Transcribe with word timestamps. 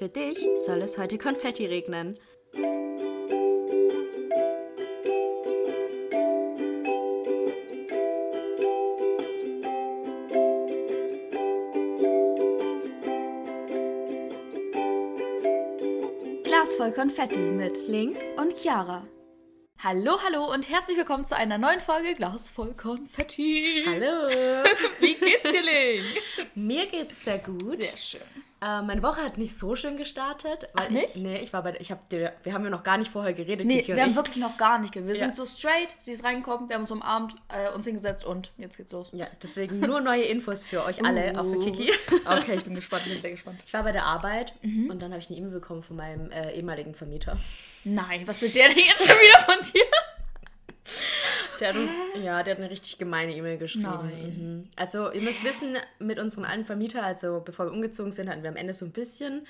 Für 0.00 0.08
dich 0.08 0.38
soll 0.64 0.80
es 0.80 0.96
heute 0.96 1.18
Konfetti 1.18 1.66
regnen. 1.66 2.16
Glas 16.44 16.72
voll 16.78 16.92
Konfetti 16.92 17.38
mit 17.38 17.76
Link 17.86 18.16
und 18.38 18.56
Chiara. 18.56 19.06
Hallo, 19.80 20.18
hallo 20.24 20.50
und 20.50 20.70
herzlich 20.70 20.96
willkommen 20.96 21.26
zu 21.26 21.36
einer 21.36 21.58
neuen 21.58 21.80
Folge 21.80 22.14
Glas 22.14 22.48
voll 22.48 22.72
Konfetti. 22.72 23.84
Hallo. 23.86 24.30
Wie 25.00 25.14
geht's 25.16 25.50
dir, 25.50 25.62
Link? 25.62 26.06
Mir 26.54 26.86
geht's 26.86 27.22
sehr 27.22 27.40
gut. 27.40 27.76
Sehr 27.76 27.98
schön. 27.98 28.39
Äh, 28.62 28.82
meine 28.82 29.02
Woche 29.02 29.22
hat 29.22 29.38
nicht 29.38 29.58
so 29.58 29.74
schön 29.74 29.96
gestartet. 29.96 30.66
Weil 30.74 30.86
Ach, 30.86 30.90
nicht? 30.90 31.16
Ich, 31.16 31.22
nee, 31.22 31.38
ich 31.38 31.52
war 31.52 31.62
bei, 31.62 31.74
ich 31.80 31.90
hab 31.90 32.10
wir 32.10 32.32
haben 32.52 32.62
ja 32.64 32.70
noch 32.70 32.82
gar 32.82 32.98
nicht 32.98 33.10
vorher 33.10 33.32
geredet. 33.32 33.66
Nee, 33.66 33.80
Kiki 33.80 33.94
wir 33.96 34.02
haben 34.02 34.10
ich. 34.10 34.16
wirklich 34.16 34.36
noch 34.36 34.56
gar 34.58 34.78
nicht 34.78 34.92
geredet. 34.92 35.14
Wir 35.14 35.20
Ja. 35.20 35.24
sind 35.32 35.36
so 35.36 35.46
straight, 35.46 35.94
sie 35.98 36.12
ist 36.12 36.24
reingekommen, 36.24 36.68
wir 36.68 36.74
haben 36.74 36.82
uns 36.82 36.90
umarmt, 36.90 37.34
äh, 37.48 37.70
uns 37.72 37.86
hingesetzt 37.86 38.24
und 38.24 38.52
jetzt 38.58 38.76
geht's 38.76 38.92
los. 38.92 39.08
Ja, 39.12 39.26
deswegen 39.42 39.80
nur 39.80 40.00
neue 40.00 40.22
Infos 40.24 40.62
für 40.62 40.84
euch 40.84 41.02
alle, 41.04 41.30
auch 41.40 41.44
für 41.44 41.56
Uh. 41.58 41.64
Kiki. 41.64 41.90
Okay, 42.26 42.56
ich 42.56 42.64
bin 42.64 42.74
gespannt, 42.76 43.02
ich 43.06 43.12
bin 43.12 43.22
sehr 43.22 43.30
gespannt. 43.30 43.62
Ich 43.66 43.72
war 43.72 43.82
bei 43.82 43.92
der 43.92 44.04
Arbeit 44.04 44.52
Mhm. 44.62 44.90
und 44.90 45.00
dann 45.00 45.10
habe 45.12 45.20
ich 45.22 45.28
eine 45.30 45.38
E-Mail 45.38 45.52
bekommen 45.52 45.82
von 45.82 45.96
meinem 45.96 46.30
äh, 46.30 46.52
ehemaligen 46.52 46.94
Vermieter. 46.94 47.38
Nein, 47.84 48.22
was 48.26 48.42
will 48.42 48.50
der 48.50 48.68
denn 48.68 48.78
jetzt 48.78 49.06
schon 49.08 49.16
wieder 49.16 49.40
von 49.40 49.72
dir? 49.72 49.84
Der 51.60 51.68
hat 51.70 51.76
uns, 51.76 51.90
ja, 52.22 52.42
der 52.42 52.54
hat 52.54 52.60
eine 52.60 52.70
richtig 52.70 52.98
gemeine 52.98 53.34
E-Mail 53.34 53.58
geschrieben. 53.58 53.84
Nein. 53.84 54.36
Mhm. 54.38 54.68
Also, 54.76 55.10
ihr 55.12 55.20
müsst 55.20 55.44
wissen, 55.44 55.76
mit 55.98 56.18
unserem 56.18 56.44
alten 56.44 56.64
Vermieter, 56.64 57.02
also 57.04 57.42
bevor 57.44 57.66
wir 57.66 57.72
umgezogen 57.72 58.12
sind, 58.12 58.28
hatten 58.30 58.42
wir 58.42 58.50
am 58.50 58.56
Ende 58.56 58.74
so 58.74 58.86
ein 58.86 58.92
bisschen 58.92 59.46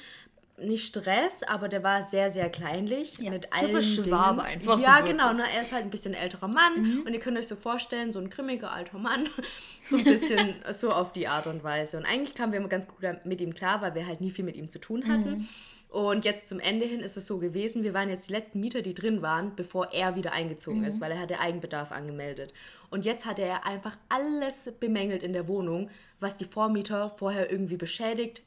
nicht 0.59 0.87
Stress, 0.87 1.43
aber 1.43 1.69
der 1.69 1.83
war 1.83 2.03
sehr, 2.03 2.29
sehr 2.31 2.51
kleinlich 2.51 3.17
Ja, 3.19 3.31
mit 3.31 3.53
allen 3.53 3.69
typisch 3.69 3.97
Dingen. 3.97 4.09
Schwabe 4.09 4.43
einfach 4.43 4.79
so 4.79 4.85
Ja. 4.85 5.01
Mhm. 5.01 5.07
genau. 5.07 5.33
Ne? 5.33 5.45
Er 5.55 5.63
ist 5.63 5.73
halt 5.73 5.85
ein 5.85 5.91
bisschen 5.91 6.15
älterer 6.15 6.49
Mann 6.49 7.03
und 7.07 7.13
ihr 7.13 7.21
könnt 7.21 7.39
euch 7.39 7.49
so 7.49 7.57
vorstellen, 7.57 8.13
so 8.13 8.19
ein 8.19 8.29
grimmiger 8.29 8.71
alter 8.71 8.99
Mann, 8.99 9.27
so 9.87 9.97
ein 9.97 10.05
bisschen 10.05 10.55
so 10.73 10.93
auf 10.93 11.13
die 11.13 11.29
Art 11.29 11.47
und 11.47 11.65
Weise. 11.65 11.97
Und 11.97 12.05
eigentlich 12.05 12.35
kamen 12.35 12.53
wir 12.53 12.59
immer 12.59 12.69
ganz 12.69 12.87
gut 12.89 12.99
mit 13.25 13.41
ihm 13.41 13.55
klar, 13.55 13.81
weil 13.81 13.95
wir 13.95 14.07
halt 14.07 14.21
nie 14.21 14.31
viel 14.31 14.45
mit 14.45 14.57
ihm 14.57 14.69
zu 14.69 14.79
tun 14.81 15.09
hatten. 15.09 15.31
Mhm. 15.31 15.49
Und 15.91 16.25
jetzt 16.25 16.47
zum 16.47 16.61
Ende 16.61 16.87
hin 16.87 17.01
ist 17.01 17.17
es 17.17 17.27
so 17.27 17.39
gewesen, 17.39 17.83
wir 17.83 17.95
waren 17.95 18.09
jetzt 18.09 18.29
die 18.29 18.33
letzten 18.33 18.61
Mieter, 18.61 18.81
die 18.81 18.95
drin 18.95 19.23
waren, 19.23 19.57
bevor 19.57 19.93
er 19.93 20.15
wieder 20.15 20.33
eingezogen 20.33 20.81
Mhm. 20.81 20.87
ist, 20.87 21.01
weil 21.01 21.11
er 21.11 21.19
hatte 21.19 21.41
Eigenbedarf 21.41 21.91
angemeldet. 21.91 22.55
Und 22.91 23.05
jetzt 23.05 23.27
hatte 23.27 23.43
er 23.43 23.67
einfach 23.67 23.97
alles 24.09 24.73
bemängelt 24.79 25.25
in 25.25 25.33
der 25.33 25.49
Wohnung, 25.49 25.91
was 26.21 26.37
die 26.37 26.45
Vormieter 26.45 27.11
vorher 27.17 27.51
irgendwie 27.51 27.77
beschädigt, 27.77 28.43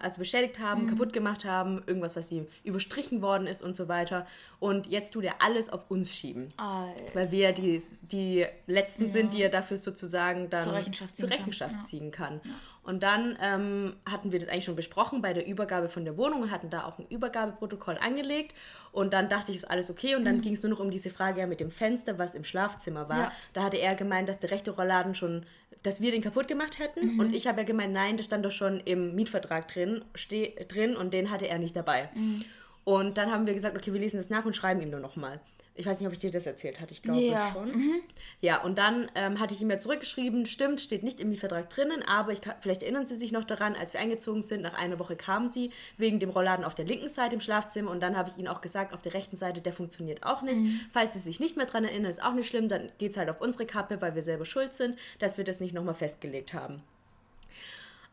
also 0.00 0.18
beschädigt 0.18 0.58
Mhm. 0.58 0.62
haben, 0.62 0.86
kaputt 0.86 1.12
gemacht 1.12 1.44
haben, 1.44 1.82
irgendwas, 1.86 2.14
was 2.16 2.28
sie 2.28 2.46
überstrichen 2.64 3.22
worden 3.22 3.46
ist 3.46 3.62
und 3.62 3.74
so 3.74 3.88
weiter. 3.88 4.26
Und 4.58 4.86
jetzt 4.86 5.12
tut 5.12 5.24
er 5.24 5.40
alles 5.42 5.70
auf 5.70 5.90
uns 5.90 6.14
schieben. 6.14 6.48
Alter. 6.56 7.14
Weil 7.14 7.30
wir 7.32 7.52
die, 7.52 7.82
die 8.02 8.46
Letzten 8.66 9.08
sind, 9.10 9.32
die 9.32 9.42
er 9.42 9.48
dafür 9.48 9.76
sozusagen 9.78 10.50
dann 10.50 10.60
Zur 10.60 10.74
Rechenschaft 10.74 11.16
ziehen 11.16 11.22
zur 11.26 11.28
kann. 11.30 11.38
Rechenschaft 11.38 11.74
Ja. 11.76 11.82
ziehen 11.82 12.10
kann. 12.10 12.40
Und 12.82 13.02
dann 13.02 13.36
ähm, 13.40 13.94
hatten 14.06 14.32
wir 14.32 14.38
das 14.38 14.48
eigentlich 14.48 14.64
schon 14.64 14.76
besprochen 14.76 15.20
bei 15.22 15.32
der 15.32 15.46
Übergabe 15.46 15.88
von 15.88 16.04
der 16.04 16.16
Wohnung 16.16 16.42
und 16.42 16.50
hatten 16.50 16.70
da 16.70 16.84
auch 16.84 16.98
ein 16.98 17.06
Übergabeprotokoll 17.08 17.98
angelegt. 17.98 18.54
Und 18.92 19.12
dann 19.12 19.28
dachte 19.28 19.52
ich, 19.52 19.58
ist 19.58 19.70
alles 19.70 19.90
okay. 19.90 20.14
Und 20.16 20.24
dann 20.24 20.40
ging 20.40 20.54
es 20.54 20.62
nur 20.62 20.70
noch 20.70 20.80
um 20.80 20.90
diese 20.90 21.10
Frage 21.10 21.40
ja 21.40 21.46
mit 21.46 21.60
dem 21.60 21.70
Fenster, 21.70 22.18
was 22.18 22.34
im 22.34 22.44
Schlafzimmer 22.44 23.08
war. 23.08 23.16
Mhm. 23.16 23.22
Ja. 23.22 23.32
Da 23.52 23.62
hatte 23.64 23.76
er 23.78 23.94
gemeint, 23.94 24.28
dass 24.28 24.38
der 24.40 24.50
rechte 24.50 24.70
Rollladen 24.72 25.14
schon, 25.14 25.46
dass 25.82 26.00
wir 26.00 26.10
den 26.10 26.22
kaputt 26.22 26.48
gemacht 26.48 26.78
hätten. 26.78 27.14
Mhm. 27.14 27.20
Und 27.20 27.34
ich 27.34 27.46
habe 27.46 27.60
ja 27.60 27.66
gemeint, 27.66 27.92
nein, 27.92 28.16
das 28.16 28.26
stand 28.26 28.44
doch 28.44 28.52
schon 28.52 28.80
im 28.80 29.14
Mietvertrag 29.14 29.68
drin, 29.72 30.04
steh, 30.14 30.54
drin 30.68 30.96
und 30.96 31.14
den 31.14 31.30
hatte 31.30 31.48
er 31.48 31.58
nicht 31.58 31.76
dabei. 31.76 32.10
Mhm. 32.14 32.44
Und 32.84 33.18
dann 33.18 33.30
haben 33.30 33.46
wir 33.46 33.54
gesagt, 33.54 33.76
okay, 33.76 33.92
wir 33.92 34.00
lesen 34.00 34.16
das 34.16 34.30
nach 34.30 34.44
und 34.44 34.56
schreiben 34.56 34.80
ihm 34.80 34.90
nur 34.90 35.00
nochmal. 35.00 35.40
Ich 35.80 35.86
weiß 35.86 35.98
nicht, 35.98 36.06
ob 36.06 36.12
ich 36.12 36.18
dir 36.18 36.30
das 36.30 36.44
erzählt 36.46 36.78
hatte, 36.78 36.92
ich 36.92 37.02
glaube 37.02 37.22
Ja. 37.22 37.52
schon. 37.54 37.72
Ja, 38.42 38.60
und 38.62 38.76
dann 38.76 39.10
ähm, 39.14 39.40
hatte 39.40 39.54
ich 39.54 39.62
ihm 39.62 39.70
ja 39.70 39.78
zurückgeschrieben, 39.78 40.44
stimmt, 40.44 40.78
steht 40.82 41.02
nicht 41.02 41.20
im 41.20 41.30
Mietvertrag 41.30 41.70
drinnen, 41.70 42.02
aber 42.02 42.32
ich 42.32 42.42
kann, 42.42 42.54
vielleicht 42.60 42.82
erinnern 42.82 43.06
Sie 43.06 43.16
sich 43.16 43.32
noch 43.32 43.44
daran, 43.44 43.74
als 43.74 43.94
wir 43.94 44.00
eingezogen 44.00 44.42
sind, 44.42 44.60
nach 44.60 44.74
einer 44.74 44.98
Woche 44.98 45.16
kamen 45.16 45.48
Sie 45.48 45.70
wegen 45.96 46.20
dem 46.20 46.28
Rollladen 46.28 46.66
auf 46.66 46.74
der 46.74 46.84
linken 46.84 47.08
Seite 47.08 47.34
im 47.34 47.40
Schlafzimmer 47.40 47.90
und 47.90 48.00
dann 48.00 48.14
habe 48.16 48.28
ich 48.28 48.36
Ihnen 48.36 48.48
auch 48.48 48.60
gesagt, 48.60 48.92
auf 48.92 49.00
der 49.00 49.14
rechten 49.14 49.38
Seite, 49.38 49.62
der 49.62 49.72
funktioniert 49.72 50.22
auch 50.22 50.42
nicht. 50.42 50.60
Falls 50.92 51.14
Sie 51.14 51.18
sich 51.18 51.40
nicht 51.40 51.56
mehr 51.56 51.64
daran 51.64 51.84
erinnern, 51.84 52.10
ist 52.10 52.22
auch 52.22 52.34
nicht 52.34 52.48
schlimm, 52.48 52.68
dann 52.68 52.92
geht 52.98 53.12
es 53.12 53.16
halt 53.16 53.30
auf 53.30 53.40
unsere 53.40 53.64
Kappe, 53.64 54.02
weil 54.02 54.14
wir 54.14 54.22
selber 54.22 54.44
schuld 54.44 54.74
sind, 54.74 54.98
dass 55.18 55.38
wir 55.38 55.44
das 55.44 55.60
nicht 55.60 55.72
nochmal 55.72 55.94
festgelegt 55.94 56.52
haben. 56.52 56.82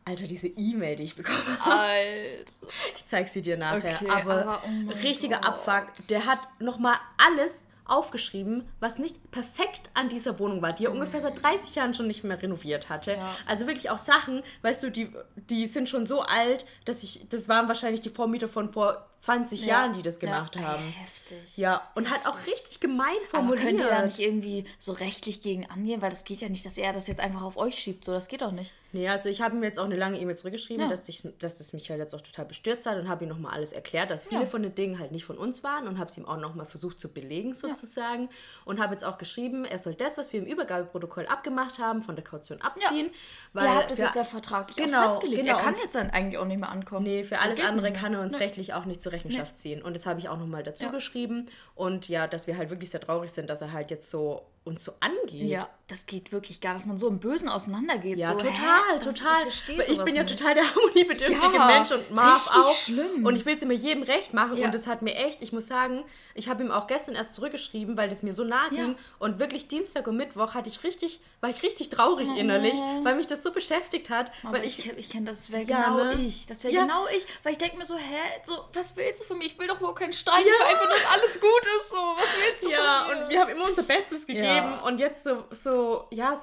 Alter, 0.04 0.26
diese 0.26 0.46
E-Mail, 0.48 0.96
die 0.96 1.02
ich 1.02 1.16
bekommen 1.16 1.36
habe. 1.60 1.80
Alter. 1.80 2.50
Ich 2.96 3.06
zeig 3.06 3.28
sie 3.28 3.42
dir 3.42 3.58
nachher. 3.58 3.94
Okay, 4.00 4.08
aber 4.08 4.40
aber 4.40 4.62
oh 4.64 4.92
richtiger 5.02 5.36
Gott. 5.40 5.66
Abfuck. 5.66 6.06
Der 6.08 6.24
hat 6.24 6.40
nochmal 6.60 6.96
alles 7.18 7.64
aufgeschrieben, 7.88 8.68
was 8.80 8.98
nicht 8.98 9.30
perfekt 9.30 9.90
an 9.94 10.08
dieser 10.08 10.38
Wohnung 10.38 10.62
war, 10.62 10.72
die 10.72 10.84
er 10.84 10.92
ungefähr 10.92 11.20
seit 11.20 11.42
30 11.42 11.74
Jahren 11.74 11.94
schon 11.94 12.06
nicht 12.06 12.24
mehr 12.24 12.40
renoviert 12.40 12.88
hatte. 12.88 13.12
Ja. 13.12 13.36
Also 13.46 13.66
wirklich 13.66 13.90
auch 13.90 13.98
Sachen, 13.98 14.42
weißt 14.62 14.82
du, 14.82 14.90
die, 14.90 15.10
die 15.36 15.66
sind 15.66 15.88
schon 15.88 16.06
so 16.06 16.22
alt, 16.22 16.66
dass 16.84 17.02
ich, 17.02 17.28
das 17.28 17.48
waren 17.48 17.68
wahrscheinlich 17.68 18.00
die 18.00 18.10
Vormieter 18.10 18.48
von 18.48 18.72
vor 18.72 19.08
20 19.18 19.66
Jahren, 19.66 19.94
die 19.94 20.02
das 20.02 20.20
gemacht 20.20 20.54
ja. 20.56 20.62
haben. 20.62 20.84
Heftig. 20.84 21.56
Ja, 21.56 21.82
und 21.94 22.10
halt 22.10 22.24
auch 22.26 22.46
richtig 22.46 22.78
gemein 22.78 23.16
Aber 23.30 23.38
formuliert. 23.38 23.64
könnt 23.66 23.80
ihr 23.80 23.88
da 23.88 24.04
nicht 24.04 24.20
irgendwie 24.20 24.64
so 24.78 24.92
rechtlich 24.92 25.42
gegen 25.42 25.66
angehen? 25.66 26.00
Weil 26.02 26.10
das 26.10 26.24
geht 26.24 26.40
ja 26.40 26.48
nicht, 26.48 26.64
dass 26.64 26.78
er 26.78 26.92
das 26.92 27.08
jetzt 27.08 27.20
einfach 27.20 27.42
auf 27.42 27.56
euch 27.56 27.76
schiebt. 27.76 28.04
So, 28.04 28.12
das 28.12 28.28
geht 28.28 28.42
doch 28.42 28.52
nicht. 28.52 28.72
Nee, 28.92 29.06
also 29.08 29.28
ich 29.28 29.42
habe 29.42 29.54
ihm 29.54 29.62
jetzt 29.62 29.78
auch 29.78 29.84
eine 29.84 29.96
lange 29.96 30.18
E-Mail 30.18 30.36
zurückgeschrieben, 30.36 30.84
Ja. 30.84 30.88
dass, 30.90 31.06
ich, 31.08 31.22
dass 31.40 31.58
das 31.58 31.72
mich 31.74 31.90
halt 31.90 32.00
jetzt 32.00 32.14
auch 32.14 32.22
total 32.22 32.46
bestürzt 32.46 32.86
hat 32.86 32.96
und 32.98 33.06
habe 33.08 33.24
ihm 33.24 33.28
nochmal 33.28 33.52
alles 33.52 33.72
erklärt, 33.72 34.10
dass 34.10 34.24
viele 34.24 34.42
Ja. 34.42 34.46
von 34.46 34.62
den 34.62 34.74
Dingen 34.74 34.98
halt 34.98 35.12
nicht 35.12 35.24
von 35.26 35.36
uns 35.36 35.62
waren 35.62 35.86
und 35.86 35.98
habe 35.98 36.08
es 36.08 36.16
ihm 36.16 36.24
auch 36.24 36.38
nochmal 36.38 36.64
versucht 36.64 36.98
zu 36.98 37.08
belegen 37.12 37.52
sozusagen 37.54 38.30
und 38.64 38.80
habe 38.80 38.94
jetzt 38.94 39.04
auch 39.04 39.18
geschrieben, 39.18 39.64
er 39.66 39.78
soll 39.78 39.94
das, 39.94 40.16
was 40.16 40.32
wir 40.32 40.40
im 40.40 40.46
Übergabeprotokoll 40.46 41.26
abgemacht 41.26 41.78
haben, 41.78 42.00
von 42.02 42.16
der 42.16 42.24
Kaution 42.24 42.62
abziehen. 42.62 43.10
Weil 43.52 43.64
Ihr 43.66 43.74
habt 43.74 43.90
das 43.90 43.98
jetzt 43.98 44.16
ja 44.16 44.24
vertraglich 44.24 44.76
Genau, 44.78 45.02
festgelegt. 45.02 45.42
genau. 45.42 45.56
Er 45.58 45.62
kann 45.62 45.74
jetzt 45.82 45.94
dann 45.94 46.10
eigentlich 46.10 46.38
auch 46.38 46.46
nicht 46.46 46.58
mehr 46.60 46.70
ankommen. 46.70 47.04
Nee, 47.04 47.24
für 47.24 47.36
So 47.36 47.42
alles 47.42 47.60
andere 47.60 47.92
kann 47.92 48.14
er 48.14 48.20
uns 48.22 48.32
Nee. 48.32 48.38
rechtlich 48.38 48.72
auch 48.74 48.84
nicht 48.86 49.02
zur 49.02 49.12
Rechenschaft 49.12 49.58
ziehen. 49.58 49.82
Und 49.82 49.94
das 49.94 50.06
habe 50.06 50.18
ich 50.20 50.28
auch 50.28 50.38
nochmal 50.38 50.62
dazu 50.62 50.90
geschrieben. 50.90 51.46
Und 51.74 52.08
ja, 52.08 52.26
dass 52.26 52.46
wir 52.46 52.56
halt 52.56 52.70
wirklich 52.70 52.90
sehr 52.90 53.00
traurig 53.00 53.30
sind, 53.32 53.50
dass 53.50 53.60
er 53.60 53.72
halt 53.72 53.90
jetzt 53.90 54.08
so 54.10 54.46
uns 54.68 54.84
so 54.84 54.92
angeht. 55.00 55.48
Ja, 55.48 55.68
das 55.88 56.06
geht 56.06 56.32
wirklich 56.32 56.60
gar, 56.60 56.74
dass 56.74 56.86
man 56.86 56.98
so 56.98 57.08
im 57.08 57.18
Bösen 57.18 57.48
auseinandergeht. 57.48 58.18
Ja, 58.18 58.28
so, 58.32 58.38
total? 58.38 58.98
Das- 59.02 59.14
total. 59.14 59.48
Ich 59.48 59.88
ich 59.88 60.04
bin 60.04 60.14
ja 60.14 60.22
nicht. 60.22 60.38
total 60.38 60.54
der 60.54 60.64
harmoniebedürftige 60.74 61.40
Ja, 61.56 61.66
Mensch 61.66 61.90
und 61.90 62.10
Marv 62.10 62.46
auch. 62.54 62.74
schlimm. 62.74 63.24
Und 63.26 63.34
ich 63.36 63.46
will 63.46 63.56
es 63.56 63.62
immer 63.62 63.72
jedem 63.74 64.02
recht 64.02 64.34
machen. 64.34 64.56
Ja. 64.58 64.66
Und 64.66 64.74
das 64.74 64.86
hat 64.86 65.02
mir 65.02 65.14
echt, 65.14 65.42
ich 65.42 65.52
muss 65.52 65.66
sagen, 65.66 66.04
ich 66.34 66.48
habe 66.48 66.62
ihm 66.62 66.70
auch 66.70 66.86
gestern 66.86 67.14
erst 67.14 67.34
zurückgeschrieben, 67.34 67.96
weil 67.96 68.08
das 68.08 68.22
mir 68.22 68.32
so 68.32 68.44
nahe 68.44 68.70
ging. 68.70 68.90
Ja. 68.90 68.94
Und 69.18 69.38
wirklich 69.38 69.66
Dienstag 69.68 70.06
und 70.06 70.16
Mittwoch 70.16 70.54
hatte 70.54 70.68
ich 70.68 70.84
richtig, 70.84 71.20
war 71.40 71.50
ich 71.50 71.62
richtig 71.62 71.90
traurig 71.90 72.28
innerlich, 72.36 72.74
weil 73.02 73.14
mich 73.16 73.26
das 73.26 73.42
so 73.42 73.50
beschäftigt 73.52 74.10
hat. 74.10 74.30
Aber 74.42 74.58
weil 74.58 74.64
ich, 74.66 74.78
ich, 74.78 74.98
ich 74.98 75.08
kenne 75.10 75.26
das, 75.26 75.50
wäre 75.50 75.64
genau 75.64 76.04
ne? 76.04 76.14
ich. 76.20 76.46
Das 76.46 76.62
wäre 76.64 76.74
genau 76.74 77.06
ich. 77.16 77.26
Weil 77.42 77.52
ich 77.52 77.58
denke 77.58 77.76
mir 77.78 77.84
so, 77.84 77.96
hä, 77.96 78.40
so, 78.44 78.64
was 78.74 78.94
willst 78.96 79.22
du 79.22 79.26
von 79.26 79.38
mir? 79.38 79.46
Ich 79.46 79.58
will 79.58 79.66
doch 79.66 79.78
überhaupt 79.78 79.98
keinen 80.00 80.12
Streit. 80.12 80.40
Ich 80.40 80.46
will 80.46 80.66
einfach, 80.66 80.88
dass 80.88 81.12
alles 81.12 81.40
gut 81.40 81.66
ist. 81.80 81.90
So, 81.90 81.96
was 81.96 82.26
willst 82.46 82.64
du 82.64 82.70
ja, 82.70 83.04
von 83.06 83.14
mir? 83.16 83.22
und 83.24 83.30
wir 83.30 83.40
haben 83.40 83.50
immer 83.50 83.64
unser 83.64 83.82
Bestes 83.82 84.26
gegeben. 84.26 84.57
Ja. 84.64 84.80
Und 84.86 85.00
jetzt 85.00 85.24
so, 85.24 85.44
so, 85.50 86.06
ja, 86.10 86.34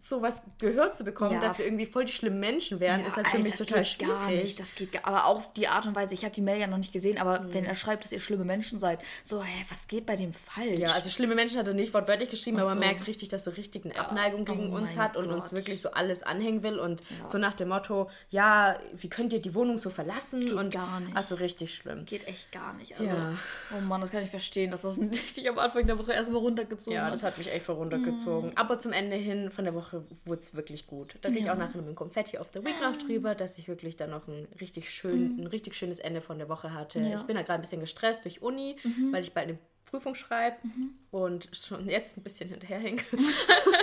s- 0.00 0.08
so 0.08 0.22
was 0.22 0.42
gehört 0.58 0.96
zu 0.96 1.04
bekommen, 1.04 1.34
Ja. 1.34 1.40
dass 1.40 1.58
wir 1.58 1.64
irgendwie 1.66 1.86
voll 1.86 2.04
die 2.04 2.12
schlimmen 2.12 2.40
Menschen 2.40 2.80
wären, 2.80 3.00
Ja, 3.02 3.06
ist 3.06 3.16
halt 3.16 3.26
für 3.28 3.32
Alter, 3.34 3.42
mich 3.42 3.52
das 3.56 3.66
total 3.66 3.82
geht 3.84 3.98
gar 3.98 4.26
schwierig. 4.28 4.42
nicht. 4.44 4.60
Das 4.60 4.74
geht 4.74 4.92
gar, 4.92 5.04
aber 5.06 5.26
auch 5.26 5.52
die 5.54 5.68
Art 5.68 5.86
und 5.86 5.94
Weise, 5.94 6.14
ich 6.14 6.24
habe 6.24 6.34
die 6.34 6.40
Mail 6.40 6.58
ja 6.60 6.66
noch 6.66 6.78
nicht 6.78 6.92
gesehen, 6.92 7.18
aber 7.18 7.40
Mhm. 7.40 7.54
wenn 7.54 7.64
er 7.64 7.74
schreibt, 7.74 8.04
dass 8.04 8.12
ihr 8.12 8.20
schlimme 8.20 8.44
Menschen 8.44 8.78
seid, 8.78 9.00
so, 9.22 9.42
hä, 9.42 9.64
was 9.68 9.88
geht 9.88 10.06
bei 10.06 10.16
dem 10.16 10.32
falsch? 10.32 10.78
Ja, 10.78 10.92
also 10.92 11.10
schlimme 11.10 11.34
Menschen 11.34 11.58
hat 11.58 11.66
er 11.66 11.74
nicht 11.74 11.92
wortwörtlich 11.94 12.30
geschrieben, 12.30 12.56
Ach 12.58 12.62
aber 12.62 12.70
man 12.70 12.78
merkt 12.80 13.06
richtig, 13.06 13.28
dass 13.28 13.46
er 13.46 13.56
richtig 13.56 13.84
eine 13.84 13.98
Abneigung 13.98 14.44
gegen 14.44 14.72
Oh 14.72 14.76
uns 14.76 14.96
hat 14.96 15.16
und 15.16 15.30
uns 15.30 15.46
Gott. 15.50 15.52
wirklich 15.58 15.80
so 15.80 15.90
alles 15.92 16.22
anhängen 16.22 16.62
will 16.62 16.78
und 16.78 17.02
so 17.24 17.38
nach 17.38 17.54
dem 17.54 17.68
Motto, 17.68 18.10
ja, 18.30 18.78
wie 18.94 19.08
könnt 19.08 19.32
ihr 19.32 19.40
die 19.40 19.54
Wohnung 19.54 19.78
so 19.78 19.90
verlassen? 19.90 20.40
Geht 20.40 20.52
und 20.52 20.72
gar 20.72 21.00
nicht. 21.00 21.16
Also 21.16 21.34
richtig 21.36 21.74
schlimm. 21.74 22.04
geht 22.06 22.26
echt 22.26 22.52
gar 22.52 22.72
nicht. 22.74 22.98
Also, 22.98 23.14
Ja. 23.14 23.38
oh 23.76 23.80
Mann, 23.80 24.00
das 24.00 24.10
kann 24.10 24.22
ich 24.22 24.30
verstehen, 24.30 24.70
dass 24.70 24.82
das 24.82 24.98
richtig 25.00 25.48
am 25.48 25.58
Anfang 25.58 25.86
der 25.86 25.98
Woche 25.98 26.12
erstmal 26.12 26.40
runtergezogen 26.40 26.96
Ja, 26.96 27.04
hat. 27.06 27.12
das 27.12 27.22
hat 27.22 27.36
mich 27.38 27.52
echt 27.52 27.66
voll 27.66 27.76
runtergezogen. 27.76 28.52
Aber 28.56 28.78
zum 28.78 28.92
Ende 28.92 29.16
hin 29.16 29.50
von 29.50 29.64
der 29.64 29.74
Woche 29.74 29.89
wurde 30.24 30.40
es 30.40 30.54
wirklich 30.54 30.86
gut. 30.86 31.16
Da 31.22 31.28
kriege 31.28 31.40
ich 31.42 31.50
auch 31.50 31.56
nachher 31.56 31.76
noch 31.76 31.86
mit 31.86 31.88
dem 31.88 31.94
Konfetti 31.94 32.38
auf 32.38 32.50
der 32.50 32.64
Week 32.64 32.80
noch 32.80 32.96
drüber, 32.96 33.34
dass 33.34 33.58
ich 33.58 33.68
wirklich 33.68 33.96
dann 33.96 34.10
noch 34.10 34.28
ein 34.28 34.46
richtig, 34.60 34.90
schön, 34.90 35.38
ein 35.38 35.46
richtig 35.46 35.74
schönes 35.74 35.98
Ende 35.98 36.20
von 36.20 36.38
der 36.38 36.48
Woche 36.48 36.72
hatte. 36.74 37.00
Ja. 37.00 37.16
Ich 37.16 37.22
bin 37.22 37.36
da 37.36 37.42
gerade 37.42 37.60
ein 37.60 37.62
bisschen 37.62 37.80
gestresst 37.80 38.24
durch 38.24 38.42
Uni, 38.42 38.76
weil 39.10 39.22
ich 39.22 39.32
bald 39.32 39.48
eine 39.48 39.58
Prüfung 39.90 40.14
schreibe 40.14 40.56
und 41.10 41.48
schon 41.52 41.88
jetzt 41.88 42.16
ein 42.16 42.22
bisschen 42.22 42.48
hinterherhänge. 42.48 43.02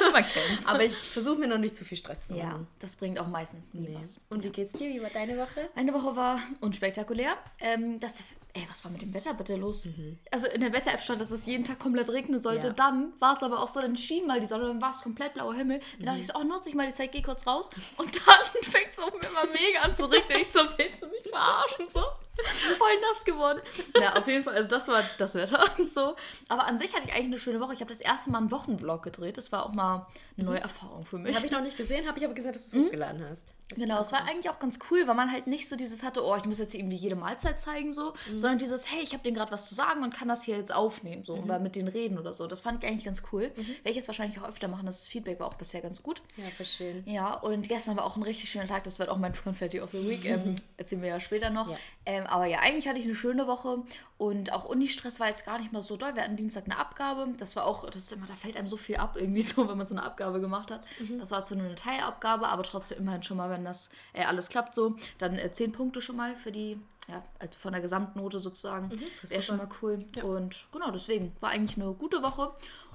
Man 0.14 0.24
kennt's. 0.26 0.66
Aber 0.66 0.84
ich 0.84 0.94
versuche 0.94 1.38
mir 1.38 1.48
noch 1.48 1.58
nicht 1.58 1.76
zu 1.76 1.86
viel 1.86 1.98
Stress 1.98 2.26
zu 2.28 2.34
ja, 2.36 2.46
machen. 2.46 2.68
das 2.80 2.96
bringt 2.96 3.20
auch 3.20 3.28
meistens 3.28 3.74
nie 3.74 3.88
Nee. 3.88 3.98
was. 4.00 4.20
Und 4.30 4.44
wie 4.44 4.50
geht's 4.50 4.74
dir? 4.74 4.90
Wie 4.90 5.02
war 5.02 5.10
deine 5.10 5.38
Woche? 5.38 5.70
Eine 5.76 5.94
Woche 5.94 6.16
war 6.16 6.40
unspektakulär. 6.62 7.38
Ähm, 7.60 8.00
das, 8.00 8.24
ey, 8.54 8.66
was 8.70 8.84
war 8.84 8.92
mit 8.92 9.02
dem 9.02 9.14
Wetter 9.14 9.34
bitte 9.34 9.56
los? 9.56 9.88
Also 10.32 10.48
in 10.48 10.62
der 10.62 10.74
Wetter-App 10.74 11.02
stand, 11.02 11.22
dass 11.22 11.32
es 11.32 11.46
jeden 11.46 11.64
Tag 11.66 11.80
komplett 11.80 12.10
regnen 12.10 12.40
sollte. 12.40 12.68
Ja. 12.68 12.74
Dann 12.74 13.14
war 13.20 13.36
es 13.36 13.44
aber 13.44 13.60
auch 13.62 13.68
so, 13.68 13.82
dann 13.82 13.96
schien 13.98 14.26
mal 14.28 14.40
die 14.40 14.48
Sonne, 14.48 14.68
dann 14.68 14.82
war 14.82 14.92
es 14.92 15.02
komplett 15.02 15.34
blauer 15.34 15.54
Himmel. 15.54 15.80
Dann 15.98 16.06
dachte 16.08 16.20
ich 16.22 16.28
so, 16.28 16.34
oh, 16.36 16.44
nutze 16.44 16.70
ich 16.70 16.76
mal 16.76 16.88
die 16.88 16.94
Zeit, 16.94 17.12
geh 17.12 17.22
kurz 17.22 17.46
raus. 17.48 17.70
Und 17.98 18.16
dann 18.28 18.62
fängt 18.64 18.90
es 18.92 19.00
auch 19.00 19.14
immer 19.14 19.46
mega 19.52 19.82
an 19.82 19.94
zu 19.96 20.06
regnen. 20.06 20.40
Ich 20.42 20.50
so, 20.50 20.60
willst 20.78 21.02
du 21.04 21.08
mich 21.08 21.24
verarschen? 21.30 21.90
So. 21.90 22.02
Voll 22.78 23.00
nass 23.02 23.24
geworden. 23.26 23.62
Ja, 24.00 24.16
auf 24.16 24.28
jeden 24.28 24.44
Fall, 24.44 24.54
also 24.54 24.68
das 24.68 24.88
war 24.88 25.04
das 25.18 25.34
Wetter 25.34 25.64
und 25.80 25.90
so. 25.90 26.16
Aber 26.50 26.66
an 26.68 26.78
sich 26.78 26.94
hatte 26.94 27.08
ich 27.08 27.14
eigentlich 27.14 27.26
eine 27.26 27.40
schöne 27.40 27.60
Woche. 27.60 27.74
Ich 27.74 27.80
habe 27.80 27.90
das 27.90 28.00
erste 28.00 28.30
Mal 28.30 28.38
einen 28.38 28.52
Wochenvlog 28.52 29.02
gedreht. 29.02 29.38
Das 29.38 29.52
war 29.52 29.66
auch 29.66 29.74
mal 29.74 29.97
now 29.98 30.06
eine 30.38 30.46
neue 30.46 30.60
Erfahrung 30.60 31.06
für 31.06 31.18
mich. 31.18 31.36
Habe 31.36 31.46
ich 31.46 31.52
noch 31.52 31.62
nicht 31.62 31.78
gesehen, 31.78 32.08
habe 32.08 32.20
ich 32.20 32.26
aber 32.26 32.34
gesehen, 32.34 32.54
dass 32.54 32.70
du 32.70 32.78
es 32.80 32.86
hochgeladen 32.86 33.26
hast. 33.28 33.54
Das 33.70 33.80
Genau, 33.80 34.00
es 34.00 34.12
war 34.12 34.24
eigentlich 34.26 34.50
auch 34.50 34.60
ganz 34.60 34.80
cool, 34.90 35.08
weil 35.08 35.16
man 35.16 35.32
halt 35.32 35.48
nicht 35.48 35.68
so 35.68 35.76
dieses 35.76 36.04
hatte, 36.04 36.24
oh, 36.24 36.36
ich 36.36 36.46
muss 36.46 36.60
jetzt 36.60 36.74
irgendwie 36.74 36.96
jede 36.96 37.16
Mahlzeit 37.16 37.60
zeigen, 37.60 37.92
so, 37.92 38.14
sondern 38.34 38.60
dieses, 38.60 38.90
hey, 38.90 39.02
ich 39.02 39.14
habe 39.14 39.24
denen 39.24 39.36
gerade 39.36 39.52
was 39.52 39.68
zu 39.68 39.76
sagen 39.76 40.04
und 40.04 40.14
kann 40.14 40.28
das 40.28 40.44
hier 40.44 40.58
jetzt 40.58 40.74
aufnehmen, 40.74 41.24
so, 41.26 41.36
oder 41.36 41.60
mit 41.60 41.76
denen 41.76 41.88
reden 41.88 42.18
oder 42.18 42.34
so. 42.34 42.48
Das 42.48 42.62
fand 42.62 42.84
ich 42.84 42.90
eigentlich 42.90 43.06
ganz 43.06 43.24
cool. 43.32 43.52
Werde 43.56 43.90
ich 43.90 43.96
jetzt 43.96 44.08
wahrscheinlich 44.08 44.40
auch 44.40 44.48
öfter 44.48 44.68
machen. 44.68 44.86
Das 44.86 45.08
Feedback 45.08 45.40
war 45.40 45.48
auch 45.48 45.56
bisher 45.56 45.82
ganz 45.82 46.02
gut. 46.02 46.22
Ja, 46.38 46.46
verstehen. 46.46 47.04
Ja, 47.06 47.34
und 47.34 47.68
gestern 47.68 47.98
war 47.98 48.06
auch 48.06 48.16
ein 48.16 48.24
richtig 48.24 48.50
schöner 48.50 48.68
Tag. 48.68 48.84
Das 48.84 49.00
wird 49.00 49.10
auch 49.10 49.18
mein 49.18 49.34
Confetti 49.34 49.82
of 49.82 49.92
the 49.92 50.08
Week. 50.08 50.24
Ähm, 50.24 50.56
erzählen 50.78 51.02
wir 51.02 51.10
ja 51.10 51.20
später 51.20 51.50
noch. 51.50 51.70
Ja. 51.70 51.78
Ähm, 52.06 52.26
aber 52.28 52.46
ja, 52.46 52.60
eigentlich 52.60 52.88
hatte 52.88 53.00
ich 53.00 53.06
eine 53.06 53.16
schöne 53.16 53.48
Woche 53.48 53.84
und 54.18 54.52
auch 54.54 54.66
Uni-Stress 54.66 55.20
war 55.20 55.28
jetzt 55.28 55.46
gar 55.46 55.60
nicht 55.60 55.72
mal 55.72 55.82
so 55.82 55.98
doll. 55.98 56.16
Wir 56.16 56.24
hatten 56.24 56.36
Dienstag 56.36 56.66
eine 56.66 56.78
Abgabe. 56.78 57.28
Das 57.38 57.56
war 57.56 57.66
auch, 57.66 57.86
das 57.86 58.04
ist 58.04 58.14
immer, 58.14 58.26
da 58.28 58.34
fällt 58.34 58.58
einem 58.58 58.68
so 58.68 58.78
viel 58.78 58.98
ab, 58.98 59.16
irgendwie 59.18 59.42
so, 59.42 59.68
wenn 59.68 59.78
man 59.78 59.86
so 59.86 59.94
eine 59.94 60.04
Abgabe 60.04 60.27
gemacht 60.34 60.72
hat. 60.72 60.84
Das 61.20 61.32
war 61.32 61.44
zwar 61.44 61.58
nur 61.58 61.68
eine 61.68 61.76
Teilabgabe, 61.76 62.48
aber 62.48 62.64
trotzdem 62.64 63.00
immerhin 63.00 63.24
schon 63.24 63.38
mal, 63.38 63.50
wenn 63.50 63.66
das 63.66 63.90
äh, 64.14 64.24
alles 64.24 64.50
klappt 64.50 64.76
so, 64.76 64.96
dann 65.18 65.38
äh, 65.38 65.52
zehn 65.52 65.72
Punkte 65.72 66.02
schon 66.02 66.16
mal 66.16 66.36
für 66.36 66.52
die, 66.52 66.80
ja, 67.08 67.24
also 67.40 67.58
von 67.60 67.72
der 67.72 67.82
Gesamtnote 67.82 68.40
sozusagen. 68.40 68.90
Wäre 69.32 69.42
schon 69.42 69.58
mal 69.58 69.70
cool. 69.82 70.06
Und 70.24 70.68
genau, 70.72 70.92
deswegen 70.92 71.36
war 71.40 71.50
eigentlich 71.52 71.78
eine 71.82 71.94
gute 71.94 72.22
Woche. 72.22 72.52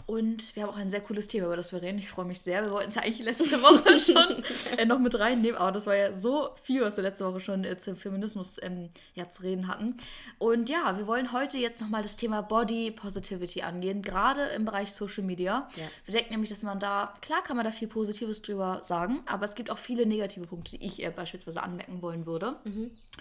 Und 0.06 0.54
wir 0.56 0.64
haben 0.64 0.70
auch 0.70 0.76
ein 0.76 0.88
sehr 0.88 1.00
cooles 1.00 1.28
Thema, 1.28 1.46
über 1.46 1.56
das 1.56 1.72
wir 1.72 1.82
reden. 1.82 1.98
Ich 1.98 2.08
freue 2.08 2.24
mich 2.24 2.40
sehr. 2.40 2.64
Wir 2.64 2.70
wollten 2.70 2.88
es 2.88 2.94
ja 2.94 3.02
eigentlich 3.02 3.24
letzte 3.24 3.62
Woche 3.62 4.00
schon 4.00 4.44
äh, 4.76 4.84
noch 4.84 4.98
mit 4.98 5.18
reinnehmen, 5.18 5.56
aber 5.56 5.72
das 5.72 5.86
war 5.86 5.96
ja 5.96 6.12
so 6.12 6.50
viel, 6.62 6.82
was 6.82 6.96
wir 6.96 7.04
letzte 7.04 7.24
Woche 7.26 7.40
schon 7.40 7.64
äh, 7.64 7.76
zum 7.78 7.96
Feminismus 7.96 8.58
ähm, 8.62 8.90
ja, 9.14 9.28
zu 9.28 9.42
reden 9.42 9.68
hatten. 9.68 9.96
Und 10.38 10.68
ja, 10.68 10.96
wir 10.98 11.06
wollen 11.06 11.32
heute 11.32 11.58
jetzt 11.58 11.80
nochmal 11.80 12.02
das 12.02 12.16
Thema 12.16 12.42
Body 12.42 12.90
Positivity 12.90 13.62
angehen, 13.62 14.02
gerade 14.02 14.46
im 14.48 14.64
Bereich 14.64 14.92
Social 14.92 15.24
Media. 15.24 15.68
Ja. 15.76 15.84
Wir 16.04 16.14
denken 16.14 16.32
nämlich, 16.32 16.50
dass 16.50 16.62
man 16.62 16.78
da, 16.78 17.14
klar 17.20 17.42
kann 17.42 17.56
man 17.56 17.64
da 17.64 17.70
viel 17.70 17.88
Positives 17.88 18.42
drüber 18.42 18.80
sagen, 18.82 19.20
aber 19.26 19.44
es 19.44 19.54
gibt 19.54 19.70
auch 19.70 19.78
viele 19.78 20.06
negative 20.06 20.46
Punkte, 20.46 20.78
die 20.78 20.84
ich 20.84 21.02
äh, 21.02 21.10
beispielsweise 21.10 21.62
anmerken 21.62 22.02
wollen 22.02 22.26
würde. 22.26 22.56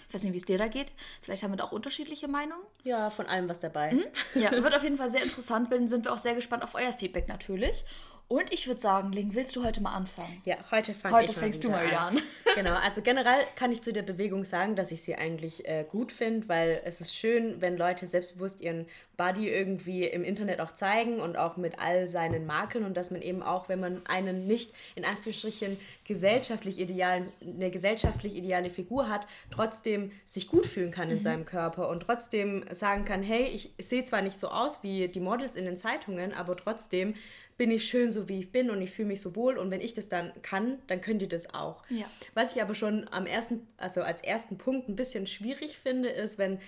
Ich 0.08 0.14
weiß 0.14 0.22
nicht, 0.22 0.32
wie 0.32 0.38
es 0.38 0.44
dir 0.44 0.58
da 0.58 0.68
geht. 0.68 0.92
Vielleicht 1.20 1.42
haben 1.42 1.52
wir 1.52 1.56
da 1.56 1.64
auch 1.64 1.72
unterschiedliche 1.72 2.28
Meinungen. 2.28 2.62
Ja, 2.84 3.10
von 3.10 3.26
allem 3.26 3.48
was 3.48 3.60
dabei. 3.60 3.96
Ja, 4.34 4.50
wird 4.62 4.74
auf 4.74 4.82
jeden 4.82 4.96
Fall 4.96 5.10
sehr 5.10 5.22
interessant. 5.22 5.70
Bin, 5.70 5.88
sind 5.88 6.04
wir 6.04 6.12
auch 6.12 6.18
sehr 6.18 6.34
gespannt 6.34 6.62
auf 6.62 6.71
euer 6.74 6.92
Feedback 6.92 7.28
natürlich. 7.28 7.84
Und 8.32 8.50
ich 8.50 8.66
würde 8.66 8.80
sagen, 8.80 9.12
Ling, 9.12 9.34
willst 9.34 9.56
du 9.56 9.62
heute 9.62 9.82
mal 9.82 9.92
anfangen? 9.92 10.40
Ja, 10.46 10.56
heute 10.70 10.94
fange 10.94 11.16
Heute 11.16 11.34
fängst 11.34 11.62
du 11.64 11.68
mal 11.68 11.86
wieder 11.86 12.00
an. 12.00 12.18
Genau, 12.54 12.74
also 12.74 13.00
generell 13.00 13.40
kann 13.56 13.72
ich 13.72 13.80
zu 13.80 13.94
der 13.94 14.02
Bewegung 14.02 14.44
sagen, 14.44 14.76
dass 14.76 14.92
ich 14.92 15.02
sie 15.02 15.14
eigentlich 15.14 15.66
äh, 15.66 15.86
gut 15.88 16.12
finde, 16.12 16.50
weil 16.50 16.82
es 16.84 17.00
ist 17.00 17.16
schön, 17.16 17.62
wenn 17.62 17.78
Leute 17.78 18.04
selbstbewusst 18.04 18.60
ihren 18.60 18.84
Body 19.16 19.48
irgendwie 19.48 20.04
im 20.04 20.22
Internet 20.22 20.60
auch 20.60 20.72
zeigen 20.72 21.20
und 21.20 21.36
auch 21.38 21.56
mit 21.56 21.78
all 21.78 22.08
seinen 22.08 22.44
Makeln 22.44 22.84
und 22.84 22.94
dass 22.94 23.10
man 23.10 23.22
eben 23.22 23.42
auch, 23.42 23.70
wenn 23.70 23.80
man 23.80 24.04
einen 24.04 24.46
nicht 24.46 24.72
in 24.96 25.06
Anführungsstrichen 25.06 25.78
gesellschaftlich 26.04 26.78
idealen, 26.78 27.32
eine 27.40 27.70
gesellschaftlich 27.70 28.36
ideale 28.36 28.68
Figur 28.68 29.08
hat, 29.08 29.26
trotzdem 29.50 30.12
sich 30.26 30.48
gut 30.48 30.66
fühlen 30.66 30.90
kann 30.90 31.08
in 31.08 31.22
seinem 31.22 31.46
Körper 31.46 31.88
und 31.88 32.00
trotzdem 32.00 32.64
sagen 32.70 33.06
kann, 33.06 33.22
hey, 33.22 33.44
ich 33.44 33.72
sehe 33.78 34.04
zwar 34.04 34.20
nicht 34.20 34.38
so 34.38 34.48
aus 34.48 34.82
wie 34.82 35.08
die 35.08 35.20
Models 35.20 35.56
in 35.56 35.64
den 35.64 35.78
Zeitungen, 35.78 36.34
aber 36.34 36.54
trotzdem 36.54 37.14
bin 37.58 37.70
ich 37.70 37.84
schön 37.84 38.10
so 38.10 38.28
wie 38.28 38.40
ich 38.40 38.50
bin 38.52 38.70
und 38.70 38.80
ich 38.82 38.90
fühle 38.90 39.08
mich 39.08 39.20
so 39.20 39.36
wohl 39.36 39.58
und 39.58 39.70
wenn 39.70 39.80
ich 39.80 39.94
das 39.94 40.08
dann 40.08 40.32
kann, 40.42 40.78
dann 40.86 41.00
könnt 41.00 41.22
ihr 41.22 41.28
das 41.28 41.52
auch. 41.54 41.82
Ja. 41.90 42.06
Was 42.34 42.56
ich 42.56 42.62
aber 42.62 42.74
schon 42.74 43.06
am 43.10 43.26
ersten, 43.26 43.66
also 43.76 44.02
als 44.02 44.20
ersten 44.22 44.58
Punkt 44.58 44.88
ein 44.88 44.96
bisschen 44.96 45.26
schwierig 45.26 45.78
finde, 45.78 46.08
ist, 46.08 46.38
wenn 46.38 46.58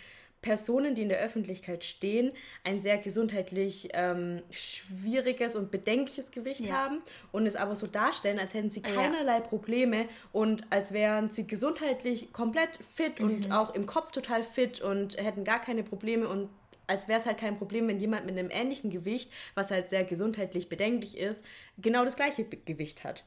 Personen, 0.43 0.95
die 0.95 1.01
in 1.01 1.09
der 1.09 1.21
Öffentlichkeit 1.21 1.85
stehen, 1.85 2.31
ein 2.65 2.83
sehr 2.83 2.99
gesundheitlich 2.99 3.89
ähm, 3.95 4.43
schwieriges 4.51 5.57
und 5.57 5.71
bedenkliches 5.71 6.31
Gewicht 6.33 6.61
Ja. 6.67 6.75
haben 6.75 6.99
und 7.33 7.47
es 7.47 7.57
aber 7.57 7.75
so 7.75 7.87
darstellen, 7.87 8.39
als 8.39 8.53
hätten 8.53 8.71
sie 8.71 8.83
keinerlei 8.83 9.41
Probleme 9.41 10.07
und 10.33 10.65
als 10.71 10.93
wären 10.93 11.31
sie 11.31 11.47
gesundheitlich 11.47 12.33
komplett 12.35 12.71
fit 12.95 13.21
Mhm. 13.21 13.27
und 13.27 13.53
auch 13.53 13.75
im 13.75 13.87
Kopf 13.87 14.11
total 14.13 14.43
fit 14.43 14.81
und 14.83 15.17
hätten 15.17 15.45
gar 15.45 15.61
keine 15.61 15.83
Probleme 15.83 16.29
und 16.29 16.51
als 16.87 17.09
wäre 17.09 17.21
es 17.21 17.27
halt 17.27 17.39
kein 17.39 17.57
Problem, 17.57 17.89
wenn 17.89 18.01
jemand 18.01 18.27
mit 18.27 18.37
einem 18.39 18.51
ähnlichen 18.51 18.91
Gewicht, 18.91 19.31
was 19.55 19.71
halt 19.71 19.89
sehr 19.91 20.05
gesundheitlich 20.05 20.69
bedenklich 20.69 21.17
ist, 21.19 21.45
genau 21.79 22.05
das 22.05 22.17
gleiche 22.17 22.45
Gewicht 22.45 23.05
hat. 23.05 23.25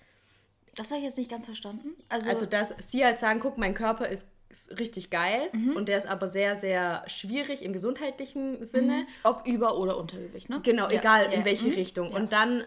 Das 0.76 0.92
habe 0.92 1.00
ich 1.00 1.06
jetzt 1.06 1.18
nicht 1.18 1.32
ganz 1.32 1.46
verstanden. 1.46 1.96
Also, 2.08 2.30
Also, 2.30 2.46
dass 2.46 2.74
sie 2.80 3.04
halt 3.04 3.18
sagen, 3.18 3.40
guck, 3.40 3.58
mein 3.58 3.74
Körper 3.74 4.08
ist 4.08 4.28
ist 4.50 4.80
richtig 4.80 5.10
geil 5.10 5.50
Mhm. 5.54 5.76
und 5.76 5.90
der 5.90 5.98
ist 5.98 6.08
aber 6.08 6.28
sehr, 6.28 6.56
sehr 6.56 7.04
schwierig 7.08 7.62
im 7.62 7.74
gesundheitlichen 7.74 8.66
Sinne. 8.66 9.06
ob 9.24 9.46
Über- 9.46 9.78
oder 9.78 9.98
Untergewicht, 9.98 10.50
ne? 10.50 10.60
Genau, 10.64 10.86
Ja, 10.90 11.00
egal 11.00 11.26
ja, 11.26 11.32
in 11.32 11.46
welche 11.46 11.68
mhm. 11.68 11.74
Richtung. 11.74 12.10
Und 12.12 12.32
dann 12.34 12.64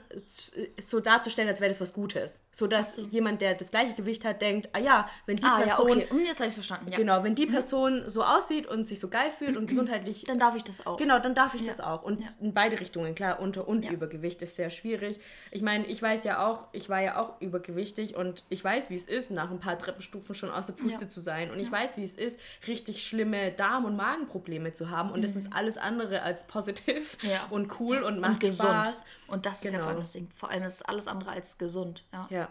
so 0.79 1.01
darzustellen, 1.01 1.49
als 1.49 1.61
wäre 1.61 1.71
das 1.71 1.81
was 1.81 1.93
Gutes. 1.95 2.47
So 2.51 2.67
dass 2.67 3.01
jemand, 3.11 3.41
der 3.41 3.55
das 3.55 3.71
gleiche 3.71 3.95
Gewicht 3.95 4.25
hat, 4.25 4.43
denkt, 4.43 4.69
ah 4.73 4.79
ja, 4.79 5.09
wenn 5.27 5.37
die 5.37 5.45
Ah, 5.45 5.61
ja, 5.61 5.67
Person, 5.67 5.91
okay. 5.93 6.07
Hm, 6.11 6.25
Jetzt 6.25 6.39
habe 6.41 6.49
ich 6.49 6.55
verstanden. 6.55 6.91
Ja. 6.91 6.97
genau, 6.97 7.23
wenn 7.25 7.35
die 7.35 7.47
Person 7.47 8.05
so 8.09 8.23
aussieht 8.23 8.67
und 8.67 8.87
sich 8.87 9.01
so 9.01 9.09
geil 9.09 9.31
fühlt 9.31 9.57
und 9.57 9.67
gesundheitlich 9.67 10.25
Dann 10.25 10.39
darf 10.39 10.57
ich 10.57 10.65
das 10.65 10.87
auch. 10.87 10.97
Genau, 10.97 11.19
dann 11.19 11.35
darf 11.35 11.55
ich 11.55 11.65
das 11.65 11.81
auch. 11.81 12.03
Und 12.03 12.21
Ja. 12.21 12.27
in 12.41 12.55
beide 12.55 12.79
Richtungen, 12.81 13.15
klar, 13.15 13.41
Unter- 13.41 13.67
und 13.69 13.85
Ja. 13.85 13.91
Übergewicht 13.93 14.43
ist 14.43 14.57
sehr 14.57 14.71
schwierig. 14.71 15.19
Ich 15.51 15.63
meine, 15.63 15.87
ich 15.87 16.01
weiß 16.03 16.25
ja 16.25 16.47
auch, 16.47 16.67
ich 16.73 16.89
war 16.89 17.01
ja 17.01 17.21
auch 17.21 17.41
übergewichtig 17.41 18.17
und 18.17 18.45
ich 18.49 18.63
weiß, 18.63 18.91
wie 18.91 18.97
es 18.97 19.05
ist, 19.05 19.31
nach 19.31 19.51
ein 19.51 19.61
paar 19.61 19.79
Treppenstufen 19.79 20.35
schon 20.35 20.51
aus 20.51 20.67
der 20.67 20.75
Puste 20.75 21.05
Ja. 21.05 21.09
zu 21.11 21.21
sein. 21.21 21.51
Und 21.51 21.59
ich 21.61 21.70
weiß, 21.71 21.97
wie 21.97 22.03
es 22.05 22.15
ist, 22.15 22.39
richtig 22.67 23.07
schlimme 23.07 23.53
Darm- 23.53 23.85
und 23.85 23.97
Magenprobleme 23.97 24.73
zu 24.73 24.91
haben. 24.91 25.11
Und 25.11 25.23
es 25.25 25.37
ist 25.37 25.53
alles 25.53 25.79
andere 25.79 26.23
als 26.23 26.47
positiv 26.47 27.17
Mhm. 27.23 27.29
Ja. 27.31 27.47
und 27.51 27.81
cool 27.81 28.03
und 28.03 28.21
macht 28.21 28.33
Und 28.35 28.41
gesund. 28.41 28.69
Spaß. 28.69 29.03
Und 29.29 29.47
das 29.47 29.59
ist 29.59 29.65
ja 29.65 29.71
Genau. 29.73 29.83
vor 29.83 29.91
allem 29.91 30.01
das 30.01 30.13
Ding. 30.13 30.29
Vor 30.35 30.51
allem 30.51 30.63
ist 30.65 30.75
es 30.75 30.83
alles 30.83 31.07
andere 31.07 31.31
als 31.31 31.59
gesund. 31.59 32.05
Ja. 32.13 32.27
Ja, 32.31 32.49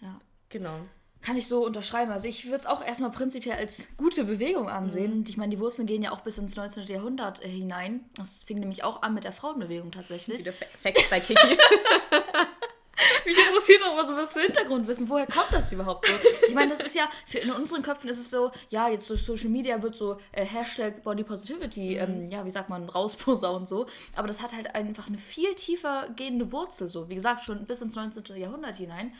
ja. 0.00 0.20
genau. 0.48 0.78
Kann 1.24 1.36
ich 1.36 1.46
so 1.46 1.64
unterschreiben. 1.64 2.10
Also 2.10 2.26
ich 2.26 2.46
würde 2.46 2.56
es 2.58 2.66
auch 2.66 2.84
erstmal 2.84 3.12
prinzipiell 3.12 3.56
als 3.56 3.96
gute 3.96 4.24
Bewegung 4.24 4.68
ansehen. 4.68 5.12
Mhm. 5.12 5.18
Und 5.18 5.28
ich 5.28 5.36
meine, 5.36 5.50
die 5.50 5.60
Wurzeln 5.60 5.86
gehen 5.86 6.02
ja 6.02 6.10
auch 6.10 6.22
bis 6.22 6.36
ins 6.38 6.56
19. 6.56 6.84
Jahrhundert 6.86 7.44
äh, 7.44 7.48
hinein. 7.48 8.00
Das 8.16 8.42
fing 8.42 8.58
nämlich 8.58 8.82
auch 8.82 9.02
an 9.02 9.14
mit 9.14 9.22
der 9.22 9.32
Frauenbewegung 9.32 9.92
tatsächlich. 9.92 10.40
Wieder 10.40 10.52
Fa- 10.52 10.66
Facts 10.82 11.08
bei 11.10 11.20
Kiki. 11.20 11.38
Mich 13.24 13.36
interessiert 13.38 13.82
auch 13.84 13.96
mal 13.96 14.06
so 14.06 14.16
was 14.16 14.32
Hintergrundwissen. 14.34 15.08
Woher 15.08 15.26
kommt 15.26 15.52
das 15.52 15.72
überhaupt 15.72 16.06
so? 16.06 16.12
Ich 16.48 16.54
meine, 16.54 16.70
das 16.70 16.80
ist 16.80 16.94
ja, 16.94 17.08
für, 17.26 17.38
in 17.38 17.50
unseren 17.50 17.82
Köpfen 17.82 18.08
ist 18.10 18.18
es 18.18 18.30
so, 18.30 18.50
ja, 18.70 18.88
jetzt 18.88 19.08
durch 19.08 19.22
Social 19.22 19.48
Media 19.48 19.82
wird 19.82 19.94
so 19.94 20.18
äh, 20.32 20.44
Hashtag 20.44 21.02
Body 21.02 21.24
Positivity, 21.24 21.96
ähm, 21.96 22.28
ja, 22.28 22.44
wie 22.44 22.50
sagt 22.50 22.68
man, 22.68 22.88
rausposaunt 22.88 23.68
so. 23.68 23.86
Aber 24.14 24.28
das 24.28 24.42
hat 24.42 24.54
halt 24.54 24.74
einfach 24.74 25.08
eine 25.08 25.18
viel 25.18 25.54
tiefer 25.54 26.08
gehende 26.16 26.52
Wurzel, 26.52 26.88
so. 26.88 27.08
Wie 27.08 27.14
gesagt, 27.14 27.44
schon 27.44 27.66
bis 27.66 27.80
ins 27.80 27.94
19. 27.94 28.36
Jahrhundert 28.36 28.76
hinein. 28.76 29.12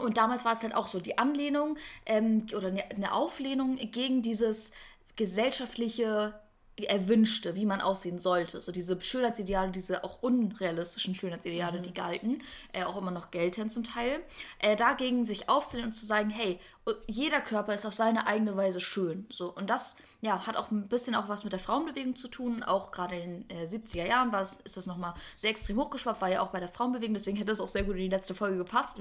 Und 0.00 0.16
damals 0.16 0.44
war 0.44 0.52
es 0.52 0.62
halt 0.62 0.74
auch 0.74 0.86
so 0.86 1.00
die 1.00 1.18
Anlehnung 1.18 1.76
ähm, 2.06 2.46
oder 2.56 2.68
eine, 2.68 2.88
eine 2.90 3.12
Auflehnung 3.12 3.76
gegen 3.76 4.22
dieses 4.22 4.70
gesellschaftliche 5.16 6.34
Erwünschte, 6.78 7.54
wie 7.54 7.66
man 7.66 7.80
aussehen 7.80 8.18
sollte. 8.18 8.60
So 8.60 8.72
diese 8.72 9.00
Schönheitsideale, 9.00 9.70
diese 9.70 10.04
auch 10.04 10.22
unrealistischen 10.22 11.14
Schönheitsideale, 11.14 11.80
die 11.80 11.92
galten, 11.92 12.42
äh, 12.72 12.84
auch 12.84 12.96
immer 12.96 13.10
noch 13.10 13.30
gelten 13.30 13.70
zum 13.70 13.84
Teil. 13.84 14.20
Äh, 14.58 14.76
dagegen 14.76 15.24
sich 15.24 15.48
aufzulehnen 15.48 15.90
und 15.90 15.94
zu 15.94 16.06
sagen, 16.06 16.30
hey, 16.30 16.58
jeder 17.06 17.40
Körper 17.40 17.74
ist 17.74 17.86
auf 17.86 17.94
seine 17.94 18.26
eigene 18.26 18.56
Weise 18.56 18.80
schön. 18.80 19.26
So. 19.30 19.52
Und 19.52 19.70
das 19.70 19.96
ja, 20.22 20.46
hat 20.46 20.56
auch 20.56 20.70
ein 20.70 20.88
bisschen 20.88 21.14
auch 21.14 21.28
was 21.28 21.44
mit 21.44 21.52
der 21.52 21.60
Frauenbewegung 21.60 22.16
zu 22.16 22.28
tun. 22.28 22.62
Auch 22.62 22.90
gerade 22.92 23.16
in 23.16 23.48
den 23.48 23.58
äh, 23.58 23.64
70er 23.64 24.06
Jahren 24.06 24.32
war 24.32 24.42
es, 24.42 24.54
ist 24.64 24.76
das 24.76 24.86
nochmal 24.86 25.14
sehr 25.36 25.50
extrem 25.50 25.78
hochgeschwappt, 25.78 26.20
war 26.20 26.30
ja 26.30 26.42
auch 26.42 26.50
bei 26.50 26.60
der 26.60 26.68
Frauenbewegung, 26.68 27.14
deswegen 27.14 27.36
hätte 27.36 27.52
das 27.52 27.60
auch 27.60 27.68
sehr 27.68 27.84
gut 27.84 27.96
in 27.96 28.02
die 28.02 28.08
letzte 28.08 28.34
Folge 28.34 28.58
gepasst. 28.58 29.00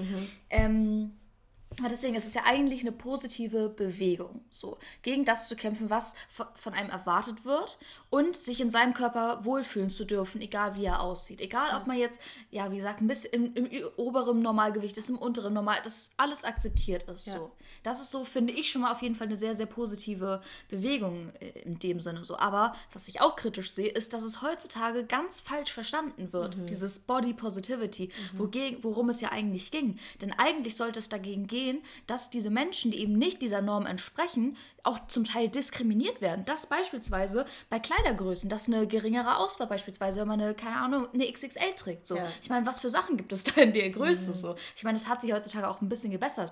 Ähm, 0.50 1.12
aber 1.12 1.14
deswegen 1.78 2.16
ist 2.16 2.26
es 2.26 2.34
ja 2.34 2.42
eigentlich 2.46 2.82
eine 2.82 2.92
positive 2.92 3.70
Bewegung, 3.70 4.42
so 4.50 4.78
gegen 5.02 5.24
das 5.24 5.48
zu 5.48 5.56
kämpfen, 5.56 5.90
was 5.90 6.16
von 6.56 6.74
einem 6.74 6.90
erwartet 6.90 7.46
wird 7.46 7.78
und 8.10 8.36
sich 8.36 8.60
in 8.60 8.70
seinem 8.70 8.94
Körper 8.94 9.46
wohlfühlen 9.46 9.90
zu 9.90 10.06
dürfen, 10.06 10.42
egal 10.42 10.76
wie 10.76 10.86
er 10.86 11.02
aussieht. 11.02 11.42
Egal, 11.42 11.80
ob 11.80 11.88
man 11.88 11.98
jetzt, 11.98 12.20
ja, 12.52 12.72
wie 12.72 12.78
gesagt, 12.78 13.02
ein 13.02 13.08
bisschen 13.08 13.54
im, 13.54 13.66
im 13.66 13.88
oberen 13.98 14.42
Normalgewicht 14.42 14.98
ist, 14.98 15.10
im 15.10 15.18
unteren 15.18 15.54
Normal, 15.54 15.80
dass 15.84 16.12
alles 16.18 16.44
akzeptiert 16.44 17.04
ist. 17.04 17.26
So. 17.26 17.52
Das 17.84 18.02
ist 18.02 18.12
so, 18.12 18.24
finde 18.24 18.54
ich, 18.54 18.72
schon 18.72 18.82
mal 18.82 18.92
auf 18.92 19.02
jeden 19.02 19.16
Fall 19.16 19.28
eine 19.28 19.36
sehr, 19.36 19.54
sehr 19.54 19.66
positive 19.66 20.42
Bewegung 20.70 21.32
äh, 21.40 21.60
in 21.62 21.80
dem 21.80 22.00
Sinne 22.00 22.24
so. 22.24 22.38
Aber 22.38 22.76
was 22.94 23.08
ich 23.08 23.22
auch 23.22 23.36
kritisch 23.36 23.72
sehe, 23.72 23.90
ist, 23.90 24.14
dass 24.14 24.24
es 24.24 24.42
heutzutage 24.42 25.06
ganz 25.06 25.42
falsch 25.42 25.72
verstanden 25.72 26.32
wird, 26.34 26.58
dieses 26.70 27.00
Body 27.00 27.34
Positivity, 27.34 28.10
wogegen, 28.34 28.84
worum 28.84 29.10
es 29.10 29.22
ja 29.22 29.32
eigentlich 29.32 29.72
ging. 29.72 30.00
Denn 30.22 30.32
eigentlich 30.34 30.76
sollte 30.76 31.00
es 31.00 31.10
dagegen 31.10 31.48
gehen, 31.48 31.82
dass 32.08 32.30
diese 32.30 32.50
Menschen, 32.50 32.92
die 32.92 33.00
eben 33.00 33.14
nicht 33.14 33.42
dieser 33.42 33.62
Norm 33.62 33.86
entsprechen, 33.86 34.58
auch 34.84 35.08
zum 35.08 35.26
Teil 35.26 35.50
diskriminiert 35.50 36.22
werden. 36.22 36.46
Das 36.46 36.68
beispielsweise 36.68 37.46
bei 37.70 37.80
Kleidergrößen, 37.80 38.50
dass 38.50 38.68
eine 38.68 38.88
geringere 38.88 39.38
Auswahl 39.38 39.68
beispielsweise, 39.68 40.22
wenn 40.22 40.28
man 40.28 40.42
eine, 40.42 40.54
keine 40.54 40.78
Ahnung, 40.78 41.08
eine 41.14 41.32
XXL 41.32 41.74
trägt. 41.76 42.08
So. 42.08 42.16
Ja. 42.16 42.28
Ich 42.42 42.50
meine, 42.50 42.66
was 42.66 42.80
für 42.80 42.90
Sachen 42.90 43.18
gibt 43.18 43.34
es 43.34 43.44
da 43.44 43.62
in 43.62 43.74
der 43.74 43.90
Größe? 43.90 44.34
So. 44.34 44.56
Ich 44.76 44.84
meine, 44.84 44.98
das 44.98 45.08
hat 45.08 45.22
sich 45.22 45.34
heutzutage 45.34 45.68
auch 45.68 45.82
ein 45.82 45.90
bisschen 45.90 46.12
gebessert. 46.12 46.52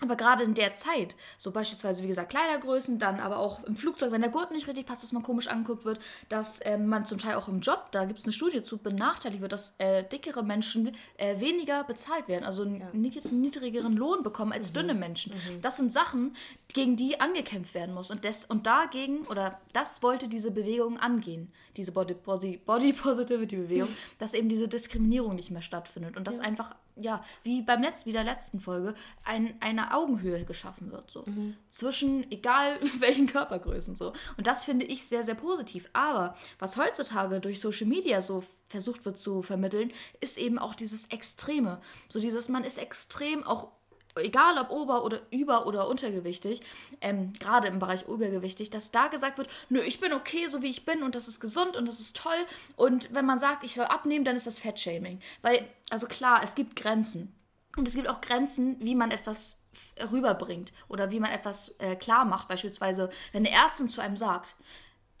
Aber 0.00 0.16
gerade 0.16 0.42
in 0.42 0.54
der 0.54 0.74
Zeit, 0.74 1.14
so 1.38 1.52
beispielsweise, 1.52 2.02
wie 2.02 2.08
gesagt, 2.08 2.30
Kleidergrößen, 2.30 2.98
dann 2.98 3.20
aber 3.20 3.38
auch 3.38 3.62
im 3.64 3.76
Flugzeug, 3.76 4.10
wenn 4.10 4.20
der 4.20 4.30
Gurt 4.30 4.50
nicht 4.50 4.66
richtig 4.66 4.86
passt, 4.86 5.02
dass 5.02 5.12
man 5.12 5.22
komisch 5.22 5.46
angeguckt 5.46 5.84
wird, 5.84 6.00
dass 6.28 6.60
ähm, 6.64 6.86
man 6.86 7.06
zum 7.06 7.18
Teil 7.18 7.36
auch 7.36 7.46
im 7.46 7.60
Job, 7.60 7.88
da 7.92 8.04
gibt 8.04 8.18
es 8.18 8.24
eine 8.24 8.32
Studie 8.32 8.62
zu, 8.62 8.78
benachteiligt 8.78 9.40
wird, 9.42 9.52
dass 9.52 9.74
äh, 9.78 10.02
dickere 10.02 10.42
Menschen 10.42 10.96
äh, 11.18 11.38
weniger 11.38 11.84
bezahlt 11.84 12.26
werden, 12.26 12.44
also 12.44 12.62
einen 12.62 13.00
niedrigeren 13.00 13.96
Lohn 13.96 14.22
bekommen 14.22 14.52
als 14.52 14.72
dünne 14.72 14.94
Menschen. 14.94 15.32
Das 15.62 15.76
sind 15.76 15.92
Sachen, 15.92 16.34
gegen 16.72 16.96
die 16.96 17.20
angekämpft 17.20 17.74
werden 17.74 17.94
muss. 17.94 18.10
Und, 18.10 18.24
des, 18.24 18.44
und 18.46 18.66
dagegen, 18.66 19.22
oder 19.26 19.60
das 19.72 20.02
wollte 20.02 20.28
diese 20.28 20.50
Bewegung 20.50 20.98
angehen, 20.98 21.52
diese 21.76 21.92
Body, 21.92 22.14
Body, 22.14 22.58
Body 22.64 22.92
Positivity 22.92 23.56
Bewegung, 23.56 23.88
dass 24.18 24.34
eben 24.34 24.48
diese 24.48 24.68
Diskriminierung 24.68 25.34
nicht 25.34 25.50
mehr 25.50 25.62
stattfindet 25.62 26.16
und 26.16 26.26
dass 26.26 26.40
einfach, 26.40 26.74
ja, 26.96 27.24
wie 27.42 27.62
beim 27.62 27.82
Letz-, 27.82 28.06
wie 28.06 28.12
der 28.12 28.24
letzten 28.24 28.60
Folge, 28.60 28.94
ein, 29.24 29.54
eine 29.60 29.94
Augenhöhe 29.94 30.44
geschaffen 30.44 30.92
wird. 30.92 31.10
So. 31.10 31.24
Zwischen 31.70 32.30
egal 32.30 32.78
welchen 32.98 33.26
Körpergrößen. 33.26 33.96
So. 33.96 34.12
Und 34.36 34.46
das 34.46 34.64
finde 34.64 34.86
ich 34.86 35.06
sehr, 35.06 35.24
sehr 35.24 35.34
positiv. 35.34 35.88
Aber 35.92 36.36
was 36.58 36.76
heutzutage 36.76 37.40
durch 37.40 37.60
Social 37.60 37.86
Media 37.86 38.20
so 38.20 38.44
versucht 38.68 39.04
wird 39.04 39.18
zu 39.18 39.42
vermitteln, 39.42 39.92
ist 40.20 40.38
eben 40.38 40.58
auch 40.58 40.74
dieses 40.74 41.06
Extreme. 41.06 41.80
So 42.08 42.20
dieses, 42.20 42.48
man 42.48 42.64
ist 42.64 42.78
extrem 42.78 43.44
auch 43.44 43.68
egal 44.16 44.58
ob 44.58 44.70
ober- 44.70 45.04
oder 45.04 45.20
über- 45.30 45.66
oder 45.66 45.88
untergewichtig, 45.88 46.60
ähm, 47.00 47.32
gerade 47.38 47.68
im 47.68 47.78
Bereich 47.78 48.06
übergewichtig, 48.06 48.70
dass 48.70 48.90
da 48.90 49.08
gesagt 49.08 49.38
wird, 49.38 49.48
nö, 49.68 49.80
ich 49.80 50.00
bin 50.00 50.12
okay, 50.12 50.46
so 50.46 50.62
wie 50.62 50.70
ich 50.70 50.84
bin 50.84 51.02
und 51.02 51.14
das 51.14 51.28
ist 51.28 51.40
gesund 51.40 51.76
und 51.76 51.86
das 51.86 52.00
ist 52.00 52.16
toll. 52.16 52.46
Und 52.76 53.14
wenn 53.14 53.26
man 53.26 53.38
sagt, 53.38 53.64
ich 53.64 53.74
soll 53.74 53.86
abnehmen, 53.86 54.24
dann 54.24 54.36
ist 54.36 54.46
das 54.46 54.58
Fettshaming. 54.58 55.20
Weil, 55.42 55.66
also 55.90 56.06
klar, 56.06 56.40
es 56.42 56.54
gibt 56.54 56.76
Grenzen. 56.76 57.34
Und 57.76 57.88
es 57.88 57.94
gibt 57.94 58.08
auch 58.08 58.20
Grenzen, 58.20 58.76
wie 58.80 58.94
man 58.94 59.10
etwas 59.10 59.58
rüberbringt 60.12 60.72
oder 60.88 61.10
wie 61.10 61.20
man 61.20 61.30
etwas 61.30 61.74
äh, 61.78 61.96
klar 61.96 62.24
macht. 62.24 62.48
Beispielsweise, 62.48 63.10
wenn 63.32 63.46
eine 63.46 63.54
Ärztin 63.54 63.88
zu 63.88 64.00
einem 64.00 64.16
sagt, 64.16 64.54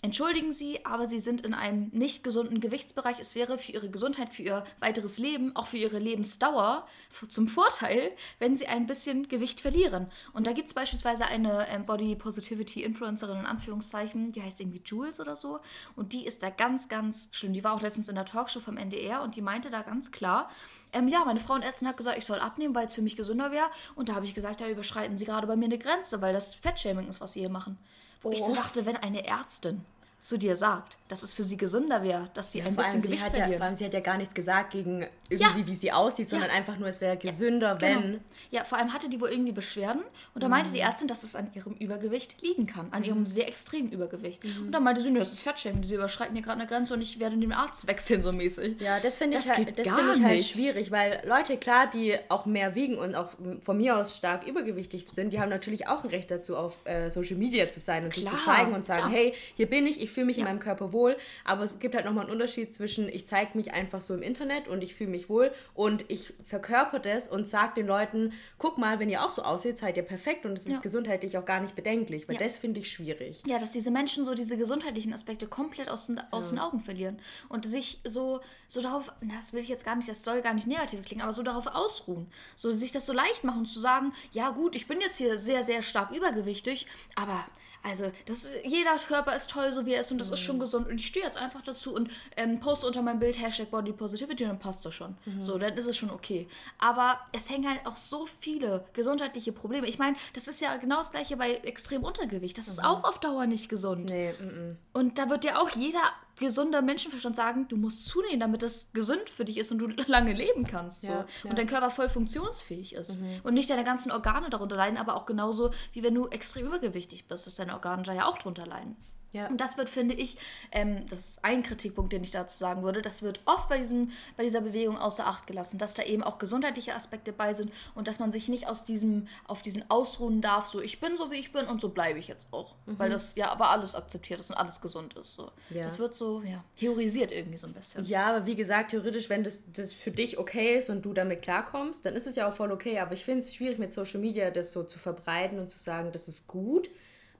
Entschuldigen 0.04 0.50
Sie, 0.50 0.84
aber 0.84 1.06
Sie 1.06 1.20
sind 1.20 1.42
in 1.42 1.54
einem 1.54 1.88
nicht 1.92 2.24
gesunden 2.24 2.58
Gewichtsbereich. 2.58 3.20
Es 3.20 3.36
wäre 3.36 3.56
für 3.56 3.70
Ihre 3.70 3.88
Gesundheit, 3.88 4.34
für 4.34 4.42
Ihr 4.42 4.64
weiteres 4.80 5.18
Leben, 5.18 5.54
auch 5.54 5.68
für 5.68 5.76
Ihre 5.76 6.00
Lebensdauer 6.00 6.88
zum 7.28 7.46
Vorteil, 7.46 8.10
wenn 8.40 8.56
Sie 8.56 8.66
ein 8.66 8.88
bisschen 8.88 9.28
Gewicht 9.28 9.60
verlieren. 9.60 10.10
Und 10.32 10.48
da 10.48 10.52
gibt 10.54 10.66
es 10.66 10.74
beispielsweise 10.74 11.26
eine 11.26 11.68
ähm, 11.68 11.86
Body 11.86 12.16
Positivity 12.16 12.82
Influencerin 12.82 13.38
in 13.38 13.46
Anführungszeichen, 13.46 14.32
die 14.32 14.42
heißt 14.42 14.60
irgendwie 14.60 14.82
Jules 14.84 15.20
oder 15.20 15.36
so. 15.36 15.60
Und 15.94 16.12
die 16.12 16.26
ist 16.26 16.42
da 16.42 16.50
ganz, 16.50 16.88
ganz 16.88 17.28
schlimm. 17.30 17.52
Die 17.52 17.62
war 17.62 17.72
auch 17.72 17.80
letztens 17.80 18.08
in 18.08 18.16
der 18.16 18.24
Talkshow 18.24 18.58
vom 18.58 18.76
NDR 18.76 19.22
und 19.22 19.36
die 19.36 19.40
meinte 19.42 19.70
da 19.70 19.82
ganz 19.82 20.10
klar, 20.10 20.50
ähm, 20.92 21.06
ja, 21.06 21.24
meine 21.24 21.38
Frauenärztin 21.38 21.86
hat 21.86 21.96
gesagt, 21.96 22.18
ich 22.18 22.24
soll 22.26 22.40
abnehmen, 22.40 22.74
weil 22.74 22.86
es 22.86 22.94
für 22.94 23.02
mich 23.02 23.14
gesünder 23.14 23.52
wäre. 23.52 23.70
Und 23.94 24.08
da 24.08 24.16
habe 24.16 24.24
ich 24.26 24.34
gesagt, 24.34 24.60
da 24.60 24.68
überschreiten 24.68 25.16
Sie 25.16 25.26
gerade 25.26 25.46
bei 25.46 25.54
mir 25.54 25.66
eine 25.66 25.78
Grenze, 25.78 26.20
weil 26.20 26.32
das 26.32 26.56
Fettshaming 26.56 27.06
ist, 27.06 27.20
was 27.20 27.34
Sie 27.34 27.40
hier 27.40 27.50
machen. 27.50 27.78
Wo 28.20 28.30
ich 28.30 28.40
so 28.40 28.50
Oh. 28.50 28.54
dachte, 28.54 28.84
wenn 28.84 28.96
eine 28.96 29.26
Ärztin 29.26 29.84
zu 30.22 30.38
dir 30.38 30.54
sagt, 30.54 30.98
dass 31.08 31.24
es 31.24 31.34
für 31.34 31.42
sie 31.42 31.56
gesünder 31.56 32.04
wäre, 32.04 32.30
dass 32.34 32.52
sie 32.52 32.62
ein 32.62 32.74
Vor 32.74 32.84
allem, 32.84 32.94
bisschen 32.94 33.00
sie 33.00 33.08
Gewicht 33.08 33.24
hat 33.24 33.36
ja, 33.36 33.56
vor 33.58 33.66
allem, 33.66 33.74
sie 33.74 33.84
hat 33.84 33.92
ja 33.92 33.98
gar 33.98 34.16
nichts 34.16 34.32
gesagt 34.34 34.70
gegen 34.70 35.04
irgendwie, 35.28 35.66
wie 35.66 35.74
sie 35.74 35.90
aussieht, 35.90 36.28
sondern 36.28 36.48
einfach 36.48 36.78
nur, 36.78 36.88
es 36.88 37.00
wäre 37.00 37.16
gesünder, 37.16 37.80
wenn. 37.80 38.02
Genau. 38.02 38.18
Ja, 38.52 38.62
vor 38.62 38.78
allem 38.78 38.92
hatte 38.92 39.10
die 39.10 39.20
wohl 39.20 39.30
irgendwie 39.30 39.50
Beschwerden 39.50 40.02
und 40.34 40.42
da 40.44 40.48
meinte 40.48 40.70
die 40.70 40.78
Ärztin, 40.78 41.08
dass 41.08 41.24
es 41.24 41.34
an 41.34 41.50
ihrem 41.54 41.74
Übergewicht 41.74 42.40
liegen 42.40 42.66
kann, 42.66 42.86
an 42.92 43.02
ihrem 43.02 43.26
sehr 43.26 43.48
extremen 43.48 43.90
Übergewicht. 43.90 44.44
Und 44.44 44.70
dann 44.70 44.84
meinte 44.84 45.02
sie, 45.02 45.10
nö, 45.10 45.18
das 45.18 45.32
ist 45.32 45.42
Fettshaming, 45.42 45.82
sie 45.82 45.96
überschreiten 45.96 46.36
hier 46.36 46.44
gerade 46.44 46.60
eine 46.60 46.68
Grenze 46.68 46.94
und 46.94 47.02
ich 47.02 47.18
werde 47.18 47.36
den 47.36 47.52
Arzt 47.52 47.88
wechseln, 47.88 48.22
so 48.22 48.30
mäßig. 48.30 48.80
Ja, 48.80 49.00
das 49.00 49.16
finde 49.16 49.38
ich, 49.38 49.50
halt, 49.50 49.76
das 49.76 49.88
gar 49.88 49.98
finde 49.98 50.14
ich 50.14 50.22
halt 50.22 50.44
schwierig, 50.44 50.92
weil 50.92 51.20
Leute, 51.26 51.56
klar, 51.56 51.90
die 51.90 52.16
auch 52.28 52.46
mehr 52.46 52.76
wiegen 52.76 52.96
und 52.96 53.16
auch 53.16 53.30
von 53.60 53.76
mir 53.76 53.96
aus 53.96 54.16
stark 54.16 54.46
übergewichtig 54.46 55.06
sind, 55.08 55.32
die 55.32 55.40
haben 55.40 55.50
natürlich 55.50 55.88
auch 55.88 56.04
ein 56.04 56.10
Recht 56.10 56.30
dazu, 56.30 56.56
auf 56.56 56.78
äh, 56.84 57.10
Social 57.10 57.36
Media 57.36 57.68
zu 57.68 57.80
sein 57.80 58.04
und 58.04 58.14
sich 58.14 58.28
zu 58.28 58.36
Klar, 58.36 58.56
zeigen 58.56 58.72
und 58.72 58.84
sagen, 58.84 59.08
klar. 59.08 59.12
hey, 59.12 59.34
hier 59.56 59.68
bin 59.68 59.86
ich, 59.88 60.00
ich 60.00 60.11
fühle 60.12 60.26
mich 60.26 60.38
in 60.38 60.44
meinem 60.44 60.60
Körper 60.60 60.92
wohl, 60.92 61.16
aber 61.44 61.64
es 61.64 61.78
gibt 61.78 61.94
halt 61.94 62.04
nochmal 62.04 62.24
einen 62.24 62.32
Unterschied 62.32 62.74
zwischen, 62.74 63.08
ich 63.08 63.26
zeige 63.26 63.56
mich 63.56 63.72
einfach 63.72 64.02
so 64.02 64.14
im 64.14 64.22
Internet 64.22 64.68
und 64.68 64.82
ich 64.82 64.94
fühle 64.94 65.10
mich 65.10 65.28
wohl 65.28 65.52
und 65.74 66.04
ich 66.08 66.32
verkörper 66.46 66.98
das 66.98 67.28
und 67.28 67.48
sage 67.48 67.74
den 67.76 67.86
Leuten, 67.86 68.32
guck 68.58 68.78
mal, 68.78 68.98
wenn 69.00 69.08
ihr 69.08 69.24
auch 69.24 69.30
so 69.30 69.42
aussieht, 69.42 69.78
seid 69.78 69.96
ihr 69.96 70.02
perfekt 70.02 70.44
und 70.46 70.52
es 70.58 70.66
ist 70.66 70.72
Ja. 70.72 70.78
gesundheitlich 70.80 71.36
auch 71.38 71.44
gar 71.44 71.60
nicht 71.60 71.74
bedenklich, 71.74 72.28
weil 72.28 72.34
Ja. 72.36 72.40
das 72.42 72.58
finde 72.58 72.80
ich 72.80 72.90
schwierig. 72.90 73.42
Ja, 73.46 73.58
dass 73.58 73.70
diese 73.70 73.90
Menschen 73.90 74.24
so 74.24 74.34
diese 74.34 74.56
gesundheitlichen 74.56 75.12
Aspekte 75.12 75.46
komplett 75.46 75.88
aus 75.88 76.06
den, 76.06 76.20
aus 76.30 76.50
den 76.50 76.58
Augen 76.58 76.80
verlieren 76.80 77.18
und 77.48 77.64
sich 77.66 78.00
so, 78.04 78.40
so 78.68 78.80
darauf, 78.80 79.12
das 79.36 79.52
will 79.52 79.60
ich 79.60 79.68
jetzt 79.68 79.84
gar 79.84 79.96
nicht, 79.96 80.08
das 80.08 80.22
soll 80.22 80.42
gar 80.42 80.54
nicht 80.54 80.66
negativ 80.66 81.02
klingen, 81.04 81.22
aber 81.22 81.32
so 81.32 81.42
darauf 81.42 81.66
ausruhen. 81.66 82.26
So 82.56 82.70
sich 82.70 82.92
das 82.92 83.06
so 83.06 83.12
leicht 83.12 83.44
machen 83.44 83.60
und 83.60 83.66
zu 83.66 83.80
sagen, 83.80 84.12
ja 84.32 84.50
gut, 84.50 84.74
ich 84.76 84.86
bin 84.86 85.00
jetzt 85.00 85.16
hier 85.16 85.38
sehr, 85.38 85.62
sehr 85.62 85.82
stark 85.82 86.10
übergewichtig, 86.10 86.86
aber 87.14 87.44
also 87.82 88.12
das, 88.26 88.48
jeder 88.64 88.96
Körper 88.96 89.34
ist 89.34 89.50
toll, 89.50 89.72
so 89.72 89.84
wie 89.86 89.92
er 89.92 90.00
ist 90.00 90.12
und 90.12 90.18
das 90.18 90.30
ist 90.30 90.40
schon 90.40 90.60
gesund 90.60 90.88
und 90.88 90.96
ich 90.96 91.06
stehe 91.06 91.24
jetzt 91.24 91.36
einfach 91.36 91.62
dazu 91.62 91.94
und 91.94 92.10
ähm, 92.36 92.60
poste 92.60 92.86
unter 92.86 93.02
meinem 93.02 93.18
Bild 93.18 93.40
Hashtag 93.40 93.70
Body 93.70 93.92
Positivity 93.92 94.44
und 94.44 94.50
dann 94.50 94.58
passt 94.58 94.84
das 94.84 94.94
schon. 94.94 95.16
So, 95.40 95.58
dann 95.58 95.74
ist 95.74 95.86
es 95.86 95.96
schon 95.96 96.10
okay. 96.10 96.46
Aber 96.78 97.18
es 97.32 97.50
hängen 97.50 97.68
halt 97.68 97.84
auch 97.84 97.96
so 97.96 98.26
viele 98.26 98.84
gesundheitliche 98.92 99.52
Probleme. 99.52 99.86
Ich 99.86 99.98
meine, 99.98 100.16
das 100.34 100.48
ist 100.48 100.60
ja 100.60 100.76
genau 100.76 100.98
das 100.98 101.10
gleiche 101.10 101.36
bei 101.36 101.54
extrem 101.54 102.04
Untergewicht. 102.04 102.56
Das 102.56 102.68
ist 102.68 102.82
auch 102.82 103.04
auf 103.04 103.18
Dauer 103.18 103.46
nicht 103.46 103.68
gesund. 103.68 104.06
Nee, 104.06 104.32
mm, 104.32 104.76
Und 104.92 105.18
da 105.18 105.28
wird 105.28 105.44
ja 105.44 105.60
auch 105.60 105.70
jeder 105.70 106.02
gesunder 106.42 106.82
Menschenverstand 106.82 107.34
sagen, 107.34 107.66
du 107.68 107.78
musst 107.78 108.06
zunehmen, 108.06 108.40
damit 108.40 108.62
das 108.62 108.92
gesund 108.92 109.30
für 109.30 109.46
dich 109.46 109.56
ist 109.56 109.72
und 109.72 109.78
du 109.78 109.86
lange 110.06 110.34
leben 110.34 110.66
kannst. 110.66 111.02
So. 111.02 111.08
Ja, 111.08 111.26
ja. 111.44 111.50
Und 111.50 111.58
dein 111.58 111.66
Körper 111.66 111.90
voll 111.90 112.10
funktionsfähig 112.10 112.94
ist. 112.94 113.18
Und 113.42 113.54
nicht 113.54 113.70
deine 113.70 113.84
ganzen 113.84 114.12
Organe 114.12 114.50
darunter 114.50 114.76
leiden, 114.76 114.98
aber 114.98 115.16
auch 115.16 115.24
genauso, 115.24 115.70
wie 115.92 116.02
wenn 116.02 116.14
du 116.14 116.28
extrem 116.28 116.66
übergewichtig 116.66 117.26
bist, 117.28 117.46
dass 117.46 117.54
deine 117.54 117.72
Organe 117.72 118.02
da 118.02 118.12
ja 118.12 118.26
auch 118.26 118.36
drunter 118.36 118.66
leiden. 118.66 118.96
Ja. 119.32 119.48
Und 119.48 119.60
das 119.60 119.76
wird, 119.76 119.88
finde 119.88 120.14
ich, 120.14 120.36
ähm, 120.70 121.06
das 121.08 121.18
ist 121.20 121.44
ein 121.44 121.62
Kritikpunkt, 121.62 122.12
den 122.12 122.22
ich 122.22 122.30
dazu 122.30 122.58
sagen 122.58 122.82
würde, 122.82 123.02
das 123.02 123.22
wird 123.22 123.40
oft 123.46 123.68
bei, 123.68 123.78
diesem, 123.78 124.12
bei 124.36 124.42
dieser 124.42 124.60
Bewegung 124.60 124.98
außer 124.98 125.26
Acht 125.26 125.46
gelassen, 125.46 125.78
dass 125.78 125.94
da 125.94 126.02
eben 126.02 126.22
auch 126.22 126.38
gesundheitliche 126.38 126.94
Aspekte 126.94 127.32
bei 127.32 127.52
sind 127.52 127.72
und 127.94 128.08
dass 128.08 128.18
man 128.18 128.30
sich 128.30 128.48
nicht 128.48 128.68
aus 128.68 128.84
diesem, 128.84 129.28
auf 129.46 129.62
diesen 129.62 129.90
ausruhen 129.90 130.40
darf, 130.40 130.66
so 130.66 130.80
ich 130.80 131.00
bin 131.00 131.16
so 131.16 131.30
wie 131.30 131.36
ich 131.36 131.52
bin 131.52 131.66
und 131.66 131.80
so 131.80 131.88
bleibe 131.88 132.18
ich 132.18 132.28
jetzt 132.28 132.48
auch. 132.50 132.74
Weil 132.86 133.10
das 133.10 133.34
ja 133.36 133.50
aber 133.50 133.70
alles 133.70 133.94
akzeptiert 133.94 134.40
ist 134.40 134.50
und 134.50 134.56
alles 134.56 134.80
gesund 134.80 135.14
ist. 135.14 135.32
So. 135.32 135.50
Ja. 135.70 135.84
Das 135.84 135.98
wird 135.98 136.14
so, 136.14 136.42
ja, 136.42 136.62
theorisiert 136.76 137.32
irgendwie 137.32 137.58
so 137.58 137.66
ein 137.66 137.72
bisschen. 137.72 138.04
Ja, 138.04 138.26
aber 138.26 138.46
wie 138.46 138.56
gesagt, 138.56 138.90
theoretisch, 138.90 139.28
wenn 139.28 139.44
das, 139.44 139.60
das 139.72 139.92
für 139.92 140.10
dich 140.10 140.38
okay 140.38 140.78
ist 140.78 140.90
und 140.90 141.02
du 141.04 141.12
damit 141.12 141.42
klarkommst, 141.42 142.04
dann 142.04 142.14
ist 142.14 142.26
es 142.26 142.36
ja 142.36 142.48
auch 142.48 142.52
voll 142.52 142.72
okay. 142.72 142.98
Aber 142.98 143.12
ich 143.12 143.24
finde 143.24 143.40
es 143.40 143.54
schwierig 143.54 143.78
mit 143.78 143.92
Social 143.92 144.20
Media, 144.20 144.50
das 144.50 144.72
so 144.72 144.84
zu 144.84 144.98
verbreiten 144.98 145.58
und 145.58 145.70
zu 145.70 145.78
sagen, 145.78 146.12
das 146.12 146.28
ist 146.28 146.46
gut, 146.46 146.90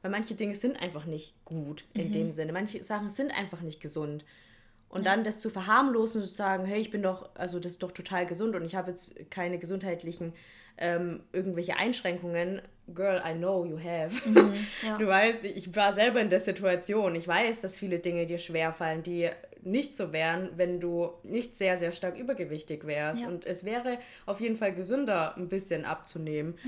weil 0.03 0.11
manche 0.11 0.35
Dinge 0.35 0.55
sind 0.55 0.81
einfach 0.81 1.07
nicht 1.07 1.35
gut 1.45 1.85
in 1.95 2.13
dem 2.13 2.31
Sinne. 2.31 2.53
Manche 2.53 2.83
Sachen 2.85 3.09
sind 3.09 3.31
einfach 3.31 3.61
nicht 3.61 3.81
gesund. 3.81 4.25
Und 4.89 5.07
dann 5.07 5.25
das 5.25 5.41
zu 5.41 5.49
verharmlosen 5.49 6.21
und 6.21 6.29
zu 6.29 6.35
sagen, 6.35 6.67
hey, 6.67 6.79
ich 6.79 6.91
bin 6.91 7.03
doch, 7.03 7.31
also 7.35 7.59
das 7.59 7.73
ist 7.73 7.83
doch 7.83 7.93
total 7.93 8.27
gesund 8.27 8.55
und 8.55 8.65
ich 8.65 8.75
habe 8.75 8.91
jetzt 8.91 9.15
keine 9.31 9.59
gesundheitlichen 9.59 10.35
ähm, 10.79 11.21
irgendwelche 11.33 11.77
Einschränkungen. 11.77 12.61
Girl, 12.95 13.23
I 13.25 13.35
know 13.35 13.65
you 13.65 13.79
have. 13.79 14.11
ja. 14.83 14.99
Du 14.99 15.07
weißt, 15.07 15.45
ich 15.45 15.75
war 15.77 15.93
selber 15.93 16.21
in 16.21 16.29
der 16.29 16.41
Situation. 16.41 17.15
Ich 17.15 17.27
weiß, 17.27 17.61
dass 17.61 17.79
viele 17.79 18.01
Dinge 18.01 18.27
dir 18.27 18.39
schwerfallen, 18.39 19.03
die 19.03 19.31
nicht 19.63 19.97
so 19.97 20.13
wären, 20.13 20.51
wenn 20.57 20.81
du 20.81 21.11
nicht 21.23 21.57
sehr, 21.57 21.77
sehr 21.77 21.93
stark 21.93 22.19
übergewichtig 22.19 22.87
wärst. 22.87 23.21
Ja. 23.21 23.29
Und 23.29 23.47
es 23.47 23.65
wäre 23.65 23.99
auf 24.27 24.41
jeden 24.41 24.57
Fall 24.57 24.75
gesünder, 24.75 25.37
ein 25.37 25.49
bisschen 25.49 25.85
abzunehmen. 25.85 26.59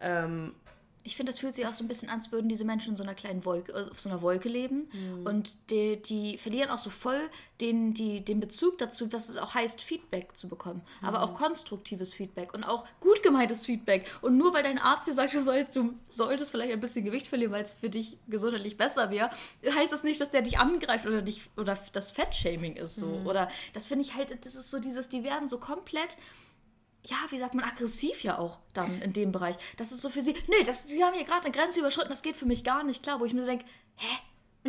Ähm, 0.00 0.54
Ich 1.04 1.16
finde, 1.16 1.30
es 1.30 1.38
fühlt 1.40 1.54
sich 1.54 1.66
auch 1.66 1.72
so 1.72 1.84
ein 1.84 1.88
bisschen 1.88 2.08
an, 2.08 2.18
als 2.18 2.30
würden 2.32 2.48
diese 2.48 2.64
Menschen 2.64 2.90
in 2.90 2.96
so 2.96 3.02
einer 3.02 3.14
kleinen 3.14 3.44
Wolke, 3.44 3.72
äh, 3.72 3.90
auf 3.90 4.00
so 4.00 4.08
einer 4.08 4.22
Wolke 4.22 4.48
leben. 4.48 4.88
Und 5.24 5.56
die, 5.70 6.00
die 6.00 6.38
verlieren 6.38 6.70
auch 6.70 6.78
so 6.78 6.90
voll 6.90 7.28
den, 7.60 7.94
die, 7.94 8.24
den 8.24 8.40
Bezug 8.40 8.78
dazu, 8.78 9.12
was 9.12 9.28
es 9.28 9.36
auch 9.36 9.54
heißt, 9.54 9.80
Feedback 9.80 10.36
zu 10.36 10.48
bekommen. 10.48 10.82
Aber 11.00 11.22
auch 11.22 11.34
konstruktives 11.34 12.12
Feedback 12.14 12.54
und 12.54 12.64
auch 12.64 12.84
gut 13.00 13.22
gemeintes 13.22 13.64
Feedback. 13.66 14.06
Und 14.20 14.36
nur 14.36 14.52
weil 14.54 14.62
dein 14.62 14.78
Arzt 14.78 15.06
dir 15.08 15.14
sagt, 15.14 15.34
du 15.34 15.40
sollst, 15.40 15.76
du 15.76 15.94
solltest 16.10 16.50
vielleicht 16.50 16.72
ein 16.72 16.80
bisschen 16.80 17.04
Gewicht 17.04 17.26
verlieren, 17.26 17.52
weil 17.52 17.62
es 17.62 17.72
für 17.72 17.90
dich 17.90 18.18
gesundheitlich 18.28 18.76
besser 18.76 19.10
wäre, 19.10 19.30
heißt 19.64 19.92
das 19.92 20.02
nicht, 20.04 20.20
dass 20.20 20.30
der 20.30 20.42
dich 20.42 20.58
angreift 20.58 21.06
oder 21.06 21.22
dich 21.22 21.42
oder 21.56 21.78
das 21.92 22.12
Fettshaming 22.12 22.76
ist 22.76 22.96
so. 22.96 23.06
Oder 23.28 23.48
das 23.72 23.86
finde 23.86 24.04
ich 24.04 24.14
halt, 24.14 24.44
das 24.44 24.54
ist 24.54 24.70
so 24.70 24.78
dieses, 24.78 25.08
die 25.08 25.24
werden 25.24 25.48
so 25.48 25.58
komplett 25.58 26.16
ja, 27.04 27.16
wie 27.30 27.38
sagt 27.38 27.54
man, 27.54 27.64
aggressiv 27.64 28.22
ja 28.22 28.38
auch 28.38 28.58
dann 28.74 29.02
in 29.02 29.12
dem 29.12 29.32
Bereich. 29.32 29.56
Das 29.76 29.90
ist 29.92 30.02
so 30.02 30.08
für 30.08 30.22
sie, 30.22 30.34
nee, 30.48 30.64
das, 30.64 30.86
sie 30.88 31.02
haben 31.02 31.14
hier 31.14 31.24
gerade 31.24 31.44
eine 31.44 31.52
Grenze 31.54 31.80
überschritten, 31.80 32.10
das 32.10 32.22
geht 32.22 32.36
für 32.36 32.46
mich 32.46 32.62
gar 32.64 32.84
nicht 32.84 33.02
klar, 33.02 33.18
wo 33.20 33.24
ich 33.24 33.34
mir 33.34 33.42
so 33.42 33.48
denke, 33.48 33.64
hä? 33.96 34.16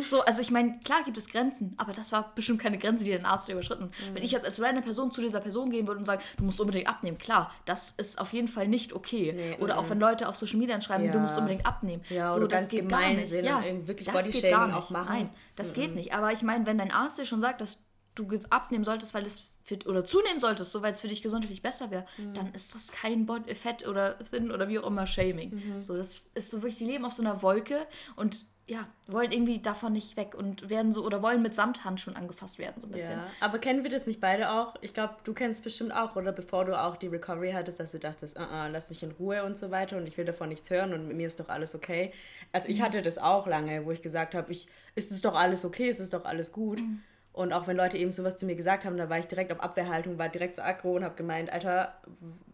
So, 0.08 0.22
also 0.22 0.40
ich 0.40 0.50
meine, 0.50 0.80
klar 0.80 1.04
gibt 1.04 1.16
es 1.16 1.28
Grenzen, 1.28 1.74
aber 1.76 1.92
das 1.92 2.10
war 2.10 2.34
bestimmt 2.34 2.60
keine 2.60 2.78
Grenze, 2.78 3.04
die 3.04 3.10
der 3.12 3.24
Arzt 3.24 3.48
überschritten. 3.48 3.92
Wenn 4.12 4.24
ich 4.24 4.32
jetzt 4.32 4.44
als 4.44 4.60
random 4.60 4.82
Person 4.82 5.12
zu 5.12 5.20
dieser 5.20 5.38
Person 5.38 5.70
gehen 5.70 5.86
würde 5.86 5.98
und 6.00 6.04
sagen, 6.04 6.20
du 6.36 6.42
musst 6.42 6.58
unbedingt 6.60 6.88
abnehmen, 6.88 7.16
klar, 7.16 7.52
das 7.64 7.92
ist 7.92 8.18
auf 8.20 8.32
jeden 8.32 8.48
Fall 8.48 8.66
nicht 8.66 8.92
okay. 8.92 9.32
Nee, 9.32 9.56
oder 9.62 9.78
auch 9.78 9.88
wenn 9.90 10.00
Leute 10.00 10.28
auf 10.28 10.34
Social 10.34 10.58
Media 10.58 10.80
schreiben, 10.80 11.04
du 11.12 11.18
Ja. 11.18 11.22
musst 11.22 11.38
unbedingt 11.38 11.64
abnehmen. 11.64 12.02
Ja, 12.10 12.28
so, 12.28 12.44
das 12.48 12.66
geht 12.66 12.88
gar 12.88 13.08
nicht. 13.08 13.32
Ja, 13.32 13.62
wirklich 13.86 14.08
das 14.08 14.28
geht 14.32 14.50
gar 14.50 14.66
nicht. 14.66 14.74
auch 14.74 14.90
machen. 14.90 15.06
Nein, 15.08 15.30
das 15.54 15.74
geht 15.74 15.94
nicht. 15.94 16.12
Aber 16.12 16.32
ich 16.32 16.42
meine, 16.42 16.66
wenn 16.66 16.76
dein 16.76 16.90
Arzt 16.90 17.18
dir 17.20 17.24
schon 17.24 17.40
sagt, 17.40 17.60
dass 17.60 17.84
du 18.16 18.28
abnehmen 18.50 18.82
solltest, 18.82 19.14
weil 19.14 19.24
es 19.24 19.44
für, 19.64 19.78
oder 19.86 20.04
zunehmen 20.04 20.40
solltest, 20.40 20.70
so 20.70 20.82
weil 20.82 20.92
es 20.92 21.00
für 21.00 21.08
dich 21.08 21.22
gesundheitlich 21.22 21.62
besser 21.62 21.90
wäre, 21.90 22.06
mhm. 22.18 22.34
dann 22.34 22.52
ist 22.54 22.74
das 22.74 22.92
kein 22.92 23.26
Fett 23.54 23.88
oder 23.88 24.18
Thin 24.18 24.52
oder 24.52 24.68
wie 24.68 24.78
auch 24.78 24.86
immer 24.86 25.06
Shaming. 25.06 25.54
Mhm. 25.54 25.82
So, 25.82 25.96
das 25.96 26.22
ist 26.34 26.50
so 26.50 26.62
wirklich, 26.62 26.78
die 26.78 26.84
leben 26.84 27.04
auf 27.04 27.14
so 27.14 27.22
einer 27.22 27.42
Wolke 27.42 27.86
und 28.14 28.46
ja, 28.66 28.88
wollen 29.08 29.30
irgendwie 29.30 29.58
davon 29.58 29.92
nicht 29.92 30.16
weg 30.16 30.34
und 30.34 30.70
werden 30.70 30.90
so 30.90 31.04
oder 31.04 31.20
wollen 31.22 31.42
mit 31.42 31.54
Samthandschuhen 31.54 32.16
angefasst 32.16 32.58
werden, 32.58 32.80
so 32.80 32.86
ein 32.86 32.92
bisschen. 32.92 33.18
Ja, 33.18 33.26
aber 33.40 33.58
kennen 33.58 33.82
wir 33.82 33.90
das 33.90 34.06
nicht 34.06 34.22
beide 34.22 34.50
auch? 34.52 34.74
Ich 34.80 34.94
glaube, 34.94 35.16
du 35.22 35.34
kennst 35.34 35.64
bestimmt 35.64 35.92
auch, 35.92 36.16
oder 36.16 36.32
bevor 36.32 36.64
du 36.64 36.80
auch 36.80 36.96
die 36.96 37.08
Recovery 37.08 37.52
hattest, 37.52 37.78
dass 37.78 37.92
du 37.92 37.98
dachtest, 37.98 38.38
uh 38.38 38.42
-uh, 38.42 38.68
lass 38.68 38.88
mich 38.88 39.02
in 39.02 39.12
Ruhe 39.12 39.44
und 39.44 39.58
so 39.58 39.70
weiter 39.70 39.98
und 39.98 40.06
ich 40.06 40.16
will 40.16 40.24
davon 40.24 40.48
nichts 40.48 40.70
hören 40.70 40.94
und 40.94 41.08
mit 41.08 41.16
mir 41.16 41.26
ist 41.26 41.40
doch 41.40 41.50
alles 41.50 41.74
okay. 41.74 42.12
Also 42.52 42.70
ich 42.70 42.78
mhm. 42.78 42.84
hatte 42.84 43.02
das 43.02 43.18
auch 43.18 43.46
lange, 43.46 43.84
wo 43.84 43.90
ich 43.90 44.00
gesagt 44.00 44.34
habe, 44.34 44.50
ich, 44.50 44.66
ist 44.94 45.12
es 45.12 45.20
doch 45.20 45.34
alles 45.34 45.66
okay, 45.66 45.90
ist 45.90 46.00
es 46.00 46.08
doch 46.08 46.24
alles 46.24 46.50
gut. 46.50 46.80
Mhm. 46.80 47.02
Und 47.34 47.52
auch 47.52 47.66
wenn 47.66 47.76
Leute 47.76 47.98
eben 47.98 48.12
sowas 48.12 48.38
zu 48.38 48.46
mir 48.46 48.54
gesagt 48.54 48.84
haben, 48.84 48.96
da 48.96 49.10
war 49.10 49.18
ich 49.18 49.26
direkt 49.26 49.52
auf 49.52 49.58
Abwehrhaltung, 49.58 50.18
war 50.18 50.28
direkt 50.28 50.54
so 50.54 50.62
aggro 50.62 50.94
und 50.94 51.02
habe 51.02 51.16
gemeint, 51.16 51.52
Alter, 51.52 51.92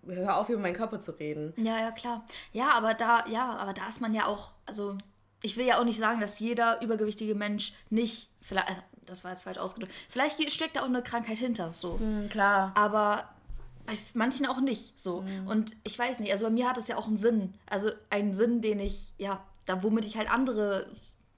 hör 0.07 0.39
auf, 0.39 0.49
über 0.49 0.59
meinen 0.59 0.75
Körper 0.75 1.01
zu 1.01 1.13
reden. 1.13 1.53
Ja, 1.59 1.79
ja, 1.79 1.91
klar. 1.91 2.25
Ja, 2.53 2.71
aber 2.71 2.95
da, 2.95 3.27
ja, 3.29 3.57
aber 3.59 3.75
da 3.75 3.87
ist 3.89 4.01
man 4.01 4.15
ja 4.15 4.27
auch, 4.27 4.53
also 4.65 4.97
ich 5.43 5.59
will 5.59 5.67
ja 5.67 5.79
auch 5.79 5.85
nicht 5.85 5.99
sagen, 5.99 6.19
dass 6.19 6.39
jeder 6.39 6.81
übergewichtige 6.81 7.35
Mensch 7.35 7.75
nicht, 7.91 8.31
vielleicht, 8.41 8.69
also 8.69 8.81
das 9.05 9.23
war 9.23 9.33
jetzt 9.33 9.43
falsch 9.43 9.59
ausgedrückt, 9.59 9.93
vielleicht 10.09 10.51
steckt 10.51 10.77
da 10.77 10.81
auch 10.81 10.87
eine 10.87 11.03
Krankheit 11.03 11.37
hinter, 11.37 11.75
so. 11.75 11.99
Mhm, 11.99 12.31
klar. 12.31 12.73
Aber 12.75 13.29
bei 13.85 13.93
manchen 14.15 14.47
auch 14.47 14.63
nicht, 14.63 14.99
so. 14.99 15.21
Mhm. 15.21 15.47
Und 15.47 15.77
ich 15.85 15.99
weiß 15.99 16.21
nicht, 16.21 16.33
also 16.33 16.47
bei 16.47 16.53
mir 16.53 16.67
hat 16.67 16.79
es 16.79 16.89
ja 16.89 16.97
auch 16.97 17.07
einen 17.07 17.19
Sinn, 17.19 17.53
also 17.69 17.91
einen 18.09 18.33
Sinn, 18.33 18.63
den 18.63 18.81
ich, 18.81 19.13
ja, 19.19 19.45
da 19.67 19.83
womit 19.83 20.07
ich 20.07 20.17
halt 20.17 20.31
andere 20.31 20.87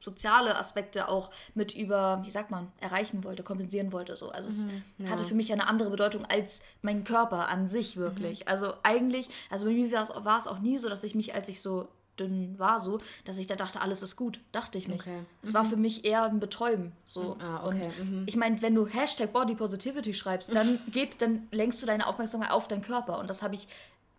soziale 0.02 0.56
Aspekte 0.56 1.08
auch 1.08 1.30
mit 1.54 1.74
über, 1.74 2.20
wie 2.24 2.30
sagt 2.30 2.50
man, 2.50 2.70
erreichen 2.80 3.24
wollte, 3.24 3.42
kompensieren 3.42 3.92
wollte. 3.92 4.16
So. 4.16 4.30
Also 4.30 4.64
mhm, 4.64 4.82
es 4.98 5.06
ja. 5.06 5.10
hatte 5.10 5.24
für 5.24 5.34
mich 5.34 5.52
eine 5.52 5.68
andere 5.68 5.90
Bedeutung 5.90 6.24
als 6.26 6.60
mein 6.82 7.04
Körper 7.04 7.48
an 7.48 7.68
sich 7.68 7.96
wirklich. 7.96 8.40
Mhm. 8.40 8.48
Also 8.48 8.74
eigentlich, 8.82 9.28
also 9.48 9.66
bei 9.66 9.72
mir 9.72 9.90
war 9.92 10.38
es 10.38 10.46
auch 10.46 10.58
nie 10.58 10.76
so, 10.76 10.88
dass 10.88 11.04
ich 11.04 11.14
mich, 11.14 11.34
als 11.34 11.48
ich 11.48 11.60
so 11.60 11.88
dünn 12.18 12.58
war, 12.58 12.80
so, 12.80 12.98
dass 13.24 13.38
ich 13.38 13.46
da 13.46 13.56
dachte, 13.56 13.80
alles 13.80 14.02
ist 14.02 14.16
gut. 14.16 14.40
Dachte 14.52 14.78
ich 14.78 14.88
nicht. 14.88 15.00
Okay. 15.00 15.20
Es 15.42 15.50
mhm. 15.50 15.54
war 15.54 15.64
für 15.64 15.76
mich 15.76 16.04
eher 16.04 16.24
ein 16.24 16.40
Betäuben. 16.40 16.92
So. 17.04 17.36
Ah, 17.40 17.66
okay. 17.66 17.88
Und 18.00 18.10
mhm. 18.10 18.22
ich 18.26 18.36
meine, 18.36 18.60
wenn 18.62 18.74
du 18.74 18.86
Hashtag 18.86 19.32
Body 19.32 19.54
Positivity 19.54 20.14
schreibst, 20.14 20.54
dann 20.54 20.80
geht, 20.92 21.22
dann 21.22 21.48
lenkst 21.50 21.80
du 21.80 21.86
deine 21.86 22.06
Aufmerksamkeit 22.06 22.50
auf 22.50 22.68
deinen 22.68 22.82
Körper. 22.82 23.18
Und 23.18 23.30
das 23.30 23.42
habe 23.42 23.54
ich, 23.54 23.66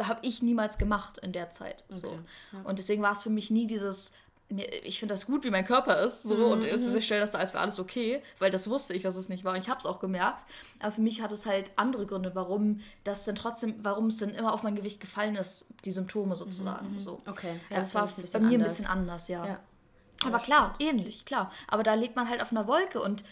habe 0.02 0.20
ich 0.24 0.42
niemals 0.42 0.78
gemacht 0.78 1.20
in 1.20 1.34
der 1.34 1.52
Zeit. 1.52 1.84
So. 1.90 2.08
Okay. 2.08 2.20
Ja. 2.54 2.62
Und 2.64 2.80
deswegen 2.80 3.02
war 3.04 3.12
es 3.12 3.24
für 3.24 3.30
mich 3.30 3.52
nie 3.52 3.68
dieses, 3.68 4.12
ich 4.50 5.00
finde 5.00 5.14
das 5.14 5.26
gut, 5.26 5.44
wie 5.44 5.50
mein 5.50 5.66
Körper 5.66 6.02
ist. 6.02 6.24
So, 6.24 6.36
mhm. 6.36 6.52
und 6.52 6.66
ich 6.66 7.06
stelle 7.06 7.22
das 7.22 7.32
da, 7.32 7.40
als 7.40 7.54
wäre 7.54 7.64
alles 7.64 7.80
okay, 7.80 8.22
weil 8.40 8.52
das 8.52 8.70
wusste 8.70 8.94
ich, 8.94 9.02
dass 9.02 9.16
es 9.16 9.30
nicht 9.30 9.44
war. 9.44 9.54
Und 9.54 9.62
ich 9.62 9.70
habe 9.70 9.80
es 9.80 9.86
auch 9.86 10.00
gemerkt. 10.00 10.46
Aber 10.80 10.92
für 10.92 11.02
mich 11.02 11.22
hat 11.22 11.32
es 11.32 11.46
halt 11.46 11.72
andere 11.76 12.06
Gründe, 12.06 12.32
warum 12.36 12.82
das 13.04 13.26
dann 13.26 13.36
trotzdem, 13.36 13.76
warum 13.82 14.08
es 14.08 14.18
dann 14.18 14.30
immer 14.30 14.54
auf 14.54 14.64
mein 14.64 14.76
Gewicht 14.76 15.00
gefallen 15.00 15.36
ist, 15.36 15.66
die 15.86 15.92
Symptome 15.92 16.36
sozusagen. 16.36 16.94
Mhm. 16.94 17.00
So. 17.00 17.20
Okay. 17.28 17.60
Ja, 17.70 17.78
also 17.78 17.88
es 17.88 18.34
war 18.34 18.42
bei 18.42 18.48
mir 18.48 18.56
anders. 18.56 18.72
ein 18.72 18.76
bisschen 18.76 18.86
anders, 18.86 19.28
ja. 19.28 19.46
ja. 19.46 19.60
Aber 20.26 20.40
klar, 20.40 20.76
ähnlich, 20.80 21.26
klar. 21.26 21.52
Aber 21.68 21.84
da 21.84 21.96
lebt 21.96 22.16
man 22.16 22.30
halt 22.30 22.42
auf 22.42 22.52
einer 22.52 22.68
Wolke 22.68 23.02
und 23.02 23.24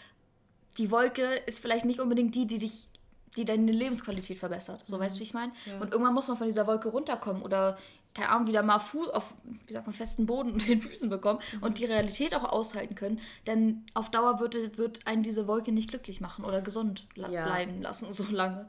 die 0.78 0.90
Wolke 0.90 1.22
ist 1.46 1.60
vielleicht 1.60 1.84
nicht 1.84 2.00
unbedingt 2.00 2.34
die, 2.34 2.46
die 2.46 2.58
dich 2.58 2.88
die 3.36 3.44
deine 3.44 3.72
Lebensqualität 3.72 4.38
verbessert. 4.38 4.86
So, 4.86 4.96
mhm. 4.96 5.00
weißt 5.00 5.16
du, 5.16 5.20
wie 5.20 5.24
ich 5.24 5.34
meine? 5.34 5.52
Ja. 5.66 5.78
Und 5.80 5.92
irgendwann 5.92 6.14
muss 6.14 6.28
man 6.28 6.36
von 6.36 6.46
dieser 6.46 6.66
Wolke 6.66 6.88
runterkommen 6.88 7.42
oder 7.42 7.78
keine 8.14 8.28
Ahnung, 8.28 8.46
wieder 8.46 8.62
mal 8.62 8.78
Fuß 8.78 9.08
auf, 9.08 9.32
wie 9.66 9.72
sagt 9.72 9.86
man, 9.86 9.94
festen 9.94 10.26
Boden 10.26 10.52
und 10.52 10.66
den 10.68 10.80
Füßen 10.80 11.08
bekommen 11.08 11.40
mhm. 11.52 11.62
und 11.62 11.78
die 11.78 11.84
Realität 11.84 12.34
auch 12.34 12.44
aushalten 12.44 12.94
können, 12.94 13.20
denn 13.46 13.84
auf 13.94 14.10
Dauer 14.10 14.40
wird, 14.40 14.76
wird 14.76 15.06
einen 15.06 15.22
diese 15.22 15.46
Wolke 15.46 15.72
nicht 15.72 15.88
glücklich 15.88 16.20
machen 16.20 16.44
oder 16.44 16.60
gesund 16.60 17.06
ja. 17.14 17.44
bleiben 17.44 17.80
lassen, 17.82 18.12
so 18.12 18.24
lange. 18.30 18.68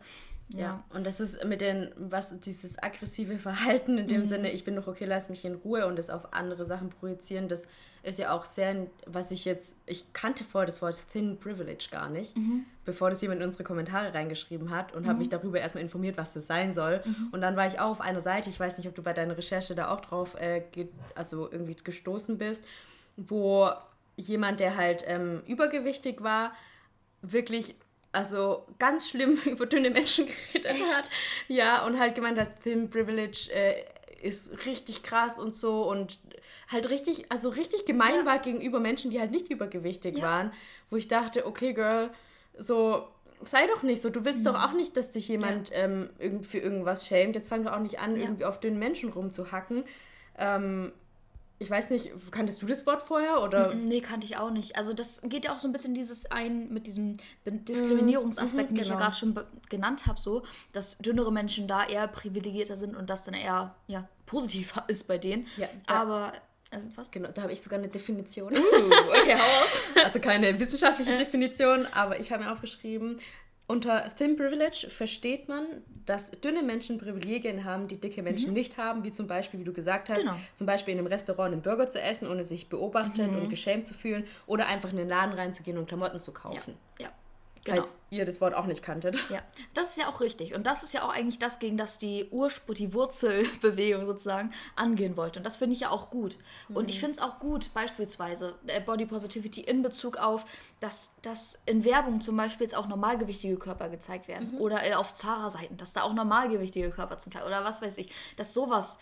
Ja. 0.59 0.83
und 0.93 1.05
das 1.05 1.19
ist 1.19 1.43
mit 1.45 1.61
den, 1.61 1.91
was, 1.97 2.39
dieses 2.39 2.81
aggressive 2.81 3.37
Verhalten 3.37 3.97
in 3.97 4.07
dem 4.07 4.21
mhm. 4.21 4.25
Sinne, 4.25 4.51
ich 4.51 4.63
bin 4.63 4.75
doch 4.75 4.87
okay, 4.87 5.05
lass 5.05 5.29
mich 5.29 5.45
in 5.45 5.55
Ruhe 5.55 5.87
und 5.87 5.97
das 5.97 6.09
auf 6.09 6.33
andere 6.33 6.65
Sachen 6.65 6.89
projizieren, 6.89 7.47
das 7.47 7.67
ist 8.03 8.19
ja 8.19 8.33
auch 8.33 8.43
sehr, 8.43 8.87
was 9.05 9.31
ich 9.31 9.45
jetzt, 9.45 9.77
ich 9.85 10.11
kannte 10.11 10.43
vorher 10.43 10.65
das 10.65 10.81
Wort 10.81 11.01
Thin 11.11 11.39
Privilege 11.39 11.87
gar 11.89 12.09
nicht, 12.09 12.35
mhm. 12.35 12.65
bevor 12.83 13.09
das 13.09 13.21
jemand 13.21 13.39
in 13.39 13.47
unsere 13.47 13.63
Kommentare 13.63 14.13
reingeschrieben 14.13 14.71
hat 14.71 14.93
und 14.93 15.03
mhm. 15.03 15.07
habe 15.07 15.19
mich 15.19 15.29
darüber 15.29 15.59
erstmal 15.59 15.83
informiert, 15.83 16.17
was 16.17 16.33
das 16.33 16.45
sein 16.45 16.73
soll. 16.73 17.01
Mhm. 17.05 17.29
Und 17.31 17.41
dann 17.41 17.55
war 17.55 17.65
ich 17.65 17.79
auch 17.79 17.91
auf 17.91 18.01
einer 18.01 18.19
Seite, 18.19 18.49
ich 18.49 18.59
weiß 18.59 18.77
nicht, 18.77 18.87
ob 18.87 18.95
du 18.95 19.01
bei 19.01 19.13
deiner 19.13 19.37
Recherche 19.37 19.73
da 19.73 19.89
auch 19.89 20.01
drauf, 20.01 20.35
äh, 20.35 20.63
also 21.15 21.49
irgendwie 21.49 21.75
gestoßen 21.81 22.37
bist, 22.37 22.65
wo 23.15 23.69
jemand, 24.17 24.59
der 24.59 24.75
halt 24.75 25.03
ähm, 25.07 25.41
übergewichtig 25.47 26.21
war, 26.21 26.51
wirklich 27.21 27.75
also 28.13 28.65
ganz 28.79 29.09
schlimm 29.09 29.37
über 29.45 29.65
dünne 29.65 29.89
Menschen 29.89 30.27
geredet 30.27 30.71
Echt? 30.71 30.95
hat. 30.95 31.09
Ja, 31.47 31.85
und 31.85 31.99
halt 31.99 32.15
gemeint 32.15 32.39
hat, 32.39 32.61
Thin 32.63 32.89
Privilege 32.89 33.49
äh, 33.51 33.83
ist 34.21 34.65
richtig 34.65 35.03
krass 35.03 35.37
und 35.37 35.53
so 35.53 35.89
und 35.89 36.19
halt 36.69 36.89
richtig, 36.89 37.25
also 37.29 37.49
richtig 37.49 37.85
gemein 37.85 38.19
ja. 38.19 38.25
war 38.25 38.39
gegenüber 38.39 38.79
Menschen, 38.79 39.11
die 39.11 39.19
halt 39.19 39.31
nicht 39.31 39.49
übergewichtig 39.49 40.19
ja. 40.19 40.23
waren, 40.23 40.53
wo 40.89 40.95
ich 40.95 41.09
dachte, 41.09 41.45
okay, 41.45 41.73
Girl, 41.73 42.11
so 42.57 43.07
sei 43.43 43.67
doch 43.67 43.83
nicht 43.83 44.01
so. 44.01 44.09
Du 44.09 44.23
willst 44.25 44.41
mhm. 44.41 44.51
doch 44.51 44.63
auch 44.63 44.73
nicht, 44.73 44.95
dass 44.95 45.11
dich 45.11 45.27
jemand 45.27 45.69
ja. 45.69 45.77
ähm, 45.79 46.09
für 46.43 46.59
irgendwas 46.59 47.07
schämt. 47.07 47.35
Jetzt 47.35 47.49
fang 47.49 47.63
doch 47.63 47.73
auch 47.73 47.79
nicht 47.79 47.99
an, 47.99 48.15
irgendwie 48.15 48.45
auf 48.45 48.59
dünnen 48.59 48.79
Menschen 48.79 49.09
rumzuhacken. 49.09 49.83
Ähm, 50.37 50.93
ich 51.63 51.69
weiß 51.69 51.91
nicht, 51.91 52.11
kanntest 52.31 52.61
du 52.61 52.65
das 52.65 52.85
Wort 52.85 53.01
vorher 53.01 53.41
oder? 53.41 53.73
Nee, 53.73 54.01
kannte 54.01 54.27
ich 54.27 54.35
auch 54.35 54.51
nicht. 54.51 54.75
Also 54.75 54.93
das 54.93 55.21
geht 55.23 55.45
ja 55.45 55.55
auch 55.55 55.59
so 55.59 55.67
ein 55.69 55.71
bisschen 55.71 55.95
dieses 55.95 56.29
ein 56.29 56.67
mit 56.73 56.87
diesem 56.87 57.15
Diskriminierungsaspekt, 57.45 58.71
mhm, 58.71 58.75
den 58.75 58.83
genau. 58.83 58.83
ich 58.83 58.87
ja 58.89 58.95
genau. 58.95 59.05
gerade 59.05 59.15
schon 59.15 59.69
genannt 59.69 60.05
habe, 60.05 60.19
so, 60.19 60.43
dass 60.73 60.97
dünnere 60.97 61.31
Menschen 61.31 61.69
da 61.69 61.85
eher 61.85 62.07
privilegierter 62.09 62.75
sind 62.75 62.97
und 62.97 63.09
das 63.09 63.23
dann 63.23 63.33
eher 63.33 63.75
ja, 63.87 64.09
positiv 64.25 64.73
ist 64.87 65.07
bei 65.07 65.17
denen. 65.17 65.47
Ja, 65.55 65.69
Aber 65.87 66.33
also 66.69 66.87
was? 66.95 67.11
Genau, 67.11 67.29
da 67.29 67.43
habe 67.43 67.53
ich 67.53 67.61
sogar 67.61 67.79
eine 67.79 67.87
Definition. 67.87 68.51
Uh, 68.51 68.57
okay, 68.57 69.35
hau 69.35 69.63
aus. 69.63 69.69
Also 70.03 70.19
keine 70.19 70.59
wissenschaftliche 70.59 71.15
Definition, 71.15 71.85
aber 71.85 72.19
ich 72.19 72.31
habe 72.31 72.43
mir 72.43 72.51
aufgeschrieben, 72.51 73.19
unter 73.65 74.09
Thin 74.17 74.35
Privilege 74.35 74.87
versteht 74.89 75.47
man, 75.47 75.65
dass 76.05 76.31
dünne 76.31 76.63
Menschen 76.63 76.97
Privilegien 76.97 77.63
haben, 77.63 77.87
die 77.87 77.99
dicke 77.99 78.21
Menschen 78.21 78.49
mhm. 78.49 78.55
nicht 78.55 78.77
haben, 78.77 79.03
wie 79.03 79.11
zum 79.11 79.25
Beispiel, 79.25 79.59
wie 79.59 79.63
du 79.63 79.71
gesagt 79.71 80.09
hast, 80.09 80.19
genau. 80.19 80.35
zum 80.55 80.67
Beispiel 80.67 80.93
in 80.93 80.99
einem 80.99 81.07
Restaurant 81.07 81.53
einen 81.53 81.61
Burger 81.61 81.87
zu 81.87 82.01
essen, 82.01 82.27
ohne 82.27 82.43
sich 82.43 82.67
beobachtet 82.67 83.31
mhm. 83.31 83.37
und 83.37 83.49
geschämt 83.49 83.87
zu 83.87 83.93
fühlen 83.93 84.25
oder 84.47 84.67
einfach 84.67 84.89
in 84.91 84.97
den 84.97 85.07
Laden 85.07 85.33
reinzugehen 85.33 85.77
und 85.77 85.87
Klamotten 85.87 86.19
zu 86.19 86.33
kaufen. 86.33 86.75
Ja. 86.99 87.05
ja. 87.05 87.11
Genau. 87.63 87.77
Falls 87.77 87.95
ihr 88.09 88.25
das 88.25 88.41
Wort 88.41 88.53
auch 88.53 88.65
nicht 88.65 88.83
kanntet. 88.83 89.17
Ja, 89.29 89.41
das 89.73 89.91
ist 89.91 89.97
ja 89.97 90.09
auch 90.09 90.19
richtig. 90.19 90.53
Und 90.53 90.67
das 90.67 90.83
ist 90.83 90.93
ja 90.93 91.03
auch 91.03 91.09
eigentlich 91.09 91.39
das, 91.39 91.59
gegen 91.59 91.77
das 91.77 91.97
die 91.97 92.27
Urspur, 92.29 92.75
die 92.75 92.93
Wurzelbewegung 92.93 94.05
sozusagen 94.05 94.51
angehen 94.75 95.15
wollte. 95.15 95.39
Und 95.39 95.45
das 95.45 95.55
finde 95.57 95.73
ich 95.73 95.81
ja 95.81 95.89
auch 95.89 96.09
gut. 96.09 96.37
Mhm. 96.67 96.75
Und 96.75 96.89
ich 96.89 96.97
mhm. 96.97 97.01
finde 97.01 97.11
es 97.13 97.19
auch 97.19 97.39
gut, 97.39 97.73
beispielsweise 97.73 98.55
äh, 98.67 98.81
Body 98.81 99.05
Positivity 99.05 99.61
in 99.61 99.81
Bezug 99.81 100.17
auf, 100.17 100.45
dass, 100.81 101.13
dass 101.21 101.61
in 101.65 101.85
Werbung 101.85 102.19
zum 102.19 102.35
Beispiel 102.35 102.65
jetzt 102.65 102.75
auch 102.75 102.87
normalgewichtige 102.87 103.57
Körper 103.57 103.89
gezeigt 103.89 104.27
werden. 104.27 104.53
Mhm. 104.53 104.61
Oder 104.61 104.85
äh, 104.85 104.93
auf 104.95 105.13
Zara-Seiten, 105.13 105.77
dass 105.77 105.93
da 105.93 106.01
auch 106.03 106.13
normalgewichtige 106.13 106.89
Körper 106.89 107.17
zum 107.17 107.31
Teil, 107.31 107.45
oder 107.45 107.63
was 107.63 107.81
weiß 107.81 107.97
ich, 107.97 108.11
dass 108.35 108.53
sowas, 108.53 108.99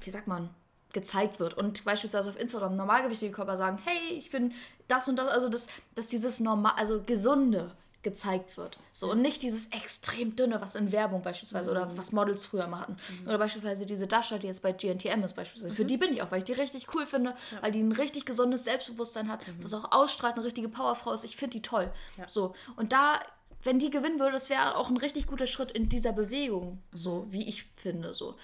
wie 0.00 0.10
sagt 0.10 0.26
man, 0.26 0.50
gezeigt 0.96 1.38
wird. 1.40 1.52
Und 1.52 1.84
beispielsweise 1.84 2.30
auf 2.30 2.40
Instagram 2.40 2.74
normalgewichtige 2.74 3.30
Körper 3.30 3.58
sagen, 3.58 3.78
hey, 3.84 4.16
ich 4.16 4.30
bin 4.30 4.54
das 4.88 5.06
und 5.08 5.16
das, 5.16 5.28
also 5.28 5.50
das, 5.50 5.66
dass 5.94 6.06
dieses 6.06 6.40
normal, 6.40 6.72
also 6.76 7.02
gesunde 7.02 7.70
gezeigt 8.02 8.56
wird. 8.56 8.78
So, 8.92 9.10
und 9.10 9.20
nicht 9.20 9.42
dieses 9.42 9.66
extrem 9.66 10.36
dünne, 10.36 10.58
was 10.62 10.74
in 10.74 10.92
Werbung 10.92 11.22
beispielsweise 11.22 11.70
mhm. 11.70 11.76
oder 11.76 11.96
was 11.98 12.12
Models 12.12 12.46
früher 12.46 12.66
machen. 12.66 12.98
Mhm. 13.20 13.28
Oder 13.28 13.36
beispielsweise 13.36 13.84
diese 13.84 14.06
Dasha, 14.06 14.38
die 14.38 14.46
jetzt 14.46 14.62
bei 14.62 14.72
GNTM 14.72 15.22
ist 15.22 15.34
beispielsweise. 15.34 15.74
Mhm. 15.74 15.76
Für 15.76 15.84
die 15.84 15.98
bin 15.98 16.14
ich 16.14 16.22
auch, 16.22 16.30
weil 16.30 16.38
ich 16.38 16.44
die 16.44 16.54
richtig 16.54 16.86
cool 16.94 17.04
finde, 17.04 17.34
ja. 17.52 17.62
weil 17.62 17.72
die 17.72 17.80
ein 17.80 17.92
richtig 17.92 18.24
gesundes 18.24 18.64
Selbstbewusstsein 18.64 19.30
hat, 19.30 19.46
mhm. 19.46 19.60
das 19.60 19.74
auch 19.74 19.92
ausstrahlt, 19.92 20.36
eine 20.36 20.44
richtige 20.44 20.70
Powerfrau 20.70 21.12
ist. 21.12 21.24
Ich 21.24 21.36
finde 21.36 21.58
die 21.58 21.62
toll. 21.62 21.92
Ja. 22.16 22.26
So, 22.26 22.54
und 22.76 22.92
da 22.92 23.20
wenn 23.62 23.80
die 23.80 23.90
gewinnen 23.90 24.20
würde, 24.20 24.32
das 24.32 24.48
wäre 24.48 24.76
auch 24.76 24.88
ein 24.88 24.96
richtig 24.96 25.26
guter 25.26 25.48
Schritt 25.48 25.72
in 25.72 25.88
dieser 25.88 26.12
Bewegung, 26.12 26.78
so 26.92 27.24
mhm. 27.24 27.32
wie 27.32 27.48
ich 27.48 27.64
finde, 27.74 28.14
so. 28.14 28.36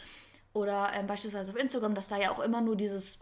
Oder 0.52 0.90
ähm, 0.94 1.06
beispielsweise 1.06 1.52
auf 1.52 1.58
Instagram, 1.58 1.94
dass 1.94 2.08
da 2.08 2.18
ja 2.18 2.30
auch 2.30 2.40
immer 2.40 2.60
nur 2.60 2.76
dieses 2.76 3.18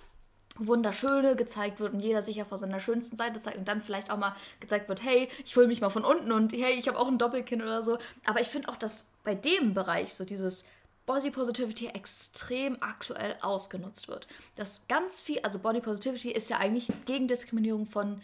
Wunderschöne 0.56 1.36
gezeigt 1.36 1.80
wird 1.80 1.94
und 1.94 2.00
jeder 2.00 2.22
sich 2.22 2.36
ja 2.36 2.44
vor 2.44 2.58
seiner 2.58 2.80
schönsten 2.80 3.16
Seite 3.16 3.40
zeigt 3.40 3.56
und 3.56 3.68
dann 3.68 3.80
vielleicht 3.80 4.10
auch 4.10 4.18
mal 4.18 4.34
gezeigt 4.58 4.88
wird, 4.88 5.02
hey, 5.02 5.28
ich 5.44 5.54
fühle 5.54 5.68
mich 5.68 5.80
mal 5.80 5.90
von 5.90 6.04
unten 6.04 6.32
und 6.32 6.52
hey, 6.52 6.72
ich 6.72 6.88
habe 6.88 6.98
auch 6.98 7.08
ein 7.08 7.18
Doppelkinn 7.18 7.62
oder 7.62 7.82
so. 7.82 7.98
Aber 8.26 8.40
ich 8.40 8.48
finde 8.48 8.68
auch, 8.68 8.76
dass 8.76 9.06
bei 9.24 9.34
dem 9.34 9.74
Bereich 9.74 10.14
so 10.14 10.24
dieses 10.24 10.64
Body 11.06 11.30
Positivity 11.30 11.88
extrem 11.88 12.76
aktuell 12.82 13.36
ausgenutzt 13.40 14.08
wird. 14.08 14.28
Dass 14.56 14.86
ganz 14.86 15.20
viel, 15.20 15.40
also 15.40 15.58
Body 15.58 15.80
Positivity 15.80 16.30
ist 16.30 16.50
ja 16.50 16.58
eigentlich 16.58 16.88
gegen 17.06 17.26
Diskriminierung 17.26 17.86
von 17.86 18.20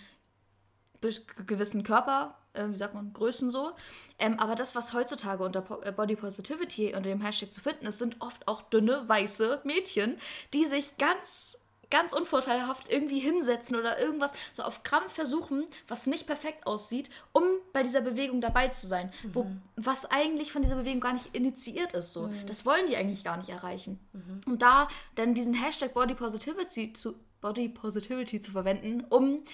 gewissen 1.47 1.83
Körper, 1.85 2.37
äh, 2.57 2.71
wie 2.71 2.77
sagt 2.77 2.95
man, 2.95 3.12
Größen 3.12 3.51
so. 3.51 3.73
Ähm, 4.19 4.38
aber 4.38 4.55
das, 4.55 4.75
was 4.75 4.92
heutzutage 4.92 5.45
unter 5.45 5.61
po 5.61 5.81
äh, 5.83 5.92
Body 5.92 6.16
Positivity 6.16 6.88
unter 6.88 7.11
dem 7.11 7.21
Hashtag 7.21 7.53
zu 7.53 7.61
finden 7.61 7.87
ist, 7.87 7.99
sind 7.99 8.16
oft 8.21 8.49
auch 8.49 8.62
dünne, 8.62 9.09
weiße 9.09 9.61
Mädchen, 9.64 10.16
die 10.53 10.64
sich 10.64 10.97
ganz 10.99 11.59
ganz 11.90 12.12
unvorteilhaft 12.12 12.90
irgendwie 12.90 13.19
hinsetzen 13.21 13.77
oder 13.77 13.99
irgendwas 13.99 14.33
so 14.53 14.62
auf 14.62 14.83
Krampf 14.83 15.12
versuchen, 15.12 15.64
was 15.88 16.07
nicht 16.07 16.27
perfekt 16.27 16.66
aussieht, 16.66 17.11
um 17.33 17.45
bei 17.73 17.83
dieser 17.83 18.01
Bewegung 18.01 18.40
dabei 18.40 18.69
zu 18.69 18.87
sein, 18.87 19.12
mhm. 19.23 19.35
wo 19.35 19.47
was 19.77 20.05
eigentlich 20.07 20.53
von 20.53 20.62
dieser 20.62 20.77
Bewegung 20.77 21.01
gar 21.01 21.12
nicht 21.12 21.35
initiiert 21.35 21.92
ist 21.92 22.12
so. 22.12 22.29
Mhm. 22.29 22.47
Das 22.47 22.66
wollen 22.66 22.87
die 22.88 22.97
eigentlich 22.97 23.25
gar 23.25 23.37
nicht 23.37 23.51
erreichen. 23.51 24.01
Mhm. 24.12 24.40
Und 24.47 24.62
da 24.62 24.88
dann 25.14 25.35
diesen 25.35 25.55
Hashtag 25.55 25.95
Body 25.95 26.14
Positivity 26.14 26.92
zu 26.92 27.14
Body 27.40 27.69
Positivity 27.69 28.40
zu 28.40 28.51
verwenden, 28.53 29.05
um 29.09 29.45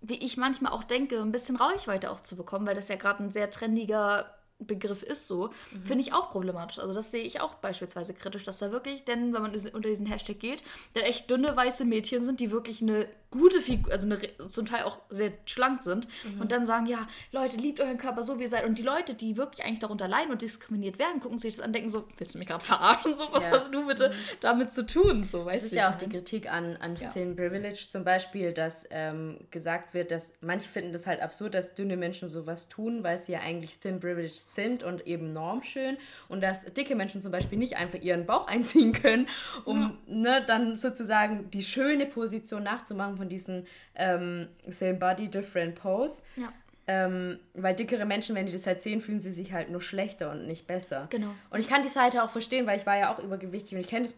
wie 0.00 0.14
ich 0.14 0.36
manchmal 0.36 0.72
auch 0.72 0.84
denke, 0.84 1.20
ein 1.20 1.32
bisschen 1.32 1.56
Reichweite 1.56 2.10
auch 2.10 2.20
zu 2.20 2.36
bekommen, 2.36 2.66
weil 2.66 2.74
das 2.74 2.88
ja 2.88 2.96
gerade 2.96 3.22
ein 3.22 3.30
sehr 3.30 3.50
trendiger 3.50 4.34
Begriff 4.58 5.02
ist 5.02 5.26
so, 5.26 5.50
mhm. 5.72 5.84
finde 5.84 6.04
ich 6.04 6.12
auch 6.12 6.30
problematisch. 6.30 6.78
Also 6.78 6.94
das 6.94 7.10
sehe 7.10 7.22
ich 7.22 7.40
auch 7.40 7.54
beispielsweise 7.54 8.14
kritisch, 8.14 8.42
dass 8.42 8.58
da 8.58 8.72
wirklich, 8.72 9.04
denn 9.04 9.32
wenn 9.32 9.42
man 9.42 9.52
unter 9.54 9.88
diesen 9.88 10.06
Hashtag 10.06 10.38
geht, 10.38 10.62
dann 10.92 11.04
echt 11.04 11.30
dünne 11.30 11.56
weiße 11.56 11.84
Mädchen 11.84 12.24
sind, 12.24 12.40
die 12.40 12.50
wirklich 12.50 12.82
eine 12.82 13.06
gute 13.30 13.60
Figur, 13.60 13.92
also 13.92 14.06
eine, 14.06 14.18
zum 14.48 14.66
Teil 14.66 14.82
auch 14.82 14.98
sehr 15.08 15.32
schlank 15.44 15.82
sind 15.82 16.08
mhm. 16.24 16.40
und 16.40 16.52
dann 16.52 16.64
sagen, 16.64 16.86
ja, 16.86 17.06
Leute, 17.30 17.58
liebt 17.58 17.78
euren 17.80 17.96
Körper 17.96 18.22
so, 18.24 18.38
wie 18.38 18.42
ihr 18.42 18.48
seid. 18.48 18.64
Und 18.64 18.78
die 18.78 18.82
Leute, 18.82 19.14
die 19.14 19.36
wirklich 19.36 19.64
eigentlich 19.64 19.78
darunter 19.78 20.08
leiden 20.08 20.32
und 20.32 20.42
diskriminiert 20.42 20.98
werden, 20.98 21.20
gucken 21.20 21.38
sich 21.38 21.56
das 21.56 21.64
an, 21.64 21.72
denken 21.72 21.88
so, 21.88 22.08
willst 22.18 22.34
du 22.34 22.38
mich 22.38 22.48
gerade 22.48 22.64
verarschen? 22.64 23.14
So, 23.14 23.28
was 23.30 23.44
ja. 23.44 23.52
hast 23.52 23.72
du 23.72 23.86
bitte 23.86 24.08
mhm. 24.08 24.14
damit 24.40 24.72
zu 24.72 24.84
tun? 24.84 25.24
So, 25.24 25.46
weißt 25.46 25.64
das 25.64 25.70
ist 25.70 25.76
ja 25.76 25.90
auch 25.90 25.96
die 25.96 26.08
Kritik 26.08 26.50
an, 26.50 26.76
an 26.80 26.96
ja. 26.96 27.10
Thin 27.10 27.36
Privilege 27.36 27.86
zum 27.88 28.02
Beispiel, 28.02 28.52
dass 28.52 28.86
ähm, 28.90 29.38
gesagt 29.50 29.94
wird, 29.94 30.10
dass 30.10 30.32
manche 30.40 30.68
finden 30.68 30.92
das 30.92 31.06
halt 31.06 31.20
absurd, 31.20 31.54
dass 31.54 31.74
dünne 31.74 31.96
Menschen 31.96 32.28
sowas 32.28 32.68
tun, 32.68 33.04
weil 33.04 33.18
sie 33.18 33.32
ja 33.32 33.40
eigentlich 33.40 33.78
Thin 33.78 34.00
Privilege 34.00 34.34
sind 34.34 34.82
und 34.82 35.06
eben 35.06 35.32
normschön 35.32 35.98
und 36.28 36.42
dass 36.42 36.64
dicke 36.64 36.96
Menschen 36.96 37.20
zum 37.20 37.30
Beispiel 37.30 37.58
nicht 37.58 37.76
einfach 37.76 38.00
ihren 38.00 38.26
Bauch 38.26 38.46
einziehen 38.48 38.92
können, 38.92 39.28
um 39.64 39.80
ja. 39.80 39.92
ne, 40.06 40.44
dann 40.44 40.74
sozusagen 40.74 41.48
die 41.52 41.62
schöne 41.62 42.06
Position 42.06 42.64
nachzumachen 42.64 43.19
von 43.20 43.28
diesen 43.28 43.66
ähm, 43.94 44.48
Same 44.68 44.94
Body, 44.94 45.28
Different 45.28 45.76
Pose. 45.76 46.22
Ja. 46.36 46.52
Ähm, 46.86 47.38
weil 47.54 47.76
dickere 47.76 48.04
Menschen, 48.04 48.34
wenn 48.34 48.46
die 48.46 48.52
das 48.52 48.66
halt 48.66 48.82
sehen, 48.82 49.00
fühlen 49.00 49.20
sie 49.20 49.30
sich 49.30 49.52
halt 49.52 49.70
nur 49.70 49.80
schlechter 49.80 50.32
und 50.32 50.46
nicht 50.46 50.66
besser. 50.66 51.06
Genau. 51.10 51.32
Und 51.50 51.60
ich 51.60 51.68
kann 51.68 51.82
die 51.82 51.88
Seite 51.88 52.24
auch 52.24 52.30
verstehen, 52.30 52.66
weil 52.66 52.78
ich 52.78 52.86
war 52.86 52.98
ja 52.98 53.14
auch 53.14 53.20
übergewichtig 53.20 53.74
und 53.74 53.80
ich 53.80 53.86
kenne 53.86 54.04
das 54.04 54.16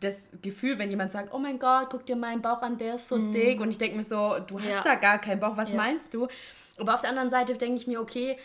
das 0.00 0.28
Gefühl, 0.42 0.78
wenn 0.78 0.90
jemand 0.90 1.12
sagt, 1.12 1.32
oh 1.32 1.38
mein 1.38 1.58
Gott, 1.58 1.88
guck 1.90 2.04
dir 2.06 2.16
meinen 2.16 2.42
Bauch 2.42 2.60
an, 2.62 2.76
der 2.76 2.96
ist 2.96 3.08
so 3.08 3.16
mm. 3.16 3.32
dick. 3.32 3.60
Und 3.60 3.70
ich 3.70 3.78
denke 3.78 3.96
mir 3.96 4.02
so, 4.02 4.36
du 4.46 4.58
hast 4.58 4.68
ja. 4.68 4.82
da 4.82 4.94
gar 4.96 5.20
keinen 5.20 5.38
Bauch, 5.38 5.56
was 5.56 5.70
ja. 5.70 5.76
meinst 5.76 6.12
du? 6.12 6.26
Aber 6.76 6.94
auf 6.94 7.00
der 7.00 7.10
anderen 7.10 7.30
Seite 7.30 7.54
denke 7.54 7.76
ich 7.76 7.86
mir, 7.86 8.00
okay, 8.00 8.36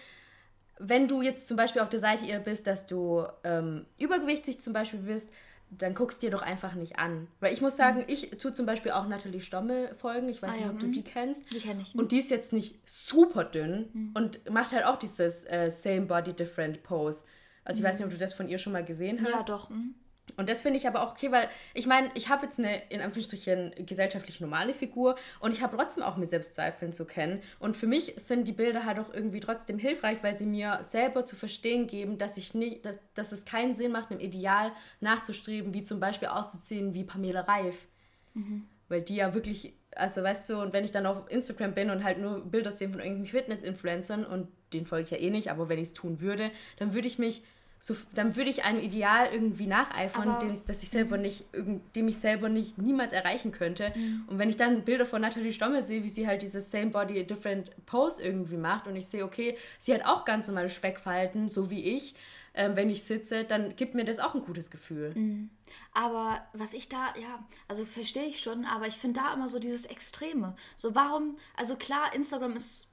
wenn 0.79 1.07
du 1.07 1.21
jetzt 1.21 1.47
zum 1.47 1.57
Beispiel 1.57 1.81
auf 1.81 1.89
der 1.89 1.99
Seite 1.99 2.25
ihr 2.25 2.39
bist, 2.39 2.67
dass 2.67 2.85
du 2.85 3.25
ähm, 3.43 3.85
übergewichtig 3.97 4.61
zum 4.61 4.73
Beispiel 4.73 4.99
bist, 4.99 5.31
dann 5.69 5.93
guckst 5.93 6.21
dir 6.21 6.31
doch 6.31 6.41
einfach 6.41 6.73
nicht 6.73 6.97
an. 6.97 7.27
Weil 7.39 7.53
ich 7.53 7.61
muss 7.61 7.75
sagen, 7.75 7.99
mhm. 7.99 8.05
ich 8.07 8.29
tue 8.37 8.53
zum 8.53 8.65
Beispiel 8.65 8.91
auch 8.91 9.07
Nathalie 9.07 9.41
Stommel 9.41 9.93
folgen. 9.95 10.29
Ich 10.29 10.41
weiß 10.41 10.55
ah, 10.55 10.57
nicht, 10.57 10.69
ob 10.69 10.79
du 10.79 10.87
die 10.87 11.03
kennst. 11.03 11.53
Die 11.53 11.59
kenne 11.59 11.81
ich. 11.81 11.95
Und 11.95 12.11
die 12.11 12.19
ist 12.19 12.29
jetzt 12.29 12.53
nicht 12.53 12.79
super 12.89 13.43
dünn 13.43 13.89
mhm. 13.93 14.11
und 14.15 14.49
macht 14.49 14.71
halt 14.71 14.85
auch 14.85 14.97
dieses 14.97 15.45
äh, 15.45 15.69
Same 15.69 16.01
Body 16.01 16.33
Different 16.33 16.83
Pose. 16.83 17.25
Also 17.63 17.79
ich 17.79 17.83
mhm. 17.83 17.89
weiß 17.89 17.99
nicht, 17.99 18.05
ob 18.05 18.11
du 18.11 18.17
das 18.17 18.33
von 18.33 18.47
ihr 18.47 18.57
schon 18.57 18.73
mal 18.73 18.85
gesehen 18.85 19.21
hast. 19.23 19.47
Ja, 19.49 19.55
doch. 19.55 19.69
Mhm. 19.69 19.95
Und 20.37 20.47
das 20.47 20.61
finde 20.61 20.77
ich 20.77 20.87
aber 20.87 21.01
auch 21.01 21.11
okay, 21.11 21.31
weil 21.31 21.49
ich 21.73 21.87
meine, 21.87 22.11
ich 22.13 22.29
habe 22.29 22.45
jetzt 22.45 22.59
eine 22.59 22.83
in 22.89 23.01
Anführungsstrichen 23.01 23.73
gesellschaftlich 23.79 24.39
normale 24.39 24.73
Figur 24.73 25.15
und 25.39 25.51
ich 25.51 25.63
habe 25.63 25.75
trotzdem 25.75 26.03
auch 26.03 26.15
mir 26.15 26.27
Selbstzweifeln 26.27 26.93
zu 26.93 27.05
kennen. 27.05 27.41
Und 27.59 27.75
für 27.75 27.87
mich 27.87 28.13
sind 28.17 28.47
die 28.47 28.53
Bilder 28.53 28.85
halt 28.85 28.99
auch 28.99 29.11
irgendwie 29.11 29.39
trotzdem 29.39 29.79
hilfreich, 29.79 30.19
weil 30.21 30.35
sie 30.35 30.45
mir 30.45 30.79
selber 30.83 31.25
zu 31.25 31.35
verstehen 31.35 31.87
geben, 31.87 32.19
dass 32.19 32.37
ich 32.37 32.53
nicht, 32.53 32.85
dass, 32.85 32.99
dass 33.15 33.31
es 33.31 33.45
keinen 33.45 33.73
Sinn 33.73 33.91
macht, 33.91 34.11
einem 34.11 34.19
Ideal 34.19 34.71
nachzustreben, 34.99 35.73
wie 35.73 35.81
zum 35.81 35.99
Beispiel 35.99 36.27
auszuziehen 36.27 36.93
wie 36.93 37.03
Pamela 37.03 37.41
Reif. 37.41 37.87
Mhm. 38.35 38.67
Weil 38.89 39.01
die 39.01 39.15
ja 39.15 39.33
wirklich, 39.33 39.73
also 39.95 40.21
weißt 40.21 40.51
du, 40.51 40.61
und 40.61 40.71
wenn 40.71 40.85
ich 40.85 40.91
dann 40.91 41.07
auf 41.07 41.29
Instagram 41.31 41.73
bin 41.73 41.89
und 41.89 42.03
halt 42.03 42.19
nur 42.19 42.45
Bilder 42.45 42.71
sehe 42.71 42.89
von 42.89 42.99
irgendwelchen 42.99 43.39
Fitness-Influencern 43.39 44.23
und 44.23 44.49
den 44.71 44.85
folge 44.85 45.05
ich 45.05 45.11
ja 45.11 45.17
eh 45.17 45.31
nicht, 45.31 45.49
aber 45.49 45.67
wenn 45.67 45.79
ich 45.79 45.89
es 45.89 45.93
tun 45.93 46.21
würde, 46.21 46.51
dann 46.77 46.93
würde 46.93 47.07
ich 47.07 47.17
mich 47.17 47.41
so, 47.79 47.95
dann 48.13 48.35
würde 48.35 48.49
ich 48.49 48.63
einem 48.63 48.79
Ideal 48.79 49.29
irgendwie 49.31 49.67
nacheifern, 49.67 50.39
den 50.39 50.53
ich, 50.53 50.65
das 50.65 50.81
ich 50.81 50.89
selber 50.89 51.17
nicht, 51.17 51.45
dem 51.53 52.07
ich 52.07 52.17
selber 52.17 52.49
nicht 52.49 52.77
niemals 52.77 53.13
erreichen 53.13 53.51
könnte. 53.51 53.93
Mhm. 53.95 54.23
Und 54.27 54.39
wenn 54.39 54.49
ich 54.49 54.57
dann 54.57 54.83
Bilder 54.83 55.05
von 55.05 55.21
Nathalie 55.21 55.53
Stomme 55.53 55.83
sehe, 55.83 56.03
wie 56.03 56.09
sie 56.09 56.27
halt 56.27 56.41
dieses 56.41 56.71
Same 56.71 56.87
Body 56.87 57.25
Different 57.25 57.71
Pose 57.85 58.23
irgendwie 58.23 58.57
macht 58.57 58.87
und 58.87 58.95
ich 58.95 59.05
sehe, 59.05 59.23
okay, 59.23 59.57
sie 59.77 59.93
hat 59.93 60.05
auch 60.05 60.25
ganz 60.25 60.47
normale 60.47 60.69
Speckfalten, 60.69 61.49
so 61.49 61.69
wie 61.69 61.95
ich, 61.95 62.15
ähm, 62.55 62.75
wenn 62.75 62.89
ich 62.89 63.03
sitze, 63.03 63.43
dann 63.43 63.75
gibt 63.75 63.93
mir 63.93 64.03
das 64.03 64.17
auch 64.17 64.33
ein 64.33 64.41
gutes 64.41 64.71
Gefühl. 64.71 65.13
Mhm. 65.13 65.51
Aber 65.93 66.41
was 66.53 66.73
ich 66.73 66.89
da, 66.89 67.13
ja, 67.21 67.45
also 67.67 67.85
verstehe 67.85 68.25
ich 68.25 68.39
schon, 68.39 68.65
aber 68.65 68.87
ich 68.87 68.95
finde 68.95 69.21
da 69.21 69.33
immer 69.33 69.47
so 69.47 69.59
dieses 69.59 69.85
Extreme. 69.85 70.55
So 70.75 70.95
warum, 70.95 71.37
also 71.55 71.75
klar, 71.75 72.13
Instagram 72.15 72.55
ist 72.55 72.89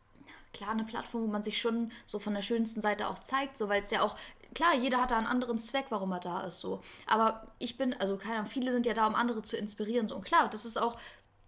klar 0.55 0.71
eine 0.71 0.85
Plattform, 0.85 1.25
wo 1.25 1.27
man 1.27 1.43
sich 1.43 1.61
schon 1.61 1.93
so 2.07 2.19
von 2.19 2.35
der 2.35 2.43
schönsten 2.43 2.81
Seite 2.81 3.09
auch 3.09 3.19
zeigt, 3.19 3.57
so 3.57 3.69
weil 3.69 3.83
es 3.83 3.91
ja 3.91 4.03
auch 4.03 4.17
klar, 4.55 4.75
jeder 4.75 5.01
hat 5.01 5.11
da 5.11 5.19
einen 5.19 5.27
anderen 5.27 5.59
Zweck, 5.59 5.87
warum 5.91 6.13
er 6.13 6.21
da 6.21 6.43
ist, 6.43 6.61
so. 6.61 6.81
Aber 7.07 7.49
ich 7.59 7.77
bin, 7.77 7.93
also 7.95 8.17
keine 8.17 8.37
Ahnung, 8.37 8.47
viele 8.47 8.73
sind 8.73 8.87
ja 8.87 8.95
da, 8.95 9.07
um 9.07 9.15
andere 9.15 9.43
zu 9.43 9.57
inspirieren, 9.57 10.09
so. 10.09 10.15
Und 10.17 10.25
klar, 10.25 10.49
das 10.49 10.65
ist 10.65 10.77
auch 10.77 10.97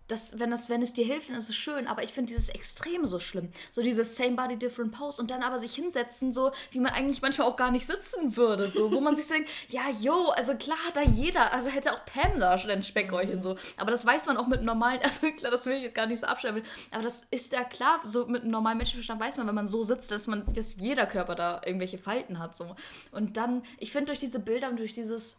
das, 0.09 0.39
wenn, 0.39 0.51
das, 0.51 0.69
wenn 0.69 0.83
es 0.83 0.93
dir 0.93 1.05
hilft, 1.05 1.31
dann 1.31 1.37
ist 1.37 1.49
es 1.49 1.57
schön, 1.57 1.87
aber 1.87 2.03
ich 2.03 2.13
finde 2.13 2.33
dieses 2.33 2.49
Extreme 2.49 3.07
so 3.07 3.19
schlimm. 3.19 3.51
So 3.71 3.83
dieses 3.83 4.17
Same 4.17 4.33
Body, 4.33 4.57
Different 4.57 4.93
Pose 4.93 5.21
und 5.21 5.31
dann 5.31 5.43
aber 5.43 5.59
sich 5.59 5.75
hinsetzen, 5.75 6.33
so 6.33 6.53
wie 6.71 6.81
man 6.81 6.93
eigentlich 6.93 7.23
manchmal 7.23 7.49
auch 7.49 7.57
gar 7.57 7.71
nicht 7.71 7.87
sitzen 7.87 8.37
würde, 8.37 8.69
so, 8.69 8.93
wo 8.93 9.01
man 9.01 9.17
sich 9.17 9.27
denkt, 9.29 9.51
ja, 9.69 9.83
yo, 10.01 10.29
also 10.31 10.55
klar 10.55 10.79
hat 10.87 10.97
da 10.97 11.03
jeder, 11.03 11.53
also 11.53 11.69
hätte 11.69 11.93
auch 11.93 12.05
Pam 12.05 12.39
da 12.39 12.57
schon 12.59 12.71
ein 12.71 12.83
Speckräuchchen, 12.83 13.43
so. 13.43 13.57
Aber 13.77 13.91
das 13.91 14.07
weiß 14.07 14.27
man 14.27 14.37
auch 14.37 14.47
mit 14.47 14.63
normalen, 14.63 15.01
also 15.03 15.31
klar, 15.33 15.51
das 15.51 15.67
will 15.67 15.77
ich 15.77 15.83
jetzt 15.83 15.95
gar 15.95 16.07
nicht 16.07 16.21
so 16.21 16.27
abschreiben, 16.27 16.63
aber 16.91 17.03
das 17.03 17.27
ist 17.31 17.53
ja 17.53 17.65
klar, 17.65 18.01
so 18.05 18.27
mit 18.27 18.43
einem 18.43 18.53
normalen 18.53 18.79
Menschenverstand 18.79 19.21
weiß 19.21 19.37
man, 19.39 19.47
wenn 19.47 19.55
man 19.55 19.67
so 19.67 19.83
sitzt, 19.83 20.11
dass 20.13 20.27
man, 20.27 20.45
dass 20.53 20.77
jeder 20.77 21.07
Körper 21.07 21.35
da 21.35 21.61
irgendwelche 21.65 21.99
Falten 21.99 22.39
hat, 22.39 22.57
so. 22.57 22.77
Und 23.11 23.37
dann, 23.37 23.63
ich 23.79 23.93
finde 23.93 24.07
durch 24.07 24.19
diese 24.19 24.39
Bilder 24.39 24.69
und 24.69 24.79
durch 24.79 24.93
dieses 24.93 25.39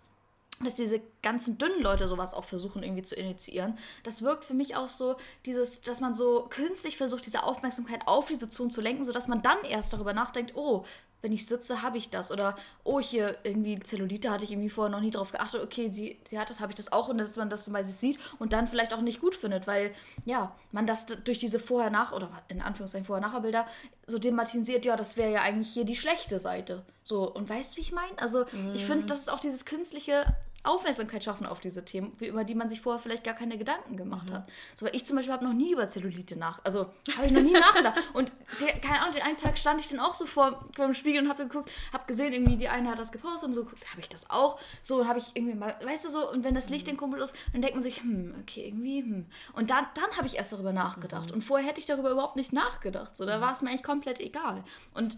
dass 0.62 0.76
diese 0.76 1.02
ganzen 1.22 1.58
dünnen 1.58 1.82
Leute 1.82 2.08
sowas 2.08 2.34
auch 2.34 2.44
versuchen 2.44 2.82
irgendwie 2.84 3.04
zu 3.04 3.16
initiieren. 3.16 3.78
Das 4.04 4.22
wirkt 4.22 4.44
für 4.44 4.54
mich 4.54 4.76
auch 4.76 4.88
so, 4.88 5.16
dieses, 5.46 5.82
dass 5.82 6.02
man 6.02 6.16
so 6.16 6.48
künstlich 6.50 6.98
versucht, 6.98 7.26
diese 7.26 7.44
Aufmerksamkeit 7.44 8.08
auf 8.08 8.28
diese 8.28 8.50
Zonen 8.50 8.72
zu 8.72 8.82
lenken, 8.82 9.04
sodass 9.04 9.28
man 9.28 9.42
dann 9.42 9.64
erst 9.64 9.94
darüber 9.94 10.14
nachdenkt, 10.14 10.56
oh, 10.56 10.86
wenn 11.22 11.32
ich 11.32 11.46
sitze, 11.46 11.82
habe 11.82 11.98
ich 11.98 12.10
das. 12.10 12.32
Oder, 12.32 12.56
oh, 12.84 13.00
hier 13.00 13.38
irgendwie 13.44 13.80
Zellulite 13.80 14.30
hatte 14.30 14.44
ich 14.44 14.52
irgendwie 14.52 14.70
vorher 14.70 14.92
noch 14.92 15.02
nie 15.02 15.12
drauf 15.12 15.32
geachtet. 15.32 15.64
Okay, 15.64 15.90
sie, 15.90 16.20
sie 16.30 16.40
hat 16.40 16.50
das, 16.50 16.60
habe 16.60 16.72
ich 16.72 16.76
das 16.76 16.92
auch. 16.92 17.10
Und 17.10 17.18
dass 17.18 17.36
man 17.36 17.50
das 17.50 17.64
zum 17.64 17.74
Beispiel 17.74 17.94
sieht 17.94 18.20
und 18.40 18.54
dann 18.54 18.68
vielleicht 18.68 18.94
auch 18.94 19.02
nicht 19.02 19.22
gut 19.22 19.36
findet, 19.36 19.68
weil, 19.68 19.94
ja, 20.26 20.56
man 20.72 20.86
das 20.86 21.06
durch 21.06 21.40
diese 21.40 21.60
Vorher-Nach- 21.60 22.12
oder 22.12 22.30
in 22.48 22.62
Anführungszeichen 22.62 23.06
Vorher-Nachher-Bilder 23.06 23.66
so 24.06 24.20
thematisiert, 24.20 24.86
ja, 24.86 24.96
das 24.96 25.18
wäre 25.18 25.32
ja 25.32 25.42
eigentlich 25.42 25.70
hier 25.70 25.86
die 25.86 25.96
schlechte 25.96 26.40
Seite. 26.40 26.84
So, 27.04 27.32
und 27.32 27.50
weißt 27.50 27.74
du, 27.74 27.78
wie 27.78 27.82
ich 27.82 27.92
meine? 27.92 28.18
Also, 28.18 28.46
mhm. 28.52 28.74
ich 28.74 28.86
finde, 28.86 29.06
das 29.06 29.20
ist 29.20 29.30
auch 29.30 29.40
dieses 29.40 29.66
künstliche 29.66 30.36
Aufmerksamkeit 30.68 31.24
schaffen 31.24 31.46
auf 31.46 31.60
diese 31.60 31.84
Themen, 31.86 32.16
über 32.20 32.44
die 32.44 32.56
man 32.56 32.70
sich 32.70 32.82
vorher 32.82 33.00
vielleicht 33.00 33.24
gar 33.24 33.34
keine 33.34 33.58
Gedanken 33.58 33.98
gemacht 33.98 34.30
mhm. 34.30 34.34
hat. 34.34 34.50
So, 34.76 34.86
weil 34.86 34.96
ich 34.96 35.06
zum 35.06 35.16
Beispiel 35.16 35.34
habe 35.34 35.46
noch 35.46 35.54
nie 35.54 35.74
über 35.74 35.88
Zellulite 35.88 36.38
nach, 36.38 36.60
also 36.64 36.92
habe 37.16 37.28
ich 37.28 37.32
noch 37.32 37.42
nie 37.42 37.52
nachgedacht. 37.60 38.00
Und 38.14 38.32
der, 38.62 38.80
keine 38.80 39.02
Ahnung, 39.02 39.14
den 39.14 39.24
einen 39.24 39.38
Tag 39.38 39.58
stand 39.58 39.82
ich 39.82 39.90
dann 39.90 40.00
auch 40.00 40.14
so 40.14 40.26
vor, 40.26 40.66
dem 40.78 40.94
Spiegel 40.94 41.24
und 41.24 41.30
habe 41.30 41.44
geguckt, 41.44 41.72
habe 41.94 42.06
gesehen, 42.06 42.34
irgendwie 42.34 42.58
die 42.58 42.70
eine 42.70 42.90
hat 42.90 43.00
das 43.00 43.12
gepostet 43.12 43.50
und 43.50 43.54
so, 43.54 43.66
habe 43.66 44.00
ich 44.00 44.10
das 44.10 44.30
auch. 44.30 44.60
So, 44.82 45.08
habe 45.08 45.20
ich 45.20 45.36
irgendwie 45.36 45.56
mal, 45.56 45.76
weißt 45.84 46.06
du 46.06 46.10
so, 46.10 46.30
und 46.32 46.44
wenn 46.44 46.56
das 46.56 46.70
Licht 46.70 46.88
mhm. 46.88 46.92
den 46.92 46.98
Kumpel 46.98 47.22
ist, 47.22 47.36
dann 47.54 47.62
denkt 47.62 47.76
man 47.76 47.84
sich, 47.84 48.02
hm, 48.02 48.36
okay, 48.42 48.66
irgendwie, 48.68 49.02
hm. 49.02 49.26
Und 49.54 49.70
dann, 49.70 49.88
dann 49.96 50.18
habe 50.18 50.28
ich 50.28 50.38
erst 50.38 50.54
darüber 50.54 50.74
nachgedacht. 50.74 51.30
Mhm. 51.30 51.36
Und 51.36 51.42
vorher 51.42 51.68
hätte 51.68 51.80
ich 51.80 51.86
darüber 51.86 52.12
überhaupt 52.12 52.36
nicht 52.36 52.54
nachgedacht. 52.54 53.16
So, 53.16 53.26
da 53.26 53.38
mhm. 53.38 53.42
war 53.42 53.52
es 53.52 53.62
mir 53.62 53.70
eigentlich 53.70 53.84
komplett 53.84 54.20
egal. 54.20 54.64
Und 54.94 55.18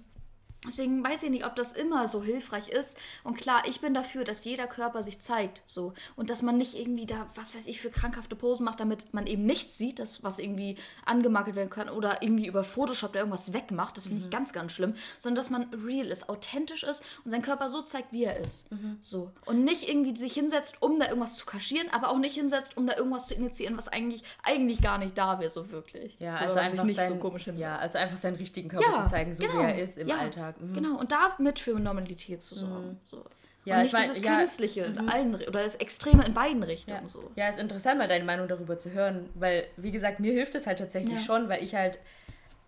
Deswegen 0.65 1.02
weiß 1.02 1.24
ich 1.24 1.30
nicht, 1.30 1.45
ob 1.45 1.56
das 1.56 1.72
immer 1.72 2.06
so 2.08 2.22
hilfreich 2.22 2.67
ist. 2.67 2.98
Und 3.24 3.38
klar, 3.38 3.63
ich 3.65 3.80
bin 3.80 3.93
dafür, 3.93 4.26
dass 4.26 4.43
jeder 4.43 4.67
Körper 4.67 5.04
sich 5.04 5.19
zeigt, 5.19 5.63
so. 5.65 5.93
Und 6.17 6.30
dass 6.30 6.41
man 6.41 6.58
nicht 6.58 6.76
irgendwie 6.76 7.06
da, 7.06 7.28
was 7.36 7.56
weiß 7.56 7.67
ich, 7.67 7.80
für 7.80 7.89
krankhafte 7.89 8.36
Posen 8.36 8.65
macht, 8.65 8.82
damit 8.82 9.13
man 9.13 9.26
eben 9.26 9.45
nichts 9.45 9.78
sieht, 9.78 10.00
das, 10.00 10.22
was 10.22 10.38
irgendwie 10.38 10.76
angemakelt 11.06 11.56
werden 11.56 11.69
kann 11.69 11.88
oder 11.89 12.22
irgendwie 12.22 12.48
über 12.48 12.65
Photoshop 12.65 13.13
da 13.13 13.19
irgendwas 13.19 13.54
wegmacht. 13.54 13.95
Das 13.95 14.08
finde 14.08 14.19
mhm. 14.19 14.26
ich 14.26 14.32
ganz, 14.32 14.52
ganz 14.52 14.74
schlimm. 14.74 14.95
Sondern 15.17 15.38
dass 15.38 15.50
man 15.50 15.63
real 15.86 16.08
ist, 16.08 16.28
authentisch 16.28 16.84
ist 16.84 17.02
und 17.24 17.32
seinen 17.32 17.41
Körper 17.41 17.69
so 17.69 17.82
zeigt, 17.82 18.12
wie 18.12 18.26
er 18.26 18.38
ist. 18.38 18.69
Mhm. 18.69 18.98
So. 19.00 19.32
Und 19.45 19.63
nicht 19.63 19.88
irgendwie 19.88 20.15
sich 20.17 20.34
hinsetzt, 20.34 20.82
um 20.82 21.00
da 21.00 21.08
irgendwas 21.08 21.38
zu 21.38 21.45
kaschieren, 21.45 21.88
aber 21.91 22.10
auch 22.10 22.19
nicht 22.19 22.36
hinsetzt, 22.36 22.76
um 22.76 22.86
da 22.86 22.98
irgendwas 22.98 23.28
zu 23.28 23.34
initiieren, 23.34 23.78
was 23.78 23.88
eigentlich, 23.88 24.24
eigentlich 24.43 24.82
gar 24.82 24.98
nicht 24.98 25.17
da 25.17 25.39
wäre, 25.39 25.50
so 25.50 25.72
wirklich. 25.72 26.17
Ja, 26.19 26.38
so, 26.38 26.45
also 26.45 26.60
einfach 26.60 26.84
nicht 26.84 26.98
sein, 26.98 27.08
so 27.08 27.15
komisch 27.15 27.45
hinsetzt. 27.45 27.62
Ja, 27.62 27.78
also 27.78 27.98
einfach 27.98 28.17
seinen 28.17 28.36
richtigen 28.36 28.67
Körper 28.67 28.91
ja, 28.91 29.06
zu 29.06 29.10
zeigen, 29.10 29.34
so 29.34 29.43
genau. 29.43 29.60
wie 29.60 29.63
er 29.63 29.80
ist 29.80 29.98
im 29.98 30.10
ja. 30.10 30.17
Alltag. 30.17 30.49
Tag. 30.54 30.62
Mhm. 30.62 30.74
Genau, 30.74 31.00
und 31.00 31.12
damit 31.12 31.60
für 31.60 31.80
Normalität 31.80 32.42
zu 32.42 32.56
sorgen. 32.56 32.90
Mhm. 32.90 32.98
So. 33.06 33.26
Ja, 33.66 33.76
und 33.76 33.82
nicht 33.84 33.94
mein, 33.94 34.10
dieses 34.10 34.22
Künstliche 34.22 34.82
ja, 34.82 34.88
in 34.88 34.94
mhm. 34.94 35.10
allen 35.10 35.36
oder 35.36 35.64
das 35.64 35.76
Extreme 35.76 36.26
in 36.26 36.34
beiden 36.34 36.64
Richtungen 36.64 37.02
ja. 37.02 37.08
so. 37.08 37.32
Ja, 37.36 37.50
ist 37.50 37.60
interessant, 37.60 37.98
mal 37.98 38.08
deine 38.08 38.24
Meinung 38.24 38.48
darüber 38.48 38.78
zu 38.78 38.92
hören, 38.92 39.30
weil, 39.36 39.66
wie 39.78 39.92
gesagt, 39.92 40.20
mir 40.20 40.34
hilft 40.34 40.56
es 40.56 40.66
halt 40.66 40.80
tatsächlich 40.80 41.14
ja. 41.14 41.20
schon, 41.20 41.50
weil 41.50 41.64
ich 41.64 41.76
halt, 41.76 42.00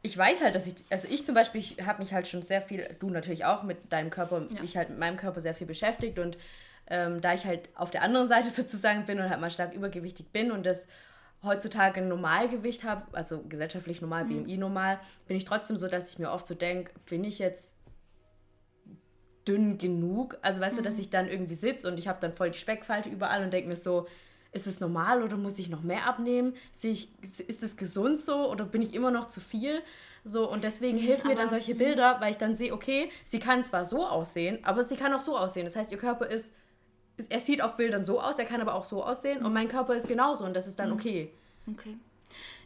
ich 0.02 0.18
weiß 0.18 0.42
halt, 0.42 0.54
dass 0.54 0.68
ich, 0.68 0.76
also 0.90 1.08
ich 1.10 1.26
zum 1.26 1.34
Beispiel, 1.34 1.62
ich 1.62 1.78
habe 1.86 2.00
mich 2.00 2.14
halt 2.14 2.28
schon 2.28 2.42
sehr 2.42 2.62
viel, 2.62 2.88
du 3.00 3.10
natürlich 3.10 3.46
auch 3.46 3.64
mit 3.64 3.92
deinem 3.92 4.10
Körper, 4.10 4.46
ja. 4.54 4.64
ich 4.64 4.78
halt 4.78 4.90
mit 4.90 5.00
meinem 5.00 5.18
Körper 5.18 5.40
sehr 5.40 5.56
viel 5.56 5.68
beschäftigt 5.68 6.20
und 6.20 6.38
ähm, 6.88 7.22
da 7.22 7.34
ich 7.34 7.46
halt 7.46 7.70
auf 7.76 7.90
der 7.90 8.02
anderen 8.02 8.28
Seite 8.28 8.50
sozusagen 8.52 9.06
bin 9.06 9.20
und 9.20 9.30
halt 9.30 9.40
mal 9.40 9.50
stark 9.50 9.74
übergewichtig 9.74 10.28
bin 10.32 10.52
und 10.52 10.66
das 10.66 10.88
heutzutage 11.44 12.02
ein 12.02 12.08
Normalgewicht 12.08 12.84
habe, 12.84 13.06
also 13.14 13.42
gesellschaftlich 13.44 14.02
normal, 14.02 14.26
mhm. 14.26 14.44
BMI 14.44 14.58
normal, 14.58 15.00
bin 15.28 15.38
ich 15.38 15.46
trotzdem 15.46 15.78
so, 15.78 15.88
dass 15.88 16.12
ich 16.12 16.20
mir 16.20 16.32
oft 16.32 16.48
so 16.48 16.54
denke, 16.54 16.92
bin 17.06 17.24
ich 17.24 17.40
jetzt 17.40 17.80
dünn 19.48 19.78
genug? 19.78 20.38
Also 20.42 20.62
weißt 20.62 20.76
mhm. 20.76 20.80
du, 20.80 20.84
dass 20.84 20.96
mhm. 20.96 21.02
ich 21.02 21.10
dann 21.10 21.28
irgendwie 21.28 21.56
sitze 21.56 21.88
und 21.88 21.98
ich 21.98 22.08
habe 22.08 22.20
dann 22.22 22.34
voll 22.34 22.52
die 22.52 22.60
Speckfalte 22.60 23.10
überall 23.10 23.44
und 23.44 23.52
denke 23.52 23.70
mir 23.70 23.76
so, 23.76 24.08
ist 24.52 24.68
es 24.68 24.82
normal 24.82 25.24
oder 25.24 25.38
muss 25.38 25.60
ich 25.60 25.70
noch 25.70 25.82
mehr 25.82 26.06
abnehmen? 26.06 26.54
Sehe 26.74 26.92
ich, 26.92 27.10
ist 27.22 27.64
es 27.64 27.78
gesund 27.78 28.20
so 28.20 28.52
oder 28.52 28.66
bin 28.66 28.82
ich 28.82 28.94
immer 28.94 29.10
noch 29.10 29.28
zu 29.28 29.40
viel? 29.40 29.82
So, 30.24 30.50
und 30.52 30.64
deswegen 30.64 30.98
mhm, 31.00 31.04
helfen 31.04 31.28
mir 31.28 31.36
dann 31.36 31.50
solche 31.50 31.74
mhm. 31.74 31.80
Bilder, 31.80 32.18
weil 32.20 32.32
ich 32.32 32.38
dann 32.38 32.56
sehe, 32.56 32.74
okay, 32.74 33.10
sie 33.26 33.40
kann 33.40 33.64
zwar 33.64 33.86
so 33.86 34.06
aussehen, 34.06 34.60
aber 34.64 34.84
sie 34.84 34.96
kann 34.96 35.14
auch 35.14 35.22
so 35.22 35.38
aussehen. 35.38 35.66
Das 35.66 35.76
heißt, 35.76 35.92
ihr 35.92 35.98
Körper 35.98 36.28
ist 36.28 36.54
er 37.30 37.40
sieht 37.40 37.62
auf 37.62 37.78
Bildern 37.78 38.06
so 38.06 38.20
aus, 38.20 38.40
er 38.40 38.46
kann 38.46 38.62
aber 38.62 38.76
auch 38.76 38.86
so 38.86 39.04
aussehen 39.04 39.40
mhm. 39.40 39.46
und 39.46 39.54
mein 39.54 39.68
Körper 39.68 39.96
ist 39.96 40.08
genauso 40.08 40.46
und 40.46 40.54
das 40.54 40.68
ist 40.68 40.80
dann 40.80 40.90
mhm. 40.90 40.96
okay. 40.96 41.34
Okay. 41.72 41.98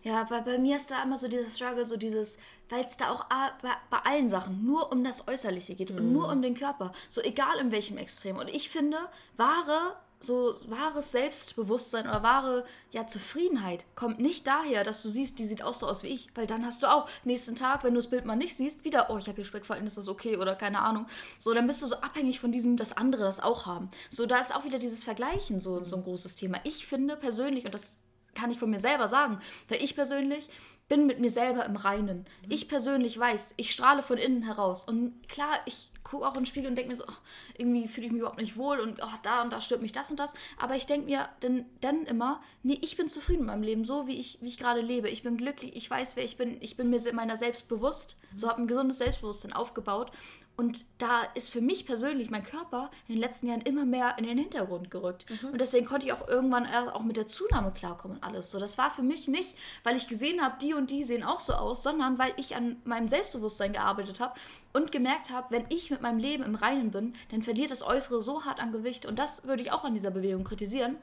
Ja, 0.03 0.29
weil 0.29 0.43
bei 0.43 0.60
mir 0.60 0.75
ist 0.75 0.91
da 0.91 1.01
immer 1.01 1.17
so 1.17 1.27
dieses 1.27 1.58
Struggle, 1.58 1.86
so 1.88 1.97
dieses, 1.97 2.38
weil 2.69 2.86
es 2.86 2.95
da 2.95 3.10
auch 3.10 3.25
bei, 3.29 3.97
allen 4.03 4.29
Sachen 4.29 4.63
nur 4.63 4.91
um 4.91 5.03
das 5.03 5.27
Äußerliche 5.27 5.73
geht 5.73 5.89
und 5.89 6.05
mhm. 6.05 6.13
nur 6.13 6.31
um 6.31 6.43
den 6.43 6.55
Körper. 6.55 6.91
So 7.10 7.21
egal 7.21 7.58
in 7.60 7.71
welchem 7.71 7.97
Extrem. 7.97 8.38
Und 8.38 8.49
ich 8.49 8.69
finde, 8.69 8.99
wahre 9.36 9.95
so 10.25 10.55
wahres 10.67 11.11
Selbstbewusstsein 11.11 12.07
oder 12.07 12.23
wahre 12.23 12.65
ja, 12.91 13.07
Zufriedenheit 13.07 13.85
kommt 13.95 14.19
nicht 14.19 14.47
daher, 14.47 14.83
dass 14.83 15.03
du 15.03 15.09
siehst, 15.09 15.39
die 15.39 15.45
sieht 15.45 15.63
auch 15.63 15.73
so 15.73 15.88
aus 15.88 16.03
wie 16.03 16.07
ich, 16.07 16.29
weil 16.35 16.47
dann 16.47 16.65
hast 16.65 16.83
du 16.83 16.91
auch 16.91 17.07
nächsten 17.23 17.55
Tag, 17.55 17.83
wenn 17.83 17.93
du 17.93 17.99
das 17.99 18.09
Bild 18.09 18.25
mal 18.25 18.35
nicht 18.35 18.55
siehst, 18.55 18.83
wieder, 18.85 19.09
oh, 19.09 19.17
ich 19.17 19.27
habe 19.27 19.35
hier 19.35 19.45
Speckfalten, 19.45 19.88
ist 19.88 19.97
das 19.97 20.07
okay 20.07 20.38
oder 20.38 20.55
keine 20.55 20.79
Ahnung. 20.79 21.07
So, 21.39 21.53
dann 21.53 21.67
bist 21.67 21.81
du 21.81 21.88
so 21.88 21.97
abhängig 21.97 22.39
von 22.39 22.51
diesem, 22.51 22.77
dass 22.77 22.95
andere 22.95 23.23
das 23.23 23.39
auch 23.39 23.65
haben. 23.65 23.89
So, 24.09 24.25
da 24.25 24.39
ist 24.39 24.55
auch 24.55 24.65
wieder 24.65 24.79
dieses 24.79 25.03
Vergleichen 25.03 25.59
so, 25.59 25.83
so 25.83 25.97
ein 25.97 26.03
großes 26.03 26.35
Thema. 26.35 26.59
Ich 26.63 26.85
finde 26.85 27.15
persönlich, 27.15 27.65
und 27.65 27.73
das 27.73 27.97
kann 28.33 28.51
ich 28.51 28.59
von 28.59 28.69
mir 28.69 28.79
selber 28.79 29.07
sagen, 29.07 29.39
weil 29.69 29.81
ich 29.81 29.95
persönlich 29.95 30.49
bin 30.88 31.07
mit 31.07 31.19
mir 31.19 31.29
selber 31.29 31.65
im 31.65 31.75
Reinen. 31.75 32.27
Ich 32.49 32.67
persönlich 32.67 33.17
weiß, 33.17 33.55
ich 33.57 33.71
strahle 33.71 34.03
von 34.03 34.17
innen 34.17 34.43
heraus. 34.43 34.83
Und 34.83 35.27
klar, 35.29 35.59
ich 35.65 35.89
gucke 36.05 36.25
auch 36.25 36.35
in 36.35 36.41
den 36.41 36.45
Spiegel 36.45 36.69
und 36.69 36.75
denke 36.75 36.91
mir 36.91 36.95
so, 36.95 37.03
oh, 37.07 37.13
irgendwie 37.57 37.87
fühle 37.87 38.07
ich 38.07 38.13
mich 38.13 38.19
überhaupt 38.19 38.39
nicht 38.39 38.55
wohl 38.55 38.79
und 38.79 39.01
oh, 39.03 39.17
da 39.23 39.41
und 39.41 39.51
da 39.51 39.59
stört 39.59 39.81
mich 39.81 39.91
das 39.91 40.11
und 40.11 40.19
das. 40.19 40.33
Aber 40.57 40.75
ich 40.75 40.85
denke 40.85 41.07
mir 41.07 41.27
dann, 41.41 41.65
dann 41.81 42.05
immer, 42.05 42.41
nee, 42.63 42.77
ich 42.81 42.95
bin 42.95 43.09
zufrieden 43.09 43.41
mit 43.41 43.47
meinem 43.47 43.63
Leben, 43.63 43.83
so 43.83 44.07
wie 44.07 44.17
ich, 44.17 44.37
wie 44.41 44.47
ich 44.47 44.57
gerade 44.57 44.81
lebe. 44.81 45.09
Ich 45.09 45.23
bin 45.23 45.35
glücklich, 45.35 45.75
ich 45.75 45.89
weiß, 45.89 46.15
wer 46.15 46.23
ich 46.23 46.37
bin, 46.37 46.57
ich 46.61 46.77
bin 46.77 46.89
mir 46.89 47.01
meiner 47.13 47.35
selbst 47.35 47.67
bewusst. 47.67 48.17
So 48.33 48.47
habe 48.47 48.61
ein 48.61 48.67
gesundes 48.67 48.99
Selbstbewusstsein 48.99 49.53
aufgebaut. 49.53 50.11
Und 50.57 50.85
da 50.97 51.23
ist 51.33 51.51
für 51.51 51.61
mich 51.61 51.85
persönlich 51.85 52.29
mein 52.29 52.43
Körper 52.43 52.89
in 53.07 53.15
den 53.15 53.21
letzten 53.21 53.47
Jahren 53.47 53.61
immer 53.61 53.85
mehr 53.85 54.17
in 54.17 54.25
den 54.25 54.37
Hintergrund 54.37 54.89
gerückt. 54.89 55.25
Mhm. 55.29 55.49
Und 55.49 55.61
deswegen 55.61 55.85
konnte 55.85 56.05
ich 56.05 56.13
auch 56.13 56.27
irgendwann 56.27 56.65
auch 56.65 57.03
mit 57.03 57.17
der 57.17 57.27
Zunahme 57.27 57.71
klarkommen 57.71 58.17
und 58.17 58.23
alles. 58.23 58.51
So, 58.51 58.59
das 58.59 58.77
war 58.77 58.89
für 58.89 59.03
mich 59.03 59.27
nicht, 59.27 59.57
weil 59.83 59.97
ich 59.97 60.07
gesehen 60.07 60.41
habe, 60.41 60.55
die 60.61 60.73
und 60.73 60.91
die 60.91 61.03
sehen 61.03 61.23
auch 61.23 61.41
so 61.41 61.53
aus, 61.53 61.83
sondern 61.83 62.17
weil 62.17 62.33
ich 62.37 62.55
an 62.55 62.77
meinem 62.85 63.07
Selbstbewusstsein 63.07 63.73
gearbeitet 63.73 64.19
habe 64.19 64.39
und 64.73 64.91
gemerkt 64.91 65.29
habe, 65.29 65.47
wenn 65.49 65.65
ich 65.69 65.91
mit 65.91 66.01
meinem 66.01 66.19
Leben 66.19 66.43
im 66.43 66.55
Reinen 66.55 66.91
bin, 66.91 67.13
dann 67.31 67.43
verliert 67.43 67.71
das 67.71 67.83
Äußere 67.83 68.21
so 68.21 68.45
hart 68.45 68.61
an 68.61 68.71
Gewicht. 68.71 69.05
Und 69.05 69.19
das 69.19 69.45
würde 69.45 69.63
ich 69.63 69.71
auch 69.71 69.83
an 69.83 69.93
dieser 69.93 70.11
Bewegung 70.11 70.43
kritisieren 70.43 70.97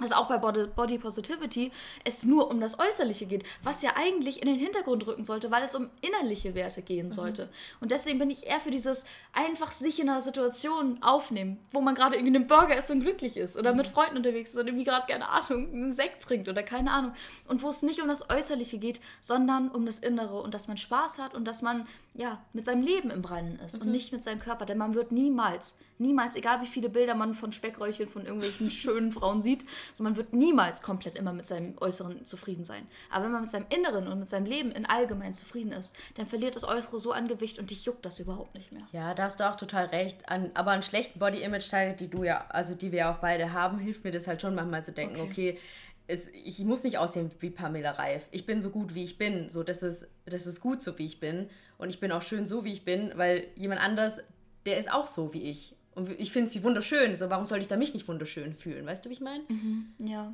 dass 0.00 0.12
auch 0.12 0.26
bei 0.26 0.38
Body 0.38 0.98
Positivity 0.98 1.70
es 2.04 2.24
nur 2.24 2.50
um 2.50 2.60
das 2.60 2.78
Äußerliche 2.78 3.26
geht, 3.26 3.44
was 3.62 3.82
ja 3.82 3.92
eigentlich 3.94 4.40
in 4.40 4.48
den 4.48 4.58
Hintergrund 4.58 5.06
rücken 5.06 5.24
sollte, 5.24 5.50
weil 5.50 5.62
es 5.62 5.74
um 5.74 5.90
innerliche 6.00 6.54
Werte 6.54 6.82
gehen 6.82 7.06
mhm. 7.06 7.12
sollte. 7.12 7.44
Mhm. 7.44 7.48
Und 7.80 7.90
deswegen 7.92 8.18
bin 8.18 8.30
ich 8.30 8.46
eher 8.46 8.60
für 8.60 8.70
dieses 8.70 9.04
einfach 9.32 9.70
sich 9.70 10.00
in 10.00 10.08
einer 10.08 10.22
Situation 10.22 10.98
aufnehmen, 11.02 11.58
wo 11.70 11.80
man 11.80 11.94
gerade 11.94 12.16
irgendwie 12.16 12.36
einen 12.36 12.46
Burger 12.46 12.76
isst 12.76 12.90
und 12.90 13.00
glücklich 13.00 13.36
ist 13.36 13.56
oder 13.56 13.72
mhm. 13.72 13.78
mit 13.78 13.86
Freunden 13.86 14.16
unterwegs 14.16 14.50
ist 14.50 14.56
und 14.56 14.66
irgendwie 14.66 14.84
gerade, 14.84 15.06
keine 15.06 15.28
Ahnung, 15.28 15.72
einen 15.72 15.92
Sekt 15.92 16.22
trinkt 16.22 16.48
oder 16.48 16.62
keine 16.62 16.90
Ahnung. 16.90 17.12
Und 17.46 17.62
wo 17.62 17.68
es 17.68 17.82
nicht 17.82 18.00
um 18.02 18.08
das 18.08 18.30
Äußerliche 18.30 18.78
geht, 18.78 19.00
sondern 19.20 19.68
um 19.68 19.84
das 19.86 19.98
Innere 19.98 20.40
und 20.40 20.54
dass 20.54 20.68
man 20.68 20.78
Spaß 20.78 21.18
hat 21.18 21.34
und 21.34 21.44
dass 21.44 21.62
man 21.62 21.86
ja 22.14 22.42
mit 22.52 22.64
seinem 22.64 22.82
Leben 22.82 23.10
im 23.10 23.24
Reinen 23.24 23.58
ist 23.60 23.76
mhm. 23.76 23.82
und 23.82 23.92
nicht 23.92 24.12
mit 24.12 24.22
seinem 24.22 24.40
Körper. 24.40 24.64
Denn 24.64 24.78
man 24.78 24.94
wird 24.94 25.12
niemals 25.12 25.76
Niemals, 25.98 26.36
egal 26.36 26.60
wie 26.60 26.66
viele 26.66 26.88
Bilder 26.88 27.14
man 27.14 27.34
von 27.34 27.52
Speckröllchen 27.52 28.08
von 28.08 28.24
irgendwelchen 28.24 28.70
schönen 28.82 29.12
Frauen 29.12 29.42
sieht, 29.42 29.64
so 29.94 30.02
man 30.02 30.16
wird 30.16 30.32
niemals 30.32 30.82
komplett 30.82 31.16
immer 31.16 31.32
mit 31.32 31.46
seinem 31.46 31.76
Äußeren 31.78 32.24
zufrieden 32.24 32.64
sein. 32.64 32.86
Aber 33.10 33.24
wenn 33.24 33.32
man 33.32 33.42
mit 33.42 33.50
seinem 33.50 33.66
Inneren 33.68 34.08
und 34.08 34.18
mit 34.18 34.28
seinem 34.28 34.46
Leben 34.46 34.72
in 34.72 34.86
allgemein 34.86 35.34
zufrieden 35.34 35.72
ist, 35.72 35.96
dann 36.16 36.26
verliert 36.26 36.56
das 36.56 36.64
Äußere 36.64 36.98
so 37.00 37.12
an 37.12 37.28
Gewicht 37.28 37.58
und 37.58 37.70
dich 37.70 37.84
juckt 37.84 38.04
das 38.04 38.18
überhaupt 38.18 38.54
nicht 38.54 38.72
mehr. 38.72 38.82
Ja, 38.92 39.14
da 39.14 39.24
hast 39.24 39.40
du 39.40 39.48
auch 39.48 39.56
total 39.56 39.86
recht. 39.86 40.28
An, 40.28 40.50
aber 40.54 40.72
an 40.72 40.82
schlechten 40.82 41.18
Body-Image-Teilen, 41.18 41.96
die 41.96 42.08
du 42.08 42.24
ja, 42.24 42.46
also 42.48 42.74
die 42.74 42.92
wir 42.92 43.00
ja 43.00 43.14
auch 43.14 43.18
beide 43.18 43.52
haben, 43.52 43.78
hilft 43.78 44.04
mir 44.04 44.10
das 44.10 44.26
halt 44.26 44.42
schon 44.42 44.54
manchmal 44.54 44.84
zu 44.84 44.92
denken, 44.92 45.20
okay, 45.20 45.52
okay 45.52 45.58
es, 46.06 46.28
ich 46.28 46.58
muss 46.60 46.82
nicht 46.82 46.98
aussehen 46.98 47.30
wie 47.40 47.50
Pamela 47.50 47.92
Reif. 47.92 48.26
Ich 48.30 48.46
bin 48.46 48.60
so 48.60 48.70
gut, 48.70 48.94
wie 48.94 49.04
ich 49.04 49.18
bin. 49.18 49.48
So, 49.48 49.62
das 49.62 49.82
ist, 49.82 50.08
das 50.26 50.46
ist 50.46 50.60
gut 50.60 50.82
so, 50.82 50.98
wie 50.98 51.06
ich 51.06 51.20
bin. 51.20 51.48
Und 51.78 51.90
ich 51.90 52.00
bin 52.00 52.12
auch 52.12 52.22
schön 52.22 52.46
so, 52.46 52.64
wie 52.64 52.72
ich 52.72 52.84
bin, 52.84 53.12
weil 53.16 53.46
jemand 53.56 53.80
anders, 53.80 54.20
der 54.66 54.78
ist 54.78 54.92
auch 54.92 55.06
so 55.06 55.32
wie 55.34 55.50
ich. 55.50 55.74
Und 55.94 56.08
ich 56.18 56.32
finde 56.32 56.50
sie 56.50 56.64
wunderschön. 56.64 57.16
So, 57.16 57.28
warum 57.28 57.44
soll 57.44 57.60
ich 57.60 57.68
da 57.68 57.76
mich 57.76 57.92
nicht 57.92 58.08
wunderschön 58.08 58.54
fühlen? 58.54 58.86
Weißt 58.86 59.04
du, 59.04 59.10
wie 59.10 59.14
ich 59.14 59.20
meine? 59.20 59.44
Mhm, 59.48 59.92
ja. 59.98 60.32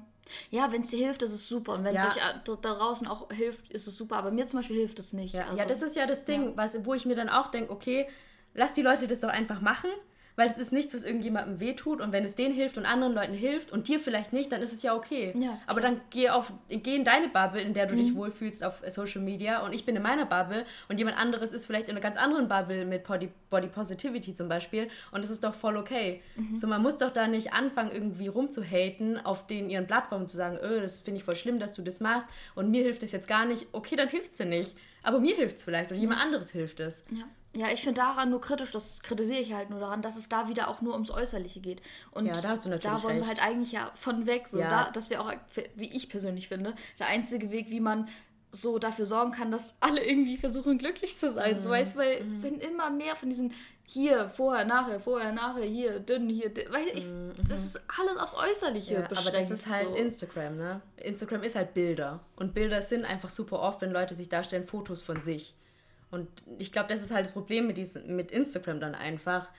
Ja, 0.51 0.71
wenn 0.71 0.83
es 0.83 0.88
dir 0.88 0.99
hilft, 0.99 1.23
ist 1.23 1.33
es 1.33 1.49
super. 1.49 1.73
Und 1.73 1.85
wenn 1.85 1.97
es 1.97 2.03
ja. 2.03 2.09
euch 2.09 2.16
da 2.44 2.75
draußen 2.75 3.07
auch 3.07 3.33
hilft, 3.33 3.73
ist 3.73 3.87
es 3.87 3.97
super. 3.97 4.16
Aber 4.16 4.31
mir 4.31 4.47
zum 4.47 4.61
Beispiel 4.61 4.77
hilft 4.77 4.99
es 4.99 5.12
nicht. 5.12 5.35
Ja, 5.35 5.47
also, 5.47 5.57
ja 5.57 5.64
das 5.64 5.83
ist 5.83 5.97
ja 5.97 6.07
das 6.07 6.25
Ding, 6.25 6.51
ja. 6.51 6.57
Was, 6.57 6.85
wo 6.85 6.94
ich 6.94 7.07
mir 7.07 7.16
dann 7.16 7.29
auch 7.29 7.51
denke, 7.51 7.73
okay, 7.73 8.09
lass 8.55 8.75
die 8.75 8.83
Leute 8.83 9.07
das 9.07 9.21
doch 9.21 9.31
einfach 9.31 9.61
machen 9.61 9.90
weil 10.38 10.46
es 10.46 10.57
ist 10.57 10.72
nichts, 10.72 10.94
was 10.94 11.03
irgendjemandem 11.03 11.59
wehtut 11.59 12.01
und 12.01 12.12
wenn 12.12 12.22
es 12.22 12.37
denen 12.37 12.55
hilft 12.55 12.79
und 12.79 12.87
anderen 12.87 13.12
Leuten 13.12 13.35
hilft 13.35 13.72
und 13.72 13.88
dir 13.88 13.98
vielleicht 13.98 14.33
nicht, 14.33 14.53
dann 14.53 14.62
ist 14.62 14.72
es 14.72 14.85
ja 14.85 14.94
okay. 14.94 15.35
Ja, 15.37 15.59
Aber 15.66 15.81
dann 15.81 16.01
geh, 16.11 16.31
auf, 16.31 16.53
geh 16.68 16.94
in 16.94 17.03
deine 17.03 17.27
Bubble, 17.27 17.61
in 17.61 17.74
der 17.74 17.87
du 17.87 17.94
mhm. 17.94 17.98
dich 17.98 18.14
wohlfühlst 18.14 18.62
auf 18.62 18.85
Social 18.87 19.20
Media 19.20 19.66
und 19.66 19.72
ich 19.72 19.85
bin 19.85 19.96
in 19.96 20.03
meiner 20.03 20.27
Bubble 20.27 20.64
und 20.88 20.98
jemand 20.98 21.18
anderes 21.18 21.53
ist 21.53 21.66
vielleicht 21.66 21.88
in 21.88 21.96
einer 21.96 22.01
ganz 22.01 22.16
anderen 22.16 22.46
Bubble 22.46 22.85
mit 22.85 23.03
Body, 23.03 23.31
Body 23.51 23.66
Positivity 23.66 24.33
zum 24.33 24.48
Beispiel 24.48 24.87
und 25.11 25.24
es 25.24 25.31
ist 25.31 25.42
doch 25.42 25.55
voll 25.55 25.77
okay. 25.77 26.22
Mhm. 26.37 26.57
So, 26.57 26.68
man 26.68 26.83
muss 26.83 26.98
doch 26.98 27.12
da 27.12 27.27
nicht 27.27 27.53
anfangen, 27.53 27.90
irgendwie 27.90 28.29
rumzuhaten 28.29 29.18
auf 29.18 29.44
den 29.48 29.68
ihren 29.68 29.88
Plattformen 29.88 30.29
zu 30.29 30.37
sagen, 30.37 30.57
öh, 30.62 30.81
das 30.81 31.01
finde 31.01 31.18
ich 31.18 31.24
voll 31.24 31.35
schlimm, 31.35 31.59
dass 31.59 31.74
du 31.74 31.83
das 31.83 31.98
machst 31.98 32.29
und 32.55 32.70
mir 32.70 32.85
hilft 32.85 33.03
es 33.03 33.11
jetzt 33.11 33.27
gar 33.27 33.44
nicht. 33.44 33.66
Okay, 33.72 33.96
dann 33.96 34.09
hilft 34.09 34.31
es 34.31 34.37
dir 34.37 34.46
nicht. 34.46 34.77
Aber 35.03 35.18
mir 35.18 35.35
hilft 35.35 35.57
es 35.57 35.64
vielleicht 35.64 35.90
oder 35.90 35.98
jemand 35.98 36.20
anderes 36.20 36.51
hilft 36.51 36.79
es. 36.79 37.05
Ja. 37.11 37.24
Ja, 37.59 37.73
ich 37.73 37.81
finde 37.83 38.01
daran 38.01 38.31
nur 38.31 38.40
kritisch, 38.40 38.71
das 38.71 39.03
kritisiere 39.03 39.40
ich 39.40 39.53
halt 39.53 39.68
nur 39.68 39.81
daran, 39.81 40.01
dass 40.01 40.16
es 40.16 40.29
da 40.29 40.49
wieder 40.49 40.68
auch 40.68 40.81
nur 40.81 40.92
ums 40.92 41.11
Äußerliche 41.11 41.59
geht. 41.59 41.83
Und 42.12 42.27
ja, 42.27 42.40
da 42.40 42.51
hast 42.51 42.64
du 42.64 42.68
natürlich 42.68 42.97
Da 42.97 43.03
wollen 43.03 43.16
wir 43.16 43.27
halt 43.27 43.42
eigentlich 43.42 43.73
ja 43.73 43.90
von 43.97 44.27
weg. 44.27 44.47
So, 44.47 44.61
ja. 44.61 44.68
da, 44.68 44.90
das 44.92 45.11
wäre 45.11 45.23
auch, 45.23 45.33
wie 45.75 45.90
ich 45.92 46.09
persönlich 46.09 46.47
finde, 46.47 46.77
der 47.01 47.09
einzige 47.09 47.51
Weg, 47.51 47.68
wie 47.71 47.81
man 47.81 48.09
so 48.53 48.79
dafür 48.79 49.07
sorgen 49.07 49.33
kann, 49.33 49.51
dass 49.51 49.77
alle 49.81 50.05
irgendwie 50.05 50.37
versuchen, 50.37 50.79
glücklich 50.79 51.18
zu 51.18 51.33
sein. 51.33 51.57
Mhm. 51.57 51.61
So, 51.61 51.68
weißt 51.68 51.97
weil 51.97 52.23
mhm. 52.23 52.42
wenn 52.44 52.61
immer 52.61 52.90
mehr 52.90 53.16
von 53.16 53.29
diesen 53.29 53.53
hier, 53.83 54.29
vorher, 54.29 54.64
nachher, 54.64 55.01
vorher, 55.01 55.33
nachher, 55.33 55.64
hier, 55.64 55.99
dünn, 55.99 56.29
hier, 56.29 56.55
dünn, 56.55 56.66
weil 56.71 56.87
ich, 56.94 57.07
mhm. 57.07 57.33
das 57.49 57.64
ist 57.64 57.81
alles 57.99 58.18
aufs 58.18 58.37
Äußerliche 58.37 58.94
ja, 58.94 59.05
Aber 59.05 59.31
das 59.33 59.51
ist 59.51 59.66
halt 59.66 59.88
so. 59.88 59.97
Instagram, 59.97 60.57
ne? 60.57 60.81
Instagram 60.99 61.42
ist 61.42 61.57
halt 61.57 61.75
Bilder. 61.75 62.21
Und 62.37 62.55
Bilder 62.55 62.83
sind 62.83 63.05
einfach 63.05 63.31
super 63.31 63.59
oft, 63.59 63.81
wenn 63.81 63.90
Leute 63.90 64.14
sich 64.14 64.29
darstellen, 64.29 64.64
Fotos 64.64 65.03
von 65.03 65.21
sich. 65.23 65.57
Und 66.11 66.29
ich 66.59 66.73
glaube, 66.73 66.88
das 66.88 67.03
ist 67.03 67.12
halt 67.12 67.27
das 67.27 67.33
Problem 67.33 67.66
mit, 67.66 67.77
diesen, 67.77 68.16
mit 68.16 68.31
Instagram 68.31 68.81
dann 68.81 68.94
einfach, 68.94 69.51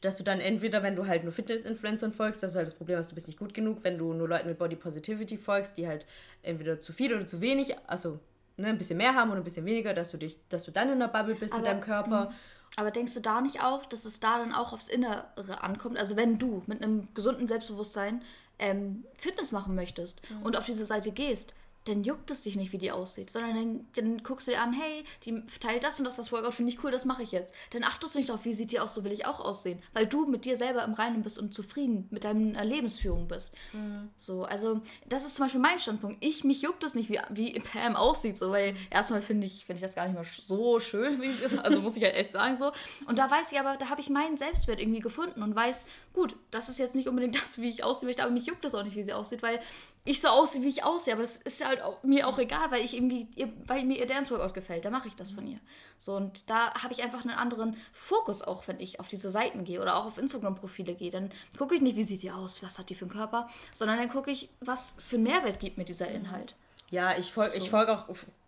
dass 0.00 0.16
du 0.18 0.24
dann 0.24 0.40
entweder, 0.40 0.82
wenn 0.82 0.94
du 0.94 1.06
halt 1.06 1.24
nur 1.24 1.32
Fitness-Influencern 1.32 2.12
folgst, 2.12 2.42
dass 2.42 2.52
du 2.52 2.58
halt 2.58 2.66
das 2.66 2.74
Problem 2.74 2.98
hast, 2.98 3.10
du 3.10 3.14
bist 3.14 3.26
nicht 3.26 3.38
gut 3.38 3.54
genug, 3.54 3.78
wenn 3.82 3.98
du 3.98 4.12
nur 4.12 4.28
Leuten 4.28 4.48
mit 4.48 4.58
Body 4.58 4.76
Positivity 4.76 5.36
folgst, 5.36 5.78
die 5.78 5.88
halt 5.88 6.06
entweder 6.42 6.80
zu 6.80 6.92
viel 6.92 7.14
oder 7.14 7.26
zu 7.26 7.40
wenig, 7.40 7.76
also 7.86 8.20
ne, 8.56 8.68
ein 8.68 8.78
bisschen 8.78 8.98
mehr 8.98 9.14
haben 9.14 9.30
oder 9.30 9.40
ein 9.40 9.44
bisschen 9.44 9.66
weniger, 9.66 9.94
dass 9.94 10.10
du 10.10 10.18
dich, 10.18 10.38
dass 10.48 10.64
du 10.64 10.70
dann 10.70 10.90
in 10.90 10.98
der 10.98 11.08
Bubble 11.08 11.34
bist 11.34 11.52
aber, 11.54 11.62
mit 11.62 11.70
deinem 11.70 11.80
Körper. 11.80 12.32
Aber 12.76 12.90
denkst 12.90 13.14
du 13.14 13.20
da 13.20 13.40
nicht 13.40 13.62
auch, 13.62 13.86
dass 13.86 14.04
es 14.04 14.20
da 14.20 14.38
dann 14.38 14.52
auch 14.52 14.72
aufs 14.72 14.88
Innere 14.88 15.24
ankommt? 15.60 15.98
Also 15.98 16.16
wenn 16.16 16.38
du 16.38 16.62
mit 16.66 16.82
einem 16.82 17.08
gesunden 17.14 17.48
Selbstbewusstsein 17.48 18.22
ähm, 18.58 19.04
Fitness 19.16 19.52
machen 19.52 19.74
möchtest 19.74 20.20
mhm. 20.30 20.42
und 20.42 20.56
auf 20.56 20.66
diese 20.66 20.84
Seite 20.84 21.12
gehst, 21.12 21.54
dann 21.86 22.02
juckt 22.04 22.30
es 22.30 22.42
dich 22.42 22.56
nicht, 22.56 22.72
wie 22.72 22.78
die 22.78 22.90
aussieht, 22.90 23.30
sondern 23.30 23.54
dann, 23.54 23.86
dann, 23.94 24.22
guckst 24.22 24.48
du 24.48 24.52
dir 24.52 24.60
an, 24.60 24.72
hey, 24.72 25.04
die 25.24 25.42
teilt 25.60 25.84
das 25.84 25.98
und 25.98 26.04
das, 26.04 26.16
das 26.16 26.32
Workout 26.32 26.54
finde 26.54 26.72
ich 26.72 26.82
cool, 26.82 26.90
das 26.90 27.04
mache 27.04 27.22
ich 27.22 27.32
jetzt. 27.32 27.54
Dann 27.70 27.84
achtest 27.84 28.14
du 28.14 28.18
nicht 28.18 28.28
darauf, 28.28 28.44
wie 28.44 28.54
sieht 28.54 28.72
die 28.72 28.80
aus, 28.80 28.94
so 28.94 29.04
will 29.04 29.12
ich 29.12 29.24
auch 29.24 29.40
aussehen, 29.40 29.80
weil 29.92 30.06
du 30.06 30.26
mit 30.26 30.44
dir 30.44 30.56
selber 30.56 30.84
im 30.84 30.94
Reinen 30.94 31.22
bist 31.22 31.38
und 31.38 31.54
zufrieden 31.54 32.08
mit 32.10 32.24
deiner 32.24 32.64
Lebensführung 32.64 33.28
bist. 33.28 33.52
Mhm. 33.72 34.10
So, 34.16 34.44
also 34.44 34.80
das 35.08 35.24
ist 35.24 35.36
zum 35.36 35.44
Beispiel 35.44 35.60
mein 35.60 35.78
Standpunkt. 35.78 36.18
Ich, 36.20 36.44
mich 36.44 36.62
juckt 36.62 36.82
es 36.82 36.94
nicht, 36.94 37.08
wie, 37.08 37.20
wie 37.30 37.58
Pam 37.60 37.94
aussieht, 37.94 38.36
so, 38.36 38.50
weil 38.50 38.74
erstmal 38.90 39.22
finde 39.22 39.46
ich, 39.46 39.64
find 39.64 39.78
ich 39.78 39.82
das 39.82 39.94
gar 39.94 40.06
nicht 40.06 40.16
mal 40.16 40.24
so 40.24 40.80
schön, 40.80 41.22
wie 41.22 41.26
es 41.26 41.40
ist, 41.40 41.58
also 41.58 41.80
muss 41.80 41.96
ich 41.96 42.02
halt 42.02 42.16
echt 42.16 42.32
sagen 42.32 42.58
so. 42.58 42.72
Und 43.06 43.18
da 43.18 43.30
weiß 43.30 43.52
ich 43.52 43.60
aber, 43.60 43.76
da 43.76 43.88
habe 43.90 44.00
ich 44.00 44.10
meinen 44.10 44.36
Selbstwert 44.36 44.80
irgendwie 44.80 45.00
gefunden 45.00 45.42
und 45.42 45.54
weiß, 45.54 45.86
gut, 46.12 46.34
das 46.50 46.68
ist 46.68 46.78
jetzt 46.78 46.96
nicht 46.96 47.08
unbedingt 47.08 47.36
das, 47.40 47.58
wie 47.58 47.70
ich 47.70 47.84
aussehen 47.84 48.06
möchte, 48.08 48.24
aber 48.24 48.32
mich 48.32 48.46
juckt 48.46 48.64
das 48.64 48.74
auch 48.74 48.82
nicht, 48.82 48.96
wie 48.96 49.04
sie 49.04 49.12
aussieht, 49.12 49.42
weil 49.42 49.60
ich 50.06 50.20
so 50.20 50.28
aussehe, 50.28 50.62
wie 50.62 50.68
ich 50.68 50.84
aussehe. 50.84 51.12
Aber 51.12 51.22
das 51.22 51.36
ist 51.36 51.64
halt 51.64 51.82
auch, 51.82 52.02
mir 52.02 52.26
auch 52.26 52.38
egal, 52.38 52.70
weil 52.70 52.82
ich 52.82 52.94
irgendwie, 52.94 53.28
weil 53.66 53.84
mir 53.84 53.98
ihr 53.98 54.06
Dance 54.06 54.30
Workout 54.30 54.54
gefällt. 54.54 54.84
Da 54.84 54.90
mache 54.90 55.08
ich 55.08 55.16
das 55.16 55.32
von 55.32 55.46
ihr. 55.46 55.58
So, 55.98 56.14
und 56.14 56.48
da 56.48 56.72
habe 56.74 56.94
ich 56.94 57.02
einfach 57.02 57.24
einen 57.24 57.34
anderen 57.34 57.76
Fokus 57.92 58.40
auch, 58.40 58.66
wenn 58.68 58.80
ich 58.80 59.00
auf 59.00 59.08
diese 59.08 59.28
Seiten 59.28 59.64
gehe 59.64 59.82
oder 59.82 59.96
auch 59.96 60.06
auf 60.06 60.18
Instagram-Profile 60.18 60.94
gehe. 60.94 61.10
Dann 61.10 61.30
gucke 61.58 61.74
ich 61.74 61.82
nicht, 61.82 61.96
wie 61.96 62.04
sieht 62.04 62.22
die 62.22 62.30
aus, 62.30 62.62
was 62.62 62.78
hat 62.78 62.88
die 62.88 62.94
für 62.94 63.04
einen 63.04 63.12
Körper, 63.12 63.48
sondern 63.72 63.98
dann 63.98 64.08
gucke 64.08 64.30
ich, 64.30 64.48
was 64.60 64.96
für 64.98 65.16
einen 65.16 65.24
Mehrwert 65.24 65.60
gibt 65.60 65.76
mir 65.76 65.84
dieser 65.84 66.08
Inhalt. 66.08 66.54
Ja, 66.90 67.18
ich 67.18 67.32
folge 67.32 67.60
so. 67.60 67.66
folg 67.66 67.88
auch 67.88 68.06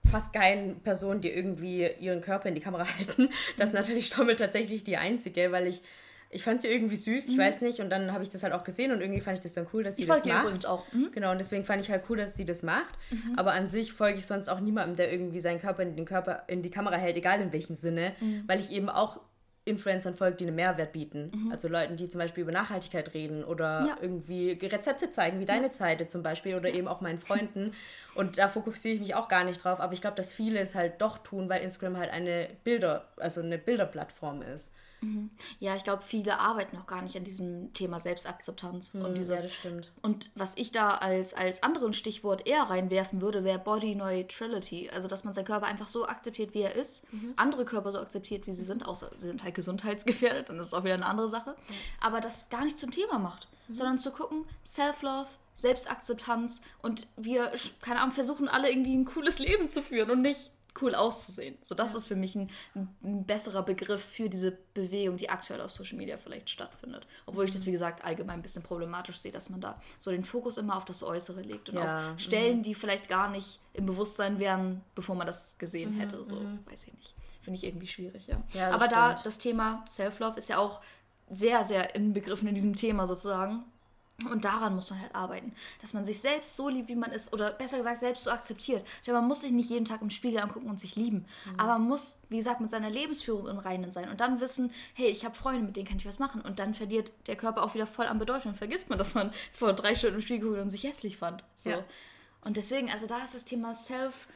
fast 0.08 0.32
keinen 0.32 0.80
Personen, 0.80 1.20
die 1.20 1.30
irgendwie 1.30 1.86
ihren 1.98 2.20
Körper 2.20 2.48
in 2.48 2.54
die 2.54 2.60
Kamera 2.60 2.86
halten. 2.98 3.30
Das 3.56 3.70
ist 3.70 3.74
Nathalie 3.74 4.02
Stommel 4.02 4.36
tatsächlich 4.36 4.84
die 4.84 4.96
einzige, 4.96 5.50
weil 5.52 5.66
ich 5.66 5.82
ich 6.30 6.42
fand 6.42 6.60
sie 6.60 6.68
irgendwie 6.68 6.96
süß, 6.96 7.28
ich 7.28 7.36
mhm. 7.36 7.40
weiß 7.40 7.62
nicht. 7.62 7.80
Und 7.80 7.90
dann 7.90 8.12
habe 8.12 8.22
ich 8.22 8.30
das 8.30 8.42
halt 8.42 8.52
auch 8.52 8.64
gesehen 8.64 8.92
und 8.92 9.00
irgendwie 9.00 9.20
fand 9.20 9.38
ich 9.38 9.42
das 9.42 9.54
dann 9.54 9.66
cool, 9.72 9.82
dass 9.82 9.96
sie 9.96 10.02
ich 10.02 10.08
das 10.08 10.24
macht. 10.24 10.42
übrigens 10.42 10.64
auch. 10.66 10.90
Mhm. 10.92 11.10
Genau, 11.12 11.32
und 11.32 11.38
deswegen 11.38 11.64
fand 11.64 11.82
ich 11.82 11.90
halt 11.90 12.04
cool, 12.08 12.18
dass 12.18 12.34
sie 12.34 12.44
das 12.44 12.62
macht. 12.62 12.98
Mhm. 13.10 13.34
Aber 13.36 13.52
an 13.52 13.68
sich 13.68 13.92
folge 13.92 14.18
ich 14.18 14.26
sonst 14.26 14.48
auch 14.48 14.60
niemandem, 14.60 14.96
der 14.96 15.10
irgendwie 15.10 15.40
seinen 15.40 15.60
Körper 15.60 15.82
in 15.82 15.96
den 15.96 16.04
Körper 16.04 16.44
in 16.46 16.62
die 16.62 16.70
Kamera 16.70 16.96
hält, 16.96 17.16
egal 17.16 17.40
in 17.40 17.52
welchem 17.52 17.76
Sinne, 17.76 18.14
mhm. 18.20 18.44
weil 18.46 18.60
ich 18.60 18.70
eben 18.70 18.88
auch 18.88 19.20
Influencern 19.68 20.16
folge, 20.16 20.38
die 20.38 20.46
einen 20.46 20.56
Mehrwert 20.56 20.92
bieten. 20.92 21.30
Mhm. 21.34 21.52
Also 21.52 21.68
Leuten, 21.68 21.96
die 21.96 22.08
zum 22.08 22.18
Beispiel 22.18 22.42
über 22.42 22.52
Nachhaltigkeit 22.52 23.14
reden 23.14 23.44
oder 23.44 23.86
ja. 23.86 23.96
irgendwie 24.00 24.52
Rezepte 24.52 25.10
zeigen, 25.10 25.40
wie 25.40 25.44
deine 25.44 25.66
ja. 25.66 25.72
Seite 25.72 26.06
zum 26.06 26.22
Beispiel 26.22 26.56
oder 26.56 26.70
ja. 26.70 26.76
eben 26.76 26.88
auch 26.88 27.00
meinen 27.00 27.18
Freunden. 27.18 27.72
Und 28.18 28.36
da 28.36 28.48
fokussiere 28.48 28.96
ich 28.96 29.00
mich 29.00 29.14
auch 29.14 29.28
gar 29.28 29.44
nicht 29.44 29.62
drauf. 29.62 29.78
Aber 29.78 29.92
ich 29.92 30.00
glaube, 30.00 30.16
dass 30.16 30.32
viele 30.32 30.58
es 30.58 30.74
halt 30.74 31.00
doch 31.00 31.18
tun, 31.18 31.48
weil 31.48 31.62
Instagram 31.62 31.96
halt 31.98 32.10
eine 32.10 32.50
Bilder, 32.64 33.06
also 33.16 33.40
eine 33.40 33.58
Bilderplattform 33.58 34.42
ist. 34.42 34.72
Mhm. 35.02 35.30
Ja, 35.60 35.76
ich 35.76 35.84
glaube, 35.84 36.02
viele 36.02 36.40
arbeiten 36.40 36.74
noch 36.74 36.88
gar 36.88 37.00
nicht 37.00 37.16
an 37.16 37.22
diesem 37.22 37.72
Thema 37.74 38.00
Selbstakzeptanz. 38.00 38.94
Mhm, 38.94 39.04
und 39.04 39.18
dieses, 39.18 39.40
ja, 39.40 39.48
das 39.48 39.54
stimmt. 39.54 39.92
Und 40.02 40.32
was 40.34 40.56
ich 40.56 40.72
da 40.72 40.90
als, 40.96 41.32
als 41.32 41.62
anderen 41.62 41.92
Stichwort 41.92 42.44
eher 42.44 42.64
reinwerfen 42.64 43.20
würde, 43.20 43.44
wäre 43.44 43.60
Body 43.60 43.94
Neutrality. 43.94 44.90
Also, 44.90 45.06
dass 45.06 45.22
man 45.22 45.32
seinen 45.32 45.44
Körper 45.44 45.66
einfach 45.66 45.86
so 45.86 46.08
akzeptiert, 46.08 46.54
wie 46.54 46.62
er 46.62 46.74
ist. 46.74 47.10
Mhm. 47.12 47.34
Andere 47.36 47.64
Körper 47.64 47.92
so 47.92 48.00
akzeptiert, 48.00 48.48
wie 48.48 48.52
sie 48.52 48.64
sind, 48.64 48.84
außer 48.84 49.10
sie 49.14 49.28
sind 49.28 49.44
halt 49.44 49.54
gesundheitsgefährdet, 49.54 50.48
dann 50.48 50.58
ist 50.58 50.66
es 50.66 50.74
auch 50.74 50.82
wieder 50.82 50.94
eine 50.94 51.06
andere 51.06 51.28
Sache. 51.28 51.54
Aber 52.00 52.20
das 52.20 52.48
gar 52.48 52.64
nicht 52.64 52.80
zum 52.80 52.90
Thema 52.90 53.20
macht, 53.20 53.46
mhm. 53.68 53.74
sondern 53.74 53.98
zu 53.98 54.10
gucken, 54.10 54.44
Self-Love, 54.64 55.28
Selbstakzeptanz 55.58 56.62
und 56.82 57.08
wir, 57.16 57.52
keine 57.82 58.00
Ahnung, 58.00 58.12
versuchen 58.12 58.48
alle 58.48 58.70
irgendwie 58.70 58.94
ein 58.94 59.04
cooles 59.04 59.40
Leben 59.40 59.66
zu 59.66 59.82
führen 59.82 60.10
und 60.10 60.22
nicht 60.22 60.52
cool 60.80 60.94
auszusehen. 60.94 61.58
So, 61.64 61.74
das 61.74 61.90
ja. 61.90 61.96
ist 61.96 62.04
für 62.04 62.14
mich 62.14 62.36
ein, 62.36 62.48
ein, 62.76 63.24
besserer 63.24 63.64
Begriff 63.64 64.00
für 64.00 64.28
diese 64.28 64.56
Bewegung, 64.74 65.16
die 65.16 65.30
aktuell 65.30 65.60
auf 65.60 65.72
Social 65.72 65.98
Media 65.98 66.16
vielleicht 66.16 66.48
stattfindet. 66.50 67.08
Obwohl 67.26 67.44
ich 67.44 67.50
das, 67.50 67.66
wie 67.66 67.72
gesagt, 67.72 68.04
allgemein 68.04 68.38
ein 68.38 68.42
bisschen 68.42 68.62
problematisch 68.62 69.18
sehe, 69.18 69.32
dass 69.32 69.50
man 69.50 69.60
da 69.60 69.80
so 69.98 70.12
den 70.12 70.22
Fokus 70.22 70.58
immer 70.58 70.76
auf 70.76 70.84
das 70.84 71.02
Äußere 71.02 71.42
legt 71.42 71.70
und 71.70 71.76
ja. 71.76 72.12
auf 72.12 72.20
Stellen, 72.20 72.58
mhm. 72.58 72.62
die 72.62 72.76
vielleicht 72.76 73.08
gar 73.08 73.28
nicht 73.28 73.58
im 73.72 73.86
Bewusstsein 73.86 74.38
wären, 74.38 74.82
bevor 74.94 75.16
man 75.16 75.26
das 75.26 75.58
gesehen 75.58 75.96
mhm. 75.96 76.00
hätte. 76.00 76.24
So, 76.28 76.36
mhm. 76.36 76.60
weiß 76.66 76.86
ich 76.86 76.94
nicht. 76.94 77.14
Finde 77.40 77.56
ich 77.58 77.64
irgendwie 77.64 77.88
schwierig, 77.88 78.28
ja. 78.28 78.40
ja 78.54 78.70
Aber 78.70 78.86
stimmt. 78.86 78.92
da 78.92 79.14
das 79.14 79.38
Thema 79.38 79.84
Self-Love 79.88 80.38
ist 80.38 80.48
ja 80.48 80.58
auch 80.58 80.80
sehr, 81.28 81.64
sehr 81.64 81.96
inbegriffen 81.96 82.46
in 82.46 82.54
diesem 82.54 82.76
Thema 82.76 83.08
sozusagen. 83.08 83.64
Und 84.26 84.44
daran 84.44 84.74
muss 84.74 84.90
man 84.90 85.00
halt 85.00 85.14
arbeiten, 85.14 85.54
dass 85.80 85.92
man 85.92 86.04
sich 86.04 86.20
selbst 86.20 86.56
so 86.56 86.68
liebt, 86.68 86.88
wie 86.88 86.96
man 86.96 87.12
ist, 87.12 87.32
oder 87.32 87.52
besser 87.52 87.76
gesagt, 87.76 87.98
selbst 87.98 88.24
so 88.24 88.30
akzeptiert. 88.30 88.84
Denn 89.06 89.14
man 89.14 89.28
muss 89.28 89.42
sich 89.42 89.52
nicht 89.52 89.70
jeden 89.70 89.84
Tag 89.84 90.02
im 90.02 90.10
Spiegel 90.10 90.40
angucken 90.40 90.68
und 90.68 90.80
sich 90.80 90.96
lieben. 90.96 91.24
Mhm. 91.44 91.60
Aber 91.60 91.78
man 91.78 91.82
muss, 91.82 92.20
wie 92.28 92.38
gesagt, 92.38 92.60
mit 92.60 92.68
seiner 92.68 92.90
Lebensführung 92.90 93.46
im 93.46 93.58
Reinen 93.58 93.92
sein 93.92 94.08
und 94.08 94.20
dann 94.20 94.40
wissen, 94.40 94.72
hey, 94.94 95.06
ich 95.06 95.24
habe 95.24 95.36
Freunde, 95.36 95.62
mit 95.62 95.76
denen 95.76 95.86
kann 95.86 95.98
ich 95.98 96.06
was 96.06 96.18
machen. 96.18 96.40
Und 96.40 96.58
dann 96.58 96.74
verliert 96.74 97.12
der 97.28 97.36
Körper 97.36 97.62
auch 97.62 97.74
wieder 97.74 97.86
voll 97.86 98.06
an 98.06 98.18
Bedeutung. 98.18 98.50
Und 98.50 98.58
vergisst 98.58 98.88
man, 98.88 98.98
dass 98.98 99.14
man 99.14 99.32
vor 99.52 99.72
drei 99.72 99.94
Stunden 99.94 100.16
im 100.16 100.22
Spiegel 100.22 100.48
guckt 100.48 100.62
und 100.62 100.70
sich 100.70 100.82
hässlich 100.82 101.16
fand. 101.16 101.44
So. 101.54 101.70
Ja. 101.70 101.84
Und 102.40 102.56
deswegen, 102.56 102.90
also 102.90 103.06
da 103.06 103.22
ist 103.22 103.36
das 103.36 103.44
Thema 103.44 103.72
Self- 103.72 104.26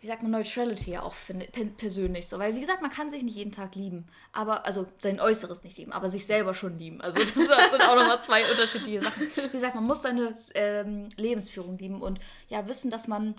wie 0.00 0.06
sagt 0.06 0.22
man, 0.22 0.30
Neutrality 0.30 0.92
ja 0.92 1.02
auch 1.02 1.14
finde, 1.14 1.46
persönlich 1.76 2.26
so. 2.26 2.38
Weil, 2.38 2.54
wie 2.54 2.60
gesagt, 2.60 2.80
man 2.80 2.90
kann 2.90 3.10
sich 3.10 3.22
nicht 3.22 3.36
jeden 3.36 3.52
Tag 3.52 3.74
lieben. 3.74 4.06
Aber, 4.32 4.64
also 4.64 4.86
sein 4.98 5.20
Äußeres 5.20 5.62
nicht 5.62 5.76
lieben, 5.76 5.92
aber 5.92 6.08
sich 6.08 6.26
selber 6.26 6.54
schon 6.54 6.78
lieben. 6.78 7.02
Also, 7.02 7.18
das 7.18 7.28
sind 7.34 7.50
auch 7.50 7.96
nochmal 7.96 8.22
zwei 8.22 8.42
unterschiedliche 8.50 9.02
Sachen. 9.02 9.22
Wie 9.36 9.48
gesagt, 9.50 9.74
man 9.74 9.84
muss 9.84 10.02
seine 10.02 10.32
ähm, 10.54 11.10
Lebensführung 11.16 11.76
lieben 11.76 12.00
und 12.00 12.18
ja, 12.48 12.66
wissen, 12.66 12.90
dass 12.90 13.08
man 13.08 13.34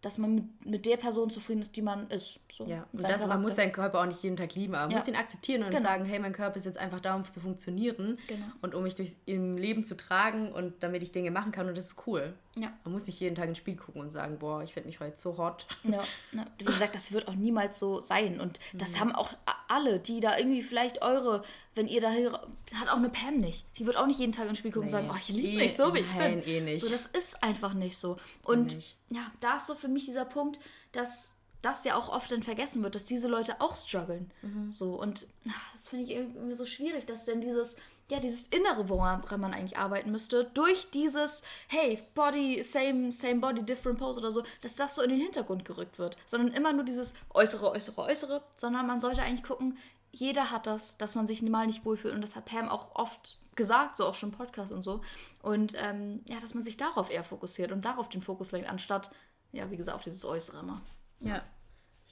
dass 0.00 0.16
man 0.16 0.34
mit, 0.34 0.66
mit 0.66 0.86
der 0.86 0.96
Person 0.96 1.28
zufrieden 1.28 1.60
ist, 1.60 1.74
die 1.76 1.82
man 1.82 2.08
ist. 2.10 2.38
So, 2.52 2.64
ja, 2.66 2.86
und 2.92 3.02
das, 3.02 3.26
man 3.26 3.42
muss 3.42 3.56
seinen 3.56 3.72
Körper 3.72 4.00
auch 4.00 4.06
nicht 4.06 4.22
jeden 4.22 4.36
Tag 4.36 4.54
lieben, 4.54 4.74
aber 4.74 4.84
man 4.84 4.92
ja. 4.92 4.98
muss 4.98 5.08
ihn 5.08 5.16
akzeptieren 5.16 5.62
und 5.62 5.70
genau. 5.70 5.82
sagen, 5.82 6.04
hey, 6.04 6.18
mein 6.18 6.32
Körper 6.32 6.56
ist 6.56 6.66
jetzt 6.66 6.78
einfach 6.78 7.00
da, 7.00 7.16
um 7.16 7.24
zu 7.24 7.40
funktionieren 7.40 8.16
genau. 8.28 8.46
und 8.62 8.74
um 8.74 8.84
mich 8.84 8.94
durchs 8.94 9.16
im 9.26 9.56
Leben 9.56 9.84
zu 9.84 9.96
tragen 9.96 10.52
und 10.52 10.74
damit 10.82 11.02
ich 11.02 11.10
Dinge 11.10 11.30
machen 11.30 11.50
kann 11.50 11.68
und 11.68 11.76
das 11.76 11.86
ist 11.86 12.06
cool. 12.06 12.34
Ja. 12.56 12.72
Man 12.84 12.92
muss 12.92 13.06
nicht 13.06 13.18
jeden 13.20 13.34
Tag 13.34 13.48
ins 13.48 13.58
Spiel 13.58 13.76
gucken 13.76 14.00
und 14.00 14.10
sagen, 14.10 14.38
boah, 14.38 14.62
ich 14.62 14.72
finde 14.72 14.88
mich 14.88 15.00
heute 15.00 15.16
so 15.16 15.36
hot. 15.36 15.66
Ja, 15.84 16.04
ja, 16.32 16.46
wie 16.58 16.64
gesagt, 16.64 16.94
das 16.94 17.12
wird 17.12 17.28
auch 17.28 17.34
niemals 17.34 17.78
so 17.78 18.00
sein 18.00 18.40
und 18.40 18.60
das 18.74 18.94
mhm. 18.94 19.00
haben 19.00 19.12
auch 19.12 19.30
alle, 19.68 19.98
die 19.98 20.20
da 20.20 20.36
irgendwie 20.36 20.62
vielleicht 20.62 21.02
eure, 21.02 21.42
wenn 21.78 21.86
ihr 21.86 22.00
da 22.00 22.10
hat 22.10 22.88
auch 22.88 22.96
eine 22.96 23.08
Pam 23.08 23.38
nicht. 23.38 23.64
Die 23.78 23.86
wird 23.86 23.96
auch 23.96 24.06
nicht 24.06 24.18
jeden 24.18 24.32
Tag 24.32 24.48
ins 24.48 24.58
Spiel 24.58 24.72
gucken 24.72 24.90
nee, 24.90 24.96
und 24.96 25.00
sagen, 25.00 25.10
oh, 25.10 25.18
ich 25.18 25.28
liebe 25.28 25.56
mich 25.56 25.76
so, 25.76 25.94
wie 25.94 26.00
ich 26.00 26.12
bin. 26.12 26.42
Eh 26.46 26.60
nicht. 26.60 26.82
So, 26.82 26.90
das 26.90 27.06
ist 27.06 27.42
einfach 27.42 27.72
nicht 27.72 27.96
so. 27.96 28.18
Und 28.42 28.74
nicht. 28.74 28.96
ja, 29.10 29.30
da 29.40 29.56
ist 29.56 29.66
so 29.66 29.74
für 29.74 29.88
mich 29.88 30.04
dieser 30.04 30.24
Punkt, 30.24 30.58
dass 30.92 31.34
das 31.62 31.84
ja 31.84 31.96
auch 31.96 32.08
oft 32.08 32.30
dann 32.30 32.42
vergessen 32.42 32.82
wird, 32.82 32.94
dass 32.94 33.04
diese 33.04 33.28
Leute 33.28 33.60
auch 33.60 33.76
strugglen. 33.76 34.30
Mhm. 34.42 34.70
So, 34.70 35.00
und 35.00 35.26
ach, 35.48 35.72
das 35.72 35.88
finde 35.88 36.04
ich 36.04 36.10
irgendwie 36.10 36.54
so 36.54 36.66
schwierig, 36.66 37.06
dass 37.06 37.24
denn 37.24 37.40
dieses, 37.40 37.76
ja, 38.10 38.20
dieses 38.20 38.46
Innere, 38.48 38.88
woran 38.88 39.22
man 39.40 39.54
eigentlich 39.54 39.78
arbeiten 39.78 40.10
müsste, 40.10 40.50
durch 40.54 40.90
dieses, 40.90 41.42
hey, 41.68 42.02
Body, 42.14 42.62
same, 42.62 43.12
same 43.12 43.36
body, 43.36 43.62
different 43.62 43.98
pose 43.98 44.18
oder 44.18 44.30
so, 44.30 44.42
dass 44.62 44.76
das 44.76 44.94
so 44.94 45.02
in 45.02 45.10
den 45.10 45.20
Hintergrund 45.20 45.64
gerückt 45.64 45.98
wird. 45.98 46.16
Sondern 46.26 46.52
immer 46.54 46.72
nur 46.72 46.84
dieses 46.84 47.14
Äußere, 47.34 47.70
Äußere, 47.70 48.02
Äußere, 48.02 48.42
sondern 48.56 48.86
man 48.86 49.00
sollte 49.00 49.22
eigentlich 49.22 49.44
gucken, 49.44 49.76
jeder 50.12 50.50
hat 50.50 50.66
das, 50.66 50.96
dass 50.96 51.14
man 51.14 51.26
sich 51.26 51.42
mal 51.42 51.66
nicht 51.66 51.84
wohlfühlt. 51.84 52.14
Und 52.14 52.22
das 52.22 52.36
hat 52.36 52.46
Pam 52.46 52.68
auch 52.68 52.94
oft 52.94 53.38
gesagt, 53.56 53.96
so 53.96 54.06
auch 54.06 54.14
schon 54.14 54.30
im 54.30 54.36
Podcast 54.36 54.72
und 54.72 54.82
so. 54.82 55.02
Und 55.42 55.74
ähm, 55.76 56.20
ja, 56.26 56.38
dass 56.40 56.54
man 56.54 56.62
sich 56.62 56.76
darauf 56.76 57.10
eher 57.10 57.24
fokussiert 57.24 57.72
und 57.72 57.84
darauf 57.84 58.08
den 58.08 58.22
Fokus 58.22 58.52
lenkt, 58.52 58.68
anstatt, 58.68 59.10
ja, 59.52 59.70
wie 59.70 59.76
gesagt, 59.76 59.96
auf 59.96 60.04
dieses 60.04 60.24
Äußere 60.24 60.60
immer. 60.60 60.82
Ja. 61.20 61.42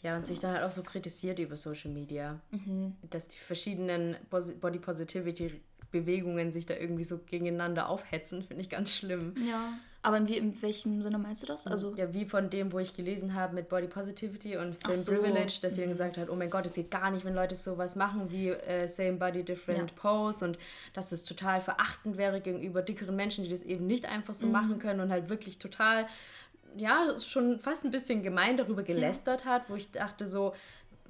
Ja, 0.02 0.16
und 0.16 0.26
sich 0.26 0.40
dann 0.40 0.52
halt 0.52 0.62
auch 0.62 0.70
so 0.70 0.82
kritisiert 0.82 1.38
über 1.38 1.56
Social 1.56 1.90
Media. 1.90 2.40
Mhm. 2.50 2.96
Dass 3.08 3.28
die 3.28 3.38
verschiedenen 3.38 4.16
Body 4.28 4.78
Positivity 4.78 5.62
Bewegungen 5.90 6.52
sich 6.52 6.66
da 6.66 6.74
irgendwie 6.74 7.04
so 7.04 7.18
gegeneinander 7.18 7.88
aufhetzen, 7.88 8.42
finde 8.42 8.62
ich 8.62 8.68
ganz 8.68 8.94
schlimm. 8.94 9.34
Ja. 9.46 9.78
Aber 10.06 10.18
in, 10.18 10.28
wie, 10.28 10.36
in 10.36 10.62
welchem 10.62 11.02
Sinne 11.02 11.18
meinst 11.18 11.42
du 11.42 11.48
das? 11.48 11.66
Also 11.66 11.92
ja, 11.96 12.14
wie 12.14 12.26
von 12.26 12.48
dem, 12.48 12.70
wo 12.70 12.78
ich 12.78 12.94
gelesen 12.94 13.34
habe 13.34 13.56
mit 13.56 13.68
Body 13.68 13.88
Positivity 13.88 14.56
und 14.56 14.80
Same 14.80 14.94
so. 14.94 15.10
Privilege, 15.10 15.58
dass 15.60 15.76
mhm. 15.76 15.88
gesagt 15.88 16.16
hat, 16.16 16.30
oh 16.30 16.36
mein 16.36 16.48
Gott, 16.48 16.64
es 16.64 16.74
geht 16.74 16.92
gar 16.92 17.10
nicht, 17.10 17.24
wenn 17.24 17.34
Leute 17.34 17.56
sowas 17.56 17.96
machen 17.96 18.30
wie 18.30 18.50
äh, 18.50 18.86
Same 18.86 19.14
Body, 19.14 19.42
Different 19.42 19.90
ja. 19.90 19.96
Pose 19.96 20.44
und 20.44 20.58
dass 20.94 21.10
das 21.10 21.24
total 21.24 21.60
verachtend 21.60 22.18
wäre 22.18 22.40
gegenüber 22.40 22.82
dickeren 22.82 23.16
Menschen, 23.16 23.42
die 23.42 23.50
das 23.50 23.64
eben 23.64 23.88
nicht 23.88 24.04
einfach 24.04 24.32
so 24.32 24.46
mhm. 24.46 24.52
machen 24.52 24.78
können 24.78 25.00
und 25.00 25.10
halt 25.10 25.28
wirklich 25.28 25.58
total, 25.58 26.06
ja, 26.76 27.18
schon 27.18 27.58
fast 27.58 27.84
ein 27.84 27.90
bisschen 27.90 28.22
gemein 28.22 28.56
darüber 28.56 28.84
gelästert 28.84 29.44
ja. 29.44 29.50
hat, 29.54 29.68
wo 29.68 29.74
ich 29.74 29.90
dachte 29.90 30.28
so, 30.28 30.54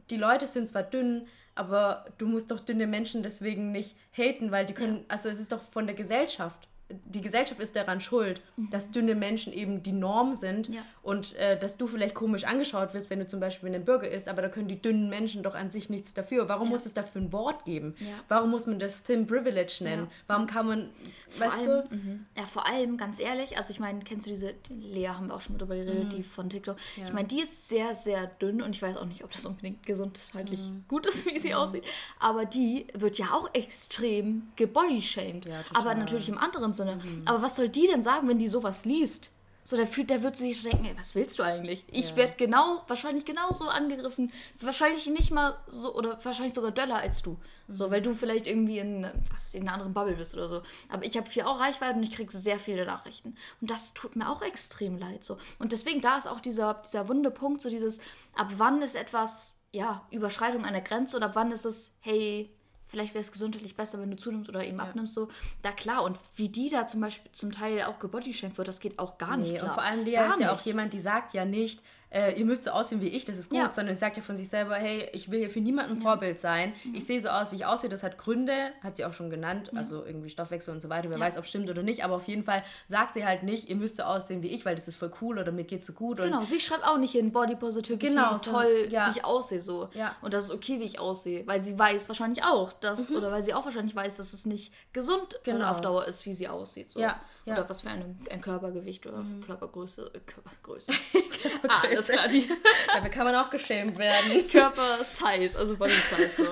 die 0.09 0.17
Leute 0.17 0.47
sind 0.47 0.69
zwar 0.69 0.85
dünn, 0.85 1.27
aber 1.55 2.07
du 2.17 2.27
musst 2.27 2.51
doch 2.51 2.61
dünne 2.61 2.87
Menschen 2.87 3.23
deswegen 3.23 3.73
nicht 3.73 3.95
haten, 4.17 4.53
weil 4.53 4.65
die 4.65 4.73
können, 4.73 5.01
ja. 5.01 5.05
also 5.09 5.29
es 5.29 5.39
ist 5.39 5.53
doch 5.53 5.61
von 5.61 5.85
der 5.85 5.97
Gesellschaft 5.97 6.67
die 6.89 7.21
Gesellschaft 7.21 7.61
ist 7.61 7.75
daran 7.75 8.01
schuld, 8.01 8.43
mhm. 8.57 8.71
dass 8.71 8.91
dünne 8.91 9.15
Menschen 9.15 9.53
eben 9.53 9.83
die 9.83 9.93
Norm 9.93 10.35
sind 10.35 10.69
ja. 10.69 10.83
Und 11.07 11.37
äh, 11.37 11.57
dass 11.57 11.77
du 11.77 11.87
vielleicht 11.87 12.17
komisch 12.17 12.43
angeschaut 12.43 12.93
wirst, 12.93 13.11
wenn 13.11 13.21
du 13.21 13.29
zum 13.29 13.39
Beispiel 13.39 13.69
einen 13.69 13.85
Burger 13.85 14.11
isst, 14.11 14.27
aber 14.27 14.43
da 14.43 14.49
können 14.49 14.67
die 14.67 14.83
dünnen 14.83 15.09
Menschen 15.09 15.45
doch 15.45 15.55
an 15.55 15.71
sich 15.71 15.89
nichts 15.89 16.13
dafür. 16.15 16.49
Warum 16.49 16.67
ja. 16.67 16.73
muss 16.73 16.85
es 16.85 16.95
dafür 16.95 17.23
ein 17.23 17.33
Wort 17.33 17.65
geben? 17.65 17.95
Ja. 18.01 18.09
Warum 18.27 18.51
muss 18.51 18.67
man 18.67 18.81
das 18.81 19.05
Thin 19.05 19.25
Privilege 19.25 19.79
nennen? 19.83 20.09
Warum 20.27 20.49
kann 20.49 20.67
man, 20.67 20.91
vor 21.29 21.47
weißt 21.47 21.59
allem, 21.59 21.89
du? 21.89 21.97
Mhm. 21.97 22.27
Ja, 22.37 22.45
vor 22.47 22.67
allem, 22.67 22.97
ganz 22.97 23.21
ehrlich, 23.21 23.57
also 23.57 23.71
ich 23.71 23.79
meine, 23.79 24.01
kennst 24.01 24.27
du 24.27 24.31
diese, 24.31 24.55
Lea 24.69 25.07
haben 25.11 25.29
wir 25.29 25.35
auch 25.35 25.41
schon 25.41 25.53
mal 25.53 25.59
drüber 25.61 25.77
geredet, 25.77 26.07
mhm. 26.07 26.09
die 26.09 26.23
von 26.25 26.51
TikTok. 26.51 26.77
Ich 26.97 27.13
meine, 27.13 27.29
die 27.29 27.41
ist 27.41 27.69
sehr, 27.69 27.95
sehr 27.95 28.27
dünn 28.27 28.61
und 28.61 28.75
ich 28.75 28.83
weiß 28.83 28.97
auch 28.97 29.07
nicht, 29.07 29.23
ob 29.23 29.31
das 29.31 29.47
unbedingt 29.47 29.87
gesundheitlich 29.87 30.61
mhm. 30.61 30.87
gut 30.89 31.07
ist, 31.07 31.25
wie 31.27 31.39
sie 31.39 31.51
mhm. 31.51 31.55
aussieht, 31.55 31.85
aber 32.19 32.47
die 32.47 32.89
wird 32.95 33.17
ja 33.17 33.27
auch 33.27 33.49
extrem 33.55 34.49
gebodyshamed. 34.57 35.49
aber 35.73 35.95
natürlich 35.95 36.29
im 36.29 36.39
anderen 36.39 36.75
Sinne. 36.75 36.97
Mhm. 36.97 37.23
Aber 37.27 37.43
was 37.43 37.55
soll 37.55 37.69
die 37.69 37.87
denn 37.87 38.03
sagen, 38.03 38.27
wenn 38.27 38.41
die 38.41 38.49
sowas 38.49 38.85
liest? 38.85 39.31
So, 39.67 39.75
der, 39.75 39.89
fühlt, 39.89 40.11
der 40.11 40.23
wird 40.23 40.37
sich 40.37 40.63
denken, 40.63 40.85
ey, 40.85 40.97
was 40.97 41.17
willst 41.17 41.41
du 41.41 41.43
eigentlich? 41.43 41.85
Ich 41.91 42.11
ja. 42.11 42.17
werde 42.17 42.35
genau, 42.37 42.85
wahrscheinlich 42.87 43.25
genauso 43.25 43.69
angegriffen. 43.69 44.33
Wahrscheinlich 44.61 45.09
nicht 45.09 45.33
mal 45.33 45.57
so, 45.67 45.93
oder 45.93 46.25
wahrscheinlich 46.25 46.55
sogar 46.55 46.71
döller 46.71 46.99
als 46.99 47.21
du. 47.21 47.37
Mhm. 47.67 47.75
So, 47.75 47.91
weil 47.91 48.01
du 48.01 48.15
vielleicht 48.15 48.47
irgendwie 48.47 48.79
in, 48.79 49.11
was 49.33 49.47
ist, 49.47 49.57
in 49.57 49.63
einer 49.63 49.73
anderen 49.73 49.93
Bubble 49.93 50.15
bist 50.15 50.35
oder 50.35 50.49
so. 50.49 50.63
Aber 50.89 51.05
ich 51.05 51.17
habe 51.17 51.29
viel 51.29 51.43
auch 51.43 51.59
Reichweite 51.59 51.97
und 51.97 52.05
ich 52.05 52.13
kriege 52.13 52.31
sehr 52.31 52.61
viele 52.61 52.87
Nachrichten. 52.87 53.35
Und 53.61 53.69
das 53.69 53.93
tut 53.93 54.15
mir 54.15 54.31
auch 54.31 54.41
extrem 54.41 54.99
leid. 54.99 55.25
So. 55.25 55.37
Und 55.59 55.73
deswegen, 55.73 56.01
da 56.01 56.17
ist 56.17 56.29
auch 56.29 56.39
dieser, 56.39 56.75
dieser 56.75 57.09
wunde 57.09 57.33
Punkt, 57.33 57.61
so 57.61 57.69
dieses, 57.69 57.99
ab 58.37 58.53
wann 58.59 58.81
ist 58.83 58.95
etwas, 58.95 59.59
ja, 59.73 60.07
Überschreitung 60.13 60.65
einer 60.65 60.81
Grenze 60.81 61.17
oder 61.17 61.27
ab 61.27 61.35
wann 61.35 61.51
ist 61.51 61.65
es, 61.65 61.91
hey, 61.99 62.56
vielleicht 62.87 63.15
wäre 63.15 63.21
es 63.23 63.33
gesundheitlich 63.33 63.77
besser, 63.77 64.01
wenn 64.01 64.11
du 64.11 64.17
zunimmst 64.17 64.49
oder 64.49 64.65
eben 64.65 64.81
abnimmst, 64.81 65.13
so. 65.15 65.29
Da 65.63 65.73
klar, 65.73 66.05
und 66.05 66.19
wie 66.37 66.49
die 66.49 66.69
da 66.71 66.87
zum 66.87 67.01
Beispiel 67.01 67.31
zum 67.33 67.53
Teil 67.53 67.83
auch 67.83 67.99
gebodyshamed 67.99 68.57
wird, 68.57 68.69
das 68.69 68.81
geht 68.81 68.99
auch 68.99 69.19
gar 69.19 69.37
nicht 69.37 69.51
Nee, 69.53 69.59
klar. 69.59 69.71
und 69.71 69.75
vor 69.75 69.83
allem 69.83 70.05
Lea 70.05 70.13
Gar 70.13 70.35
ist 70.35 70.41
ja 70.41 70.51
auch 70.51 70.57
nicht. 70.57 70.67
jemand, 70.67 70.93
die 70.93 71.01
sagt 71.01 71.35
ja 71.35 71.45
nicht, 71.45 71.83
äh, 72.11 72.39
ihr 72.39 72.45
müsst 72.45 72.65
so 72.65 72.71
aussehen 72.71 73.01
wie 73.01 73.09
ich, 73.09 73.25
das 73.25 73.37
ist 73.37 73.51
gut, 73.51 73.59
Ja. 73.59 73.73
sondern 73.73 73.95
sie 73.95 74.01
sagt 74.01 74.17
ja 74.17 74.23
von 74.23 74.37
sich 74.37 74.49
selber, 74.49 74.77
hey, 74.77 75.09
ich 75.13 75.31
will 75.31 75.41
hier 75.41 75.51
für 75.51 75.61
niemanden 75.61 75.95
ein 75.95 76.01
Vorbild 76.01 76.41
sein. 76.41 76.73
Ich 76.95 77.05
sehe 77.07 77.21
so 77.21 77.29
aus, 77.29 77.51
wie 77.53 77.57
ich 77.57 77.67
aussehe, 77.67 77.91
das 77.91 78.03
hat 78.03 78.17
Gründe, 78.19 78.71
hat 78.83 78.97
sie 78.97 79.05
auch 79.05 79.13
schon 79.13 79.29
genannt, 79.31 79.71
also 79.75 80.05
irgendwie 80.05 80.31
Stoffwechsel 80.31 80.73
und 80.73 80.81
so 80.81 80.89
weiter. 80.89 81.11
Wer 81.11 81.19
Ja. 81.19 81.25
weiß, 81.25 81.37
ob 81.39 81.47
stimmt 81.47 81.69
oder 81.69 81.83
nicht, 81.83 82.05
aber 82.05 82.15
auf 82.15 82.29
jeden 82.29 82.45
Fall 82.45 82.63
sagt 82.89 83.15
sie 83.15 83.25
halt 83.27 83.43
nicht, 83.43 83.69
ihr 83.69 83.77
müsst 83.77 83.97
so 83.97 84.05
aussehen 84.05 84.43
wie 84.43 84.49
ich, 84.49 84.65
weil 84.65 84.77
das 84.77 84.87
ist 84.89 84.97
voll 84.97 85.11
cool 85.21 85.39
oder 85.39 85.51
mir 85.53 85.65
geht's 85.65 85.87
so 85.87 85.93
gut. 85.93 86.19
Genau, 86.19 86.45
sie 86.45 86.61
schreibt 86.61 86.85
auch 86.87 86.99
nicht 86.99 87.13
hin 87.13 87.33
Body 87.33 87.57
Positivity, 87.57 88.07
Genau, 88.09 88.39
so, 88.39 88.53
toll, 88.53 88.87
ja. 88.91 89.07
wie 89.07 89.19
ich 89.19 89.25
aussehe 89.25 89.61
so. 89.61 89.89
Ja. 89.95 90.15
Und 90.23 90.33
das 90.35 90.45
ist 90.45 90.51
okay, 90.53 90.79
wie 90.81 90.85
ich 90.85 90.99
aussehe, 91.01 91.47
weil 91.47 91.61
sie 91.61 91.79
weiß 91.79 92.09
wahrscheinlich 92.09 92.45
auch, 92.45 92.73
dass 92.73 93.11
Mhm. 93.11 93.17
oder 93.17 93.33
weil 93.33 93.43
sie 93.43 93.53
auch 93.55 93.65
wahrscheinlich 93.65 93.97
weiß, 93.97 94.17
dass 94.19 94.33
es 94.33 94.47
nicht 94.47 94.73
gesund 94.93 95.41
Genau. 95.45 95.69
auf 95.71 95.81
Dauer 95.81 96.05
ist, 96.07 96.25
wie 96.27 96.33
sie 96.35 96.49
aussieht. 96.49 96.91
So. 96.93 97.01
Ja, 97.01 97.21
ja. 97.45 97.55
Mhm. 97.55 97.59
Oder 97.61 97.69
was 97.69 97.81
für 97.83 97.91
ein, 97.91 98.19
ein 98.31 98.41
Körpergewicht 98.41 99.07
oder 99.07 99.25
Körpergröße. 99.47 100.11
Äh, 100.15 100.21
Körpergröße. 100.21 100.93
ah, 101.69 101.83
alles 101.97 102.07
klar, 102.09 102.29
die 102.29 102.49
Dafür 102.93 103.11
kann 103.11 103.25
man 103.25 103.35
auch 103.37 103.51
geschämt 103.51 103.99
werden. 103.99 104.47
Körpersize, 104.51 105.57
also 105.59 105.77
Body 105.77 105.93
Size. 105.93 106.31
So. 106.37 106.47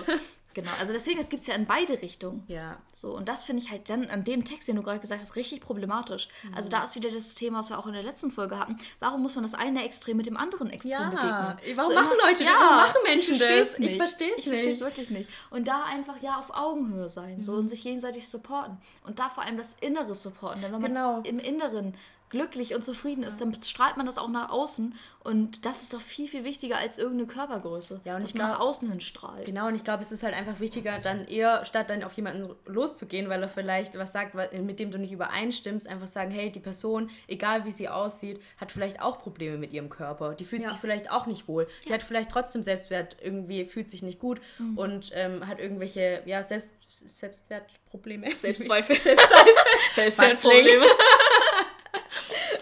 Genau, 0.54 0.70
also 0.78 0.92
deswegen, 0.92 1.18
es 1.18 1.28
gibt 1.28 1.40
es 1.42 1.48
ja 1.48 1.56
in 1.56 1.66
beide 1.66 2.00
Richtungen. 2.00 2.44
Ja. 2.46 2.78
So, 2.92 3.16
und 3.16 3.28
das 3.28 3.42
finde 3.42 3.60
ich 3.60 3.72
halt 3.72 3.90
dann 3.90 4.06
an 4.06 4.22
dem 4.22 4.44
Text, 4.44 4.68
den 4.68 4.76
du 4.76 4.82
gerade 4.84 5.00
gesagt 5.00 5.20
hast, 5.20 5.34
richtig 5.34 5.60
problematisch. 5.60 6.28
Also 6.54 6.68
da 6.68 6.84
ist 6.84 6.94
wieder 6.94 7.10
das 7.10 7.34
Thema, 7.34 7.58
was 7.58 7.70
wir 7.70 7.78
auch 7.80 7.88
in 7.88 7.92
der 7.92 8.04
letzten 8.04 8.30
Folge 8.30 8.56
hatten. 8.56 8.78
Warum 9.00 9.22
muss 9.22 9.34
man 9.34 9.42
das 9.42 9.54
eine 9.54 9.84
Extrem 9.84 10.16
mit 10.16 10.26
dem 10.26 10.36
anderen 10.36 10.70
Extrem 10.70 10.92
Ja, 10.92 11.56
begegnen? 11.56 11.76
warum 11.76 11.94
machen 11.96 12.16
Leute 12.24 12.44
das? 12.44 12.52
Warum 12.52 12.76
machen 12.76 12.98
Menschen 13.02 13.34
ich 13.34 13.40
das? 13.40 13.78
Nicht. 13.80 13.90
Ich 13.90 13.96
versteh's 13.96 14.38
Ich 14.38 14.44
verstehe 14.44 14.60
es 14.70 14.76
nicht. 14.76 14.80
wirklich 14.80 15.10
nicht. 15.10 15.28
Und 15.50 15.66
da 15.66 15.82
einfach 15.86 16.22
ja 16.22 16.38
auf 16.38 16.54
Augenhöhe 16.54 17.08
sein 17.08 17.42
so, 17.42 17.54
und 17.54 17.66
sich 17.66 17.82
gegenseitig 17.82 18.28
supporten. 18.28 18.78
Und 19.04 19.18
da 19.18 19.30
vor 19.30 19.42
allem 19.42 19.56
das 19.56 19.74
Innere 19.80 20.14
supporten. 20.14 20.62
Denn 20.62 20.72
wenn 20.72 20.80
man 20.80 20.90
Genau. 20.92 21.20
im 21.24 21.40
Inneren 21.40 21.96
glücklich 22.30 22.74
und 22.74 22.82
zufrieden 22.82 23.22
ist, 23.22 23.40
dann 23.40 23.54
strahlt 23.62 23.96
man 23.96 24.06
das 24.06 24.18
auch 24.18 24.28
nach 24.28 24.50
außen. 24.50 24.94
Und 25.22 25.64
das 25.64 25.82
ist 25.82 25.94
doch 25.94 26.00
viel, 26.02 26.28
viel 26.28 26.44
wichtiger 26.44 26.76
als 26.76 26.98
irgendeine 26.98 27.26
Körpergröße. 27.28 28.02
Ja, 28.04 28.16
und 28.16 28.24
ich 28.24 28.34
man 28.34 28.48
nach 28.48 28.56
glaub- 28.58 28.68
außen 28.68 28.90
hin 28.90 29.00
strahlt. 29.00 29.46
Genau, 29.46 29.68
und 29.68 29.74
ich 29.74 29.82
glaube, 29.84 30.02
es 30.02 30.12
ist 30.12 30.22
halt 30.22 30.34
einfach 30.34 30.60
wichtiger, 30.60 30.98
dann 30.98 31.26
eher, 31.26 31.64
statt 31.64 31.88
dann 31.88 32.02
auf 32.04 32.12
jemanden 32.12 32.54
loszugehen, 32.66 33.30
weil 33.30 33.40
er 33.40 33.48
vielleicht 33.48 33.96
was 33.98 34.12
sagt, 34.12 34.34
mit 34.34 34.78
dem 34.80 34.90
du 34.90 34.98
nicht 34.98 35.12
übereinstimmst, 35.12 35.86
einfach 35.88 36.08
sagen, 36.08 36.30
hey, 36.30 36.50
die 36.52 36.60
Person, 36.60 37.08
egal 37.26 37.64
wie 37.64 37.70
sie 37.70 37.88
aussieht, 37.88 38.42
hat 38.58 38.70
vielleicht 38.72 39.00
auch 39.00 39.18
Probleme 39.18 39.56
mit 39.56 39.72
ihrem 39.72 39.88
Körper. 39.88 40.34
Die 40.34 40.44
fühlt 40.44 40.62
Ja. 40.62 40.70
sich 40.70 40.78
vielleicht 40.78 41.10
auch 41.10 41.24
nicht 41.26 41.48
wohl. 41.48 41.68
Die 41.88 41.92
hat 41.94 42.02
vielleicht 42.02 42.30
trotzdem 42.30 42.62
Selbstwert, 42.62 43.16
irgendwie 43.22 43.64
fühlt 43.64 43.88
sich 43.90 44.02
nicht 44.02 44.18
gut 44.18 44.40
Mhm. 44.58 44.76
und 44.76 45.10
ähm, 45.14 45.46
hat 45.48 45.58
irgendwelche, 45.58 46.22
ja, 46.26 46.42
Selbst, 46.42 46.74
Selbstwertprobleme. 46.90 48.30
Selbstzweifel. 48.36 48.96
Selbstzweifel. 49.02 49.52
Selbstwertprobleme. 49.94 50.84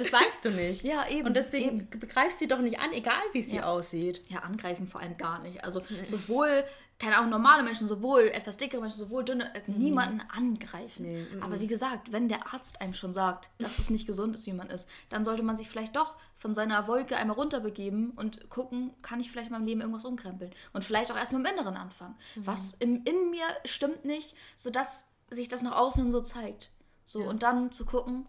Das 0.02 0.12
weißt 0.12 0.44
du 0.44 0.50
nicht. 0.50 0.82
Ja, 0.82 1.08
eben, 1.08 1.26
Und 1.28 1.34
deswegen 1.34 1.80
eben. 1.80 2.00
begreifst 2.00 2.38
sie 2.38 2.48
doch 2.48 2.58
nicht 2.60 2.78
an, 2.80 2.92
egal 2.92 3.22
wie 3.32 3.42
sie 3.42 3.56
Ja. 3.56 3.64
aussieht. 3.66 4.22
Ja, 4.28 4.40
angreifen 4.40 4.86
vor 4.86 5.00
allem 5.00 5.16
gar 5.16 5.38
nicht. 5.40 5.62
Also 5.64 5.82
sowohl, 6.04 6.64
keine 6.98 7.16
Ahnung, 7.16 7.30
normale 7.30 7.62
Menschen, 7.62 7.88
sowohl 7.88 8.22
etwas 8.28 8.56
dickere 8.56 8.80
Menschen, 8.80 8.98
sowohl 8.98 9.24
dünne, 9.24 9.54
also 9.54 9.70
niemanden 9.72 10.22
angreifen. 10.34 11.02
Nee, 11.04 11.26
mhm. 11.34 11.42
Aber 11.42 11.60
wie 11.60 11.66
gesagt, 11.66 12.12
wenn 12.12 12.28
der 12.28 12.52
Arzt 12.52 12.80
einem 12.80 12.94
schon 12.94 13.12
sagt, 13.14 13.50
dass 13.58 13.78
es 13.78 13.90
nicht 13.90 14.06
gesund 14.06 14.34
ist, 14.34 14.46
wie 14.46 14.52
man 14.52 14.70
ist, 14.70 14.88
dann 15.08 15.24
sollte 15.24 15.42
man 15.42 15.56
sich 15.56 15.68
vielleicht 15.68 15.96
doch 15.96 16.14
von 16.36 16.54
seiner 16.54 16.88
Wolke 16.88 17.16
einmal 17.16 17.36
runterbegeben 17.36 18.10
und 18.10 18.50
gucken, 18.50 18.92
kann 19.02 19.20
ich 19.20 19.30
vielleicht 19.30 19.48
in 19.48 19.52
meinem 19.54 19.66
Leben 19.66 19.80
irgendwas 19.80 20.04
umkrempeln. 20.04 20.52
Und 20.72 20.82
vielleicht 20.84 21.10
auch 21.12 21.16
erstmal 21.16 21.40
im 21.40 21.46
Inneren 21.46 21.76
anfangen. 21.76 22.16
Was 22.36 22.72
im, 22.80 23.02
in 23.04 23.30
mir 23.30 23.46
stimmt 23.64 24.04
nicht, 24.04 24.34
sodass 24.56 25.06
sich 25.30 25.48
das 25.48 25.62
nach 25.62 25.76
außen 25.76 26.10
so 26.10 26.20
zeigt. 26.20 26.70
So, 27.04 27.20
und 27.22 27.42
dann 27.42 27.72
zu 27.72 27.84
gucken, 27.84 28.26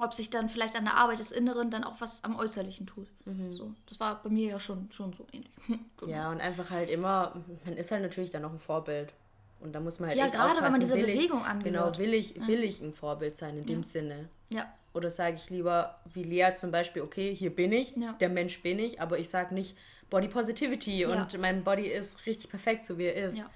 ob 0.00 0.14
sich 0.14 0.30
dann 0.30 0.48
vielleicht 0.48 0.76
an 0.76 0.84
der 0.84 0.94
Arbeit 0.96 1.18
des 1.18 1.30
Inneren 1.30 1.70
dann 1.70 1.84
auch 1.84 2.00
was 2.00 2.22
am 2.24 2.36
Äußerlichen 2.38 2.86
tut. 2.86 3.06
So, 3.50 3.72
das 3.86 4.00
war 4.00 4.22
bei 4.22 4.28
mir 4.30 4.48
ja 4.48 4.60
schon, 4.60 4.90
schon 4.92 5.12
so 5.12 5.26
ähnlich. 5.32 5.50
Genau. 5.98 6.12
Ja, 6.12 6.30
und 6.30 6.40
einfach 6.40 6.70
halt 6.70 6.88
immer, 6.88 7.34
man 7.64 7.76
ist 7.76 7.90
halt 7.90 8.02
natürlich 8.02 8.30
dann 8.30 8.42
noch 8.42 8.52
ein 8.52 8.58
Vorbild. 8.58 9.12
Und 9.60 9.72
da 9.74 9.80
muss 9.80 10.00
man 10.00 10.08
halt 10.08 10.18
Ja, 10.18 10.28
gerade 10.28 10.62
wenn 10.62 10.72
man 10.72 10.80
ich- 10.80 10.88
Bewegung 10.88 11.44
angehört. 11.44 11.94
Genau, 11.96 11.98
will 11.98 12.14
ich, 12.14 12.34
will 12.46 12.64
ich 12.64 12.80
ein 12.80 12.94
Vorbild 12.94 13.36
sein 13.36 13.58
in 13.58 13.66
dem 13.66 13.82
Sinne? 13.82 14.28
Ja, 14.48 14.72
Oder 14.94 15.10
sage 15.10 15.36
ich 15.36 15.50
lieber, 15.50 16.00
wie 16.14 16.22
Lea 16.24 16.52
zum 16.54 16.70
Beispiel, 16.72 17.02
okay, 17.02 17.34
hier 17.34 17.54
bin 17.54 17.70
ich, 17.72 17.94
Ja. 17.96 18.14
der 18.14 18.28
Mensch 18.30 18.60
bin 18.62 18.78
ich, 18.78 19.00
aber 19.00 19.18
ich 19.18 19.28
sage 19.28 19.54
nicht 19.54 19.76
Body 20.08 20.26
Positivity 20.28 21.02
Ja. 21.02 21.10
und 21.22 21.38
mein 21.38 21.62
Body 21.62 21.86
ist 21.86 22.24
richtig 22.26 22.48
perfekt, 22.50 22.86
so 22.86 22.96
wie 22.98 23.04
er 23.04 23.26
ist. 23.26 23.36
Ja. 23.38 23.48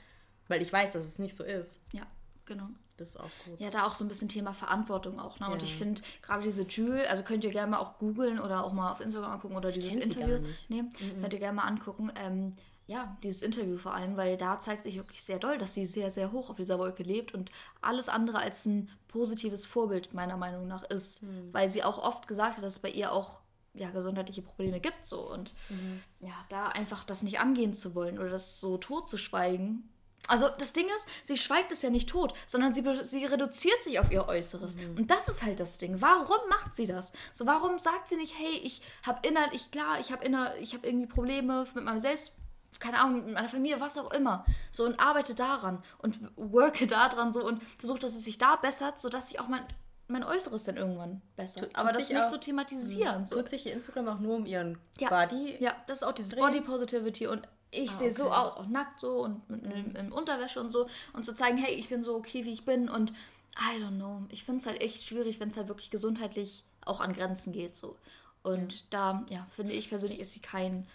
Weil 0.49 0.61
ich 0.61 0.71
weiß, 0.73 0.93
dass 0.93 1.05
es 1.07 1.19
nicht 1.19 1.35
so 1.35 1.43
ist. 1.43 1.81
ja, 1.93 2.03
genau. 2.45 2.69
Das 2.97 3.11
ist 3.11 3.17
auch 3.17 3.31
gut. 3.45 3.61
Ja, 3.61 3.71
da 3.71 3.87
auch 3.87 3.95
so 3.95 4.05
ein 4.05 4.09
bisschen 4.09 4.29
Thema 4.29 4.53
Verantwortung 4.53 5.19
auch. 5.19 5.41
Ne? 5.41 5.47
Und 5.49 5.59
Ja. 5.63 5.65
ich 5.65 5.75
finde 5.75 6.01
gerade 6.23 6.43
diese 6.45 6.63
Jules, 6.63 7.09
also 7.09 7.23
könnt 7.25 7.43
ihr 7.45 7.51
gerne 7.51 7.71
mal 7.73 7.79
auch 7.79 7.99
googeln 7.99 8.39
oder 8.39 8.65
auch 8.65 8.73
mal 8.73 8.93
auf 8.93 9.01
Instagram 9.01 9.33
angucken 9.33 9.57
oder 9.57 9.71
dieses 9.73 9.91
kenn 9.99 9.99
sie 10.13 10.21
Interview 10.21 10.47
nehmen. 10.69 10.93
Könnt 11.21 11.33
ihr 11.33 11.41
gerne 11.41 11.57
mal 11.57 11.65
angucken. 11.65 12.13
Ähm, 12.17 12.53
ja, 12.87 13.17
dieses 13.23 13.43
Interview 13.43 13.79
vor 13.79 13.95
allem, 13.95 14.17
weil 14.17 14.37
da 14.37 14.61
zeigt 14.61 14.83
sich 14.83 14.97
wirklich 14.97 15.23
sehr 15.25 15.39
doll, 15.39 15.57
dass 15.59 15.73
sie 15.75 15.87
sehr, 15.87 16.11
sehr 16.11 16.33
hoch 16.33 16.51
auf 16.51 16.57
dieser 16.57 16.79
Wolke 16.79 17.03
lebt 17.03 17.33
und 17.33 17.51
alles 17.81 18.09
andere 18.11 18.39
als 18.39 18.67
ein 18.67 18.91
positives 19.09 19.65
Vorbild 19.65 20.13
meiner 20.13 20.37
Meinung 20.37 20.67
nach 20.69 20.83
ist. 20.85 21.23
Hm. 21.23 21.49
Weil 21.53 21.69
sie 21.71 21.83
auch 21.83 21.99
oft 21.99 22.29
gesagt 22.29 22.59
hat, 22.59 22.63
dass 22.65 22.75
es 22.75 22.79
bei 22.81 22.91
ihr 22.91 23.11
auch 23.13 23.41
ja, 23.77 23.91
gesundheitliche 23.91 24.43
Probleme 24.43 24.79
gibt 24.79 25.05
so 25.05 25.29
und 25.33 25.53
Mhm. 25.69 26.01
ja, 26.21 26.33
da 26.49 26.67
einfach 26.69 27.05
das 27.05 27.25
nicht 27.25 27.41
angehen 27.41 27.75
zu 27.75 27.97
wollen 27.97 28.21
oder 28.21 28.29
das 28.31 28.61
so 28.61 28.77
tot 28.79 29.09
zu 29.09 29.17
schweigen. 29.19 29.89
Also 30.29 30.49
das 30.59 30.73
Ding 30.73 30.87
ist, 30.97 31.07
sie 31.23 31.37
schweigt 31.37 31.71
es 31.73 31.83
ja 31.83 31.91
nicht 31.91 32.09
tot, 32.09 32.33
sondern 32.47 32.73
sie, 32.73 32.83
sie 33.03 33.25
reduziert 33.27 33.83
sich 33.85 33.99
auf 33.99 34.11
ihr 34.11 34.27
Äußeres. 34.27 34.77
Mhm. 34.77 34.97
Und 34.97 35.11
das 35.11 35.29
ist 35.29 35.43
halt 35.43 35.61
das 35.61 35.77
Ding. 35.79 36.01
Warum 36.01 36.49
macht 36.49 36.75
sie 36.75 36.87
das? 36.87 37.13
So, 37.33 37.45
warum 37.47 37.79
sagt 37.79 38.09
sie 38.09 38.17
nicht, 38.17 38.35
hey, 38.39 38.59
ich 38.63 38.81
habe 39.07 39.27
innerlich, 39.27 39.71
klar, 39.71 40.01
ich 40.01 40.13
habe 40.13 40.25
inner, 40.25 40.57
ich 40.57 40.73
habe 40.75 40.87
irgendwie 40.87 41.07
Probleme 41.07 41.67
mit 41.75 41.85
meinem 41.85 41.99
Selbst, 42.01 42.33
keine 42.81 42.99
Ahnung, 43.01 43.25
mit 43.27 43.35
meiner 43.35 43.49
Familie, 43.49 43.81
was 43.81 43.99
auch 43.99 44.13
immer. 44.13 44.45
So 44.73 44.85
und 44.85 44.99
arbeite 44.99 45.35
daran 45.35 45.83
und 45.99 46.19
worke 46.37 46.87
daran 46.87 47.33
so 47.33 47.45
und 47.47 47.63
versuche, 47.79 47.99
dass 47.99 48.13
es 48.17 48.25
sich 48.25 48.39
da 48.39 48.57
bessert, 48.57 48.99
sodass 48.99 49.31
ich 49.31 49.39
auch 49.41 49.49
mein, 49.49 49.63
mein 50.09 50.25
Äußeres 50.25 50.65
dann 50.65 50.77
irgendwann 50.79 51.21
bessert. 51.37 51.65
Tut 51.65 51.77
Aber 51.77 51.93
das 51.93 52.07
sich 52.07 52.17
nicht 52.17 52.25
auch- 52.25 52.31
so 52.31 52.39
thematisieren. 52.39 53.27
So. 53.27 53.37
Tut 53.37 53.49
sich 53.51 53.67
ihr 53.67 53.73
Instagram 53.75 54.09
auch 54.09 54.19
nur 54.19 54.37
um 54.37 54.47
ihren 54.47 54.79
Ja. 54.99 55.09
Body? 55.11 55.57
Ja, 55.61 55.75
das 55.87 55.99
ist 55.99 56.03
auch 56.05 56.13
dieses. 56.13 56.35
Body 56.35 56.61
Positivity 56.63 57.27
und 57.27 57.47
ich 57.75 57.91
sehe 57.91 58.11
so 58.11 58.27
okay. 58.27 58.35
aus, 58.35 58.57
auch 58.57 58.67
nackt 58.67 59.01
so 59.01 59.23
und 59.25 59.49
mit 59.51 59.65
einem 59.65 59.97
in 59.97 60.13
Unterwäsche 60.13 60.61
und 60.61 60.71
so 60.71 60.89
und 61.13 61.25
zu 61.25 61.35
zeigen, 61.35 61.59
hey, 61.59 61.75
ich 61.75 61.89
bin 61.89 62.03
so 62.03 62.15
okay, 62.17 62.45
wie 62.45 62.53
ich 62.53 62.65
bin 62.65 62.89
und 62.89 63.11
I 63.57 63.81
don't 63.83 63.97
know. 63.97 64.23
Ich 64.31 64.45
finde 64.45 64.61
es 64.61 64.67
halt 64.67 64.81
echt 64.81 65.03
schwierig, 65.05 65.39
wenn 65.41 65.49
es 65.49 65.57
halt 65.57 65.69
wirklich 65.69 65.91
gesundheitlich 65.91 66.65
auch 66.85 67.01
an 67.01 67.13
Grenzen 67.13 67.53
geht 67.53 67.77
so. 67.77 67.97
Und 68.43 68.93
da, 68.93 69.25
ja, 69.31 69.47
finde 69.51 69.73
ich 69.73 69.89
persönlich, 69.89 70.19
ist 70.21 70.33
sie 70.33 70.41
kein, 70.41 70.87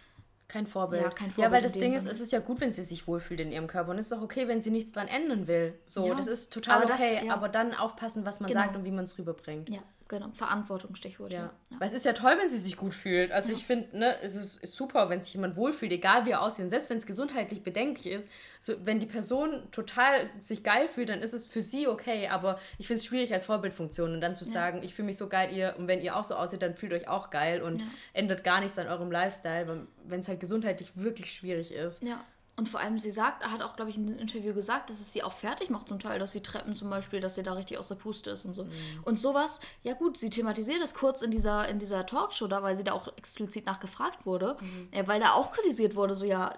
Kein 0.47 0.65
Vorbild. 0.65 1.03
Ja, 1.03 1.09
kein 1.09 1.27
Ja, 1.29 1.33
Vorbild 1.33 1.51
weil 1.51 1.57
in 1.59 1.63
das 1.63 1.73
Ding 1.73 1.93
ist, 1.93 2.03
Sinne. 2.03 2.11
es 2.13 2.21
ist 2.21 2.31
ja 2.31 2.39
gut, 2.39 2.59
wenn 2.59 2.71
sie 2.71 2.81
sich 2.81 3.07
wohlfühlt 3.07 3.39
in 3.39 3.51
ihrem 3.51 3.67
Körper. 3.67 3.91
Und 3.91 3.99
es 3.99 4.07
ist 4.07 4.13
auch 4.13 4.21
okay, 4.23 4.47
wenn 4.47 4.61
sie 4.63 4.71
nichts 4.71 4.91
dran 4.91 5.07
ändern 5.07 5.45
will. 5.47 5.77
So, 5.85 6.07
Ja. 6.07 6.15
das 6.15 6.25
ist 6.27 6.51
total 6.51 6.77
Aber 6.79 6.85
das- 6.87 6.99
okay. 7.01 7.27
ja. 7.27 7.33
Aber 7.35 7.49
dann 7.49 7.75
aufpassen, 7.75 8.25
was 8.25 8.39
man 8.39 8.49
Genau. 8.49 8.61
sagt 8.63 8.75
und 8.75 8.83
wie 8.83 8.89
man 8.91 9.03
es 9.03 9.15
rüberbringt. 9.19 9.69
ja, 9.69 9.77
genau, 10.09 10.29
Verantwortung, 10.33 10.95
Stichwort. 10.95 11.31
Ja. 11.31 11.51
ja. 11.69 11.79
Weil 11.79 11.87
es 11.87 11.93
ist 11.93 12.03
ja 12.03 12.11
toll, 12.11 12.35
wenn 12.37 12.49
sie 12.49 12.57
sich 12.57 12.75
gut 12.75 12.93
fühlt. 12.93 13.31
Also 13.31 13.53
ich 13.53 13.65
finde, 13.65 13.97
ne, 13.97 14.15
es 14.21 14.35
ist, 14.35 14.61
ist 14.61 14.75
super, 14.75 15.09
wenn 15.09 15.21
sich 15.21 15.33
jemand 15.33 15.55
wohlfühlt, 15.55 15.91
egal 15.93 16.25
wie 16.25 16.31
er 16.31 16.41
aussieht. 16.41 16.63
Und 16.65 16.69
selbst 16.69 16.89
wenn 16.89 16.97
es 16.97 17.05
gesundheitlich 17.05 17.63
bedenklich 17.63 18.07
ist, 18.13 18.29
so, 18.59 18.73
wenn 18.83 18.99
die 18.99 19.05
Person 19.05 19.71
total 19.71 20.29
sich 20.39 20.63
geil 20.63 20.89
fühlt, 20.89 21.07
dann 21.09 21.21
ist 21.21 21.33
es 21.33 21.45
für 21.45 21.61
sie 21.61 21.87
okay. 21.87 22.27
Aber 22.27 22.59
ich 22.77 22.87
finde 22.87 22.97
es 22.99 23.05
schwierig 23.05 23.31
als 23.33 23.45
Vorbildfunktion. 23.45 24.13
Und 24.13 24.19
dann 24.19 24.35
zu 24.35 24.43
sagen, 24.43 24.83
ich 24.83 24.93
fühle 24.93 25.05
mich 25.05 25.17
so 25.17 25.29
geil, 25.29 25.55
ihr, 25.55 25.75
und 25.77 25.87
wenn 25.87 26.01
ihr 26.01 26.15
auch 26.17 26.25
so 26.25 26.35
aussieht, 26.35 26.61
dann 26.61 26.75
fühlt 26.75 26.91
euch 26.91 27.07
auch 27.07 27.29
geil 27.29 27.61
und 27.61 27.79
Ja. 27.79 27.87
ändert 28.13 28.43
gar 28.43 28.59
nichts 28.59 28.77
an 28.77 28.87
eurem 28.87 29.11
Lifestyle, 29.11 29.87
wenn 30.05 30.19
es 30.19 30.27
halt 30.27 30.39
gesundheitlich 30.39 30.91
wirklich 30.95 31.31
schwierig 31.31 31.71
ist. 31.71 32.03
Ja. 32.03 32.19
Und 32.59 32.67
vor 32.67 32.81
allem, 32.81 32.99
sie 32.99 33.09
sagt, 33.09 33.49
hat 33.49 33.61
auch, 33.61 33.77
glaube 33.77 33.89
ich, 33.89 33.95
in 33.95 34.05
einem 34.05 34.19
Interview 34.19 34.53
gesagt, 34.53 34.89
dass 34.89 34.99
es 34.99 35.13
sie 35.13 35.23
auch 35.23 35.31
fertig 35.31 35.69
macht 35.69 35.87
zum 35.87 35.97
Teil, 35.97 36.19
dass 36.19 36.33
sie 36.33 36.41
Treppen 36.41 36.75
zum 36.75 36.89
Beispiel, 36.89 37.21
dass 37.21 37.35
sie 37.35 37.41
da 37.41 37.53
richtig 37.53 37.77
aus 37.77 37.87
der 37.87 37.95
Puste 37.95 38.31
ist 38.31 38.43
und 38.43 38.53
so. 38.53 38.67
Und 39.05 39.17
sowas, 39.17 39.61
ja 39.81 39.93
gut, 39.93 40.17
sie 40.17 40.29
thematisiert 40.29 40.81
es 40.81 40.93
kurz 40.93 41.21
in 41.21 41.31
dieser, 41.31 41.69
in 41.69 41.79
dieser 41.79 42.05
Talkshow 42.05 42.47
da, 42.47 42.61
weil 42.61 42.75
sie 42.75 42.83
da 42.83 42.91
auch 42.91 43.07
explizit 43.15 43.65
nachgefragt 43.65 44.25
wurde, 44.25 44.57
ja, 44.93 45.07
weil 45.07 45.21
da 45.21 45.31
auch 45.35 45.51
kritisiert 45.53 45.95
wurde, 45.95 46.15
so 46.15 46.25
ja, 46.25 46.53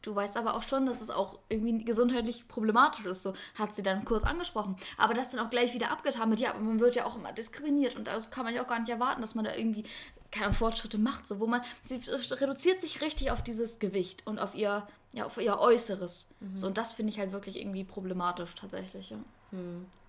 du 0.00 0.16
weißt 0.16 0.38
aber 0.38 0.54
auch 0.54 0.62
schon, 0.62 0.86
dass 0.86 1.02
es 1.02 1.10
auch 1.10 1.38
irgendwie 1.50 1.84
gesundheitlich 1.84 2.48
problematisch 2.48 3.04
ist, 3.04 3.22
so 3.22 3.34
hat 3.54 3.74
sie 3.74 3.82
dann 3.82 4.06
kurz 4.06 4.24
angesprochen. 4.24 4.76
Aber 4.96 5.12
das 5.12 5.28
dann 5.28 5.44
auch 5.44 5.50
gleich 5.50 5.74
wieder 5.74 5.90
abgetan 5.90 6.30
mit, 6.30 6.40
ja, 6.40 6.48
aber 6.48 6.60
man 6.60 6.80
wird 6.80 6.96
ja 6.96 7.04
auch 7.04 7.16
immer 7.16 7.32
diskriminiert 7.32 7.94
und 7.96 8.06
das 8.06 8.30
kann 8.30 8.46
man 8.46 8.54
ja 8.54 8.62
auch 8.62 8.68
gar 8.68 8.80
nicht 8.80 8.88
erwarten, 8.88 9.20
dass 9.20 9.34
man 9.34 9.44
da 9.44 9.54
irgendwie 9.54 9.84
keine 10.30 10.54
Fortschritte 10.54 10.96
macht, 10.96 11.28
so 11.28 11.40
wo 11.40 11.46
man, 11.46 11.60
sie 11.84 12.00
reduziert 12.30 12.80
sich 12.80 13.02
richtig 13.02 13.30
auf 13.30 13.42
dieses 13.42 13.78
Gewicht 13.80 14.26
und 14.26 14.38
auf 14.38 14.54
ihr, 14.54 14.88
ja, 15.12 15.26
auf 15.26 15.36
ihr 15.38 15.58
Äußeres. 15.58 16.28
So, 16.54 16.66
und 16.66 16.78
das 16.78 16.94
finde 16.94 17.12
ich 17.12 17.18
halt 17.18 17.32
wirklich 17.32 17.58
irgendwie 17.58 17.84
problematisch 17.84 18.54
tatsächlich, 18.54 19.10
ja. 19.10 19.18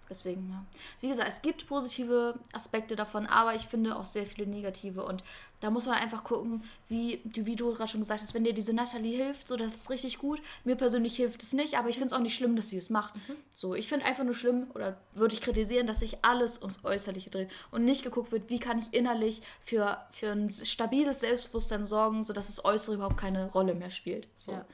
Deswegen, 0.10 0.50
ja. 0.50 0.64
Wie 1.00 1.08
gesagt, 1.08 1.30
es 1.30 1.42
gibt 1.42 1.66
positive 1.66 2.36
Aspekte 2.52 2.96
davon, 2.96 3.26
aber 3.26 3.56
ich 3.56 3.64
finde 3.64 3.96
auch 3.96 4.06
sehr 4.06 4.26
viele 4.26 4.46
negative. 4.46 5.04
Und 5.04 5.24
da 5.62 5.70
muss 5.70 5.86
man 5.86 5.96
einfach 5.96 6.24
gucken, 6.24 6.64
wie, 6.90 7.22
wie 7.24 7.56
du 7.56 7.74
gerade 7.74 7.90
schon 7.90 8.02
gesagt 8.02 8.22
hast, 8.22 8.34
wenn 8.34 8.44
dir 8.44 8.54
diese 8.54 8.74
Natalie 8.74 9.18
hilft, 9.18 9.48
so 9.48 9.56
das 9.56 9.76
ist 9.76 9.90
richtig 9.90 10.20
gut. 10.20 10.42
Mir 10.66 10.76
persönlich 10.76 11.16
hilft 11.16 11.42
es 11.42 11.54
nicht, 11.54 11.78
aber 11.78 11.90
ich 11.90 11.96
finde 11.96 12.08
es 12.08 12.14
auch 12.14 12.22
nicht 12.22 12.36
schlimm, 12.36 12.56
dass 12.56 12.70
sie 12.70 12.78
es 12.78 12.90
macht. 12.90 13.16
Mhm. 13.16 13.36
So, 13.54 13.76
ich 13.76 13.88
finde 13.88 14.06
einfach 14.06 14.26
nur 14.26 14.36
schlimm 14.36 14.68
oder 14.76 14.98
würde 15.14 15.36
ich 15.36 15.42
kritisieren, 15.42 15.88
dass 15.88 16.00
sich 16.00 16.18
alles 16.22 16.62
ums 16.62 16.84
Äußerliche 16.84 17.30
dreht 17.30 17.50
und 17.72 17.86
nicht 17.86 18.04
geguckt 18.04 18.32
wird, 18.32 18.50
wie 18.50 18.60
kann 18.60 18.80
ich 18.80 18.94
innerlich 18.94 19.42
für, 19.62 19.98
für 20.12 20.32
ein 20.32 20.50
stabiles 20.50 21.22
Selbstbewusstsein 21.22 21.86
sorgen, 21.86 22.24
sodass 22.24 22.48
das 22.48 22.66
Äußere 22.66 22.96
überhaupt 22.96 23.18
keine 23.18 23.50
Rolle 23.52 23.74
mehr 23.74 23.92
spielt. 23.92 24.28
So. 24.36 24.52
Ja 24.52 24.66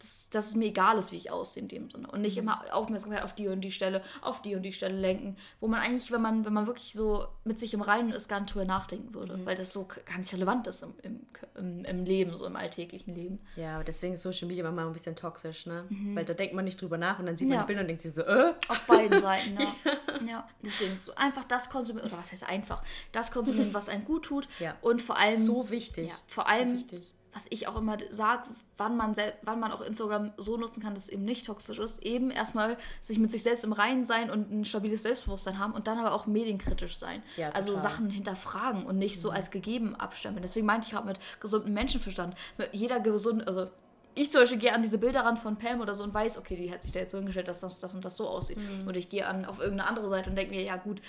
dass, 0.00 0.30
dass 0.30 0.48
es 0.48 0.56
mir 0.56 0.66
egal 0.66 0.98
ist, 0.98 1.12
wie 1.12 1.16
ich 1.16 1.30
aussehe 1.30 1.62
in 1.62 1.68
dem 1.68 1.90
Sinne. 1.90 2.10
Und 2.10 2.22
nicht 2.22 2.36
mhm. 2.36 2.42
immer 2.42 2.64
Aufmerksamkeit 2.72 3.22
auf 3.22 3.34
die 3.34 3.48
und 3.48 3.60
die 3.60 3.70
Stelle, 3.70 4.02
auf 4.22 4.40
die 4.40 4.56
und 4.56 4.62
die 4.62 4.72
Stelle 4.72 4.98
lenken. 4.98 5.36
Wo 5.60 5.68
man 5.68 5.80
eigentlich, 5.80 6.10
wenn 6.10 6.22
man, 6.22 6.44
wenn 6.46 6.54
man 6.54 6.66
wirklich 6.66 6.94
so 6.94 7.26
mit 7.44 7.60
sich 7.60 7.74
im 7.74 7.82
Reinen 7.82 8.10
ist, 8.10 8.28
gar 8.28 8.40
nicht 8.40 8.54
drüber 8.54 8.64
nachdenken 8.64 9.14
würde. 9.14 9.36
Mhm. 9.36 9.46
Weil 9.46 9.56
das 9.56 9.72
so 9.72 9.86
gar 10.06 10.18
nicht 10.18 10.32
relevant 10.32 10.66
ist 10.66 10.82
im, 10.82 10.94
im, 11.02 11.20
im, 11.54 11.84
im, 11.84 12.04
Leben, 12.04 12.34
so 12.34 12.46
im 12.46 12.56
alltäglichen 12.56 13.14
Leben. 13.14 13.40
Ja, 13.56 13.74
aber 13.74 13.84
deswegen 13.84 14.14
ist 14.14 14.22
Social 14.22 14.48
Media 14.48 14.64
manchmal 14.64 14.86
ein 14.86 14.92
bisschen 14.94 15.16
toxisch, 15.16 15.66
ne? 15.66 15.84
Mhm. 15.90 16.16
Weil 16.16 16.24
da 16.24 16.32
denkt 16.32 16.54
man 16.54 16.64
nicht 16.64 16.80
drüber 16.80 16.96
nach 16.96 17.18
und 17.18 17.26
dann 17.26 17.36
sieht 17.36 17.48
man 17.48 17.56
ja. 17.56 17.60
ein 17.60 17.66
Bild 17.66 17.80
und 17.80 17.86
denkt 17.86 18.02
sich 18.02 18.14
so, 18.14 18.22
äh? 18.22 18.54
Auf 18.68 18.86
beiden 18.86 19.20
Seiten, 19.20 19.54
ja. 19.60 19.74
ja. 19.84 20.26
ja. 20.26 20.48
Deswegen 20.62 20.92
ist 20.92 21.04
so 21.04 21.14
einfach 21.14 21.44
das 21.44 21.68
konsumieren, 21.68 22.08
oder 22.08 22.18
was 22.18 22.32
heißt 22.32 22.48
einfach, 22.48 22.82
das 23.12 23.30
konsumieren, 23.30 23.74
was 23.74 23.90
einem 23.90 24.06
gut 24.06 24.24
tut. 24.24 24.48
Ja. 24.60 24.76
Und 24.80 25.02
vor 25.02 25.18
allem. 25.18 25.36
So 25.36 25.68
wichtig. 25.68 26.08
Ja, 26.08 26.14
vor 26.26 26.48
allem. 26.48 26.78
So 26.78 26.84
wichtig 26.84 27.12
was 27.32 27.46
ich 27.50 27.68
auch 27.68 27.76
immer 27.76 27.96
sage, 28.10 28.44
wann 28.76 28.96
man, 28.96 29.14
wann 29.42 29.60
man 29.60 29.72
auch 29.72 29.80
Instagram 29.80 30.32
so 30.36 30.56
nutzen 30.56 30.82
kann, 30.82 30.94
dass 30.94 31.04
es 31.04 31.08
eben 31.10 31.24
nicht 31.24 31.46
toxisch 31.46 31.78
ist, 31.78 32.02
eben 32.02 32.30
erstmal 32.30 32.76
sich 33.00 33.18
mit 33.18 33.30
sich 33.30 33.42
selbst 33.42 33.64
im 33.64 33.72
Reinen 33.72 34.04
sein 34.04 34.30
und 34.30 34.50
ein 34.50 34.64
stabiles 34.64 35.02
Selbstbewusstsein 35.02 35.58
haben 35.58 35.72
und 35.72 35.86
dann 35.86 35.98
aber 35.98 36.12
auch 36.12 36.26
medienkritisch 36.26 36.96
sein. 36.96 37.22
Ja, 37.36 37.50
also 37.50 37.76
Sachen 37.76 38.10
hinterfragen 38.10 38.84
und 38.84 38.98
nicht 38.98 39.16
mhm. 39.16 39.20
so 39.20 39.30
als 39.30 39.50
gegeben 39.50 39.94
abstempeln. 39.94 40.42
Deswegen 40.42 40.66
meinte 40.66 40.86
ich 40.86 40.92
gerade 40.92 41.06
mit 41.06 41.20
gesundem 41.40 41.74
Menschenverstand. 41.74 42.34
Jeder 42.72 43.00
gesund, 43.00 43.46
also 43.46 43.68
ich 44.14 44.30
zum 44.32 44.42
Beispiel 44.42 44.58
gehe 44.58 44.72
an 44.72 44.82
diese 44.82 44.98
Bilder 44.98 45.20
ran 45.20 45.36
von 45.36 45.56
Pam 45.56 45.80
oder 45.80 45.94
so 45.94 46.02
und 46.02 46.12
weiß, 46.12 46.38
okay, 46.38 46.56
die 46.56 46.72
hat 46.72 46.82
sich 46.82 46.92
da 46.92 47.00
jetzt 47.00 47.12
so 47.12 47.18
hingestellt, 47.18 47.48
dass 47.48 47.60
das, 47.60 47.80
das 47.80 47.94
und 47.94 48.04
das 48.04 48.16
so 48.16 48.28
aussieht. 48.28 48.58
Mhm. 48.58 48.88
Und 48.88 48.96
ich 48.96 49.08
gehe 49.08 49.26
an 49.26 49.44
auf 49.44 49.60
irgendeine 49.60 49.88
andere 49.88 50.08
Seite 50.08 50.30
und 50.30 50.36
denke 50.36 50.54
mir, 50.54 50.62
ja 50.62 50.76
gut, 50.76 51.00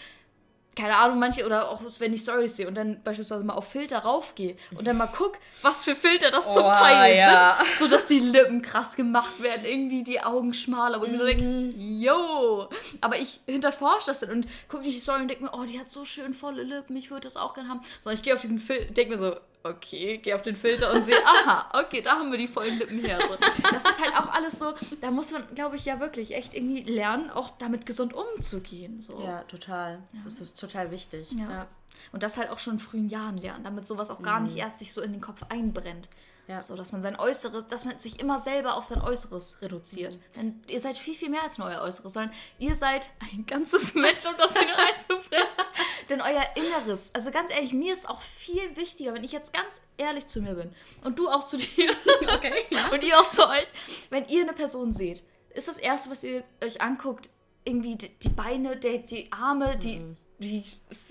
keine 0.76 0.96
Ahnung, 0.96 1.20
manche 1.20 1.46
oder 1.46 1.70
auch 1.70 1.82
wenn 2.00 2.14
ich 2.14 2.22
Stories 2.22 2.56
sehe 2.56 2.68
und 2.68 2.76
dann 2.76 3.04
beispielsweise 3.04 3.44
mal 3.44 3.54
auf 3.54 3.68
Filter 3.68 4.00
raufgehe 4.00 4.56
und 4.74 4.88
dann 4.88 4.98
mal 4.98 5.10
guck, 5.14 5.38
was 5.62 5.84
für 5.84 5.96
Filter 5.96 6.32
das 6.32 6.46
zum 6.46 6.64
oh, 6.64 6.72
Teil 6.72 7.18
ja. 7.18 7.58
sind, 7.60 7.80
so 7.80 7.88
dass 7.88 8.06
die 8.06 8.20
Lippen 8.20 8.62
krass 8.62 8.96
gemacht 8.96 9.44
werden, 9.44 9.66
irgendwie 9.66 10.04
die 10.04 10.22
Augen 10.22 10.54
schmaler, 10.54 11.02
wo 11.02 11.06
ich 11.06 11.12
mir 11.12 11.20
so 11.20 11.26
denke, 11.26 11.44
mhm. 11.44 12.02
yo, 12.02 12.70
aber 13.02 13.18
ich 13.18 13.42
hinterforsche 13.48 14.08
das 14.08 14.20
dann 14.20 14.32
und 14.32 14.48
gucke 14.70 14.84
die 14.84 14.92
Story 14.92 15.22
und 15.22 15.28
denke 15.28 15.44
mir, 15.44 15.52
oh, 15.54 15.64
die 15.66 15.78
hat 15.80 15.90
so 15.90 16.06
schön 16.06 16.34
volle 16.34 16.64
Lippen, 16.64 16.96
ich 16.96 17.12
würde 17.12 17.24
das 17.24 17.36
auch 17.36 17.54
gerne 17.54 17.70
haben. 17.70 17.82
Sondern 18.00 18.18
ich 18.18 18.24
gehe 18.24 18.34
auf 18.34 18.42
diesen 18.42 18.60
Filter, 18.60 18.94
denke 18.94 19.12
mir 19.12 19.18
so, 19.18 19.36
okay, 19.64 20.18
gehe 20.18 20.36
auf 20.36 20.42
den 20.42 20.56
Filter 20.56 20.92
und 20.92 21.04
sehe, 21.06 21.24
aha, 21.26 21.80
okay, 21.80 22.02
da 22.02 22.12
haben 22.12 22.32
wir 22.32 22.38
die 22.38 22.48
vollen 22.48 22.78
Lippen 22.78 23.00
her. 23.00 23.20
So. 23.22 23.36
Das 23.72 23.84
ist 23.84 24.02
halt 24.02 24.16
auch 24.16 24.32
alles 24.32 24.60
so, 24.60 24.74
da 25.02 25.12
muss 25.12 25.32
man, 25.32 25.44
glaube 25.56 25.76
ich, 25.76 25.86
ja 25.86 26.00
wirklich 26.00 26.34
echt 26.34 26.54
irgendwie 26.54 26.84
lernen, 26.84 27.30
auch 27.30 27.50
damit 27.58 27.86
gesund 27.86 28.14
umzugehen. 28.14 29.02
So. 29.02 29.22
Ja, 29.22 29.44
total. 29.44 30.00
Ja. 30.14 30.20
Das 30.24 30.42
ist 30.42 30.60
total 30.60 30.92
wichtig. 30.92 31.32
Ja. 31.32 31.50
ja. 31.50 31.68
Und 32.12 32.24
das 32.24 32.38
halt 32.38 32.50
auch 32.50 32.60
schon 32.60 32.74
in 32.74 32.80
frühen 32.80 33.10
Jahren 33.10 33.38
lernen, 33.38 33.64
damit 33.64 33.86
sowas 33.86 34.10
auch 34.10 34.22
gar 34.22 34.40
mhm. 34.40 34.48
nicht 34.48 34.58
erst 34.58 34.80
sich 34.80 34.94
so 34.94 35.02
in 35.02 35.12
den 35.12 35.22
Kopf 35.22 35.44
einbrennt. 35.50 36.10
Ja. 36.48 36.62
So, 36.62 36.76
dass 36.76 36.92
man 36.92 37.02
sein 37.02 37.18
Äußeres, 37.18 37.68
dass 37.68 37.86
man 37.86 38.00
sich 38.00 38.20
immer 38.20 38.40
selber 38.40 38.76
auf 38.76 38.84
sein 38.84 39.02
Äußeres 39.02 39.62
reduziert. 39.62 40.16
Mhm. 40.16 40.34
Denn 40.36 40.64
ihr 40.68 40.80
seid 40.80 40.98
viel, 40.98 41.16
viel 41.16 41.30
mehr 41.30 41.44
als 41.44 41.58
nur 41.58 41.68
euer 41.68 41.82
Äußeres, 41.82 42.14
sondern 42.14 42.34
ihr 42.60 42.76
seid 42.76 43.12
ein 43.20 43.46
ganzes 43.46 43.94
Mensch, 43.96 44.26
um 44.26 44.34
das 44.38 44.54
hier 44.54 44.74
reinzubringen. 44.74 45.48
Denn 46.10 46.22
euer 46.22 46.44
Inneres, 46.56 47.14
also 47.14 47.32
ganz 47.32 47.52
ehrlich, 47.52 47.74
mir 47.74 47.94
ist 47.94 48.10
auch 48.10 48.22
viel 48.22 48.76
wichtiger, 48.76 49.14
wenn 49.14 49.24
ich 49.24 49.32
jetzt 49.32 49.54
ganz 49.54 49.82
ehrlich 49.98 50.28
zu 50.28 50.42
mir 50.42 50.56
bin 50.56 50.74
und 51.04 51.18
du 51.18 51.30
auch 51.30 51.46
zu 51.46 51.58
dir 51.58 51.92
okay, 52.34 52.66
ja. 52.70 52.92
und 52.92 53.04
ihr 53.04 53.18
auch 53.18 53.30
zu 53.30 53.48
euch, 53.48 53.68
wenn 54.10 54.28
ihr 54.28 54.42
eine 54.42 54.54
Person 54.54 54.94
seht, 54.94 55.24
ist 55.52 55.68
das 55.68 55.78
Erste, 55.78 56.10
was 56.10 56.24
ihr 56.24 56.44
euch 56.62 56.82
anguckt, 56.82 57.30
irgendwie 57.64 57.96
die, 57.96 58.10
die 58.10 58.30
Beine, 58.30 58.76
die, 58.78 59.06
die 59.06 59.32
Arme, 59.32 59.78
die 59.78 60.00
mhm 60.00 60.18
die 60.42 60.64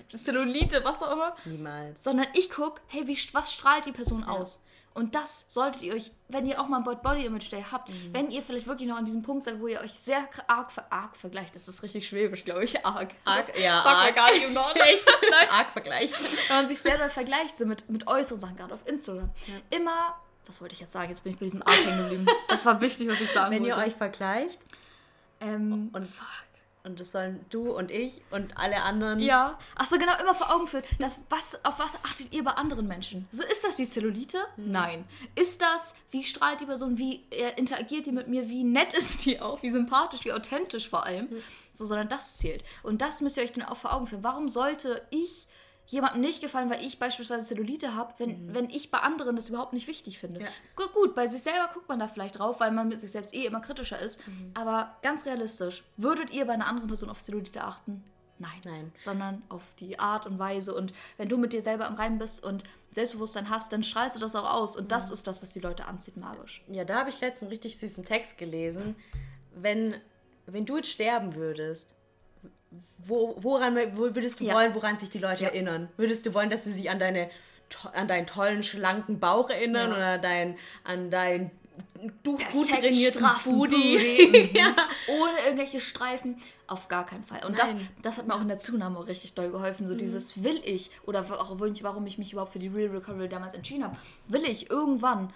Cellulite, 0.09 0.85
was 0.85 1.03
auch 1.03 1.12
immer. 1.12 1.37
Niemals. 1.45 2.03
Sondern 2.03 2.26
ich 2.35 2.51
gucke, 2.51 2.81
hey, 2.89 3.07
wie, 3.07 3.16
was 3.33 3.53
strahlt 3.53 3.87
die 3.87 3.93
Person 3.93 4.24
ja. 4.26 4.28
aus? 4.28 4.62
Und 4.93 5.14
das 5.14 5.47
solltet 5.49 5.82
ihr 5.82 5.95
euch, 5.95 6.11
wenn 6.28 6.47
ihr 6.47 6.61
auch 6.61 6.66
mal 6.66 6.78
ein 6.78 7.01
Body 7.03 7.24
Image 7.24 7.51
Day 7.53 7.64
habt, 7.70 7.88
mhm. 7.88 8.12
wenn 8.12 8.30
ihr 8.30 8.43
vielleicht 8.43 8.66
wirklich 8.66 8.88
noch 8.88 8.97
an 8.97 9.05
diesem 9.05 9.22
Punkt 9.22 9.45
seid, 9.45 9.61
wo 9.61 9.68
ihr 9.68 9.80
euch 9.80 9.93
sehr 9.93 10.28
arg, 10.49 10.70
arg 10.91 11.16
vergleicht, 11.16 11.55
das 11.55 11.68
ist 11.68 11.82
richtig 11.82 12.09
schwäbisch, 12.09 12.45
glaube 12.45 12.64
ich, 12.64 12.84
arg. 12.84 13.14
Arg, 13.24 13.47
das 13.47 13.61
ja, 13.61 13.82
sagt 13.82 13.97
arg. 13.97 14.14
gar 14.16 14.32
nicht 14.32 14.45
im 14.45 14.53
Norden. 14.53 14.80
Echt? 14.80 15.07
arg 15.51 15.70
vergleicht. 15.70 16.16
Wenn 16.49 16.57
man 16.57 16.68
sich 16.68 16.80
selber 16.80 17.09
vergleicht, 17.09 17.57
so 17.57 17.66
mit, 17.66 17.88
mit 17.88 18.07
äußeren 18.09 18.41
Sachen, 18.41 18.57
gerade 18.57 18.74
auf 18.74 18.86
Instagram, 18.86 19.30
ja. 19.47 19.76
immer, 19.76 20.16
was 20.47 20.61
wollte 20.61 20.74
ich 20.74 20.80
jetzt 20.80 20.93
sagen, 20.93 21.11
jetzt 21.11 21.22
bin 21.22 21.32
ich 21.32 21.38
bei 21.38 21.47
diesem 21.47 21.62
arg 21.62 21.84
hängen 21.84 22.03
geblieben. 22.03 22.26
Das 22.49 22.66
war 22.66 22.80
wichtig, 22.80 23.09
was 23.09 23.20
ich 23.20 23.30
sagen 23.30 23.53
wenn 23.53 23.62
wollte. 23.62 23.76
Wenn 23.76 23.82
ihr 23.82 23.86
euch 23.86 23.95
vergleicht, 23.95 24.61
ähm, 25.41 25.91
und 25.93 26.07
fuck 26.07 26.49
und 26.83 26.99
das 26.99 27.12
sollen 27.12 27.45
du 27.51 27.70
und 27.76 27.91
ich 27.91 28.22
und 28.31 28.57
alle 28.57 28.83
anderen. 28.83 29.20
Ja. 29.20 29.59
Achso, 29.76 29.99
genau, 29.99 30.18
immer 30.20 30.35
vor 30.35 30.55
Augen 30.55 30.66
führen. 30.66 30.85
Das, 30.99 31.20
was, 31.28 31.62
auf 31.64 31.78
was 31.78 31.97
achtet 32.05 32.33
ihr 32.33 32.43
bei 32.43 32.53
anderen 32.53 32.87
Menschen? 32.87 33.28
So, 33.33 33.43
ist 33.43 33.64
das 33.64 33.76
die 33.76 33.89
Zellulite? 33.89 34.39
Mhm. 34.57 34.70
Nein. 34.70 35.05
Ist 35.35 35.61
das, 35.62 35.95
wie 36.11 36.24
strahlt 36.24 36.61
die 36.61 36.66
Person, 36.66 36.99
wie 36.99 37.22
interagiert 37.57 38.07
die 38.07 38.12
mit 38.12 38.28
mir, 38.28 38.49
wie 38.49 38.64
nett 38.64 38.95
ist 38.99 39.26
die 39.26 39.41
auch, 39.41 39.62
wie 39.62 39.70
sympathisch, 39.70 40.24
wie 40.24 40.33
authentisch 40.33 40.89
vor 40.89 41.05
allem? 41.05 41.26
Mhm. 41.31 41.43
So, 41.72 41.85
sondern 41.85 42.09
das 42.09 42.37
zählt. 42.37 42.64
Und 42.83 43.03
das 43.03 43.20
müsst 43.20 43.37
ihr 43.37 43.45
euch 43.45 43.53
dann 43.53 43.64
auch 43.64 43.76
vor 43.76 43.93
Augen 43.93 44.07
führen. 44.07 44.24
Warum 44.24 44.49
sollte 44.49 45.03
ich 45.11 45.47
jemandem 45.91 46.20
nicht 46.20 46.41
gefallen, 46.41 46.70
weil 46.70 46.84
ich 46.84 46.99
beispielsweise 46.99 47.47
Zellulite 47.47 47.95
habe, 47.95 48.14
wenn, 48.18 48.47
mhm. 48.47 48.55
wenn 48.55 48.70
ich 48.70 48.91
bei 48.91 48.99
anderen 48.99 49.36
das 49.36 49.49
überhaupt 49.49 49.72
nicht 49.72 49.88
wichtig 49.88 50.18
finde. 50.18 50.41
Ja. 50.41 50.49
Gut, 50.76 50.95
gut, 50.95 51.14
bei 51.14 51.26
sich 51.26 51.43
selber 51.43 51.68
guckt 51.72 51.88
man 51.88 51.99
da 51.99 52.07
vielleicht 52.07 52.38
drauf, 52.38 52.61
weil 52.61 52.70
man 52.70 52.88
mit 52.88 53.01
sich 53.01 53.11
selbst 53.11 53.34
eh 53.34 53.45
immer 53.45 53.61
kritischer 53.61 53.99
ist. 53.99 54.26
Mhm. 54.26 54.53
Aber 54.55 54.97
ganz 55.03 55.26
realistisch, 55.26 55.84
würdet 55.97 56.30
ihr 56.30 56.47
bei 56.47 56.53
einer 56.53 56.66
anderen 56.66 56.88
Person 56.88 57.11
auf 57.11 57.20
Zellulite 57.22 57.64
achten? 57.64 58.05
Nein. 58.38 58.61
Nein. 58.64 58.93
Sondern 58.97 59.43
auf 59.49 59.62
die 59.80 59.99
Art 59.99 60.26
und 60.26 60.38
Weise. 60.38 60.74
Und 60.74 60.95
wenn 61.18 61.28
du 61.28 61.36
mit 61.36 61.53
dir 61.53 61.61
selber 61.61 61.86
im 61.86 61.95
Reim 61.95 62.18
bist 62.18 62.43
und 62.43 62.64
Selbstbewusstsein 62.93 63.51
hast, 63.51 63.72
dann 63.72 63.82
strahlst 63.82 64.16
du 64.16 64.20
das 64.20 64.34
auch 64.34 64.51
aus. 64.51 64.76
Und 64.76 64.84
mhm. 64.84 64.88
das 64.88 65.11
ist 65.11 65.26
das, 65.26 65.43
was 65.43 65.51
die 65.51 65.61
Leute 65.61 65.86
anzieht, 65.86 66.16
magisch. 66.16 66.64
Ja, 66.68 66.84
da 66.84 67.01
habe 67.01 67.11
ich 67.11 67.20
letztens 67.20 67.43
einen 67.43 67.51
richtig 67.51 67.78
süßen 67.78 68.05
Text 68.05 68.38
gelesen. 68.38 68.97
Wenn, 69.55 69.97
wenn 70.47 70.64
du 70.64 70.76
jetzt 70.76 70.88
sterben 70.88 71.34
würdest, 71.34 71.95
wo, 72.99 73.37
woran 73.41 73.77
wo 73.97 74.14
würdest 74.14 74.41
du 74.41 74.45
ja. 74.45 74.55
wollen, 74.55 74.75
woran 74.75 74.99
sich 74.99 75.11
die 75.11 75.18
Leute 75.18 75.45
ja. 75.45 75.49
erinnern? 75.49 75.89
Würdest 75.97 76.27
du 76.27 76.35
wollen, 76.35 76.51
dass 76.51 76.64
sie 76.64 76.73
sich 76.73 76.91
an 76.91 76.99
deine 76.99 77.31
an 77.93 78.09
deinen 78.09 78.27
tollen, 78.27 78.64
schlanken 78.64 79.21
Bauch 79.21 79.49
erinnern 79.49 79.91
ja. 79.91 79.97
oder 79.97 80.18
dein, 80.18 80.57
an 80.83 81.11
deinen 81.11 81.53
du 82.23 82.39
gut 82.53 82.68
trainierten 82.68 83.27
Booty. 83.45 84.51
ja. 84.55 84.75
Ohne 85.09 85.39
irgendwelche 85.45 85.81
Streifen. 85.81 86.37
Auf 86.66 86.89
gar 86.89 87.05
keinen 87.05 87.25
Fall. 87.25 87.45
Und 87.45 87.59
das, 87.59 87.75
das 88.03 88.18
hat 88.18 88.29
mir 88.29 88.35
auch 88.35 88.41
in 88.41 88.49
der 88.49 88.59
Zunahme 88.59 89.07
richtig 89.07 89.35
doll 89.35 89.51
geholfen. 89.51 89.87
So 89.87 89.95
mhm. 89.95 89.99
dieses 89.99 90.45
will 90.45 90.61
ich, 90.64 90.91
oder 91.05 91.21
auch 91.21 91.57
warum 91.59 92.07
ich 92.07 92.18
mich 92.18 92.33
überhaupt 92.33 92.53
für 92.53 92.59
die 92.59 92.68
Real 92.68 92.91
Recovery 92.91 93.29
damals 93.29 93.55
entschieden 93.55 93.85
habe, 93.85 93.97
will 94.29 94.45
ich 94.45 94.71
irgendwann 94.71 95.33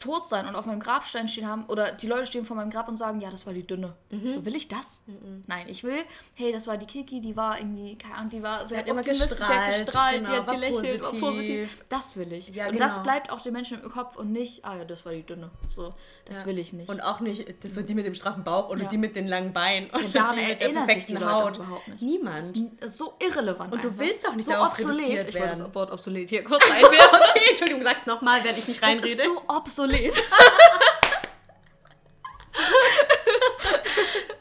tot 0.00 0.28
sein 0.28 0.46
und 0.46 0.56
auf 0.56 0.64
meinem 0.64 0.80
Grabstein 0.80 1.28
stehen 1.28 1.46
haben 1.46 1.66
oder 1.66 1.92
die 1.92 2.06
Leute 2.06 2.24
stehen 2.24 2.46
vor 2.46 2.56
meinem 2.56 2.70
Grab 2.70 2.88
und 2.88 2.96
sagen, 2.96 3.20
ja, 3.20 3.30
das 3.30 3.44
war 3.44 3.52
die 3.52 3.66
dünne. 3.66 3.94
Mhm. 4.10 4.32
So 4.32 4.44
will 4.46 4.56
ich 4.56 4.68
das? 4.68 5.02
Mhm. 5.06 5.44
Nein, 5.46 5.68
ich 5.68 5.84
will, 5.84 6.04
hey, 6.34 6.52
das 6.52 6.66
war 6.66 6.78
die 6.78 6.86
Kiki, 6.86 7.20
die 7.20 7.36
war 7.36 7.58
irgendwie, 7.58 7.96
keine 7.98 8.14
Ahnung, 8.14 8.30
die 8.30 8.42
war 8.42 8.64
sehr 8.64 8.86
immer 8.86 9.02
gestrahlt, 9.02 9.38
die 9.38 9.44
hat 9.44 9.86
gestrahlt, 9.86 10.24
genau, 10.24 10.30
die 10.30 10.36
hat 10.38 10.50
gelächelt, 10.50 11.02
positiv. 11.02 11.22
war 11.22 11.30
positiv. 11.30 11.84
Das 11.90 12.16
will 12.16 12.32
ich. 12.32 12.48
Ja, 12.48 12.66
und 12.66 12.72
genau. 12.72 12.84
das 12.84 13.02
bleibt 13.02 13.30
auch 13.30 13.42
den 13.42 13.52
Menschen 13.52 13.82
im 13.82 13.90
Kopf 13.90 14.16
und 14.16 14.32
nicht, 14.32 14.64
ah 14.64 14.76
ja, 14.76 14.84
das 14.86 15.04
war 15.04 15.12
die 15.12 15.22
dünne. 15.22 15.50
So, 15.68 15.90
das 16.24 16.40
ja. 16.40 16.46
will 16.46 16.58
ich 16.58 16.72
nicht. 16.72 16.88
Und 16.88 17.02
auch 17.02 17.20
nicht, 17.20 17.62
das 17.62 17.76
war 17.76 17.82
die 17.82 17.94
mit 17.94 18.06
dem 18.06 18.14
straffen 18.14 18.42
Bauch 18.42 18.70
oder 18.70 18.84
ja. 18.84 18.88
die 18.88 18.96
mit 18.96 19.14
den 19.14 19.28
langen 19.28 19.52
Beinen 19.52 19.90
und 19.90 20.14
die 20.14 20.20
mit 20.20 20.60
der 20.60 20.68
perfekten 20.70 21.30
Haut. 21.30 21.56
überhaupt 21.56 21.88
nicht. 21.88 22.00
Niemand. 22.00 22.54
Das 22.80 22.92
ist 22.92 22.98
so 22.98 23.12
irrelevant. 23.18 23.70
Und 23.70 23.84
du 23.84 23.88
einfach. 23.88 24.00
willst 24.00 24.24
doch 24.24 24.34
nicht 24.34 24.46
so 24.46 24.54
obsolet. 24.54 25.28
Ich 25.28 25.34
wollte 25.34 25.48
das 25.48 25.74
Wort 25.74 25.92
obsolet 25.92 26.30
hier 26.30 26.42
kurz 26.42 26.64
einwerfen. 26.64 27.20
okay, 27.30 27.50
Entschuldigung, 27.50 27.82
sag's 27.82 28.06
nochmal, 28.06 28.42
während 28.42 28.58
ich 28.58 28.68
nicht 28.68 28.82
reinrede. 28.82 29.16
Das 29.16 29.26
ist 29.26 29.34
so 29.34 29.42
obsolet. 29.46 29.73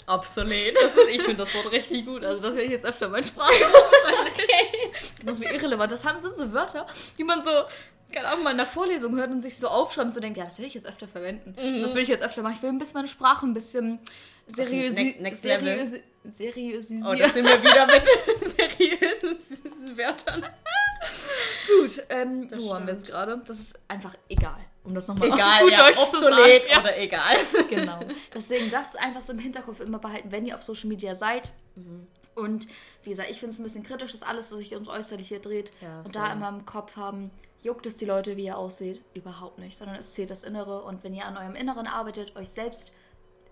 Obsolet. 0.07 0.75
Das 0.75 0.95
ist, 0.95 1.07
ich 1.09 1.21
finde 1.21 1.43
das 1.43 1.53
Wort 1.55 1.71
richtig 1.71 2.05
gut. 2.05 2.23
Also 2.23 2.41
das 2.41 2.53
werde 2.53 2.65
ich 2.65 2.71
jetzt 2.71 2.85
öfter 2.85 3.09
mein 3.09 3.23
Sprache. 3.23 3.53
okay. 4.21 4.91
Das 5.23 5.37
ist 5.37 5.39
mir 5.39 5.53
irrelevant. 5.53 5.91
Das 5.91 6.05
haben, 6.05 6.21
sind 6.21 6.35
so 6.35 6.53
Wörter, 6.53 6.85
die 7.17 7.23
man 7.23 7.43
so, 7.43 7.51
keine 8.11 8.27
Ahnung, 8.27 8.43
mal 8.43 8.51
in 8.51 8.57
der 8.57 8.67
Vorlesung 8.67 9.15
hört 9.15 9.31
und 9.31 9.41
sich 9.41 9.57
so 9.57 9.67
aufschreibt 9.67 10.07
und 10.07 10.13
so 10.13 10.19
denkt, 10.19 10.37
ja, 10.37 10.43
das 10.43 10.59
will 10.59 10.65
ich 10.65 10.73
jetzt 10.73 10.87
öfter 10.87 11.07
verwenden. 11.07 11.55
Mhm. 11.59 11.81
Das 11.81 11.95
will 11.95 12.03
ich 12.03 12.09
jetzt 12.09 12.23
öfter 12.23 12.41
machen. 12.41 12.55
Ich 12.55 12.61
will 12.61 12.69
ein 12.69 12.77
bisschen 12.77 12.95
meine 12.95 13.07
Sprache 13.07 13.45
ein 13.45 13.53
bisschen 13.53 13.99
seriös 14.47 14.93
okay, 14.93 15.15
next, 15.19 15.41
seriös 15.41 15.95
seriösisieren. 16.29 17.05
Oh, 17.05 17.15
da 17.15 17.29
sind 17.29 17.45
wir 17.45 17.61
wieder 17.61 17.85
mit 17.85 18.05
seriösen 18.39 19.97
Wörtern. 19.97 20.45
Gut, 21.67 22.03
ähm, 22.09 22.49
wo 22.51 22.69
waren 22.69 22.85
wir 22.85 22.93
jetzt 22.93 23.07
gerade? 23.07 23.41
Das 23.45 23.59
ist 23.59 23.79
einfach 23.87 24.15
egal. 24.29 24.65
Um 24.83 24.93
das 24.93 25.07
nochmal 25.07 25.29
Egal, 25.29 25.61
gut 25.61 25.71
ja, 25.71 25.77
Deutsch 25.77 26.05
zu 26.09 26.21
sagen. 26.21 26.61
Ja. 26.69 26.79
oder 26.81 26.97
egal. 26.97 27.37
Genau. 27.69 27.99
Deswegen 28.33 28.69
das 28.69 28.95
einfach 28.95 29.21
so 29.21 29.31
im 29.33 29.39
Hinterkopf 29.39 29.79
immer 29.79 29.99
behalten, 29.99 30.31
wenn 30.31 30.45
ihr 30.45 30.55
auf 30.55 30.63
Social 30.63 30.89
Media 30.89 31.15
seid. 31.15 31.53
Und 32.35 32.67
wie 33.03 33.09
gesagt, 33.09 33.29
ich 33.29 33.39
finde 33.39 33.53
es 33.53 33.59
ein 33.59 33.63
bisschen 33.63 33.83
kritisch, 33.83 34.11
dass 34.11 34.23
alles 34.23 34.49
so 34.49 34.57
sich 34.57 34.73
ums 34.73 34.89
Äußerliche 34.89 35.39
dreht. 35.39 35.71
Ja, 35.81 35.99
und 35.99 36.07
so. 36.07 36.13
da 36.13 36.31
immer 36.33 36.49
im 36.49 36.65
Kopf 36.65 36.97
haben, 36.97 37.31
juckt 37.61 37.85
es 37.85 37.95
die 37.95 38.05
Leute, 38.05 38.35
wie 38.35 38.45
ihr 38.45 38.57
aussieht? 38.57 39.01
Überhaupt 39.13 39.59
nicht. 39.59 39.77
Sondern 39.77 39.95
es 39.95 40.13
zählt 40.13 40.29
das 40.29 40.43
Innere. 40.43 40.83
Und 40.83 41.03
wenn 41.03 41.13
ihr 41.13 41.25
an 41.25 41.37
eurem 41.37 41.55
Inneren 41.55 41.87
arbeitet, 41.87 42.35
euch 42.35 42.49
selbst 42.49 42.91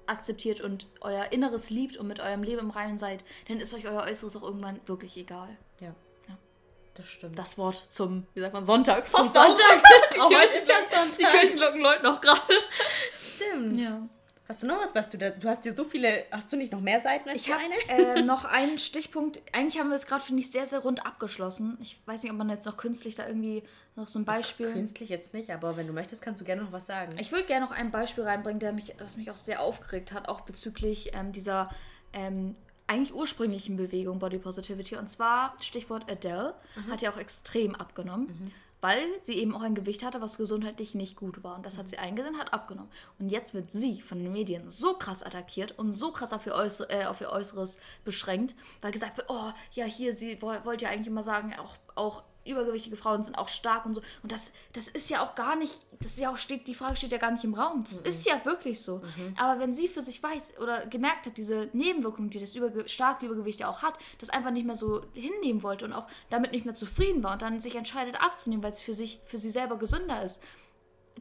akzeptiert 0.07 0.59
und 0.59 0.87
euer 0.99 1.31
Inneres 1.31 1.69
liebt 1.69 1.95
und 1.95 2.07
mit 2.07 2.19
eurem 2.19 2.43
Leben 2.43 2.61
im 2.61 2.69
Reinen 2.71 2.97
seid, 2.97 3.23
dann 3.47 3.59
ist 3.59 3.73
euch 3.73 3.87
euer 3.87 4.03
Äußeres 4.03 4.35
auch 4.35 4.43
irgendwann 4.43 4.79
wirklich 4.85 5.15
egal. 5.15 5.57
Ja. 5.79 5.95
Das 6.93 7.07
stimmt. 7.07 7.37
Das 7.39 7.57
Wort 7.57 7.85
zum, 7.89 8.27
wie 8.33 8.41
sagt 8.41 8.53
man, 8.53 8.63
Sonntag. 8.65 9.09
Zum. 9.11 9.29
Sonntag. 9.29 9.83
Die, 10.13 10.19
Oh, 10.19 10.27
Kirchen, 10.27 10.61
ist 10.61 10.67
ja 10.67 10.75
die 10.89 10.95
Sonntag. 10.95 11.31
Kirchenglocken 11.31 11.81
läuten 11.81 12.05
auch 12.05 12.19
gerade. 12.21 12.53
Stimmt. 13.15 13.81
Ja. 13.81 14.07
Hast 14.47 14.63
du 14.63 14.67
noch 14.67 14.81
was, 14.81 14.93
was 14.93 15.07
du 15.07 15.17
da. 15.17 15.29
Du 15.29 15.47
hast 15.47 15.63
dir 15.63 15.71
so 15.71 15.85
viele. 15.85 16.25
Hast 16.29 16.51
du 16.51 16.57
nicht 16.57 16.73
noch 16.73 16.81
mehr 16.81 16.99
Seiten 16.99 17.29
als 17.29 17.41
Ich 17.41 17.51
habe 17.51 17.61
eine? 17.63 18.17
äh, 18.17 18.21
noch 18.23 18.43
einen 18.43 18.77
Stichpunkt. 18.79 19.41
Eigentlich 19.53 19.79
haben 19.79 19.87
wir 19.89 19.95
es 19.95 20.05
gerade, 20.05 20.21
finde 20.23 20.41
ich, 20.41 20.51
sehr, 20.51 20.65
sehr 20.65 20.79
rund 20.79 21.05
abgeschlossen. 21.05 21.77
Ich 21.81 21.97
weiß 22.05 22.23
nicht, 22.23 22.31
ob 22.33 22.37
man 22.37 22.49
jetzt 22.49 22.65
noch 22.65 22.75
künstlich 22.75 23.15
da 23.15 23.25
irgendwie 23.25 23.63
noch 23.95 24.09
so 24.09 24.19
ein 24.19 24.25
Beispiel. 24.25 24.71
Künstlich 24.73 25.07
jetzt 25.09 25.33
nicht, 25.33 25.51
aber 25.51 25.77
wenn 25.77 25.87
du 25.87 25.93
möchtest, 25.93 26.21
kannst 26.21 26.41
du 26.41 26.45
gerne 26.45 26.63
noch 26.63 26.73
was 26.73 26.85
sagen. 26.85 27.17
Ich 27.19 27.31
würde 27.31 27.45
gerne 27.45 27.65
noch 27.65 27.71
ein 27.71 27.91
Beispiel 27.91 28.25
reinbringen, 28.25 28.59
der 28.59 28.73
mich, 28.73 28.93
das 28.97 29.15
mich 29.15 29.31
auch 29.31 29.37
sehr 29.37 29.61
aufgeregt 29.61 30.11
hat, 30.11 30.27
auch 30.27 30.41
bezüglich 30.41 31.11
ähm, 31.13 31.31
dieser 31.31 31.69
ähm, 32.11 32.53
eigentlich 32.91 33.13
ursprünglichen 33.13 33.77
Bewegung 33.77 34.19
Body 34.19 34.37
Positivity. 34.37 34.95
Und 34.97 35.07
zwar, 35.09 35.55
Stichwort 35.61 36.09
Adele, 36.11 36.53
hat 36.89 37.01
ja 37.01 37.11
auch 37.11 37.17
extrem 37.17 37.73
abgenommen. 37.75 38.51
Weil 38.83 39.05
sie 39.25 39.33
eben 39.33 39.55
auch 39.55 39.61
ein 39.61 39.75
Gewicht 39.75 40.03
hatte, 40.03 40.21
was 40.21 40.37
gesundheitlich 40.37 40.95
nicht 40.95 41.15
gut 41.15 41.43
war. 41.43 41.55
Und 41.55 41.67
das 41.67 41.77
hat 41.77 41.87
sie 41.87 41.99
eingesehen, 41.99 42.39
hat 42.39 42.51
abgenommen. 42.51 42.89
Und 43.19 43.29
jetzt 43.29 43.53
wird 43.53 43.71
sie 43.71 44.01
von 44.01 44.17
den 44.17 44.31
Medien 44.31 44.71
so 44.71 44.95
krass 44.95 45.21
attackiert 45.21 45.77
und 45.77 45.93
so 45.93 46.11
krass 46.11 46.33
auf 46.33 46.47
ihr, 46.47 46.55
Äußere, 46.55 46.89
äh, 46.89 47.05
auf 47.05 47.21
ihr 47.21 47.29
Äußeres 47.29 47.77
beschränkt, 48.03 48.55
weil 48.81 48.91
gesagt 48.91 49.17
wird, 49.17 49.29
oh, 49.29 49.51
ja, 49.73 49.85
hier, 49.85 50.15
sie 50.15 50.41
woll- 50.41 50.65
wollte 50.65 50.85
ja 50.85 50.89
eigentlich 50.89 51.05
immer 51.05 51.21
sagen, 51.21 51.53
auch, 51.59 51.75
auch 51.93 52.23
übergewichtige 52.45 52.95
Frauen 52.95 53.23
sind 53.23 53.37
auch 53.37 53.47
stark 53.47 53.85
und 53.85 53.93
so. 53.93 54.01
Und 54.23 54.31
das, 54.31 54.51
das 54.73 54.87
ist 54.87 55.09
ja 55.09 55.23
auch 55.23 55.35
gar 55.35 55.55
nicht, 55.55 55.81
das 55.99 56.13
ist 56.13 56.19
ja 56.19 56.31
auch 56.31 56.37
steht, 56.37 56.67
die 56.67 56.75
Frage 56.75 56.95
steht 56.95 57.11
ja 57.11 57.17
gar 57.17 57.31
nicht 57.31 57.43
im 57.43 57.53
Raum. 57.53 57.83
Das 57.83 57.99
ist 57.99 58.25
ja 58.25 58.43
wirklich 58.45 58.81
so. 58.81 59.01
Aber 59.37 59.59
wenn 59.59 59.73
sie 59.73 59.87
für 59.87 60.01
sich 60.01 60.21
weiß 60.21 60.59
oder 60.59 60.85
gemerkt 60.87 61.25
hat, 61.27 61.37
diese 61.37 61.69
Nebenwirkungen, 61.73 62.29
die 62.29 62.39
das 62.39 62.55
Überge 62.55 62.87
starke 62.89 63.25
Übergewicht 63.25 63.59
ja 63.59 63.69
auch 63.69 63.81
hat, 63.81 63.97
das 64.19 64.29
einfach 64.29 64.51
nicht 64.51 64.65
mehr 64.65 64.75
so 64.75 65.03
hinnehmen 65.13 65.63
wollte 65.63 65.85
und 65.85 65.93
auch 65.93 66.07
damit 66.29 66.51
nicht 66.51 66.65
mehr 66.65 66.73
zufrieden 66.73 67.23
war 67.23 67.33
und 67.33 67.41
dann 67.41 67.61
sich 67.61 67.75
entscheidet 67.75 68.21
abzunehmen, 68.21 68.63
weil 68.63 68.71
es 68.71 68.79
für 68.79 68.93
sich, 68.93 69.19
für 69.25 69.37
sie 69.37 69.51
selber 69.51 69.77
gesünder 69.77 70.23
ist, 70.23 70.41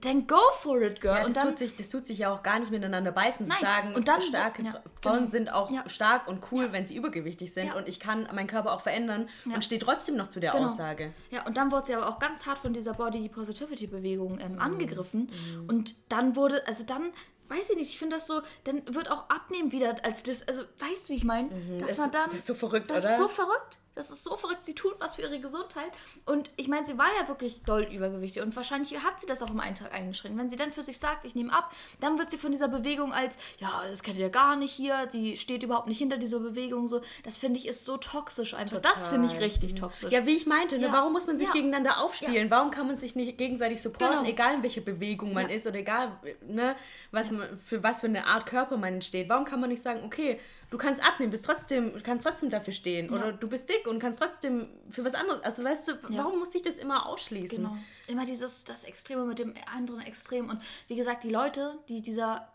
dann 0.00 0.26
go 0.26 0.38
for 0.60 0.80
it, 0.80 1.00
girl. 1.00 1.14
Ja, 1.16 1.20
und 1.26 1.28
das, 1.30 1.36
dann, 1.36 1.48
tut 1.50 1.58
sich, 1.58 1.76
das 1.76 1.88
tut 1.90 2.06
sich 2.06 2.18
ja 2.18 2.32
auch 2.32 2.42
gar 2.42 2.58
nicht 2.58 2.70
miteinander 2.70 3.12
beißen, 3.12 3.44
zu 3.44 3.52
Nein, 3.52 3.60
sagen, 3.60 3.94
und 3.94 4.08
dann- 4.08 4.22
starke 4.22 4.62
ja, 4.62 4.70
Fra- 4.72 4.82
Frauen 5.02 5.16
genau. 5.18 5.30
sind 5.30 5.52
auch 5.52 5.70
Ja. 5.70 5.88
stark 5.88 6.26
und 6.26 6.42
cool, 6.52 6.72
wenn 6.72 6.86
sie 6.86 6.96
übergewichtig 6.96 7.52
sind 7.52 7.74
und 7.74 7.86
ich 7.88 8.00
kann 8.00 8.26
meinen 8.34 8.46
Körper 8.46 8.72
auch 8.72 8.80
verändern 8.80 9.28
und 9.44 9.62
stehe 9.64 9.80
trotzdem 9.80 10.16
noch 10.16 10.28
zu 10.28 10.40
der 10.40 10.52
Genau. 10.52 10.66
Aussage. 10.66 11.12
Ja, 11.30 11.46
und 11.46 11.56
dann 11.56 11.70
wurde 11.70 11.86
sie 11.86 11.94
aber 11.94 12.08
auch 12.08 12.18
ganz 12.18 12.46
hart 12.46 12.58
von 12.58 12.72
dieser 12.72 12.92
Body 12.92 13.28
Positivity 13.28 13.86
Bewegung 13.88 14.34
Mhm. 14.36 14.40
ähm, 14.40 14.58
angegriffen. 14.58 15.30
Und 15.68 15.94
dann 16.08 16.34
wurde, 16.36 16.66
also 16.66 16.82
dann, 16.84 17.10
weiß 17.48 17.68
ich 17.70 17.76
nicht, 17.76 17.90
ich 17.90 17.98
finde 17.98 18.16
das 18.16 18.26
so, 18.26 18.40
dann 18.64 18.82
wird 18.94 19.10
auch 19.10 19.28
Abnehmen 19.28 19.72
wieder 19.72 19.96
als 20.04 20.22
das, 20.22 20.46
also 20.48 20.62
weißt 20.78 21.08
du, 21.08 21.12
wie 21.12 21.16
ich 21.16 21.24
meine? 21.24 21.48
Dass 21.50 21.58
Mhm. 21.58 21.78
Das- 21.80 21.98
man 21.98 22.12
dann. 22.12 22.24
das 22.26 22.34
ist 22.36 22.46
so 22.46 22.54
verrückt, 22.54 22.88
das 22.90 23.04
oder? 23.04 23.12
ist 23.12 23.18
so 23.18 23.28
verrückt. 23.28 23.78
Das 23.96 24.10
ist 24.10 24.22
so 24.24 24.36
verrückt. 24.36 24.64
Sie 24.64 24.74
tut 24.74 24.94
was 25.00 25.16
für 25.16 25.22
ihre 25.22 25.40
Gesundheit. 25.40 25.90
Und 26.24 26.50
ich 26.56 26.68
meine, 26.68 26.84
sie 26.86 26.96
war 26.96 27.08
ja 27.20 27.26
wirklich 27.28 27.62
doll 27.64 27.82
übergewichtig. 27.82 28.40
Und 28.42 28.54
wahrscheinlich 28.54 28.96
hat 29.02 29.20
sie 29.20 29.26
das 29.26 29.42
auch 29.42 29.50
im 29.50 29.58
Eintrag 29.60 29.92
eingeschränkt. 29.92 30.38
Wenn 30.38 30.48
sie 30.48 30.56
dann 30.56 30.72
für 30.72 30.82
sich 30.82 30.98
sagt, 30.98 31.24
ich 31.24 31.34
nehme 31.34 31.52
ab, 31.52 31.74
dann 31.98 32.16
wird 32.18 32.30
sie 32.30 32.38
von 32.38 32.52
dieser 32.52 32.68
Bewegung 32.68 33.12
als, 33.12 33.36
ja, 33.58 33.82
das 33.88 34.02
kennt 34.02 34.18
ihr 34.18 34.30
gar 34.30 34.54
nicht 34.56 34.72
hier, 34.72 35.06
die 35.06 35.36
steht 35.36 35.62
überhaupt 35.64 35.88
nicht 35.88 35.98
hinter 35.98 36.18
dieser 36.18 36.38
Bewegung. 36.38 36.86
So, 36.86 37.00
das 37.24 37.36
finde 37.36 37.58
ich 37.58 37.66
ist 37.66 37.84
so 37.84 37.96
toxisch 37.96 38.54
einfach. 38.54 38.80
Das 38.80 39.08
finde 39.08 39.26
ich 39.26 39.32
Total. 39.32 39.44
Richtig 39.44 39.74
toxisch. 39.74 40.12
Ja, 40.12 40.24
wie 40.24 40.36
ich 40.36 40.46
meinte, 40.46 40.78
ne? 40.78 40.86
Ja. 40.86 40.92
warum 40.92 41.12
muss 41.12 41.26
man 41.26 41.36
sich 41.36 41.48
Ja. 41.48 41.52
gegeneinander 41.54 42.00
aufspielen? 42.00 42.50
Warum 42.50 42.70
kann 42.70 42.86
man 42.86 42.96
sich 42.96 43.16
nicht 43.16 43.36
gegenseitig 43.38 43.82
supporten, 43.82 44.18
Genau. 44.18 44.28
egal 44.30 44.54
in 44.54 44.62
welche 44.62 44.80
Bewegung 44.80 45.32
man 45.32 45.48
Ja. 45.48 45.54
ist 45.56 45.66
oder 45.66 45.78
egal, 45.78 46.12
ne, 46.46 46.76
was 47.10 47.30
man, 47.32 47.58
für 47.58 47.82
was 47.82 48.00
für 48.00 48.06
eine 48.06 48.26
Art 48.26 48.46
Körper 48.46 48.76
man 48.76 49.02
steht? 49.02 49.28
Warum 49.28 49.44
kann 49.44 49.60
man 49.60 49.70
nicht 49.70 49.82
sagen, 49.82 50.02
okay, 50.04 50.38
du 50.70 50.78
kannst 50.78 51.02
abnehmen, 51.02 51.30
bist 51.30 51.44
trotzdem, 51.44 52.00
kannst 52.02 52.24
trotzdem 52.24 52.48
dafür 52.50 52.72
stehen 52.72 53.10
oder 53.10 53.32
du 53.32 53.48
bist 53.48 53.68
dick 53.68 53.86
und 53.86 53.98
kannst 53.98 54.20
trotzdem 54.20 54.68
für 54.90 55.04
was 55.04 55.14
anderes. 55.14 55.42
Also 55.42 55.64
weißt 55.64 55.88
du, 55.88 55.92
Ja. 56.08 56.24
warum 56.24 56.38
muss 56.38 56.54
ich 56.54 56.62
das 56.62 56.76
immer 56.76 57.06
ausschließen? 57.06 57.58
Genau. 57.58 57.76
Immer 58.06 58.24
dieses, 58.24 58.64
das 58.64 58.84
Extreme 58.84 59.24
mit 59.24 59.38
dem 59.38 59.54
anderen 59.74 60.00
Extrem. 60.00 60.48
Und 60.48 60.62
wie 60.88 60.96
gesagt, 60.96 61.24
die 61.24 61.30
Leute, 61.30 61.78
die 61.88 62.00
dieser, 62.02 62.52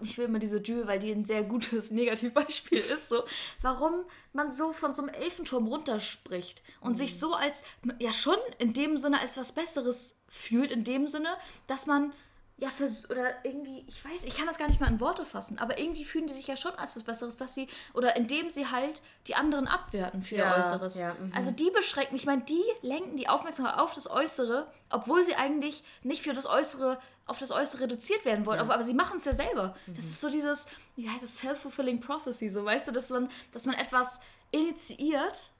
ich 0.00 0.16
will 0.16 0.24
immer 0.26 0.38
diese 0.38 0.62
Jules, 0.62 0.86
weil 0.86 0.98
die 0.98 1.12
ein 1.12 1.24
sehr 1.26 1.44
gutes 1.44 1.90
Negativbeispiel 1.90 2.78
ist, 2.78 3.08
so, 3.10 3.22
warum 3.60 4.04
man 4.32 4.50
so 4.50 4.72
von 4.72 4.94
so 4.94 5.02
einem 5.02 5.12
Elfenturm 5.14 5.66
runterspricht 5.66 6.62
und 6.80 6.94
sich 6.96 7.18
so 7.18 7.34
als, 7.34 7.62
ja 7.98 8.12
schon 8.12 8.38
in 8.58 8.72
dem 8.72 8.96
Sinne 8.96 9.20
als 9.20 9.36
was 9.36 9.52
Besseres 9.52 10.18
fühlt, 10.28 10.70
in 10.70 10.84
dem 10.84 11.06
Sinne, 11.06 11.28
dass 11.66 11.86
man 11.86 12.12
ja, 12.58 12.70
vers 12.70 13.08
oder 13.10 13.44
irgendwie, 13.44 13.84
ich 13.86 14.02
weiß, 14.02 14.24
ich 14.24 14.34
kann 14.34 14.46
das 14.46 14.56
gar 14.56 14.66
nicht 14.66 14.80
mal 14.80 14.88
in 14.88 14.98
Worte 14.98 15.26
fassen, 15.26 15.58
aber 15.58 15.78
irgendwie 15.78 16.04
fühlen 16.06 16.26
die 16.26 16.32
sich 16.32 16.46
ja 16.46 16.56
schon 16.56 16.74
als 16.76 16.96
was 16.96 17.02
Besseres, 17.02 17.36
dass 17.36 17.54
sie, 17.54 17.68
oder 17.92 18.16
indem 18.16 18.48
sie 18.48 18.66
halt 18.68 19.02
die 19.26 19.34
anderen 19.34 19.68
abwerten 19.68 20.22
für 20.22 20.36
Ja, 20.36 20.52
ihr 20.52 20.58
Äußeres. 20.58 20.94
ja, 20.98 21.14
mhm. 21.14 21.32
Also 21.34 21.50
die 21.50 21.70
beschränken, 21.70 22.16
ich 22.16 22.24
meine, 22.24 22.42
die 22.42 22.64
lenken 22.80 23.16
die 23.18 23.28
Aufmerksamkeit 23.28 23.78
auf 23.78 23.92
das 23.92 24.08
Äußere, 24.08 24.66
obwohl 24.88 25.22
sie 25.22 25.34
eigentlich 25.34 25.84
nicht 26.02 26.22
für 26.22 26.32
das 26.32 26.46
Äußere, 26.46 26.98
auf 27.26 27.38
das 27.38 27.50
Äußere 27.50 27.82
reduziert 27.82 28.24
werden 28.24 28.46
wollen, 28.46 28.60
aber, 28.60 28.72
aber 28.72 28.84
sie 28.84 28.94
machen 28.94 29.18
es 29.18 29.26
ja 29.26 29.34
selber. 29.34 29.76
Das 29.88 30.04
ist 30.04 30.20
so 30.22 30.30
dieses, 30.30 30.66
wie 30.94 31.10
heißt 31.10 31.24
das, 31.24 31.36
self-fulfilling 31.38 32.00
prophecy, 32.00 32.48
so 32.48 32.64
weißt 32.64 32.88
du, 32.88 32.92
dass 32.92 33.10
man, 33.10 33.28
dass 33.52 33.66
man 33.66 33.74
etwas 33.74 34.18
initiiert, 34.50 35.50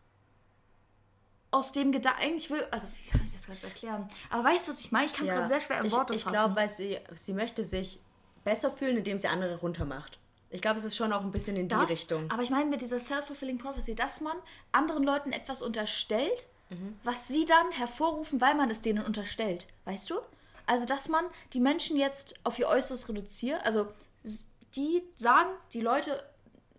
aus 1.50 1.72
dem 1.72 1.92
Gedanken, 1.92 2.20
eigentlich 2.20 2.50
will, 2.50 2.64
also 2.70 2.86
wie 2.88 3.10
kann 3.10 3.22
ich 3.24 3.32
das 3.32 3.46
ganz 3.46 3.62
erklären? 3.64 4.08
Aber 4.30 4.44
weißt 4.44 4.66
du, 4.68 4.72
was 4.72 4.80
ich 4.80 4.92
meine? 4.92 5.06
Ich 5.06 5.12
kann 5.14 5.26
es 5.26 5.32
gerade 5.32 5.48
sehr 5.48 5.60
schwer 5.60 5.80
in 5.80 5.86
ich, 5.86 5.92
Worte 5.92 6.14
Ich 6.14 6.22
fassen. 6.24 6.34
glaube, 6.34 6.56
weil 6.56 6.68
sie, 6.68 6.98
sie 7.14 7.32
möchte 7.32 7.64
sich 7.64 8.00
besser 8.44 8.70
fühlen, 8.70 8.96
indem 8.98 9.18
sie 9.18 9.28
andere 9.28 9.56
runtermacht. 9.56 10.18
Ich 10.50 10.60
glaube, 10.62 10.78
es 10.78 10.84
ist 10.84 10.96
schon 10.96 11.12
auch 11.12 11.22
ein 11.22 11.32
bisschen 11.32 11.56
in 11.56 11.68
die 11.68 11.74
das, 11.74 11.90
Richtung. 11.90 12.30
Aber 12.30 12.42
ich 12.42 12.50
meine 12.50 12.66
mit 12.70 12.80
dieser 12.82 12.98
self-fulfilling 12.98 13.58
prophecy, 13.58 13.94
dass 13.94 14.20
man 14.20 14.36
anderen 14.72 15.02
Leuten 15.04 15.32
etwas 15.32 15.62
unterstellt, 15.62 16.46
Mhm. 16.68 16.98
was 17.04 17.28
sie 17.28 17.44
dann 17.44 17.70
hervorrufen, 17.70 18.40
weil 18.40 18.56
man 18.56 18.68
es 18.70 18.80
denen 18.82 19.04
unterstellt. 19.04 19.68
Weißt 19.84 20.10
du? 20.10 20.16
Also, 20.66 20.84
dass 20.84 21.08
man 21.08 21.24
die 21.52 21.60
Menschen 21.60 21.96
jetzt 21.96 22.34
auf 22.42 22.58
ihr 22.58 22.66
Äußeres 22.66 23.08
reduziert. 23.08 23.64
Also, 23.64 23.86
die 24.74 25.02
sagen, 25.14 25.50
die 25.72 25.80
Leute 25.80 26.22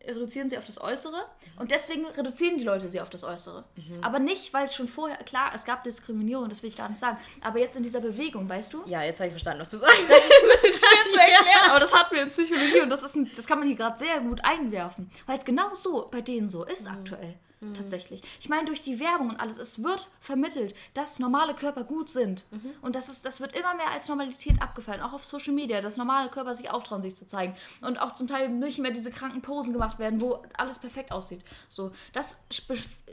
reduzieren 0.07 0.49
sie 0.49 0.57
auf 0.57 0.65
das 0.65 0.79
Äußere 0.81 1.25
und 1.57 1.71
deswegen 1.71 2.05
reduzieren 2.05 2.57
die 2.57 2.63
Leute 2.63 2.89
sie 2.89 3.01
auf 3.01 3.09
das 3.09 3.23
Äußere. 3.23 3.65
Mhm. 3.75 4.03
Aber 4.03 4.19
nicht, 4.19 4.53
weil 4.53 4.65
es 4.65 4.75
schon 4.75 4.87
vorher, 4.87 5.17
klar, 5.17 5.51
es 5.53 5.65
gab 5.65 5.83
Diskriminierung, 5.83 6.49
das 6.49 6.63
will 6.63 6.69
ich 6.69 6.77
gar 6.77 6.89
nicht 6.89 6.99
sagen, 6.99 7.17
aber 7.41 7.59
jetzt 7.59 7.75
in 7.75 7.83
dieser 7.83 8.01
Bewegung, 8.01 8.47
weißt 8.47 8.73
du? 8.73 8.83
ja, 8.85 9.03
jetzt 9.03 9.19
habe 9.19 9.27
ich 9.27 9.33
verstanden, 9.33 9.61
was 9.61 9.69
du 9.69 9.77
sagst. 9.77 9.97
Das 10.07 10.17
ist 10.17 10.43
ein 10.43 10.49
bisschen 10.49 10.87
schwer 10.87 11.11
zu 11.11 11.19
erklären, 11.19 11.69
aber 11.69 11.79
das 11.79 11.93
hatten 11.93 12.15
wir 12.15 12.23
in 12.23 12.29
Psychologie 12.29 12.81
und 12.81 12.89
das, 12.89 13.03
ist 13.03 13.15
ein, 13.15 13.31
das 13.35 13.45
kann 13.45 13.59
man 13.59 13.67
hier 13.67 13.77
gerade 13.77 13.97
sehr 13.97 14.19
gut 14.21 14.43
einwerfen, 14.43 15.09
weil 15.25 15.37
es 15.37 15.45
genau 15.45 15.73
so 15.73 16.07
bei 16.09 16.21
denen 16.21 16.49
so 16.49 16.63
ist 16.63 16.87
aktuell. 16.87 17.35
Tatsächlich. 17.73 18.21
Ich 18.39 18.49
meine, 18.49 18.65
durch 18.65 18.81
die 18.81 18.99
Werbung 18.99 19.29
und 19.29 19.39
alles, 19.39 19.57
es 19.57 19.81
wird 19.83 20.09
vermittelt, 20.19 20.75
dass 20.93 21.17
normale 21.17 21.55
Körper 21.55 21.83
gut 21.83 22.09
sind. 22.09 22.45
Und 22.81 22.95
das, 22.95 23.09
ist, 23.09 23.25
das 23.25 23.41
wird 23.41 23.55
immer 23.55 23.73
mehr 23.73 23.89
als 23.89 24.07
Normalität 24.07 24.61
abgefallen, 24.61 25.01
auch 25.01 25.13
auf 25.13 25.25
Social 25.25 25.53
Media, 25.53 25.81
dass 25.81 25.97
normale 25.97 26.29
Körper 26.29 26.53
sich 26.53 26.69
auch 26.69 26.83
trauen, 26.83 27.01
sich 27.01 27.15
zu 27.15 27.25
zeigen. 27.25 27.55
Und 27.81 27.99
auch 27.99 28.13
zum 28.13 28.27
Teil 28.27 28.49
nicht 28.49 28.77
mehr 28.77 28.91
diese 28.91 29.09
kranken 29.09 29.41
Posen 29.41 29.73
gemacht 29.73 29.97
werden, 29.97 30.21
wo 30.21 30.43
alles 30.55 30.77
perfekt 30.77 31.11
aussieht. 31.11 31.41
So, 31.67 31.91
das 32.13 32.39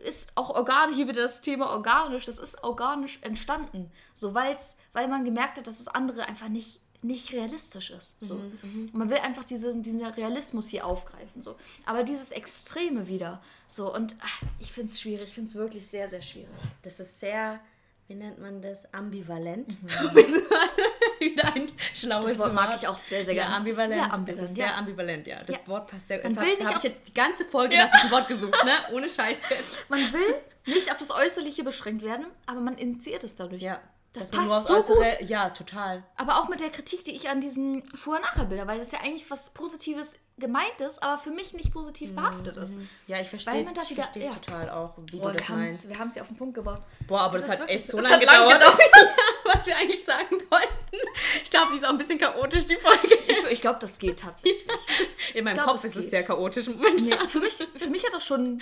ist 0.04 0.30
auch 0.34 0.50
organisch, 0.50 0.96
hier 0.96 1.08
wieder 1.08 1.22
das 1.22 1.40
Thema 1.40 1.70
organisch, 1.70 2.26
das 2.26 2.38
ist 2.38 2.62
organisch 2.62 3.18
entstanden. 3.22 3.90
So, 4.12 4.34
weil's, 4.34 4.76
weil 4.92 5.08
man 5.08 5.24
gemerkt 5.24 5.56
hat, 5.56 5.66
dass 5.66 5.78
das 5.78 5.88
andere 5.88 6.26
einfach 6.26 6.48
nicht 6.48 6.80
nicht 7.04 7.32
realistisch 7.32 7.90
ist. 7.90 8.16
So. 8.20 8.34
Und 8.34 8.94
man 8.94 9.10
will 9.10 9.18
einfach 9.18 9.44
diesen, 9.44 9.82
diesen 9.82 10.04
Realismus 10.04 10.68
hier 10.68 10.86
aufgreifen. 10.86 11.42
So. 11.42 11.54
Aber 11.84 12.02
dieses 12.02 12.32
Extreme 12.32 13.06
wieder. 13.08 13.42
So. 13.66 13.94
Und 13.94 14.16
ach, 14.20 14.42
ich 14.58 14.72
finde 14.72 14.90
es 14.90 15.00
schwierig. 15.00 15.28
Ich 15.28 15.34
finde 15.34 15.48
es 15.50 15.54
wirklich 15.54 15.86
sehr, 15.86 16.08
sehr 16.08 16.22
schwierig. 16.22 16.48
Das 16.82 17.00
ist 17.00 17.20
sehr, 17.20 17.60
wie 18.08 18.14
nennt 18.14 18.38
man 18.40 18.62
das? 18.62 18.92
Ambivalent. 18.94 19.68
Mhm. 19.82 20.10
Wieder 21.20 21.54
ein 21.54 21.70
schlaues 21.94 22.26
Das 22.26 22.38
Wort 22.38 22.54
mag 22.54 22.74
ich 22.76 22.88
auch 22.88 22.96
sehr, 22.96 23.24
sehr 23.24 23.34
Ja, 23.34 23.44
gerne. 23.44 23.56
Ist 23.58 23.78
ambivalent. 23.78 23.92
sehr 23.94 24.12
ambivalent, 24.12 24.28
Das 24.42 24.50
ist 24.50 24.58
ja. 24.58 24.66
sehr 24.66 24.76
ambivalent, 24.76 25.26
ja. 25.26 25.38
Das 25.38 25.56
Ja. 25.56 25.68
Wort 25.68 25.86
passt 25.90 26.08
sehr 26.08 26.22
Man 26.22 26.34
gut. 26.34 26.42
will 26.44 26.56
nicht 26.56 26.66
habe 26.66 26.78
ich 26.78 26.84
jetzt 26.84 27.08
die 27.08 27.14
ganze 27.14 27.44
Folge 27.44 27.76
nach 27.76 27.90
diesem 27.90 28.10
Wort 28.10 28.28
gesucht, 28.28 28.64
ne? 28.64 28.72
Ohne 28.94 29.08
Scheiß 29.08 29.36
jetzt. 29.50 29.78
Man 29.90 30.12
will 30.12 30.34
nicht 30.66 30.90
auf 30.90 30.98
das 30.98 31.10
Äußerliche 31.10 31.64
beschränkt 31.64 32.02
werden, 32.02 32.26
aber 32.46 32.60
man 32.60 32.76
initiiert 32.78 33.24
es 33.24 33.36
dadurch. 33.36 33.62
Ja. 33.62 33.80
Das 34.14 34.30
passt 34.30 34.68
nur 34.68 34.80
so 34.80 34.94
gut. 34.94 35.06
Ja, 35.22 35.50
total. 35.50 36.04
Aber 36.16 36.38
auch 36.38 36.48
mit 36.48 36.60
der 36.60 36.70
Kritik, 36.70 37.04
die 37.04 37.10
ich 37.10 37.28
an 37.28 37.40
diesen 37.40 37.86
Vorher-Nachher-Bilder, 37.88 38.66
weil 38.66 38.78
das 38.78 38.92
ja 38.92 39.00
eigentlich 39.00 39.28
was 39.28 39.50
Positives 39.50 40.18
gemeint 40.38 40.80
ist, 40.80 41.02
aber 41.02 41.18
für 41.18 41.30
mich 41.30 41.52
nicht 41.52 41.72
positiv 41.72 42.14
behaftet 42.14 42.56
ist. 42.56 42.76
Ja, 43.06 43.20
ich 43.20 43.28
verstehe 43.28 43.64
es 43.64 44.14
ja. 44.14 44.30
total 44.30 44.70
auch, 44.70 44.94
wie 45.10 45.18
Boah, 45.18 45.30
du 45.32 45.38
das 45.38 45.48
wir 45.48 45.56
meinst. 45.56 45.88
wir 45.88 45.98
haben 45.98 46.08
es 46.08 46.14
ja 46.14 46.22
auf 46.22 46.28
den 46.28 46.36
Punkt 46.36 46.54
gebracht. 46.54 46.82
Boah, 47.06 47.22
aber 47.22 47.38
das, 47.38 47.48
Das 47.48 47.60
hat 47.60 47.68
echt 47.68 47.88
so 47.88 47.98
lange 47.98 48.24
lang 48.24 48.48
gedauert. 48.48 48.62
Was 49.44 49.66
wir 49.66 49.76
eigentlich 49.76 50.04
sagen 50.04 50.36
wollten. 50.50 51.08
Ich 51.42 51.50
glaube, 51.50 51.72
die 51.72 51.78
ist 51.78 51.84
auch 51.84 51.90
ein 51.90 51.98
bisschen 51.98 52.18
chaotisch, 52.18 52.66
die 52.66 52.76
Folge. 52.76 53.14
Ich, 53.26 53.44
ich 53.50 53.60
glaube, 53.60 53.78
das 53.80 53.98
geht 53.98 54.20
tatsächlich. 54.20 54.64
In 55.34 55.44
meinem 55.44 55.54
glaub, 55.54 55.66
Kopf 55.66 55.84
es 55.84 55.96
ist 55.96 56.04
es 56.04 56.10
sehr 56.10 56.22
chaotisch 56.22 56.66
im 56.68 56.76
Moment. 56.76 57.02
Nee, 57.02 57.28
für, 57.28 57.40
mich, 57.40 57.54
für 57.54 57.88
mich 57.88 58.04
hat 58.04 58.14
das 58.14 58.24
schon 58.24 58.60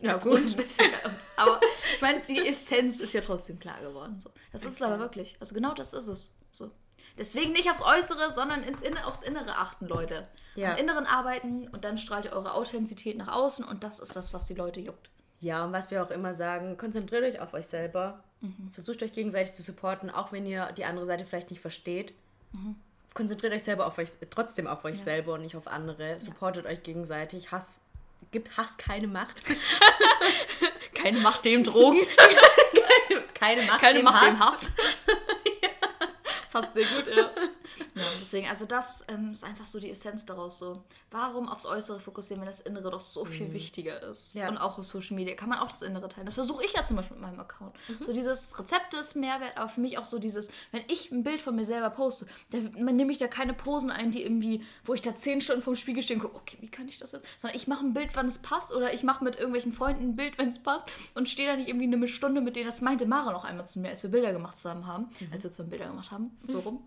Ja, 0.00 0.12
das 0.12 0.22
gut. 0.22 0.56
Bisschen. 0.56 0.86
Aber 1.36 1.60
ich 1.94 2.00
meine, 2.00 2.20
die 2.22 2.46
Essenz 2.46 3.00
ist 3.00 3.12
ja 3.12 3.20
trotzdem 3.20 3.58
klar 3.58 3.80
geworden. 3.80 4.18
So. 4.18 4.30
Das 4.52 4.64
ist 4.64 4.74
es 4.74 4.82
aber 4.82 4.98
wirklich. 4.98 5.36
Also 5.40 5.54
genau 5.54 5.74
das 5.74 5.92
ist 5.92 6.06
es. 6.06 6.30
So. 6.50 6.70
Deswegen 7.18 7.52
nicht 7.52 7.70
aufs 7.70 7.82
Äußere, 7.82 8.30
sondern 8.30 8.62
ins 8.62 8.80
Inne, 8.80 9.06
aufs 9.06 9.22
Innere 9.22 9.56
achten, 9.56 9.86
Leute. 9.86 10.26
Ja. 10.54 10.72
Am 10.72 10.78
Inneren 10.78 11.06
arbeiten 11.06 11.68
und 11.68 11.84
dann 11.84 11.98
strahlt 11.98 12.24
ihr 12.24 12.32
eure 12.32 12.54
Authentizität 12.54 13.16
nach 13.18 13.28
außen 13.28 13.64
und 13.64 13.84
das 13.84 14.00
ist 14.00 14.16
das, 14.16 14.32
was 14.32 14.46
die 14.46 14.54
Leute 14.54 14.80
juckt. 14.80 15.10
Ja, 15.40 15.64
und 15.64 15.72
was 15.72 15.90
wir 15.90 16.02
auch 16.02 16.10
immer 16.10 16.34
sagen, 16.34 16.76
konzentriert 16.76 17.24
euch 17.24 17.40
auf 17.40 17.54
euch 17.54 17.66
selber. 17.66 18.22
Versucht 18.72 19.02
euch 19.02 19.12
gegenseitig 19.12 19.52
zu 19.52 19.62
supporten, 19.62 20.08
auch 20.10 20.32
wenn 20.32 20.46
ihr 20.46 20.72
die 20.72 20.84
andere 20.84 21.04
Seite 21.04 21.24
vielleicht 21.24 21.50
nicht 21.50 21.60
versteht. 21.60 22.14
Konzentriert 23.12 23.52
euch 23.52 23.64
selber 23.64 23.86
auf 23.86 23.98
euch, 23.98 24.10
trotzdem 24.30 24.66
auf 24.66 24.84
euch 24.84 24.98
selber 24.98 25.34
und 25.34 25.42
nicht 25.42 25.56
auf 25.56 25.66
andere. 25.66 26.18
Supportet 26.18 26.64
euch 26.64 26.82
gegenseitig. 26.82 27.52
Hass, 27.52 27.80
gibt 28.30 28.56
Hass 28.56 28.76
keine 28.76 29.06
Macht. 29.06 29.42
Keine 30.94 31.20
Macht 31.20 31.46
dem 31.46 31.64
Drogen, 31.64 31.98
keine 33.34 33.62
Macht, 33.62 33.80
keine 33.80 34.00
dem 34.00 34.04
Macht 34.04 34.20
Hass. 34.20 34.28
dem 34.28 34.38
Hass. 34.40 34.70
Passt 36.52 36.74
sehr 36.74 36.84
gut, 36.84 37.06
ja. 37.16 37.30
Ja 37.94 38.02
deswegen, 38.20 38.48
also 38.48 38.64
das 38.66 39.04
ähm, 39.08 39.32
ist 39.32 39.44
einfach 39.44 39.64
so 39.64 39.78
die 39.78 39.90
Essenz 39.90 40.26
daraus 40.26 40.58
so. 40.58 40.82
Warum 41.10 41.48
aufs 41.48 41.66
Äußere 41.66 41.98
fokussieren, 41.98 42.40
wenn 42.40 42.46
das 42.46 42.60
Innere 42.60 42.90
doch 42.90 43.00
so 43.00 43.24
viel 43.24 43.52
wichtiger 43.52 44.00
ist? 44.02 44.32
Ja. 44.34 44.48
Und 44.48 44.58
auch 44.58 44.78
auf 44.78 44.86
Social 44.86 45.16
Media 45.16 45.34
kann 45.34 45.48
man 45.48 45.58
auch 45.58 45.68
das 45.68 45.82
Innere 45.82 46.08
teilen. 46.08 46.26
Das 46.26 46.36
versuche 46.36 46.64
ich 46.64 46.72
ja 46.72 46.84
zum 46.84 46.96
Beispiel 46.96 47.16
mit 47.16 47.26
meinem 47.26 47.40
Account. 47.40 47.74
So 48.00 48.12
dieses 48.12 48.56
Rezepte 48.58 48.96
ist 48.96 49.16
Mehrwert, 49.16 49.56
aber 49.56 49.68
für 49.68 49.80
mich 49.80 49.98
auch 49.98 50.04
so 50.04 50.18
dieses, 50.18 50.50
wenn 50.70 50.82
ich 50.86 51.10
ein 51.10 51.24
Bild 51.24 51.40
von 51.40 51.56
mir 51.56 51.64
selber 51.64 51.90
poste, 51.90 52.26
dann 52.50 52.70
nehme 52.96 53.10
ich 53.10 53.18
da 53.18 53.26
keine 53.26 53.54
Posen 53.54 53.90
ein, 53.90 54.12
die 54.12 54.22
irgendwie, 54.22 54.64
wo 54.84 54.94
ich 54.94 55.02
da 55.02 55.16
zehn 55.16 55.40
Stunden 55.40 55.62
vorm 55.62 55.74
Spiegel 55.74 56.02
stehe 56.02 56.18
und 56.18 56.24
gucke, 56.24 56.36
okay, 56.36 56.58
wie 56.60 56.68
kann 56.68 56.88
ich 56.88 56.98
das 56.98 57.12
jetzt? 57.12 57.26
Sondern 57.38 57.56
ich 57.56 57.66
mache 57.66 57.84
ein 57.84 57.92
Bild, 57.92 58.10
wann 58.14 58.26
es 58.26 58.38
passt 58.38 58.72
oder 58.72 58.92
ich 58.94 59.02
mache 59.02 59.24
mit 59.24 59.36
irgendwelchen 59.36 59.72
Freunden 59.72 60.10
ein 60.10 60.16
Bild, 60.16 60.38
wenn 60.38 60.48
es 60.48 60.62
passt 60.62 60.88
und 61.14 61.28
stehe 61.28 61.48
da 61.48 61.56
nicht 61.56 61.68
irgendwie 61.68 61.86
eine 61.86 62.08
Stunde 62.08 62.40
mit 62.40 62.54
denen. 62.54 62.66
Das 62.66 62.80
meinte 62.80 63.06
Mara 63.06 63.32
noch 63.32 63.44
einmal 63.44 63.66
zu 63.66 63.80
mir, 63.80 63.88
als 63.88 64.02
wir 64.02 64.10
Bilder 64.10 64.32
gemacht 64.32 64.56
zusammen 64.56 64.86
haben, 64.86 65.08
als 65.32 65.42
wir 65.42 65.50
zusammen 65.50 65.70
Bilder 65.70 65.88
gemacht 65.88 66.10
haben, 66.10 66.38
so 66.44 66.60
rum. 66.60 66.84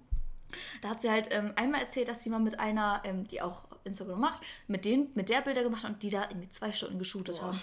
Da 0.81 0.89
hat 0.89 1.01
sie 1.01 1.09
halt 1.09 1.27
ähm, 1.31 1.53
einmal 1.55 1.81
erzählt, 1.81 2.07
dass 2.07 2.23
sie 2.23 2.29
mal 2.29 2.39
mit 2.39 2.59
einer, 2.59 3.01
ähm, 3.05 3.27
die 3.27 3.41
auch 3.41 3.65
Instagram 3.83 4.19
macht, 4.19 4.41
mit, 4.67 4.85
denen, 4.85 5.09
mit 5.15 5.29
der 5.29 5.41
Bilder 5.41 5.63
gemacht 5.63 5.83
und 5.85 6.03
die 6.03 6.09
da 6.09 6.27
irgendwie 6.29 6.49
zwei 6.49 6.71
Stunden 6.71 6.99
geshootet 6.99 7.41
haben. 7.41 7.59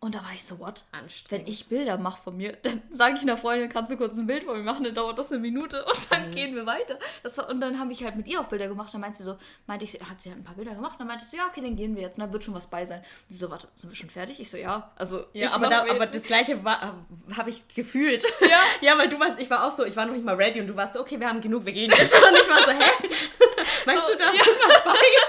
Und 0.00 0.14
da 0.14 0.18
war 0.22 0.32
ich 0.32 0.44
so, 0.44 0.60
what? 0.60 0.84
Wenn 1.28 1.44
ich 1.48 1.66
Bilder 1.66 1.98
mache 1.98 2.22
von 2.22 2.36
mir, 2.36 2.52
dann 2.62 2.82
sage 2.88 3.16
ich 3.16 3.22
einer 3.22 3.36
Freundin, 3.36 3.68
kannst 3.68 3.90
du 3.92 3.96
kurz 3.96 4.16
ein 4.16 4.28
Bild 4.28 4.44
von 4.44 4.56
mir 4.56 4.62
machen, 4.62 4.84
dann 4.84 4.94
dauert 4.94 5.18
das 5.18 5.32
eine 5.32 5.40
Minute 5.40 5.84
und 5.84 6.12
dann 6.12 6.30
gehen 6.30 6.54
wir 6.54 6.66
weiter. 6.66 7.00
Das 7.24 7.36
war, 7.36 7.48
und 7.48 7.60
dann 7.60 7.80
habe 7.80 7.90
ich 7.90 8.04
halt 8.04 8.14
mit 8.14 8.28
ihr 8.28 8.40
auch 8.40 8.44
Bilder 8.44 8.68
gemacht. 8.68 8.94
Dann 8.94 9.00
meinte 9.00 9.18
sie 9.18 9.24
so, 9.24 9.36
meinte 9.66 9.84
ich, 9.84 9.94
hat 9.94 10.22
sie 10.22 10.28
halt 10.30 10.40
ein 10.40 10.44
paar 10.44 10.54
Bilder 10.54 10.74
gemacht. 10.74 11.00
Dann 11.00 11.08
meinte 11.08 11.24
sie 11.24 11.32
so, 11.32 11.36
ja, 11.38 11.48
okay, 11.48 11.60
dann 11.62 11.74
gehen 11.74 11.96
wir 11.96 12.02
jetzt. 12.02 12.16
Und 12.16 12.24
da 12.26 12.32
wird 12.32 12.44
schon 12.44 12.54
was 12.54 12.66
bei 12.68 12.86
sein. 12.86 13.00
Und 13.00 13.06
sie 13.28 13.36
so, 13.38 13.50
warte, 13.50 13.66
sind 13.74 13.90
wir 13.90 13.96
schon 13.96 14.08
fertig? 14.08 14.38
Ich 14.38 14.48
so, 14.48 14.56
ja. 14.56 14.92
Also, 14.94 15.24
Ja, 15.32 15.50
aber, 15.50 15.68
da, 15.68 15.80
aber 15.80 16.06
das 16.06 16.22
gleiche 16.22 16.62
habe 16.64 17.50
ich 17.50 17.66
gefühlt. 17.74 18.22
Ja. 18.40 18.60
ja, 18.92 18.98
weil 18.98 19.08
du 19.08 19.18
warst, 19.18 19.40
ich 19.40 19.50
war 19.50 19.66
auch 19.66 19.72
so, 19.72 19.84
ich 19.84 19.96
war 19.96 20.06
noch 20.06 20.12
nicht 20.14 20.24
mal 20.24 20.36
ready 20.36 20.60
und 20.60 20.68
du 20.68 20.76
warst 20.76 20.92
so, 20.92 21.00
okay, 21.00 21.18
wir 21.18 21.28
haben 21.28 21.40
genug, 21.40 21.64
wir 21.64 21.72
gehen 21.72 21.90
jetzt. 21.90 22.14
Und 22.28 22.36
ich 22.36 22.48
war 22.48 22.64
so, 22.64 22.70
hä? 22.70 22.90
Meinst 23.86 24.06
So, 24.06 24.12
du, 24.12 24.18
da 24.18 24.30
ist 24.30 24.38
ja. 24.38 24.44
schon 24.44 24.54
was 24.54 24.84
bei? 24.84 25.27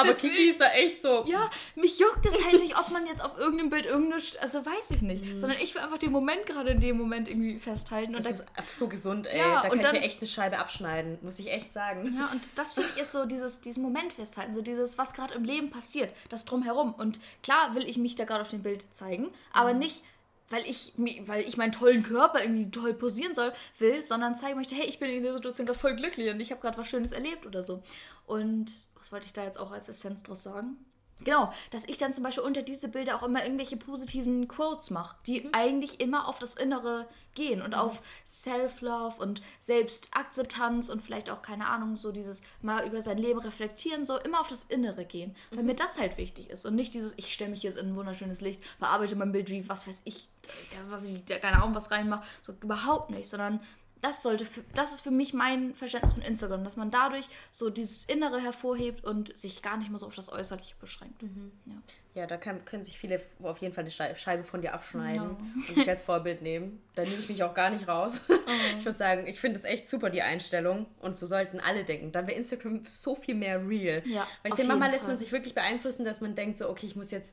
Aber 0.00 0.14
Kiki 0.14 0.50
ist 0.50 0.60
da 0.60 0.70
echt 0.72 1.00
so. 1.02 1.24
Ja, 1.26 1.50
mich 1.74 1.98
juckt 1.98 2.24
es 2.26 2.44
halt 2.44 2.60
nicht, 2.60 2.78
ob 2.78 2.90
man 2.90 3.06
jetzt 3.06 3.22
auf 3.22 3.38
irgendeinem 3.38 3.70
Bild 3.70 3.86
irgendeine, 3.86 4.22
also 4.40 4.64
weiß 4.64 4.90
ich 4.90 5.02
nicht, 5.02 5.24
Mhm. 5.24 5.38
sondern 5.38 5.58
ich 5.60 5.74
will 5.74 5.82
einfach 5.82 5.98
den 5.98 6.12
Moment 6.12 6.46
gerade 6.46 6.70
in 6.70 6.80
dem 6.80 6.96
Moment 6.96 7.28
irgendwie 7.28 7.58
festhalten. 7.58 8.14
Und 8.14 8.24
Das 8.24 8.44
da, 8.46 8.62
ist 8.62 8.76
so 8.78 8.88
gesund, 8.88 9.26
ey. 9.26 9.38
Ja, 9.38 9.62
da 9.62 9.68
kann 9.68 9.78
ich 9.78 9.84
dann- 9.84 9.96
mir 9.96 10.02
echt 10.02 10.20
eine 10.20 10.28
Scheibe 10.28 10.58
abschneiden, 10.58 11.18
muss 11.22 11.38
ich 11.38 11.50
echt 11.52 11.72
sagen. 11.72 12.14
ja, 12.16 12.30
und 12.32 12.40
das 12.54 12.74
finde 12.74 12.90
ich 12.96 13.02
ist 13.02 13.12
so 13.12 13.24
dieses, 13.24 13.60
diesen 13.60 13.82
Moment 13.82 14.12
festhalten, 14.12 14.54
so 14.54 14.62
dieses, 14.62 14.98
was 14.98 15.12
gerade 15.14 15.34
im 15.34 15.44
Leben 15.44 15.70
passiert, 15.70 16.10
das 16.28 16.44
drumherum. 16.44 16.94
Und 16.94 17.18
klar 17.42 17.74
will 17.74 17.88
ich 17.88 17.96
mich 17.98 18.14
da 18.14 18.24
gerade 18.24 18.40
auf 18.42 18.48
dem 18.48 18.62
Bild 18.62 18.86
zeigen, 18.94 19.30
aber 19.52 19.72
nicht, 19.74 20.02
weil 20.52 20.66
ich, 20.66 20.92
weil 21.26 21.46
ich 21.46 21.56
meinen 21.56 21.70
tollen 21.70 22.02
Körper 22.02 22.42
irgendwie 22.42 22.70
toll 22.72 22.92
posieren 22.92 23.34
soll, 23.34 23.52
will, 23.78 24.02
sondern 24.02 24.34
zeigen 24.34 24.58
möchte, 24.58 24.74
hey, 24.74 24.84
ich 24.86 24.98
bin 24.98 25.08
in 25.08 25.22
der 25.22 25.32
Situation 25.34 25.64
gerade 25.64 25.78
voll 25.78 25.94
glücklich 25.94 26.28
und 26.28 26.40
ich 26.40 26.50
habe 26.50 26.60
gerade 26.60 26.76
was 26.76 26.88
Schönes 26.88 27.12
erlebt 27.12 27.46
oder 27.46 27.62
so. 27.62 27.82
Und 28.26 28.66
was 29.00 29.10
wollte 29.10 29.26
ich 29.26 29.32
da 29.32 29.42
jetzt 29.42 29.58
auch 29.58 29.72
als 29.72 29.88
Essenz 29.88 30.22
draus 30.22 30.42
sagen? 30.42 30.76
Genau, 31.22 31.52
dass 31.70 31.84
ich 31.84 31.98
dann 31.98 32.12
zum 32.12 32.24
Beispiel 32.24 32.44
unter 32.44 32.62
diese 32.62 32.88
Bilder 32.88 33.16
auch 33.16 33.22
immer 33.22 33.42
irgendwelche 33.44 33.76
positiven 33.76 34.48
Quotes 34.48 34.90
mache, 34.90 35.16
die 35.26 35.52
eigentlich 35.52 36.00
immer 36.00 36.26
auf 36.26 36.38
das 36.38 36.54
Innere 36.54 37.06
gehen 37.34 37.60
und 37.60 37.74
auf 37.74 38.02
Self-Love 38.26 39.22
und 39.22 39.42
Selbstakzeptanz 39.60 40.88
und 40.88 41.02
vielleicht 41.02 41.30
auch, 41.30 41.42
keine 41.42 41.66
Ahnung, 41.68 41.96
so 41.96 42.10
dieses 42.10 42.42
mal 42.62 42.86
über 42.86 43.02
sein 43.02 43.18
Leben 43.18 43.38
reflektieren, 43.38 44.04
so 44.04 44.16
immer 44.18 44.40
auf 44.40 44.48
das 44.48 44.64
Innere 44.64 45.04
gehen. 45.04 45.36
Weil 45.50 45.62
mir 45.62 45.74
das 45.74 45.98
halt 45.98 46.16
wichtig 46.16 46.48
ist 46.48 46.64
und 46.64 46.74
nicht 46.74 46.94
dieses, 46.94 47.12
ich 47.16 47.32
stelle 47.32 47.50
mich 47.50 47.62
jetzt 47.62 47.76
in 47.76 47.88
ein 47.88 47.96
wunderschönes 47.96 48.40
Licht, 48.40 48.62
bearbeite 48.78 49.14
mein 49.14 49.32
Bild 49.32 49.50
wie, 49.50 49.68
was 49.68 49.86
weiß 49.86 50.02
ich, 50.04 50.28
äh, 50.46 50.90
was 50.90 51.06
ich, 51.06 51.24
keine 51.26 51.62
Ahnung, 51.62 51.74
was 51.74 51.90
reinmache, 51.90 52.24
so 52.40 52.54
überhaupt 52.62 53.10
nicht, 53.10 53.28
sondern 53.28 53.60
das 54.00 54.22
sollte, 54.22 54.44
für, 54.44 54.62
das 54.74 54.92
ist 54.92 55.00
für 55.02 55.10
mich 55.10 55.34
mein 55.34 55.74
Verständnis 55.74 56.14
von 56.14 56.22
Instagram, 56.22 56.64
dass 56.64 56.76
man 56.76 56.90
dadurch 56.90 57.28
so 57.50 57.68
dieses 57.70 58.04
Innere 58.06 58.40
hervorhebt 58.40 59.04
und 59.04 59.36
sich 59.36 59.62
gar 59.62 59.76
nicht 59.76 59.90
mehr 59.90 59.98
so 59.98 60.06
auf 60.06 60.14
das 60.14 60.30
Äußerliche 60.32 60.74
beschränkt. 60.80 61.22
Ja. 61.66 61.74
Ja, 62.12 62.26
da 62.26 62.36
kann, 62.36 62.64
können 62.64 62.82
sich 62.82 62.98
viele 62.98 63.20
auf 63.44 63.58
jeden 63.58 63.72
Fall 63.72 63.82
eine 63.84 63.92
Schei- 63.92 64.12
Scheibe 64.16 64.42
von 64.42 64.60
dir 64.62 64.74
abschneiden 64.74 65.22
Ja. 65.22 65.36
und 65.68 65.76
dich 65.76 65.88
als 65.88 66.02
Vorbild 66.02 66.42
nehmen. 66.42 66.82
Da 66.96 67.02
nehme 67.02 67.14
ich 67.14 67.28
mich 67.28 67.44
auch 67.44 67.54
gar 67.54 67.70
nicht 67.70 67.86
raus. 67.86 68.20
Ich 68.78 68.84
muss 68.84 68.98
sagen, 68.98 69.26
ich 69.28 69.38
finde 69.38 69.58
es 69.58 69.64
echt 69.64 69.88
super, 69.88 70.10
die 70.10 70.20
Einstellung. 70.22 70.86
Und 71.00 71.16
so 71.16 71.26
sollten 71.26 71.60
alle 71.60 71.84
denken. 71.84 72.10
Dann 72.10 72.26
wäre 72.26 72.36
Instagram 72.36 72.84
so 72.84 73.14
viel 73.14 73.36
mehr 73.36 73.64
real. 73.66 74.02
Ja, 74.06 74.26
Weil 74.42 74.50
ich 74.52 74.56
finde, 74.56 74.70
manchmal 74.70 74.90
lässt 74.90 75.06
man 75.06 75.18
sich 75.18 75.30
wirklich 75.30 75.54
beeinflussen, 75.54 76.04
dass 76.04 76.20
man 76.20 76.34
denkt 76.34 76.56
so, 76.56 76.68
okay, 76.68 76.86
ich 76.86 76.96
muss 76.96 77.10
jetzt 77.12 77.32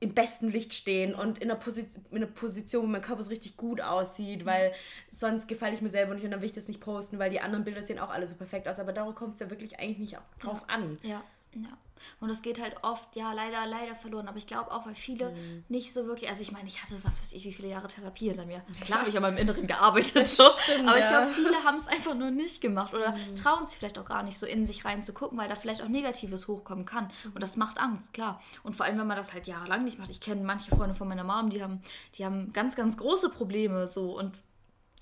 im 0.00 0.12
besten 0.12 0.50
Licht 0.50 0.74
stehen 0.74 1.14
und 1.14 1.38
in 1.38 1.50
einer, 1.50 1.58
Posi 1.58 1.86
in 2.10 2.18
einer 2.18 2.26
Position, 2.26 2.84
wo 2.84 2.88
mein 2.88 3.00
Körper 3.00 3.22
so 3.22 3.30
richtig 3.30 3.56
gut 3.56 3.80
aussieht, 3.80 4.44
weil 4.44 4.72
sonst 5.10 5.46
gefalle 5.46 5.74
ich 5.74 5.82
mir 5.82 5.88
selber 5.88 6.14
nicht 6.14 6.24
und 6.24 6.30
dann 6.30 6.40
will 6.40 6.46
ich 6.46 6.52
das 6.52 6.68
nicht 6.68 6.80
posten, 6.80 7.18
weil 7.18 7.30
die 7.30 7.40
anderen 7.40 7.64
Bilder 7.64 7.82
sehen 7.82 7.98
auch 7.98 8.10
alle 8.10 8.26
so 8.26 8.34
perfekt 8.34 8.68
aus. 8.68 8.80
Aber 8.80 8.92
darauf 8.92 9.14
kommt 9.14 9.34
es 9.34 9.40
ja 9.40 9.50
wirklich 9.50 9.78
eigentlich 9.78 9.98
nicht 9.98 10.18
drauf 10.40 10.62
an. 10.68 10.98
Ja, 11.02 11.22
ja. 11.54 11.78
Und 12.20 12.28
das 12.28 12.42
geht 12.42 12.60
halt 12.60 12.76
oft, 12.82 13.14
ja, 13.16 13.32
leider, 13.32 13.66
leider 13.66 13.94
verloren. 13.94 14.28
Aber 14.28 14.38
ich 14.38 14.46
glaube 14.46 14.72
auch, 14.72 14.86
weil 14.86 14.94
viele 14.94 15.30
Mhm. 15.30 15.64
nicht 15.68 15.92
so 15.92 16.06
wirklich, 16.06 16.28
also 16.28 16.42
ich 16.42 16.52
meine, 16.52 16.66
ich 16.68 16.82
hatte, 16.82 16.96
was 17.02 17.20
weiß 17.20 17.32
ich, 17.32 17.44
wie 17.44 17.52
viele 17.52 17.68
Jahre 17.68 17.86
Therapie 17.88 18.28
hinter 18.28 18.46
mir. 18.46 18.62
Klar 18.84 19.00
habe 19.00 19.08
ich 19.10 19.16
an 19.16 19.22
meinem 19.22 19.38
Inneren 19.38 19.66
gearbeitet, 19.66 20.28
so. 20.28 20.44
stimmt, 20.62 20.88
aber 20.88 20.98
ich. 20.98 21.04
Mhm. 21.04 21.08
glaube, 21.08 21.26
viele 21.28 21.64
haben 21.64 21.76
es 21.76 21.88
einfach 21.88 22.14
nur 22.14 22.30
nicht 22.30 22.60
gemacht 22.60 22.94
oder 22.94 23.14
trauen 23.40 23.64
sich 23.66 23.78
vielleicht 23.78 23.98
auch 23.98 24.04
gar 24.04 24.22
nicht 24.22 24.38
so 24.38 24.46
in 24.46 24.66
sich 24.66 24.84
rein 24.84 25.02
zu 25.02 25.12
gucken, 25.12 25.38
weil 25.38 25.48
da 25.48 25.54
vielleicht 25.54 25.82
auch 25.82 25.88
Negatives 25.88 26.48
hochkommen 26.48 26.84
kann. 26.84 27.10
Mhm. 27.24 27.32
Und 27.34 27.42
das 27.42 27.56
macht 27.56 27.78
Angst, 27.78 28.12
klar. 28.12 28.40
Und 28.62 28.74
vor 28.76 28.86
allem, 28.86 28.98
wenn 28.98 29.06
man 29.06 29.16
das 29.16 29.32
halt 29.32 29.46
jahrelang 29.46 29.84
nicht 29.84 29.98
macht. 29.98 30.10
Ich 30.10 30.20
kenne 30.20 30.42
manche 30.42 30.70
Freunde 30.74 30.94
von 30.94 31.08
meiner 31.08 31.24
Mom, 31.24 31.50
die 31.50 31.62
haben, 31.62 31.80
die 32.16 32.24
haben 32.24 32.52
ganz, 32.52 32.76
ganz 32.76 32.96
große 32.96 33.30
Probleme 33.30 33.86
so 33.88 34.16
und 34.18 34.36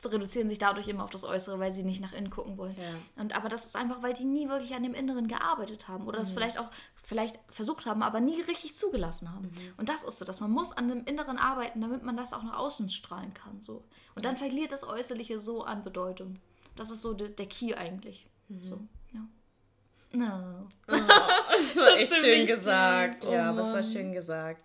reduzieren 0.08 0.48
sich 0.48 0.58
dadurch 0.58 0.88
immer 0.88 1.04
auf 1.04 1.10
das 1.10 1.24
Äußere, 1.24 1.58
weil 1.58 1.70
sie 1.70 1.84
nicht 1.84 2.00
nach 2.00 2.12
innen 2.12 2.30
gucken 2.30 2.56
wollen. 2.56 2.76
Ja. 2.76 3.22
Und 3.22 3.34
aber 3.36 3.48
das 3.48 3.64
ist 3.64 3.76
einfach, 3.76 4.02
weil 4.02 4.12
die 4.12 4.24
nie 4.24 4.48
wirklich 4.48 4.74
an 4.74 4.82
dem 4.82 4.94
Inneren 4.94 5.28
gearbeitet 5.28 5.88
haben 5.88 6.06
oder 6.06 6.18
das 6.18 6.32
vielleicht 6.32 6.58
auch 6.58 6.70
vielleicht 7.02 7.38
versucht 7.48 7.86
haben, 7.86 8.02
aber 8.02 8.20
nie 8.20 8.40
richtig 8.40 8.74
zugelassen 8.74 9.32
haben. 9.32 9.50
Und 9.76 9.88
das 9.88 10.04
ist 10.04 10.18
so, 10.18 10.24
dass 10.24 10.40
man 10.40 10.50
muss 10.50 10.72
an 10.72 10.88
dem 10.88 11.04
Inneren 11.04 11.38
arbeiten, 11.38 11.80
damit 11.80 12.02
man 12.02 12.16
das 12.16 12.32
auch 12.32 12.42
nach 12.42 12.58
außen 12.58 12.88
strahlen 12.88 13.34
kann. 13.34 13.60
So. 13.60 13.84
Und 14.14 14.24
dann 14.24 14.36
verliert 14.36 14.72
das 14.72 14.84
Äußerliche 14.84 15.40
so 15.40 15.64
an 15.64 15.84
Bedeutung. 15.84 16.38
Das 16.76 16.90
ist 16.90 17.02
so 17.02 17.12
der, 17.12 17.28
der 17.28 17.46
Key 17.46 17.74
eigentlich. 17.74 18.28
So, 18.62 18.80
ja. 19.12 19.20
No. 20.12 20.68
Das 20.86 21.76
war 21.76 21.96
echt 21.96 22.14
schön 22.14 22.46
gesagt. 22.46 23.24
Oh 23.24 23.32
ja, 23.32 23.50
aber 23.50 23.60
es 23.60 23.68
war 23.68 23.82
schön 23.82 24.12
gesagt. 24.12 24.62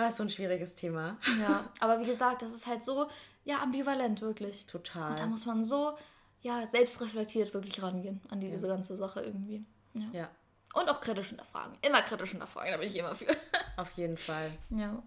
Ah, 0.00 0.08
ist 0.08 0.16
so 0.16 0.22
ein 0.22 0.30
schwieriges 0.30 0.74
Thema. 0.74 1.18
Ja, 1.40 1.64
aber 1.80 2.00
wie 2.00 2.06
gesagt, 2.06 2.42
das 2.42 2.54
ist 2.54 2.66
halt 2.66 2.82
so, 2.82 3.08
ja, 3.44 3.60
ambivalent, 3.60 4.22
wirklich. 4.22 4.64
Total. 4.66 5.10
Und 5.10 5.20
da 5.20 5.26
muss 5.26 5.44
man 5.44 5.64
so, 5.64 5.92
ja, 6.40 6.66
selbstreflektiert 6.66 7.52
wirklich 7.52 7.82
rangehen 7.82 8.20
an 8.30 8.40
diese 8.40 8.66
ganze 8.66 8.96
Sache 8.96 9.20
irgendwie. 9.20 9.64
Ja. 9.92 10.06
Ja, 10.12 10.30
Und 10.74 10.88
auch 10.88 11.00
kritisch 11.00 11.28
hinterfragen. 11.28 11.76
Immer 11.82 12.00
kritisch 12.02 12.30
hinterfragen, 12.30 12.72
da 12.72 12.78
bin 12.78 12.88
ich 12.88 12.96
immer 12.96 13.14
für. 13.14 13.26
auf 13.76 13.90
jeden 13.96 14.16
Fall. 14.16 14.52
Ja. 14.70 15.02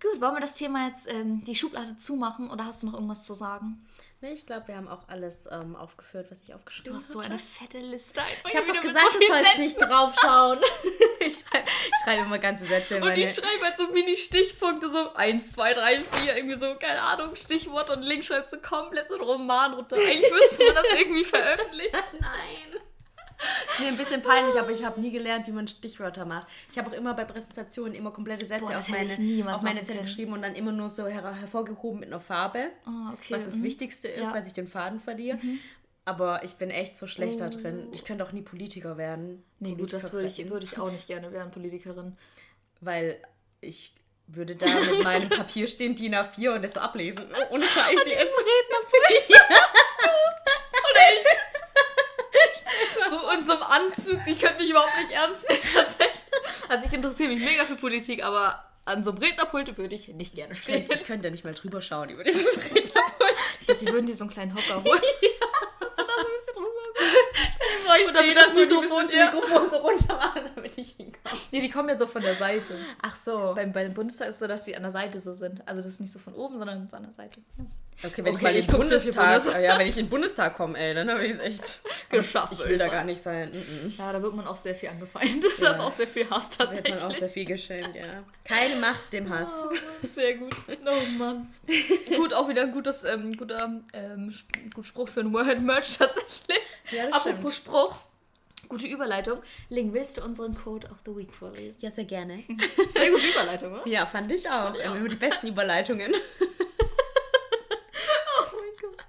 Gut, 0.00 0.20
wollen 0.20 0.34
wir 0.34 0.40
das 0.40 0.54
Thema 0.54 0.86
jetzt 0.86 1.08
ähm, 1.08 1.44
die 1.44 1.54
Schublade 1.54 1.96
zumachen 1.96 2.50
oder 2.50 2.66
hast 2.66 2.82
du 2.82 2.88
noch 2.88 2.94
irgendwas 2.94 3.24
zu 3.24 3.34
sagen? 3.34 3.84
Nee, 4.22 4.34
ich 4.34 4.46
glaube, 4.46 4.68
wir 4.68 4.76
haben 4.76 4.86
auch 4.86 5.08
alles 5.08 5.48
ähm, 5.50 5.74
aufgeführt, 5.74 6.28
was 6.30 6.42
ich 6.42 6.54
aufgeschrieben 6.54 6.84
Du 6.84 6.94
habe. 6.94 7.02
hast 7.02 7.10
so 7.12 7.18
eine 7.18 7.40
fette 7.40 7.80
Liste. 7.80 8.20
Ich 8.46 8.54
habe 8.54 8.68
doch 8.68 8.80
gesagt, 8.80 9.14
du 9.16 9.26
sollst 9.26 9.58
nicht 9.58 9.80
draufschauen. 9.80 10.60
ich 11.18 11.40
schreibe 11.40 11.66
schreib 12.04 12.18
immer 12.26 12.38
ganze 12.38 12.66
Sätze 12.66 12.98
in 12.98 13.02
Und 13.02 13.18
ich 13.18 13.34
schreibe 13.34 13.64
halt 13.64 13.76
so 13.76 13.88
Mini-Stichpunkte, 13.88 14.88
so 14.88 15.12
1, 15.14 15.50
2, 15.54 15.74
3, 15.74 15.98
4, 15.98 16.36
irgendwie 16.36 16.54
so, 16.54 16.72
keine 16.76 17.02
Ahnung, 17.02 17.34
Stichwort 17.34 17.90
und 17.90 18.02
links 18.02 18.26
schreibst 18.26 18.52
du 18.52 18.58
komplett 18.60 19.08
so 19.08 19.14
einen 19.14 19.24
Roman 19.24 19.74
runter. 19.74 19.96
Eigentlich 19.96 20.30
müsste 20.30 20.66
man 20.66 20.74
das 20.76 20.86
irgendwie 21.00 21.24
veröffentlichen. 21.24 21.96
Nein. 22.20 22.80
Ist 23.72 23.80
mir 23.80 23.88
ein 23.88 23.96
bisschen 23.96 24.22
peinlich, 24.22 24.58
aber 24.58 24.70
ich 24.70 24.84
habe 24.84 25.00
nie 25.00 25.10
gelernt, 25.10 25.46
wie 25.46 25.52
man 25.52 25.66
Stichwörter 25.66 26.24
macht. 26.24 26.46
Ich 26.70 26.78
habe 26.78 26.90
auch 26.90 26.94
immer 26.94 27.14
bei 27.14 27.24
Präsentationen 27.24 27.94
immer 27.94 28.10
komplette 28.10 28.44
Sätze 28.46 28.66
Boah, 28.66 28.78
auf 28.78 28.88
meine, 28.88 29.54
auf 29.54 29.62
meine 29.62 29.82
Zettel 29.82 30.02
geschrieben 30.02 30.32
und 30.32 30.42
dann 30.42 30.54
immer 30.54 30.72
nur 30.72 30.88
so 30.88 31.06
her 31.06 31.34
hervorgehoben 31.34 32.00
mit 32.00 32.08
einer 32.08 32.20
Farbe, 32.20 32.70
Ah, 32.84 33.12
okay. 33.14 33.34
was 33.34 33.44
das 33.44 33.56
mhm. 33.56 33.64
Wichtigste 33.64 34.08
ist, 34.08 34.28
Ja. 34.28 34.34
weil 34.34 34.46
ich 34.46 34.52
den 34.52 34.66
Faden 34.66 35.00
verliere. 35.00 35.38
Aber 36.04 36.42
ich 36.44 36.54
bin 36.54 36.70
echt 36.70 36.98
so 36.98 37.06
schlecht 37.06 37.40
da 37.40 37.48
drin. 37.48 37.88
Ich 37.92 38.04
könnte 38.04 38.24
auch 38.24 38.32
nie 38.32 38.42
Politiker 38.42 38.96
werden. 38.96 39.44
Nee, 39.60 39.74
gut, 39.76 39.92
das 39.92 40.12
würde 40.12 40.26
ich, 40.26 40.50
würde 40.50 40.66
ich 40.66 40.78
auch 40.78 40.90
nicht 40.90 41.06
gerne 41.06 41.32
werden, 41.32 41.52
Politikerin. 41.52 42.16
Weil 42.80 43.22
ich 43.60 43.94
würde 44.26 44.56
da 44.56 44.66
mit 44.66 45.04
meinem 45.04 45.28
Papier 45.28 45.68
stehen, 45.68 45.94
DIN 45.94 46.14
A4 46.14 46.56
und 46.56 46.62
das 46.62 46.74
so 46.74 46.80
ablesen. 46.80 47.24
Oh, 47.30 47.44
Ohne 47.54 47.66
Scheiß 47.66 47.98
jetzt. 48.04 48.36
So 48.36 48.44
in 48.44 50.41
so 53.52 53.64
einem 53.64 53.86
Anzug, 53.86 54.24
die 54.24 54.34
könnte 54.36 54.58
mich 54.58 54.70
überhaupt 54.70 54.96
nicht 54.98 55.10
ernst 55.10 55.48
nehmen, 55.48 55.62
tatsächlich. 55.74 56.22
Also 56.68 56.86
ich 56.86 56.92
interessiere 56.92 57.28
mich 57.30 57.42
mega 57.44 57.64
für 57.64 57.76
Politik, 57.76 58.22
aber 58.24 58.64
an 58.84 59.04
so 59.04 59.10
einem 59.10 59.20
Rednerpult 59.20 59.76
würde 59.76 59.94
ich 59.94 60.08
nicht 60.08 60.34
gerne 60.34 60.54
stehen. 60.54 60.88
Ich 60.92 61.04
könnte 61.04 61.30
nicht 61.30 61.44
mal 61.44 61.54
drüber 61.54 61.80
schauen 61.80 62.10
über 62.10 62.24
dieses 62.24 62.56
Rednerpult. 62.64 63.34
Ich 63.60 63.66
glaube, 63.66 63.84
die 63.84 63.92
würden 63.92 64.06
dir 64.06 64.14
so 64.14 64.24
einen 64.24 64.30
kleinen 64.30 64.54
Hocker 64.54 64.82
holen. 64.82 65.00
Hast 65.80 65.98
du 65.98 66.02
da 66.02 66.12
so 66.12 66.26
ein 66.26 66.32
bisschen 66.38 66.54
drüber? 66.54 66.68
Ich 68.00 68.08
Und 68.08 68.14
damit 68.16 68.36
das 68.36 68.52
Mikrofon- 68.54 69.06
das 69.06 69.14
ja. 69.14 69.24
Mikrofon 69.26 69.70
so 69.70 69.76
runter 69.78 70.14
machen, 70.16 70.42
damit 70.54 70.78
ich 70.78 70.90
hinkomme. 70.92 71.36
Nee, 71.50 71.60
die 71.60 71.70
kommen 71.70 71.88
ja 71.88 71.98
so 71.98 72.06
von 72.06 72.22
der 72.22 72.34
Seite. 72.34 72.78
Ach 73.02 73.16
so. 73.16 73.52
Beim, 73.54 73.72
beim 73.72 73.92
Bundestag 73.94 74.28
ist 74.28 74.36
es 74.36 74.40
so, 74.40 74.46
dass 74.46 74.62
die 74.64 74.74
an 74.76 74.82
der 74.82 74.90
Seite 74.90 75.20
so 75.20 75.34
sind. 75.34 75.66
Also 75.66 75.80
das 75.82 75.92
ist 75.92 76.00
nicht 76.00 76.12
so 76.12 76.18
von 76.18 76.34
oben, 76.34 76.58
sondern 76.58 76.88
so 76.88 76.96
an 76.96 77.02
der 77.04 77.12
Seite. 77.12 77.40
Ja. 77.58 77.64
Okay, 78.04 78.24
wenn 78.24 78.34
Okay, 78.34 78.36
ich 78.36 78.42
mal 78.42 78.56
ich 78.56 78.66
Bundestag, 78.66 79.14
Bundes- 79.44 79.62
ja, 79.62 79.78
wenn 79.78 79.86
ich 79.86 79.96
in 79.96 80.06
den 80.06 80.10
Bundestag 80.10 80.56
komme, 80.56 80.76
ey, 80.76 80.92
dann 80.92 81.08
habe 81.08 81.24
ich 81.24 81.32
es 81.34 81.38
echt 81.38 81.80
Geschafft, 82.10 82.52
Ich 82.52 82.64
will 82.64 82.72
ich 82.72 82.78
da 82.78 82.88
gar 82.88 83.04
nicht 83.04 83.22
sein. 83.22 83.52
Mhm. 83.52 83.94
Ja, 83.96 84.12
da 84.12 84.20
wird 84.20 84.34
man 84.34 84.44
auch 84.46 84.56
sehr 84.56 84.74
viel 84.74 84.88
angefeindet. 84.88 85.52
Da 85.60 85.70
ist 85.70 85.78
auch 85.80 85.92
sehr 85.92 86.08
viel 86.08 86.28
Hass 86.28 86.50
Da 86.50 86.64
wird 86.64 86.70
man 86.70 86.76
tatsächlich. 86.82 87.04
auch 87.04 87.14
sehr 87.18 87.28
viel 87.28 87.44
geschämt, 87.44 87.94
ja. 87.94 88.24
Keine 88.44 88.76
Macht 88.76 89.12
dem 89.12 89.30
Hass. 89.30 89.52
Oh, 89.64 89.72
sehr 90.12 90.34
gut. 90.34 90.50
Oh 90.68 91.18
Mann. 91.18 91.54
gut, 92.16 92.34
auch 92.34 92.48
wieder 92.48 92.62
ein 92.62 92.72
gutes, 92.72 93.04
ähm, 93.04 93.36
guter 93.36 93.70
ähm, 93.92 94.34
Spruch 94.82 95.08
für 95.08 95.20
ein 95.20 95.32
World 95.32 95.62
Merch 95.62 95.96
tatsächlich. 95.96 96.58
Ja, 96.92 97.06
das 97.06 97.14
Apropos 97.14 97.56
Spruch. 97.56 97.96
Gute 98.68 98.86
Überleitung. 98.86 99.42
Ling, 99.68 99.92
willst 99.92 100.16
du 100.16 100.22
unseren 100.24 100.54
Code 100.54 100.88
of 100.90 100.98
the 101.04 101.14
Week 101.16 101.32
vorlesen? 101.32 101.78
Ja, 101.80 101.90
sehr 101.90 102.04
gerne. 102.04 102.42
Sehr 102.94 103.10
gute 103.10 103.26
Überleitung, 103.26 103.72
oder? 103.74 103.86
Ja, 103.88 104.06
fand 104.06 104.30
ich 104.32 104.48
auch. 104.48 104.74
ich 104.74 104.86
auch. 104.86 104.94
Immer 104.94 105.08
die 105.08 105.16
besten 105.16 105.48
Überleitungen. 105.48 106.12
Oh 108.44 108.56
mein 108.56 108.76
Gott. 108.80 109.04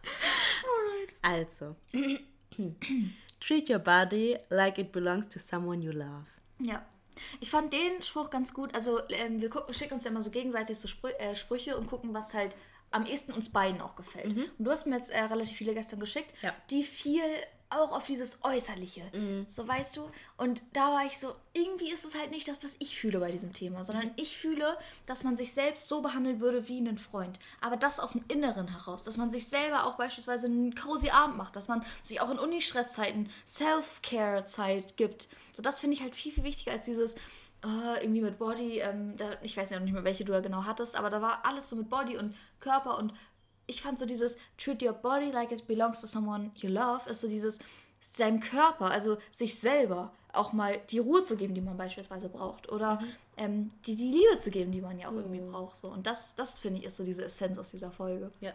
Alright. 0.63 1.15
Also. 1.21 1.75
Treat 3.39 3.69
your 3.69 3.79
body 3.79 4.38
like 4.49 4.77
it 4.77 4.91
belongs 4.91 5.27
to 5.29 5.39
someone 5.39 5.81
you 5.81 5.91
love. 5.91 6.25
Ja. 6.59 6.86
Ich 7.39 7.49
fand 7.51 7.73
den 7.73 8.01
Spruch 8.03 8.29
ganz 8.29 8.53
gut. 8.53 8.73
Also, 8.73 9.01
ähm, 9.09 9.41
wir 9.41 9.49
gucken, 9.49 9.73
schicken 9.73 9.93
uns 9.95 10.03
ja 10.03 10.11
immer 10.11 10.21
so 10.21 10.29
gegenseitig 10.29 10.77
so 10.77 10.88
Sprü 10.88 11.09
äh, 11.19 11.36
Sprüche 11.36 11.77
und 11.77 11.88
gucken, 11.88 12.13
was 12.13 12.34
halt 12.34 12.55
am 12.91 13.05
ehesten 13.05 13.31
uns 13.34 13.51
beiden 13.51 13.81
auch 13.81 13.95
gefällt. 13.95 14.36
Und 14.36 14.51
du 14.59 14.69
hast 14.71 14.86
mir 14.86 14.97
jetzt 14.97 15.09
äh, 15.09 15.19
relativ 15.23 15.57
viele 15.57 15.73
gestern 15.73 15.99
geschickt, 15.99 16.34
Ja. 16.41 16.53
die 16.69 16.84
viel 16.84 17.21
auch 17.80 17.91
auf 17.91 18.05
dieses 18.05 18.43
Äußerliche. 18.43 19.01
So 19.47 19.67
weißt 19.67 19.97
du? 19.97 20.09
Und 20.38 20.63
da 20.74 20.91
war 20.91 21.05
ich 21.05 21.17
so, 21.17 21.34
irgendwie 21.53 21.91
ist 21.91 22.05
es 22.05 22.15
halt 22.17 22.32
nicht 22.32 22.47
das, 22.47 22.63
was 22.63 22.76
ich 22.80 22.97
fühle 22.97 23.19
bei 23.19 23.32
diesem 23.32 23.53
Thema, 23.53 23.84
sondern 23.84 24.11
ich 24.15 24.38
fühle, 24.38 24.78
dass 25.05 25.24
man 25.24 25.36
sich 25.36 25.53
selbst 25.53 25.88
so 25.88 26.01
behandeln 26.01 26.39
würde 26.41 26.67
wie 26.67 26.78
einen 26.78 26.97
Freund. 26.97 27.39
Aber 27.61 27.78
das 27.78 27.99
aus 27.99 28.13
dem 28.13 28.24
Inneren 28.28 28.67
heraus, 28.67 29.03
dass 29.03 29.17
man 29.17 29.32
sich 29.32 29.47
selber 29.47 29.86
auch 29.86 29.97
beispielsweise 29.97 30.47
einen 30.47 30.76
cozy 30.76 31.09
Abend 31.09 31.38
macht, 31.38 31.55
dass 31.55 31.67
man 31.67 31.84
sich 32.03 32.21
auch 32.21 32.30
in 32.30 32.39
Uni-Stresszeiten 32.39 33.30
Self-Care-Zeit 33.45 34.97
gibt. 34.97 35.28
So, 35.55 35.61
das 35.61 35.80
finde 35.80 35.95
ich 35.95 36.01
halt 36.01 36.15
viel, 36.15 36.32
viel 36.32 36.43
wichtiger 36.43 36.71
als 36.71 36.86
dieses, 36.86 37.15
äh, 37.63 38.03
irgendwie 38.03 38.21
mit 38.21 38.38
Body, 38.38 38.80
ähm, 38.80 39.15
da, 39.15 39.38
ich 39.41 39.55
weiß 39.55 39.69
ja 39.69 39.78
noch 39.78 39.86
nicht 39.86 39.93
mehr, 39.93 40.03
welche 40.03 40.26
du 40.26 40.34
da 40.34 40.41
genau 40.41 40.65
hattest, 40.65 40.95
aber 40.95 41.09
da 41.09 41.21
war 41.21 41.45
alles 41.45 41.69
so 41.69 41.76
mit 41.76 41.89
Body 41.89 42.17
und 42.17 42.36
Körper 42.59 42.97
und 42.97 43.13
ich 43.68 43.82
fand 43.82 43.99
so 43.99 44.05
dieses 44.05 44.38
treat 44.57 44.84
your 44.84 44.93
body 44.93 45.32
like 45.32 45.51
it 45.51 45.66
belongs 45.68 46.01
to 46.01 46.07
someone 46.07 46.51
you 46.55 46.70
love, 46.70 47.09
ist 47.09 47.22
so 47.22 47.28
dieses 47.28 47.59
seinem 47.99 48.41
Körper, 48.41 48.91
also 48.91 49.18
sich 49.32 49.59
selber 49.59 50.11
auch 50.34 50.51
mal 50.51 50.80
die 50.89 50.99
Ruhe 50.99 51.24
zu 51.24 51.38
geben, 51.38 51.53
die 51.53 51.61
man 51.61 51.78
beispielsweise 51.78 52.28
braucht 52.28 52.72
oder 52.72 52.99
ähm, 53.38 53.70
die, 53.86 53.95
die 53.95 54.11
Liebe 54.11 54.38
zu 54.39 54.51
geben, 54.51 54.72
die 54.72 54.82
man 54.82 54.99
ja 54.99 55.07
auch 55.07 55.14
irgendwie 55.14 55.39
braucht. 55.39 55.78
So. 55.78 55.88
Und 55.89 56.05
das, 56.05 56.36
das 56.36 56.59
finde 56.59 56.80
ich 56.80 56.86
ist 56.86 56.97
so 56.97 57.03
diese 57.03 57.24
Essenz 57.24 57.57
aus 57.57 57.72
dieser 57.72 57.91
Folge. 57.91 58.32
Ja. 58.41 58.51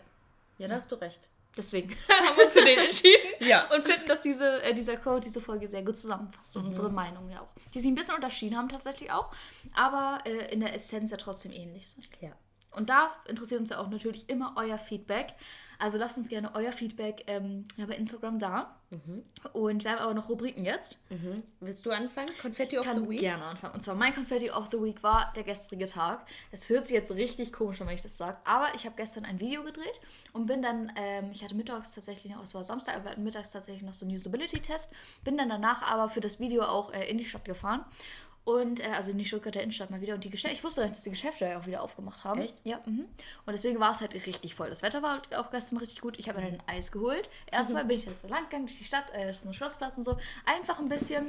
Ja, 0.58 0.68
da 0.68 0.74
hast 0.74 0.90
du 0.90 0.96
recht. 0.96 1.20
Deswegen 1.56 1.90
haben 2.08 2.36
wir 2.36 2.44
uns 2.44 2.52
für 2.52 2.64
den 2.64 2.78
entschieden 2.78 3.28
Ja. 3.40 3.72
und 3.74 3.84
finden, 3.84 4.06
dass 4.06 4.20
diese, 4.20 4.62
äh, 4.62 4.74
dieser 4.74 4.96
Code 4.96 5.20
diese 5.20 5.40
Folge 5.40 5.68
sehr 5.68 5.82
gut 5.82 5.96
zusammenfasst 5.96 6.56
und 6.56 6.66
unsere 6.66 6.90
Meinung 6.90 7.30
ja 7.30 7.40
auch. 7.40 7.52
Die 7.72 7.80
sich 7.80 7.90
ein 7.90 7.94
bisschen 7.94 8.16
unterschieden 8.16 8.56
haben 8.56 8.68
tatsächlich 8.68 9.10
auch, 9.10 9.32
aber 9.74 10.18
äh, 10.24 10.52
in 10.52 10.60
der 10.60 10.74
Essenz 10.74 11.10
ja 11.10 11.16
trotzdem 11.16 11.52
ähnlich 11.52 11.88
sind. 11.88 12.08
Ja. 12.20 12.32
Und 12.78 12.90
da 12.90 13.10
interessiert 13.26 13.60
uns 13.60 13.70
ja 13.70 13.78
auch 13.78 13.88
natürlich 13.88 14.28
immer 14.28 14.54
euer 14.56 14.78
Feedback. 14.78 15.34
Also 15.80 15.98
lasst 15.98 16.18
uns 16.18 16.28
gerne 16.28 16.54
euer 16.54 16.72
Feedback 16.72 17.24
ähm, 17.26 17.66
ja, 17.76 17.86
bei 17.86 17.94
Instagram 17.94 18.38
da. 18.38 18.76
Und 19.52 19.84
wir 19.84 19.90
haben 19.92 19.98
aber 19.98 20.14
noch 20.14 20.28
Rubriken 20.28 20.64
jetzt. 20.64 20.98
Mhm. 21.10 21.42
Willst 21.60 21.84
du 21.84 21.90
anfangen? 21.90 22.30
Confetti 22.40 22.78
of 22.78 22.86
kann 22.86 23.04
the 23.04 23.10
Week? 23.10 23.20
gerne 23.20 23.44
anfangen. 23.44 23.74
Und 23.74 23.82
zwar 23.82 23.94
mein 23.94 24.14
Confetti 24.14 24.50
of 24.50 24.68
the 24.72 24.80
Week 24.80 25.02
war 25.02 25.32
der 25.36 25.42
gestrige 25.42 25.86
Tag. 25.86 26.26
Es 26.50 26.68
hört 26.68 26.86
sich 26.86 26.94
jetzt 26.94 27.12
richtig 27.12 27.52
komisch 27.52 27.80
an, 27.80 27.86
wenn 27.88 27.94
ich 27.94 28.00
das 28.00 28.16
sage. 28.16 28.38
Aber 28.44 28.74
ich 28.74 28.86
habe 28.86 28.96
gestern 28.96 29.24
ein 29.24 29.40
Video 29.40 29.62
gedreht 29.62 30.00
und 30.32 30.46
bin 30.46 30.62
dann, 30.62 30.90
ähm, 30.96 31.30
ich 31.32 31.44
hatte 31.44 31.54
mittags 31.54 31.94
tatsächlich 31.94 32.32
noch, 32.32 32.42
es 32.42 32.54
war 32.54 32.64
Samstag, 32.64 32.96
aber 32.96 33.16
mittags 33.16 33.50
tatsächlich 33.50 33.82
noch 33.82 33.94
so 33.94 34.06
einen 34.06 34.16
Usability-Test. 34.16 34.92
Bin 35.22 35.36
dann 35.36 35.48
danach 35.48 35.82
aber 35.82 36.08
für 36.08 36.20
das 36.20 36.40
Video 36.40 36.62
auch 36.62 36.92
äh, 36.92 37.08
in 37.10 37.18
die 37.18 37.26
Stadt 37.26 37.44
gefahren. 37.44 37.84
Und, 38.44 38.80
äh, 38.80 38.88
also 38.88 39.10
in 39.10 39.18
die 39.18 39.24
Stuttgarter 39.24 39.62
Innenstadt 39.62 39.90
mal 39.90 40.00
wieder. 40.00 40.14
Und 40.14 40.24
die 40.24 40.30
Geschäfte, 40.30 40.54
ich 40.54 40.64
wusste 40.64 40.82
nicht, 40.82 40.94
dass 40.94 41.02
die 41.02 41.10
Geschäfte 41.10 41.44
ja 41.44 41.58
auch 41.58 41.66
wieder 41.66 41.82
aufgemacht 41.82 42.24
haben. 42.24 42.40
Echt? 42.40 42.56
Ja. 42.64 42.80
Mhm. 42.86 43.06
Und 43.44 43.52
deswegen 43.52 43.78
war 43.78 43.92
es 43.92 44.00
halt 44.00 44.14
richtig 44.14 44.54
voll. 44.54 44.70
Das 44.70 44.82
Wetter 44.82 45.02
war 45.02 45.12
halt 45.12 45.34
auch 45.34 45.50
gestern 45.50 45.78
richtig 45.78 46.00
gut. 46.00 46.18
Ich 46.18 46.28
habe 46.28 46.40
mir 46.40 46.50
dann 46.50 46.60
ein 46.60 46.76
Eis 46.76 46.90
geholt. 46.90 47.28
Erstmal 47.50 47.84
bin 47.84 47.98
ich 47.98 48.06
jetzt 48.06 48.22
so 48.22 48.28
lang 48.28 48.44
gegangen 48.44 48.66
durch 48.66 48.78
die 48.78 48.84
Stadt, 48.84 49.04
äh, 49.12 49.32
zum 49.32 49.52
Schlossplatz 49.52 49.98
und 49.98 50.04
so. 50.04 50.18
Einfach 50.46 50.78
ein 50.78 50.88
bisschen 50.88 51.26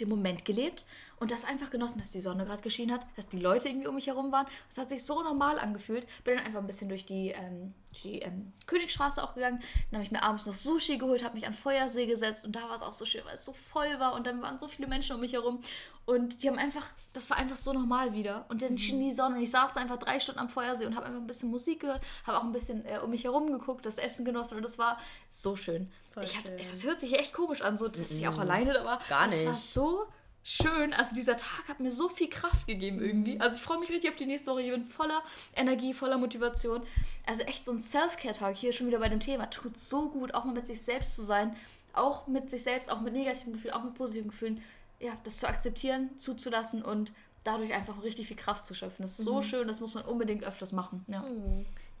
den 0.00 0.08
Moment 0.08 0.44
gelebt 0.44 0.84
und 1.18 1.30
das 1.30 1.44
einfach 1.44 1.70
genossen, 1.70 1.98
dass 1.98 2.10
die 2.10 2.20
Sonne 2.20 2.44
gerade 2.44 2.62
geschienen 2.62 2.94
hat, 2.94 3.06
dass 3.16 3.28
die 3.28 3.38
Leute 3.38 3.68
irgendwie 3.68 3.86
um 3.86 3.94
mich 3.94 4.06
herum 4.06 4.32
waren. 4.32 4.46
Das 4.68 4.78
hat 4.78 4.88
sich 4.90 5.04
so 5.04 5.22
normal 5.22 5.58
angefühlt. 5.58 6.06
Bin 6.24 6.36
dann 6.36 6.46
einfach 6.46 6.60
ein 6.60 6.66
bisschen 6.66 6.88
durch 6.88 7.06
die, 7.06 7.30
ähm, 7.30 7.74
die 8.02 8.18
ähm, 8.18 8.52
Königstraße 8.66 9.22
auch 9.22 9.34
gegangen. 9.34 9.60
Dann 9.90 9.98
habe 9.98 10.04
ich 10.04 10.12
mir 10.12 10.22
abends 10.22 10.46
noch 10.46 10.54
Sushi 10.54 10.98
geholt, 10.98 11.24
habe 11.24 11.34
mich 11.34 11.46
an 11.46 11.52
den 11.52 11.58
Feuersee 11.58 12.06
gesetzt 12.06 12.44
und 12.44 12.54
da 12.54 12.62
war 12.68 12.74
es 12.74 12.82
auch 12.82 12.92
so 12.92 13.04
schön, 13.04 13.24
weil 13.24 13.34
es 13.34 13.44
so 13.44 13.52
voll 13.52 13.98
war 13.98 14.14
und 14.14 14.26
dann 14.26 14.42
waren 14.42 14.58
so 14.58 14.68
viele 14.68 14.88
Menschen 14.88 15.14
um 15.14 15.20
mich 15.20 15.32
herum 15.32 15.60
und 16.06 16.42
die 16.42 16.48
haben 16.48 16.58
einfach, 16.58 16.86
das 17.14 17.28
war 17.30 17.36
einfach 17.36 17.56
so 17.56 17.72
normal 17.72 18.12
wieder. 18.12 18.44
Und 18.48 18.62
dann 18.62 18.78
schien 18.78 19.00
die 19.00 19.10
Sonne 19.10 19.36
und 19.36 19.42
ich 19.42 19.50
saß 19.50 19.72
da 19.72 19.80
einfach 19.80 19.96
drei 19.96 20.20
Stunden 20.20 20.38
am 20.38 20.48
Feuersee 20.48 20.86
und 20.86 20.94
habe 20.94 21.06
einfach 21.06 21.20
ein 21.20 21.26
bisschen 21.26 21.50
Musik 21.50 21.80
gehört, 21.80 22.00
habe 22.24 22.38
auch 22.38 22.44
ein 22.44 22.52
bisschen 22.52 22.84
äh, 22.86 23.00
um 23.02 23.10
mich 23.10 23.24
herum 23.24 23.50
geguckt, 23.50 23.84
das 23.84 23.98
Essen 23.98 24.24
genossen 24.24 24.56
und 24.56 24.62
das 24.62 24.78
war 24.78 24.98
so 25.30 25.56
schön. 25.56 25.90
Voll 26.12 26.22
ich 26.22 26.36
hab, 26.36 26.46
schön. 26.46 26.58
Das 26.58 26.84
hört 26.84 27.00
sich 27.00 27.18
echt 27.18 27.32
komisch 27.32 27.60
an, 27.60 27.76
so 27.76 27.88
dass 27.88 28.12
ich 28.12 28.28
auch 28.28 28.38
alleine 28.38 28.72
war. 28.84 29.00
Gar 29.08 29.26
Das 29.26 29.44
war 29.44 29.52
nicht. 29.52 29.62
so 29.62 30.06
schön. 30.48 30.92
Also 30.92 31.14
dieser 31.14 31.36
Tag 31.36 31.66
hat 31.68 31.80
mir 31.80 31.90
so 31.90 32.08
viel 32.08 32.28
Kraft 32.30 32.66
gegeben 32.68 32.98
Mhm. 32.98 33.04
irgendwie. 33.04 33.40
Also 33.40 33.56
ich 33.56 33.62
freue 33.62 33.78
mich 33.80 33.90
richtig 33.90 34.10
auf 34.10 34.16
die 34.16 34.26
nächste 34.26 34.52
Woche. 34.52 34.62
Ich 34.62 34.70
bin 34.70 34.84
voller 34.84 35.22
Energie, 35.56 35.92
voller 35.92 36.18
Motivation. 36.18 36.82
Also 37.26 37.42
echt 37.42 37.64
so 37.64 37.72
ein 37.72 37.80
Self-Care-Tag 37.80 38.56
hier 38.56 38.72
schon 38.72 38.86
wieder 38.86 39.00
bei 39.00 39.08
dem 39.08 39.20
Thema. 39.20 39.46
Tut 39.50 39.76
so 39.76 40.08
gut, 40.08 40.34
auch 40.34 40.44
mal 40.44 40.52
mit 40.54 40.66
sich 40.66 40.80
selbst 40.80 41.16
zu 41.16 41.22
sein. 41.22 41.56
Auch 41.92 42.26
mit 42.28 42.48
sich 42.50 42.62
selbst, 42.62 42.90
auch 42.92 43.00
mit 43.00 43.12
negativen 43.12 43.54
Gefühlen, 43.54 43.74
auch 43.74 43.82
mit 43.82 43.94
positiven 43.94 44.30
Gefühlen. 44.30 44.62
Ja, 45.00 45.12
das 45.24 45.38
zu 45.38 45.48
akzeptieren, 45.48 46.10
zuzulassen 46.18 46.82
und 46.82 47.12
dadurch 47.42 47.74
einfach 47.74 48.02
richtig 48.02 48.28
viel 48.28 48.36
Kraft 48.36 48.66
zu 48.66 48.74
schöpfen. 48.74 49.02
Das 49.02 49.12
ist 49.12 49.20
Mhm. 49.20 49.24
so 49.24 49.42
schön, 49.42 49.68
das 49.68 49.80
muss 49.80 49.94
man 49.94 50.04
unbedingt 50.04 50.44
öfters 50.44 50.72
machen. 50.72 51.04
Ja. 51.08 51.24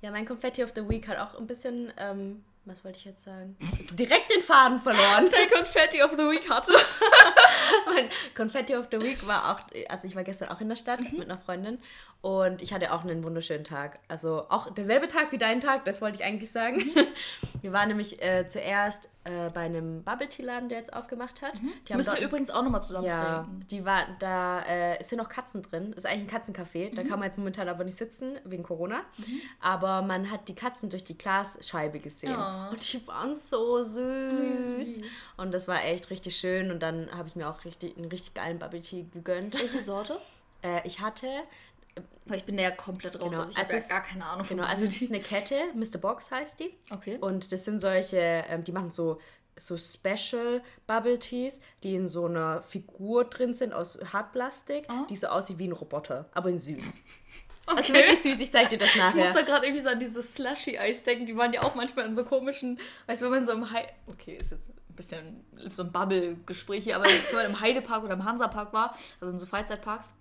Ja, 0.02 0.10
mein 0.10 0.24
Confetti 0.26 0.62
of 0.62 0.72
the 0.74 0.88
Week 0.88 1.08
hat 1.08 1.18
auch 1.18 1.38
ein 1.38 1.46
bisschen, 1.46 1.92
ähm, 1.96 2.44
was 2.66 2.84
wollte 2.84 2.98
ich 2.98 3.04
jetzt 3.04 3.24
sagen? 3.24 3.56
Direkt 3.92 4.30
den 4.34 4.42
Faden 4.42 4.80
verloren. 4.80 5.30
Der 5.30 5.48
Confetti 5.56 6.02
of 6.02 6.10
the 6.12 6.24
Week 6.28 6.48
hatte. 6.50 6.72
mein 7.86 8.08
Confetti 8.34 8.74
of 8.76 8.88
the 8.90 9.00
Week 9.00 9.26
war 9.26 9.52
auch, 9.52 9.60
also 9.88 10.06
ich 10.06 10.14
war 10.16 10.24
gestern 10.24 10.48
auch 10.50 10.60
in 10.60 10.68
der 10.68 10.76
Stadt 10.76 11.00
Mhm. 11.00 11.18
mit 11.18 11.30
einer 11.30 11.38
Freundin 11.38 11.78
Und 12.22 12.60
ich 12.60 12.72
hatte 12.72 12.92
auch 12.92 13.04
einen 13.04 13.22
wunderschönen 13.22 13.62
Tag. 13.62 14.00
Also 14.08 14.46
auch 14.48 14.72
derselbe 14.72 15.06
Tag 15.06 15.30
wie 15.30 15.38
dein 15.38 15.60
Tag, 15.60 15.84
das 15.84 16.00
wollte 16.02 16.18
ich 16.18 16.24
eigentlich 16.24 16.50
sagen. 16.50 16.78
Mhm. 16.78 17.06
Wir 17.62 17.72
waren 17.72 17.88
nämlich 17.88 18.22
äh, 18.22 18.46
zuerst 18.48 19.08
äh, 19.24 19.48
bei 19.50 19.60
einem 19.62 20.02
Bubble 20.04 20.28
Tea 20.28 20.44
Laden, 20.44 20.68
der 20.68 20.78
jetzt 20.78 20.92
aufgemacht 20.92 21.42
hat. 21.42 21.52
Die 21.54 21.92
haben 21.92 21.96
Müssen 21.98 22.12
wir 22.12 22.20
dort- 22.20 22.28
übrigens 22.28 22.50
auch 22.50 22.62
nochmal 22.62 22.82
zusammen 22.82 23.06
ja, 23.06 23.42
trinken. 23.42 23.66
die 23.70 23.84
war, 23.84 24.06
da 24.20 24.62
äh, 24.66 25.02
sind 25.02 25.18
noch 25.18 25.28
Katzen 25.28 25.62
drin. 25.62 25.92
Das 25.94 26.04
ist 26.04 26.10
eigentlich 26.10 26.32
ein 26.32 26.42
Katzencafé. 26.42 26.90
Mhm. 26.90 26.94
Da 26.96 27.02
kann 27.02 27.18
man 27.18 27.22
jetzt 27.24 27.38
momentan 27.38 27.68
aber 27.68 27.82
nicht 27.84 27.96
sitzen, 27.98 28.38
wegen 28.44 28.62
Corona. 28.62 29.00
Aber 29.60 30.02
man 30.02 30.30
hat 30.30 30.48
die 30.48 30.54
Katzen 30.54 30.90
durch 30.90 31.02
die 31.04 31.16
Glasscheibe 31.18 31.98
gesehen. 31.98 32.36
Oh. 32.36 32.70
Und 32.70 32.92
die 32.92 33.04
waren 33.06 33.34
so 33.34 33.82
süß. 33.82 35.00
Und 35.36 35.52
das 35.54 35.66
war 35.68 35.84
echt 35.84 36.10
richtig 36.10 36.36
schön. 36.36 36.70
Und 36.70 36.80
dann 36.80 37.10
habe 37.16 37.28
ich 37.28 37.36
mir 37.36 37.48
auch 37.48 37.64
richtig, 37.64 37.96
einen 37.96 38.06
richtig 38.10 38.34
geilen 38.34 38.58
Bubble 38.58 38.80
Tea 38.80 39.06
gegönnt. 39.12 39.54
Welche 39.58 39.80
Sorte? 39.80 40.18
Äh, 40.62 40.86
ich 40.86 41.00
hatte, 41.00 41.26
Weil 42.26 42.38
ich 42.38 42.44
bin 42.44 42.56
da 42.56 42.64
ja 42.64 42.70
komplett 42.72 43.20
raus. 43.20 43.30
Genau, 43.30 43.42
Also 43.42 43.52
ich 43.52 43.58
also 43.58 43.72
habe 43.74 43.82
ja 43.82 43.88
gar 43.88 44.02
keine 44.02 44.24
Ahnung 44.26 44.44
von 44.44 44.56
genau, 44.56 44.68
also 44.68 44.84
es 44.84 45.00
ist 45.00 45.10
eine 45.10 45.20
Kette, 45.20 45.56
Mr. 45.74 45.98
Box 45.98 46.30
heißt 46.30 46.58
die. 46.60 46.74
Okay. 46.90 47.18
Und 47.20 47.52
das 47.52 47.64
sind 47.64 47.78
solche, 47.80 48.18
ähm, 48.48 48.64
die 48.64 48.72
machen 48.72 48.90
so, 48.90 49.20
so 49.54 49.76
Special 49.78 50.60
Bubble 50.86 51.18
Teas, 51.18 51.60
die 51.82 51.94
in 51.94 52.08
so 52.08 52.26
einer 52.26 52.62
Figur 52.62 53.24
drin 53.24 53.54
sind 53.54 53.72
aus 53.72 53.98
Hartplastik, 54.12 54.84
Ah. 54.88 55.06
die 55.08 55.16
so 55.16 55.28
aussieht 55.28 55.58
wie 55.58 55.68
ein 55.68 55.72
Roboter, 55.72 56.28
aber 56.32 56.50
in 56.50 56.58
süß. 56.58 56.76
Okay. 57.68 57.78
Also 57.78 57.94
wirklich 57.94 58.22
süß, 58.22 58.38
ich 58.38 58.52
zeig 58.52 58.68
dir 58.68 58.78
das 58.78 58.90
Ich 58.90 58.94
muss 58.94 59.12
nachher. 59.14 59.32
da 59.34 59.42
gerade 59.42 59.66
irgendwie 59.66 59.82
so 59.82 59.88
an 59.90 59.98
diese 59.98 60.22
Slushy-Eis 60.22 61.02
denken. 61.02 61.26
Die 61.26 61.36
waren 61.36 61.52
ja 61.52 61.62
auch 61.64 61.74
manchmal 61.74 62.06
in 62.06 62.14
so 62.14 62.22
komischen, 62.24 62.78
weißt 63.08 63.22
du, 63.22 63.24
wenn 63.24 63.32
man 63.32 63.44
so 63.44 63.50
im 63.50 63.68
Heide... 63.72 63.88
Okay, 64.06 64.36
ist 64.36 64.52
jetzt 64.52 64.68
ein 64.70 64.94
bisschen 64.94 65.44
so 65.70 65.82
ein 65.82 65.90
Bubble-Gespräch 65.90 66.84
hier, 66.84 66.94
aber 66.94 67.06
wenn 67.06 67.34
man 67.34 67.46
im 67.46 67.60
Heidepark 67.60 68.04
oder 68.04 68.12
im 68.12 68.22
Hansapark 68.24 68.72
war, 68.72 68.94
also 69.20 69.32
in 69.32 69.40
so 69.40 69.46
Freizeitparks, 69.46 70.12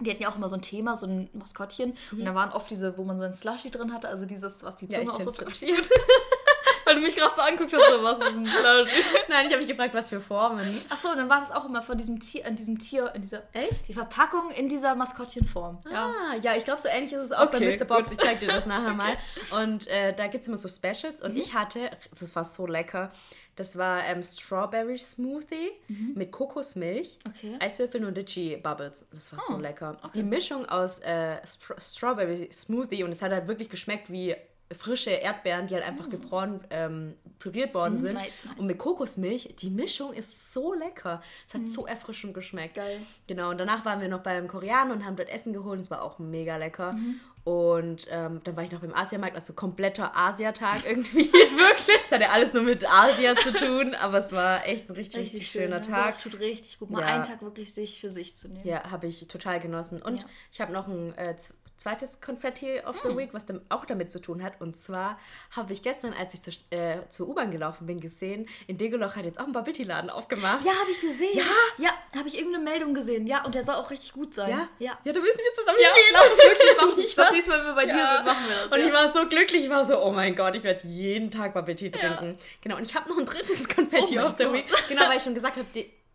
die 0.00 0.10
hatten 0.10 0.22
ja 0.22 0.28
auch 0.28 0.36
immer 0.36 0.48
so 0.48 0.56
ein 0.56 0.62
Thema, 0.62 0.96
so 0.96 1.06
ein 1.06 1.30
Maskottchen. 1.32 1.96
Und 2.12 2.24
da 2.24 2.34
waren 2.34 2.50
oft 2.50 2.70
diese, 2.70 2.98
wo 2.98 3.04
man 3.04 3.18
so 3.18 3.24
ein 3.24 3.32
Slushy 3.32 3.70
drin 3.70 3.92
hatte, 3.92 4.08
also 4.08 4.26
dieses, 4.26 4.62
was 4.64 4.76
die 4.76 4.86
Ja, 4.86 4.98
Zunge 4.98 5.04
ich 5.04 5.10
auch 5.10 5.20
so 5.20 5.32
flaschiert. 5.32 5.88
Weil 6.84 6.96
du 6.96 7.00
mich 7.00 7.16
gerade 7.16 7.34
so 7.34 7.40
anguckst, 7.40 7.70
so, 7.70 8.02
was 8.02 8.18
ist 8.18 8.36
ein 8.36 8.46
Slushy? 8.46 9.02
Nein, 9.28 9.46
ich 9.46 9.52
habe 9.52 9.58
mich 9.58 9.68
gefragt, 9.68 9.94
was 9.94 10.10
für 10.10 10.20
Formen. 10.20 10.78
Achso, 10.90 11.14
dann 11.14 11.30
war 11.30 11.40
das 11.40 11.50
auch 11.50 11.64
immer 11.64 11.80
von 11.80 11.96
diesem 11.96 12.20
Tier, 12.20 12.44
in 12.44 12.56
diesem 12.56 12.78
Tier, 12.78 13.10
in 13.14 13.22
dieser... 13.22 13.42
Echt? 13.52 13.88
Die 13.88 13.94
Verpackung 13.94 14.50
in 14.50 14.68
dieser 14.68 14.94
Maskottchenform. 14.94 15.78
Ja. 15.90 16.12
Ah, 16.12 16.34
ja, 16.42 16.56
ich 16.56 16.64
glaube, 16.64 16.82
so 16.82 16.88
ähnlich 16.88 17.12
ist 17.12 17.22
es 17.22 17.32
auch 17.32 17.46
Okay, 17.46 17.70
bei 17.70 17.76
Mr. 17.76 17.84
Bobs. 17.86 18.12
Ich 18.12 18.18
zeig 18.18 18.40
dir 18.40 18.48
das 18.48 18.66
nachher 18.66 18.92
mal. 18.94 19.16
Und 19.62 19.86
äh, 19.86 20.14
da 20.14 20.26
gibt 20.26 20.42
es 20.42 20.48
immer 20.48 20.58
so 20.58 20.68
Specials. 20.68 21.22
Und 21.22 21.36
ich 21.36 21.54
hatte, 21.54 21.90
das 22.18 22.34
war 22.34 22.44
so 22.44 22.66
lecker, 22.66 23.10
das 23.56 23.76
war 23.78 24.04
ähm, 24.04 24.22
Strawberry 24.22 24.98
Smoothie 24.98 25.70
mit 26.14 26.32
Kokosmilch, 26.32 27.18
Okay. 27.28 27.56
Eiswürfeln 27.60 28.04
und 28.04 28.16
Litchi 28.16 28.56
Bubbles. 28.56 29.06
Das 29.12 29.32
war 29.32 29.40
so 29.40 29.54
Oh, 29.54 29.58
lecker. 29.58 29.96
okay. 30.02 30.10
Die 30.16 30.22
Mischung 30.22 30.66
aus 30.66 30.98
äh, 31.00 31.36
Str 31.46 31.74
Strawberry 31.80 32.48
Smoothie 32.52 33.04
und 33.04 33.10
es 33.10 33.22
hat 33.22 33.32
halt 33.32 33.46
wirklich 33.48 33.68
geschmeckt 33.68 34.10
wie 34.10 34.34
frische 34.72 35.10
Erdbeeren, 35.10 35.66
die 35.66 35.74
halt 35.74 35.84
einfach 35.84 36.08
gefroren 36.08 36.60
ähm, 36.70 37.14
püriert 37.38 37.74
worden 37.74 37.98
sind. 37.98 38.14
Mm, 38.14 38.18
nice, 38.18 38.44
nice. 38.46 38.58
Und 38.58 38.66
mit 38.66 38.78
Kokosmilch, 38.78 39.54
die 39.58 39.70
Mischung 39.70 40.12
ist 40.12 40.52
so 40.52 40.72
lecker. 40.74 41.22
Es 41.46 41.54
hat 41.54 41.66
so 41.66 41.86
erfrischend 41.86 42.34
geschmeckt. 42.34 42.76
Mm. 42.76 42.80
Geil. 42.80 43.00
Genau, 43.26 43.50
und 43.50 43.58
danach 43.58 43.84
waren 43.84 44.00
wir 44.00 44.08
noch 44.08 44.22
beim 44.22 44.48
Koreaner 44.48 44.92
und 44.94 45.04
haben 45.04 45.16
dort 45.16 45.28
Essen 45.28 45.52
geholt. 45.52 45.80
Es 45.80 45.90
war 45.90 46.02
auch 46.02 46.18
mega 46.18 46.56
lecker. 46.56 46.92
Mhm. 46.92 47.20
Und 47.44 48.06
ähm, 48.10 48.40
dann 48.42 48.56
war 48.56 48.64
ich 48.64 48.72
noch 48.72 48.80
beim 48.80 48.94
Asiamarkt, 48.94 49.34
also 49.36 49.52
kompletter 49.52 50.16
Asiatag 50.16 50.84
irgendwie. 50.88 51.30
Wirklich. 51.30 51.98
Es 52.06 52.10
hatte 52.10 52.30
alles 52.30 52.54
nur 52.54 52.62
mit 52.62 52.90
Asia 52.90 53.36
zu 53.36 53.52
tun, 53.52 53.94
aber 53.94 54.16
es 54.16 54.32
war 54.32 54.66
echt 54.66 54.88
ein 54.88 54.94
richtig, 54.94 55.20
richtig, 55.34 55.50
schöner 55.50 55.80
ne? 55.80 55.82
Tag. 55.82 56.14
Sowas 56.14 56.20
tut 56.20 56.38
richtig 56.40 56.78
gut, 56.78 56.88
mal 56.90 57.02
Ja. 57.02 57.06
einen 57.08 57.24
Tag 57.24 57.42
wirklich 57.42 57.74
sich 57.74 58.00
für 58.00 58.08
sich 58.08 58.34
zu 58.34 58.48
nehmen. 58.48 58.66
Ja, 58.66 58.90
habe 58.90 59.06
ich 59.08 59.28
total 59.28 59.60
genossen. 59.60 60.00
Und 60.00 60.20
Ja. 60.20 60.26
ich 60.52 60.60
habe 60.62 60.72
noch 60.72 60.88
ein 60.88 61.12
äh, 61.18 61.36
zweites 61.84 62.20
Konfetti 62.22 62.80
of 62.86 62.96
the 63.02 63.14
Week, 63.14 63.34
was 63.34 63.44
auch 63.68 63.84
damit 63.84 64.10
zu 64.10 64.18
tun 64.18 64.42
hat. 64.42 64.58
Und 64.60 64.78
zwar 64.80 65.18
habe 65.50 65.72
ich 65.74 65.82
gestern, 65.82 66.14
als 66.14 66.32
ich 66.32 66.40
zur, 66.42 66.54
äh, 66.70 67.06
zur 67.10 67.28
U-Bahn 67.28 67.50
gelaufen 67.50 67.86
bin, 67.86 68.00
gesehen, 68.00 68.48
in 68.66 68.78
Degeloch 68.78 69.16
hat 69.16 69.26
jetzt 69.26 69.38
auch 69.38 69.44
ein 69.46 69.52
Bubble-Tea-Laden 69.52 70.08
aufgemacht. 70.08 70.64
Ja, 70.64 70.72
habe 70.72 70.90
ich 70.90 71.00
gesehen. 71.00 71.36
Ja? 71.36 71.44
Ja, 71.76 71.90
habe 72.16 72.26
ich 72.26 72.38
irgendeine 72.38 72.64
Meldung 72.64 72.94
gesehen. 72.94 73.26
Ja, 73.26 73.44
und 73.44 73.54
der 73.54 73.62
soll 73.62 73.74
auch 73.74 73.90
richtig 73.90 74.14
gut 74.14 74.32
sein. 74.32 74.48
Ja? 74.50 74.68
Ja. 74.78 74.98
Ja, 75.04 75.12
da 75.12 75.20
müssen 75.20 75.38
wir 75.38 75.54
zusammen 75.54 75.78
Ja, 75.82 75.88
hingehen. 75.88 76.12
lass 76.14 76.26
es 76.32 76.38
wirklich 76.38 76.76
machen. 76.80 77.00
Ich 77.00 77.14
Das 77.14 77.26
war- 77.26 77.32
nächste 77.34 77.50
Mal, 77.50 77.58
wenn 77.60 77.66
wir 77.66 77.74
bei 77.74 77.86
dir 77.86 77.96
Ja. 77.98 78.16
sind, 78.16 78.26
machen 78.26 78.44
wir 78.48 78.56
das. 78.56 78.72
Und 78.72 78.80
ja. 78.80 78.86
ich 78.86 78.92
war 78.92 79.12
so 79.12 79.28
glücklich, 79.28 79.64
ich 79.64 79.70
war 79.70 79.84
so, 79.84 80.02
oh 80.02 80.10
mein 80.12 80.34
Gott, 80.34 80.56
ich 80.56 80.62
werde 80.62 80.86
jeden 80.88 81.30
Tag 81.30 81.52
Bubble 81.52 81.76
Tea 81.76 81.90
trinken. 81.90 82.38
Genau, 82.62 82.76
und 82.76 82.84
ich 82.86 82.94
habe 82.94 83.10
noch 83.10 83.18
ein 83.18 83.26
drittes 83.26 83.68
Konfetti 83.74 84.18
Oh 84.18 84.24
of 84.26 84.34
the. 84.38 84.50
Week. 84.50 84.64
Genau, 84.88 85.02
weil 85.08 85.18
ich 85.18 85.22
schon 85.22 85.34
gesagt 85.34 85.56
habe, 85.58 85.66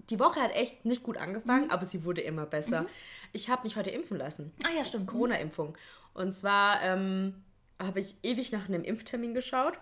die, 0.10 0.20
Woche 0.20 0.42
hat 0.42 0.52
echt 0.56 0.86
nicht 0.86 1.04
gut 1.04 1.18
angefangen, 1.18 1.66
Mhm. 1.66 1.72
aber 1.72 1.86
sie 1.86 2.04
wurde 2.04 2.22
immer 2.22 2.46
besser. 2.46 2.86
Ich 3.34 3.50
habe 3.50 3.64
mich 3.64 3.76
heute 3.76 3.90
impfen 3.92 4.18
lassen. 4.18 4.54
ah 4.64 4.70
ja, 4.78 4.84
stimmt. 4.84 5.08
Corona-Impfung. 5.08 5.78
Und 6.14 6.34
zwar 6.34 6.82
ähm, 6.82 7.44
habe 7.82 8.00
ich 8.00 8.16
ewig 8.24 8.52
nach 8.52 8.68
einem 8.68 8.84
Impftermin 8.84 9.34
geschaut 9.34 9.80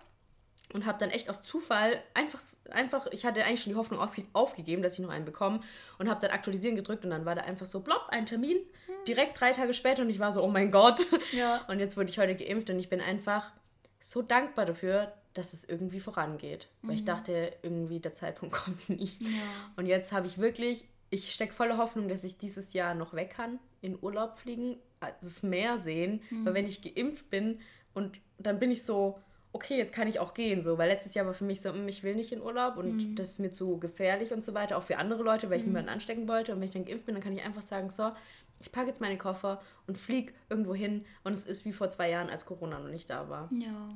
und 0.74 0.86
habe 0.86 0.98
dann 1.00 1.10
echt 1.10 1.30
aus 1.30 1.44
Zufall 1.44 2.04
einfach, 2.14 2.42
einfach, 2.72 3.08
ich 3.12 3.26
hatte 3.26 3.44
eigentlich 3.46 3.62
schon 3.64 3.72
die 3.72 3.78
Hoffnung 3.78 4.02
aufgegeben, 4.34 4.82
dass 4.82 4.94
ich 4.94 5.00
noch 5.00 5.10
einen 5.10 5.24
bekomme 5.26 5.62
und 5.98 6.10
habe 6.10 6.20
dann 6.20 6.32
aktualisieren 6.32 6.76
gedrückt 6.76 7.06
und 7.06 7.12
dann 7.12 7.26
war 7.26 7.36
da 7.36 7.42
einfach 7.44 7.66
so, 7.66 7.80
plopp, 7.80 8.08
ein 8.10 8.26
Termin, 8.26 8.58
direkt 9.08 9.40
drei 9.40 9.54
Tage 9.54 9.74
später 9.74 10.02
und 10.02 10.10
ich 10.10 10.20
war 10.20 10.34
so, 10.34 10.44
oh 10.44 10.48
mein 10.50 10.70
Gott. 10.72 11.08
Ja. 11.32 11.62
Und 11.70 11.80
jetzt 11.80 11.96
wurde 11.96 12.10
ich 12.10 12.20
heute 12.20 12.36
geimpft 12.36 12.70
und 12.70 12.78
ich 12.80 12.90
bin 12.90 13.00
einfach 13.00 13.52
so 14.02 14.22
dankbar 14.22 14.66
dafür, 14.66 15.14
dass 15.38 15.54
es 15.54 15.68
irgendwie 15.68 16.00
vorangeht. 16.00 16.70
Weil 16.82 16.96
ich 16.96 17.06
dachte, 17.06 17.54
irgendwie 17.62 18.00
der 18.00 18.14
Zeitpunkt 18.16 18.56
kommt 18.64 18.90
nie. 18.90 19.12
Und 19.76 19.86
jetzt 19.86 20.12
habe 20.12 20.28
ich 20.28 20.38
wirklich, 20.38 20.86
ich 21.10 21.34
stecke 21.34 21.54
voller 21.54 21.78
Hoffnung, 21.78 22.08
dass 22.10 22.24
ich 22.24 22.38
dieses 22.38 22.74
Jahr 22.74 22.94
noch 22.96 23.14
weg 23.14 23.32
kann, 23.32 23.60
in 23.82 23.98
Urlaub 24.02 24.38
fliegen, 24.38 24.78
das 25.22 25.44
Meer 25.44 25.78
sehen. 25.78 26.22
Weil 26.46 26.54
wenn 26.54 26.68
ich 26.68 26.82
geimpft 26.82 27.30
bin 27.30 27.60
und 27.94 28.20
dann 28.38 28.60
bin 28.60 28.72
ich 28.72 28.84
so, 28.84 29.20
okay, 29.54 29.78
jetzt 29.78 29.94
kann 29.94 30.08
ich 30.08 30.20
auch 30.20 30.34
gehen, 30.34 30.62
so. 30.62 30.78
Weil 30.78 30.90
letztes 30.90 31.14
Jahr 31.14 31.26
war 31.26 31.34
für 31.34 31.46
mich 31.46 31.62
so, 31.62 31.72
hm, 31.72 31.88
ich 31.88 32.04
will 32.04 32.16
nicht 32.16 32.32
in 32.32 32.42
Urlaub 32.42 32.78
und 32.78 33.16
das 33.16 33.32
ist 33.32 33.40
mir 33.40 33.52
zu 33.52 33.80
gefährlich 33.80 34.32
und 34.34 34.44
so 34.44 34.54
weiter, 34.54 34.78
auch 34.78 34.84
für 34.84 34.98
andere 34.98 35.24
Leute, 35.24 35.50
weil 35.50 35.58
ich 35.58 35.66
niemanden 35.66 35.90
anstecken 35.90 36.28
wollte. 36.28 36.54
Und 36.54 36.60
wenn 36.60 36.66
ich 36.68 36.74
dann 36.74 36.86
geimpft 36.86 37.06
bin, 37.06 37.16
dann 37.16 37.24
kann 37.24 37.34
ich 37.34 37.44
einfach 37.44 37.62
sagen, 37.62 37.90
so, 37.90 38.12
ich 38.60 38.72
packe 38.72 38.88
jetzt 38.88 39.02
meine 39.02 39.18
Koffer 39.18 39.62
und 39.88 39.98
fliege 39.98 40.34
irgendwo 40.50 40.74
hin 40.76 41.06
und 41.24 41.34
es 41.34 41.46
ist 41.46 41.66
wie 41.66 41.74
vor 41.74 41.90
zwei 41.90 42.10
Jahren, 42.10 42.30
als 42.30 42.46
Corona 42.46 42.80
noch 42.80 42.90
nicht 42.90 43.10
da 43.10 43.30
war. 43.30 43.50
Ja. 43.54 43.90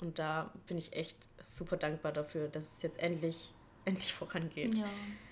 Und 0.00 0.18
da 0.18 0.52
bin 0.66 0.76
ich 0.78 0.92
echt 0.92 1.16
super 1.42 1.76
dankbar 1.76 2.12
dafür, 2.12 2.48
dass 2.48 2.76
es 2.76 2.82
jetzt 2.82 2.98
endlich, 2.98 3.52
endlich 3.86 4.12
vorangeht. 4.12 4.74
Ja. 4.74 4.86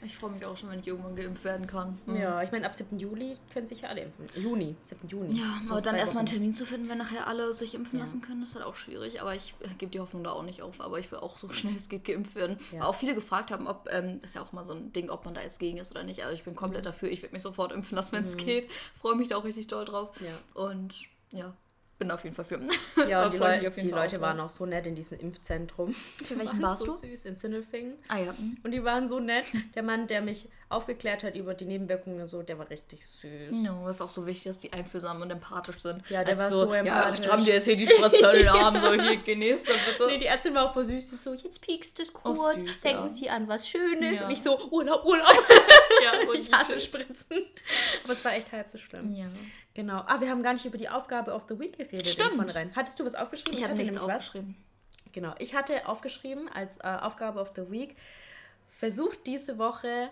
Ich 0.04 0.16
freue 0.16 0.30
mich 0.30 0.44
auch 0.44 0.56
schon, 0.56 0.70
wenn 0.70 0.80
ich 0.80 0.86
irgendwann 0.86 1.16
geimpft 1.16 1.42
werden 1.44 1.66
kann. 1.66 1.98
Ja, 2.06 2.42
ich 2.42 2.52
meine, 2.52 2.66
ab 2.66 2.74
7. 2.74 2.98
Juli 2.98 3.38
können 3.52 3.66
sich 3.66 3.80
ja 3.80 3.88
alle 3.88 4.02
impfen. 4.02 4.26
Juni, 4.36 4.76
7. 4.82 5.08
Juni. 5.08 5.38
Ja, 5.40 5.60
So 5.62 5.72
aber 5.72 5.80
dann 5.82 5.94
erstmal 5.96 6.20
einen. 6.22 6.28
Termin 6.28 6.52
zu 6.54 6.64
finden, 6.66 6.88
wenn 6.88 6.98
nachher 6.98 7.26
alle 7.26 7.52
sich 7.54 7.74
impfen 7.74 7.98
Ja. 7.98 8.04
lassen 8.04 8.20
können, 8.20 8.42
ist 8.42 8.54
halt 8.54 8.64
auch 8.64 8.76
schwierig. 8.76 9.20
Aber 9.22 9.34
ich 9.34 9.54
äh, 9.60 9.68
gebe 9.78 9.90
die 9.90 10.00
Hoffnung 10.00 10.22
da 10.22 10.32
auch 10.32 10.42
nicht 10.42 10.60
auf. 10.62 10.80
Aber 10.80 10.98
ich 10.98 11.10
will 11.10 11.18
auch 11.18 11.38
so 11.38 11.48
schnell 11.48 11.74
es 11.76 11.88
geht 11.88 12.04
geimpft 12.04 12.34
werden. 12.34 12.58
Ja. 12.72 12.80
Weil 12.80 12.86
auch 12.88 12.94
viele 12.94 13.14
gefragt 13.14 13.50
haben, 13.50 13.66
ob, 13.66 13.88
ähm, 13.90 14.20
ist 14.22 14.34
ja 14.34 14.42
auch 14.42 14.52
mal 14.52 14.64
so 14.64 14.74
ein 14.74 14.92
Ding, 14.92 15.08
ob 15.10 15.24
man 15.24 15.34
da 15.34 15.40
jetzt 15.40 15.58
gegen 15.58 15.78
ist 15.78 15.90
oder 15.92 16.04
nicht. 16.04 16.22
Also 16.22 16.34
ich 16.34 16.44
bin 16.44 16.52
Mhm. 16.52 16.58
komplett 16.58 16.84
dafür. 16.86 17.10
Ich 17.10 17.22
werde 17.22 17.32
mich 17.34 17.42
sofort 17.42 17.72
impfen 17.72 17.96
lassen, 17.96 18.12
wenn 18.16 18.24
es 18.24 18.36
geht. 18.36 18.68
Freue 19.00 19.16
mich 19.16 19.28
da 19.28 19.36
auch 19.38 19.44
richtig 19.44 19.66
doll 19.66 19.84
drauf. 19.86 20.14
Ja. 20.20 20.62
Und 20.62 20.94
ja, 21.30 21.54
bin 22.02 22.10
auf 22.10 22.24
jeden 22.24 22.34
Fall 22.34 22.44
für. 22.44 22.60
Ja, 23.08 23.24
und 23.24 23.32
die, 23.32 23.38
Leu 23.38 23.46
auf 23.46 23.62
jeden 23.76 23.88
die 23.88 23.90
Fall 23.90 24.02
Leute 24.04 24.18
auch 24.18 24.20
waren 24.22 24.40
auch 24.40 24.50
so 24.50 24.66
nett 24.66 24.86
in 24.86 24.94
diesem 24.94 25.18
Impfzentrum. 25.18 25.94
Für 26.22 26.38
welchen 26.38 26.52
waren 26.62 26.62
warst 26.62 26.80
so 26.80 26.86
du? 26.86 26.92
süß 26.92 27.24
in 27.26 27.36
Sindelfingen. 27.36 27.94
Ah 28.08 28.18
ja. 28.18 28.34
Und 28.62 28.70
die 28.70 28.84
waren 28.84 29.08
so 29.08 29.20
nett. 29.20 29.44
Der 29.74 29.82
Mann, 29.82 30.06
der 30.06 30.20
mich 30.20 30.48
aufgeklärt 30.72 31.22
hat 31.22 31.36
über 31.36 31.54
die 31.54 31.64
Nebenwirkungen, 31.64 32.26
so, 32.26 32.42
der 32.42 32.58
war 32.58 32.68
richtig 32.70 33.06
süß. 33.06 33.50
No, 33.52 33.88
ist 33.88 34.00
auch 34.00 34.08
so 34.08 34.26
wichtig, 34.26 34.44
dass 34.44 34.58
die 34.58 34.72
einfühlsam 34.72 35.20
und 35.22 35.30
empathisch 35.30 35.78
sind. 35.80 36.02
Ja, 36.08 36.24
der 36.24 36.36
war 36.38 36.48
so 36.48 36.72
Ja, 36.72 36.80
empathisch. 36.80 37.20
ich 37.26 37.30
haben 37.32 37.44
dir 37.44 37.54
jetzt 37.54 37.64
hier 37.64 37.76
die 37.76 37.86
Spritze 37.86 38.26
in 38.32 38.38
den 38.38 38.48
Arm, 38.48 38.78
so 38.80 38.92
hier 38.92 39.16
genießt 39.18 39.68
das 39.68 39.76
bitte. 39.86 40.06
Nee, 40.06 40.18
die 40.18 40.26
Ärztin 40.26 40.54
war 40.54 40.68
auch 40.68 40.72
voll 40.74 40.84
süß. 40.84 41.10
Die 41.10 41.16
so, 41.16 41.34
jetzt 41.34 41.60
piekst 41.60 41.98
es 42.00 42.12
kurz. 42.12 42.38
Oh, 42.38 42.58
süß, 42.58 42.80
denken 42.80 43.02
ja. 43.04 43.08
Sie 43.08 43.30
an 43.30 43.48
was 43.48 43.68
Schönes. 43.68 44.20
Ja. 44.20 44.26
Und 44.26 44.32
ich 44.32 44.42
so, 44.42 44.58
Urlaub, 44.70 45.04
Urlaub. 45.04 45.28
ja, 46.04 46.20
und 46.28 46.38
ich 46.38 46.50
hasse 46.52 46.80
Spritzen. 46.80 47.44
Aber 48.04 48.12
es 48.12 48.24
war 48.24 48.32
echt 48.34 48.50
halb 48.52 48.68
so 48.68 48.78
schlimm. 48.78 49.14
Ja. 49.14 49.26
Genau. 49.74 50.02
Ah, 50.06 50.20
wir 50.20 50.28
haben 50.28 50.42
gar 50.42 50.52
nicht 50.52 50.64
über 50.64 50.78
die 50.78 50.88
Aufgabe 50.88 51.32
of 51.32 51.44
the 51.48 51.58
Week 51.58 51.76
geredet. 51.76 52.06
Stimmt. 52.06 52.36
Von 52.36 52.48
rein. 52.50 52.72
Hattest 52.76 52.98
du 53.00 53.04
was 53.04 53.14
aufgeschrieben? 53.14 53.54
Ich 53.58 53.62
habe 53.64 53.72
hatte 53.72 53.80
nichts 53.82 53.94
nämlich 53.94 54.08
was. 54.14 54.22
aufgeschrieben. 54.28 54.56
Genau. 55.12 55.34
Ich 55.38 55.54
hatte 55.54 55.86
aufgeschrieben 55.88 56.48
als 56.48 56.78
äh, 56.78 56.84
Aufgabe 57.00 57.40
of 57.40 57.52
the 57.54 57.70
Week, 57.70 57.96
versucht 58.70 59.26
diese 59.26 59.58
Woche, 59.58 60.08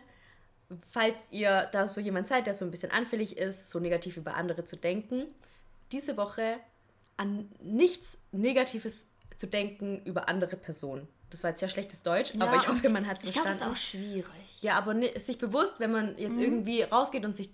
falls 0.91 1.31
ihr 1.33 1.69
da 1.73 1.89
so 1.89 2.01
jemand 2.01 2.29
seid, 2.29 2.47
der 2.47 2.55
so 2.55 2.65
ein 2.65 2.71
bisschen 2.71 2.91
anfällig 2.93 3.37
ist, 3.37 3.69
so 3.69 3.79
negativ 3.79 4.17
über 4.17 4.37
andere 4.37 4.65
zu 4.65 4.77
denken, 4.77 5.27
diese 5.93 6.17
Woche 6.17 6.59
an 7.17 7.51
nichts 7.61 8.19
Negatives 8.33 9.09
zu 9.37 9.47
denken 9.47 10.01
über 10.05 10.29
andere 10.29 10.57
Personen. 10.57 11.09
Das 11.31 11.43
war 11.45 11.51
jetzt 11.51 11.61
ja 11.63 11.69
schlechtes 11.69 12.03
Deutsch, 12.03 12.33
aber 12.39 12.57
ich 12.57 12.67
hoffe, 12.69 12.89
man 12.89 13.07
hat 13.07 13.19
es 13.19 13.25
Ich 13.25 13.33
glaube, 13.33 13.49
verstanden. 13.49 13.75
das 13.75 13.79
ist 13.85 13.95
auch 13.95 14.01
schwierig. 14.01 14.63
Ja, 14.63 14.77
aber 14.77 14.95
ne, 14.95 15.13
sich 15.21 15.39
bewusst, 15.39 15.77
wenn 15.79 15.93
man 15.93 16.19
jetzt 16.19 16.37
Mhm. 16.37 16.43
irgendwie 16.43 16.83
rausgeht 16.83 17.25
und 17.25 17.37
sich 17.37 17.51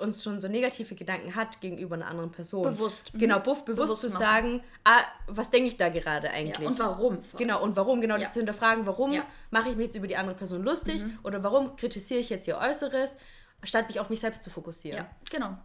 uns 0.00 0.22
schon 0.22 0.40
so 0.40 0.48
negative 0.48 0.94
Gedanken 0.94 1.34
hat 1.34 1.60
gegenüber 1.60 1.94
einer 1.96 2.06
anderen 2.06 2.30
Person. 2.30 2.64
Bewusst. 2.64 3.14
Mhm. 3.14 3.18
Genau, 3.18 3.38
buff, 3.40 3.64
bewusst, 3.64 3.86
Bewusst 3.86 4.00
zu 4.02 4.08
machen. 4.08 4.18
sagen, 4.18 4.64
ah, 4.84 5.02
was 5.26 5.50
denke 5.50 5.68
ich 5.68 5.76
da 5.76 5.88
gerade 5.88 6.30
eigentlich? 6.30 6.58
Ja, 6.58 6.66
und 6.68 6.78
warum? 6.78 7.18
Genau, 7.36 7.62
und 7.62 7.76
warum? 7.76 8.00
Genau, 8.00 8.14
Ja. 8.16 8.20
das 8.22 8.32
zu 8.32 8.40
hinterfragen, 8.40 8.86
warum 8.86 9.12
Ja. 9.12 9.20
Mhm. 9.22 9.26
mache 9.50 9.68
ich 9.70 9.76
mich 9.76 9.86
jetzt 9.86 9.96
über 9.96 10.06
die 10.06 10.16
andere 10.16 10.36
Person 10.36 10.62
lustig 10.62 11.04
oder 11.22 11.42
warum 11.42 11.76
kritisiere 11.76 12.20
ich 12.20 12.30
jetzt 12.30 12.46
ihr 12.48 12.58
Äußeres, 12.58 13.16
statt 13.62 13.88
mich 13.88 14.00
auf 14.00 14.10
mich 14.10 14.20
selbst 14.20 14.42
zu 14.44 14.50
fokussieren. 14.50 14.98
Ja, 14.98 15.10
genau. 15.30 15.56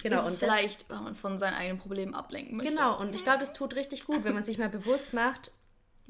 Genau, 0.00 0.24
und 0.24 0.36
vielleicht, 0.36 0.88
weil 0.90 1.00
man 1.00 1.16
von 1.16 1.38
seinen 1.38 1.54
eigenen 1.54 1.78
Problemen 1.78 2.14
ablenken 2.14 2.56
möchte. 2.56 2.72
Genau, 2.72 3.00
und 3.00 3.14
ich 3.16 3.24
glaube, 3.24 3.40
das 3.40 3.52
tut 3.52 3.74
richtig 3.74 4.04
gut, 4.04 4.22
wenn 4.22 4.32
man 4.32 4.44
sich 4.44 4.56
mal 4.56 4.68
bewusst 4.68 5.12
macht, 5.12 5.50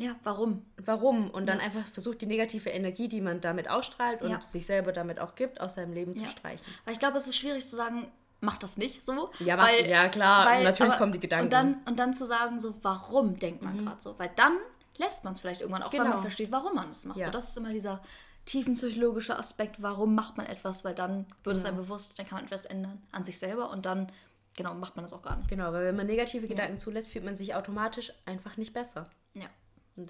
Ja, 0.01 0.15
warum? 0.23 0.65
warum 0.77 1.29
und 1.31 1.47
dann 1.47 1.59
einfach 1.61 1.85
versucht, 1.89 2.21
die 2.21 2.27
negative 2.27 2.71
Energie, 2.71 3.09
die 3.09 3.21
man 3.21 3.41
damit 3.41 3.69
ausstrahlt 3.69 4.23
und 4.23 4.31
Ja. 4.31 4.41
sich 4.41 4.65
selber 4.65 4.93
damit 4.93 5.19
auch 5.21 5.35
gibt, 5.35 5.61
aus 5.61 5.75
seinem 5.75 5.93
Leben 5.93 6.15
zu 6.15 6.23
Ja. 6.23 6.29
streichen. 6.29 6.65
Weil 6.85 6.95
ich 6.95 7.01
glaube, 7.01 7.19
es 7.19 7.27
ist 7.29 7.37
schwierig 7.37 7.67
zu 7.67 7.75
sagen, 7.77 8.11
mach 8.41 8.59
das 8.59 8.77
nicht 8.79 9.05
so. 9.05 9.31
Ja, 9.41 9.57
mach- 9.57 9.69
ja, 9.71 10.09
klar, 10.09 10.63
natürlich 10.63 10.97
kommen 10.97 11.11
die 11.13 11.19
Gedanken. 11.19 11.47
Mhm. 11.47 11.47
Und 11.47 11.53
dann, 11.53 11.83
und 11.89 11.99
dann 11.99 12.15
zu 12.15 12.25
sagen, 12.27 12.61
so, 12.61 12.75
warum 12.83 13.39
denkt 13.41 13.61
man 13.63 13.77
gerade 13.85 14.01
so? 14.01 14.17
Weil 14.19 14.31
dann 14.37 14.57
lässt 14.99 15.25
man 15.25 15.33
es 15.33 15.41
vielleicht 15.41 15.61
irgendwann, 15.63 15.83
auch 15.83 15.93
wenn 15.93 16.01
Genau. 16.01 16.13
man 16.15 16.23
versteht, 16.23 16.53
warum 16.53 16.77
man 16.77 16.91
es 16.91 17.05
macht. 17.05 17.19
Ja. 17.19 17.27
So, 17.27 17.33
das 17.33 17.49
ist 17.51 17.57
immer 17.57 17.71
dieser 17.71 18.01
tiefenpsychologische 18.47 19.37
Aspekt, 19.37 19.83
warum 19.83 20.15
macht 20.15 20.37
man 20.37 20.47
etwas, 20.47 20.85
weil 20.85 20.95
dann 20.95 21.27
wird 21.45 21.57
es 21.57 21.65
einem 21.65 21.77
Genau. 21.77 21.87
bewusst, 21.89 22.19
dann 22.19 22.27
kann 22.27 22.37
man 22.39 22.45
etwas 22.47 22.65
ändern 22.65 23.03
an 23.13 23.25
sich 23.25 23.39
selber 23.39 23.71
und 23.71 23.85
dann, 23.85 24.11
genau, 24.57 24.75
macht 24.75 24.97
man 24.97 25.05
das 25.05 25.13
auch 25.13 25.23
gar 25.23 25.37
nicht. 25.37 25.49
Genau, 25.51 25.73
weil 25.73 25.85
wenn 25.85 25.97
man 25.97 26.07
negative 26.07 26.47
Gedanken 26.49 26.79
zulässt, 26.79 27.09
fühlt 27.09 27.25
man 27.25 27.37
sich 27.37 27.55
automatisch 27.55 28.13
einfach 28.27 28.57
nicht 28.57 28.73
besser. 28.73 29.09
Ja. 29.35 29.47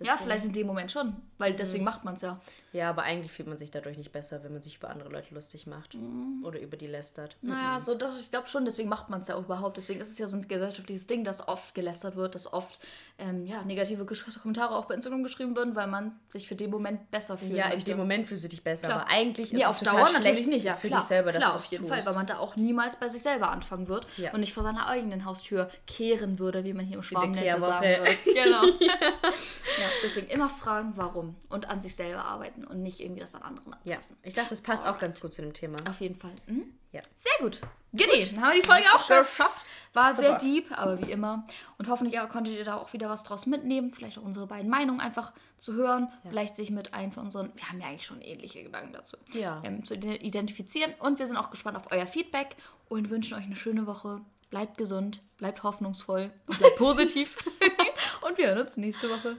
Ja, 0.03 0.17
vielleicht 0.17 0.45
in 0.45 0.53
dem 0.53 0.67
Moment 0.67 0.93
schon, 0.93 1.17
weil 1.39 1.53
Mhm. 1.53 1.57
deswegen 1.57 1.85
macht 1.85 2.05
man 2.05 2.15
es 2.15 2.21
ja. 2.23 2.41
Ja, 2.73 2.91
aber 2.91 3.03
eigentlich 3.03 3.33
fühlt 3.33 3.49
man 3.49 3.57
sich 3.57 3.71
dadurch 3.71 3.97
nicht 3.97 4.13
besser, 4.13 4.45
wenn 4.45 4.53
man 4.53 4.61
sich 4.61 4.77
über 4.77 4.91
andere 4.91 5.09
Leute 5.09 5.33
lustig 5.35 5.67
macht 5.67 5.97
oder 6.45 6.61
über 6.61 6.77
die 6.77 6.87
lästert. 6.87 7.37
Naja, 7.41 7.81
so 7.81 7.95
das, 7.95 8.21
ich 8.21 8.31
glaube 8.31 8.47
schon, 8.49 8.65
deswegen 8.67 8.89
macht 8.91 9.09
man 9.09 9.21
es 9.21 9.29
ja 9.29 9.37
auch 9.37 9.45
überhaupt. 9.45 9.79
Deswegen 9.79 10.01
ist 10.01 10.11
es 10.11 10.19
ja 10.19 10.27
so 10.27 10.37
ein 10.37 10.47
gesellschaftliches 10.47 11.07
Ding, 11.07 11.25
dass 11.25 11.49
oft 11.49 11.75
gelästert 11.75 12.17
wird, 12.17 12.35
dass 12.35 12.53
oft 12.53 12.81
ähm, 13.19 13.47
ja, 13.47 13.63
negative 13.65 14.05
Kommentare 14.43 14.77
auch 14.77 14.85
bei 14.85 14.95
Instagram 14.95 15.23
geschrieben 15.23 15.57
werden, 15.57 15.75
weil 15.75 15.87
man 15.87 16.19
sich 16.29 16.47
für 16.47 16.55
den 16.57 16.71
Moment 16.71 17.11
besser 17.11 17.39
fühlt. 17.39 17.53
Ja, 17.53 17.69
in 17.71 17.83
dem 17.83 17.97
Moment 17.97 18.27
fühlst 18.27 18.45
du 18.45 18.49
dich 18.49 18.63
besser, 18.63 18.89
Klar. 18.89 19.01
aber 19.03 19.11
eigentlich 19.11 19.47
ist 19.47 19.53
Nee, 19.55 19.63
es 19.63 19.67
auf 19.69 19.81
Dauer 19.81 20.11
natürlich 20.13 20.47
nicht, 20.47 20.65
ja. 20.65 20.75
für 20.75 20.89
klar, 20.89 21.01
dich 21.01 21.09
selber, 21.09 21.33
dass 21.33 21.43
klar, 21.43 21.57
auf 21.57 21.65
jeden 21.67 21.85
tust. 21.85 21.95
Fall, 21.95 22.05
weil 22.07 22.15
man 22.15 22.27
da 22.27 22.39
auch 22.39 22.55
niemals 22.57 22.97
bei 22.97 23.09
sich 23.09 23.23
selber 23.23 23.51
anfangen 23.51 23.89
wird 23.89 24.07
Ja. 24.19 24.33
und 24.35 24.41
nicht 24.41 24.53
vor 24.53 24.63
seiner 24.63 24.87
eigenen 24.87 25.25
Haustür 25.25 25.71
kehren 25.87 26.39
würde, 26.39 26.65
wie 26.65 26.75
man 26.75 26.85
hier 26.85 26.97
im 26.99 27.03
Schwarmländle 27.03 27.61
sagen 27.61 27.87
würde. 27.87 28.17
Genau. 28.27 28.63
ja, 29.81 29.87
deswegen 30.03 30.27
immer 30.29 30.49
fragen, 30.49 30.93
warum 30.97 31.37
und 31.49 31.69
an 31.69 31.81
sich 31.81 31.95
selber 31.95 32.25
arbeiten 32.25 32.65
und 32.65 32.83
nicht 32.83 33.01
irgendwie 33.01 33.21
das 33.21 33.35
an 33.35 33.43
anderen 33.43 33.73
Ja, 33.85 33.95
ablassen. 33.97 34.17
ich 34.23 34.35
dachte, 34.35 34.51
das 34.51 34.63
passt 34.63 34.87
auch 34.87 34.99
ganz 34.99 35.21
gut 35.21 35.35
zu 35.35 35.43
dem 35.43 35.53
Thema. 35.53 35.79
Auf 35.89 36.01
jeden 36.01 36.17
Fall. 36.17 36.33
Mhm. 36.47 36.75
Ja. 36.93 37.03
Sehr 37.15 37.33
gut. 37.41 37.61
Giddy, 37.93 38.35
dann 38.35 38.43
haben 38.43 38.55
wir 38.55 38.61
die 38.63 38.67
Folge 38.67 38.87
auch 38.95 39.07
geschafft. 39.07 39.67
War 39.93 40.15
sehr 40.15 40.33
Super. 40.33 40.43
deep, 40.43 40.73
aber 40.79 40.99
wie 41.07 41.11
immer. 41.11 41.47
Und 41.77 41.89
hoffentlich 41.89 42.19
konntet 42.31 42.55
ihr 42.55 42.65
da 42.65 42.77
auch 42.77 42.93
wieder 42.95 43.11
was 43.11 43.25
draus 43.25 43.45
mitnehmen. 43.47 43.93
Vielleicht 43.93 44.19
auch 44.19 44.23
unsere 44.23 44.47
beiden 44.47 44.71
Meinungen 44.71 45.01
einfach 45.01 45.33
zu 45.59 45.75
hören. 45.75 46.11
Vielleicht 46.29 46.57
sich 46.57 46.71
mit 46.71 46.95
einem 46.95 47.13
von 47.13 47.25
unseren, 47.25 47.53
wir 47.57 47.69
haben 47.69 47.81
ja 47.81 47.89
eigentlich 47.89 48.07
schon 48.07 48.23
ähnliche 48.23 48.63
Gedanken 48.63 48.93
dazu, 48.95 49.17
Ja. 49.33 49.61
ähm, 49.65 49.85
zu 49.85 49.95
ide- 49.95 50.17
identifizieren. 50.17 50.95
Und 50.99 51.19
wir 51.19 51.27
sind 51.27 51.37
auch 51.37 51.51
gespannt 51.51 51.77
auf 51.77 51.91
euer 51.93 52.07
Feedback 52.07 52.57
und 52.89 53.11
wünschen 53.11 53.35
euch 53.37 53.45
eine 53.45 53.57
schöne 53.57 53.87
Woche. 53.87 54.23
Bleibt 54.51 54.79
gesund, 54.79 55.23
bleibt 55.37 55.63
hoffnungsvoll 55.63 56.31
und 56.47 56.59
bleibt 56.59 56.77
positiv. 56.79 57.37
und 58.27 58.39
wir 58.39 58.49
hören 58.49 58.61
uns 58.61 58.79
nächste 58.79 59.11
Woche. 59.11 59.39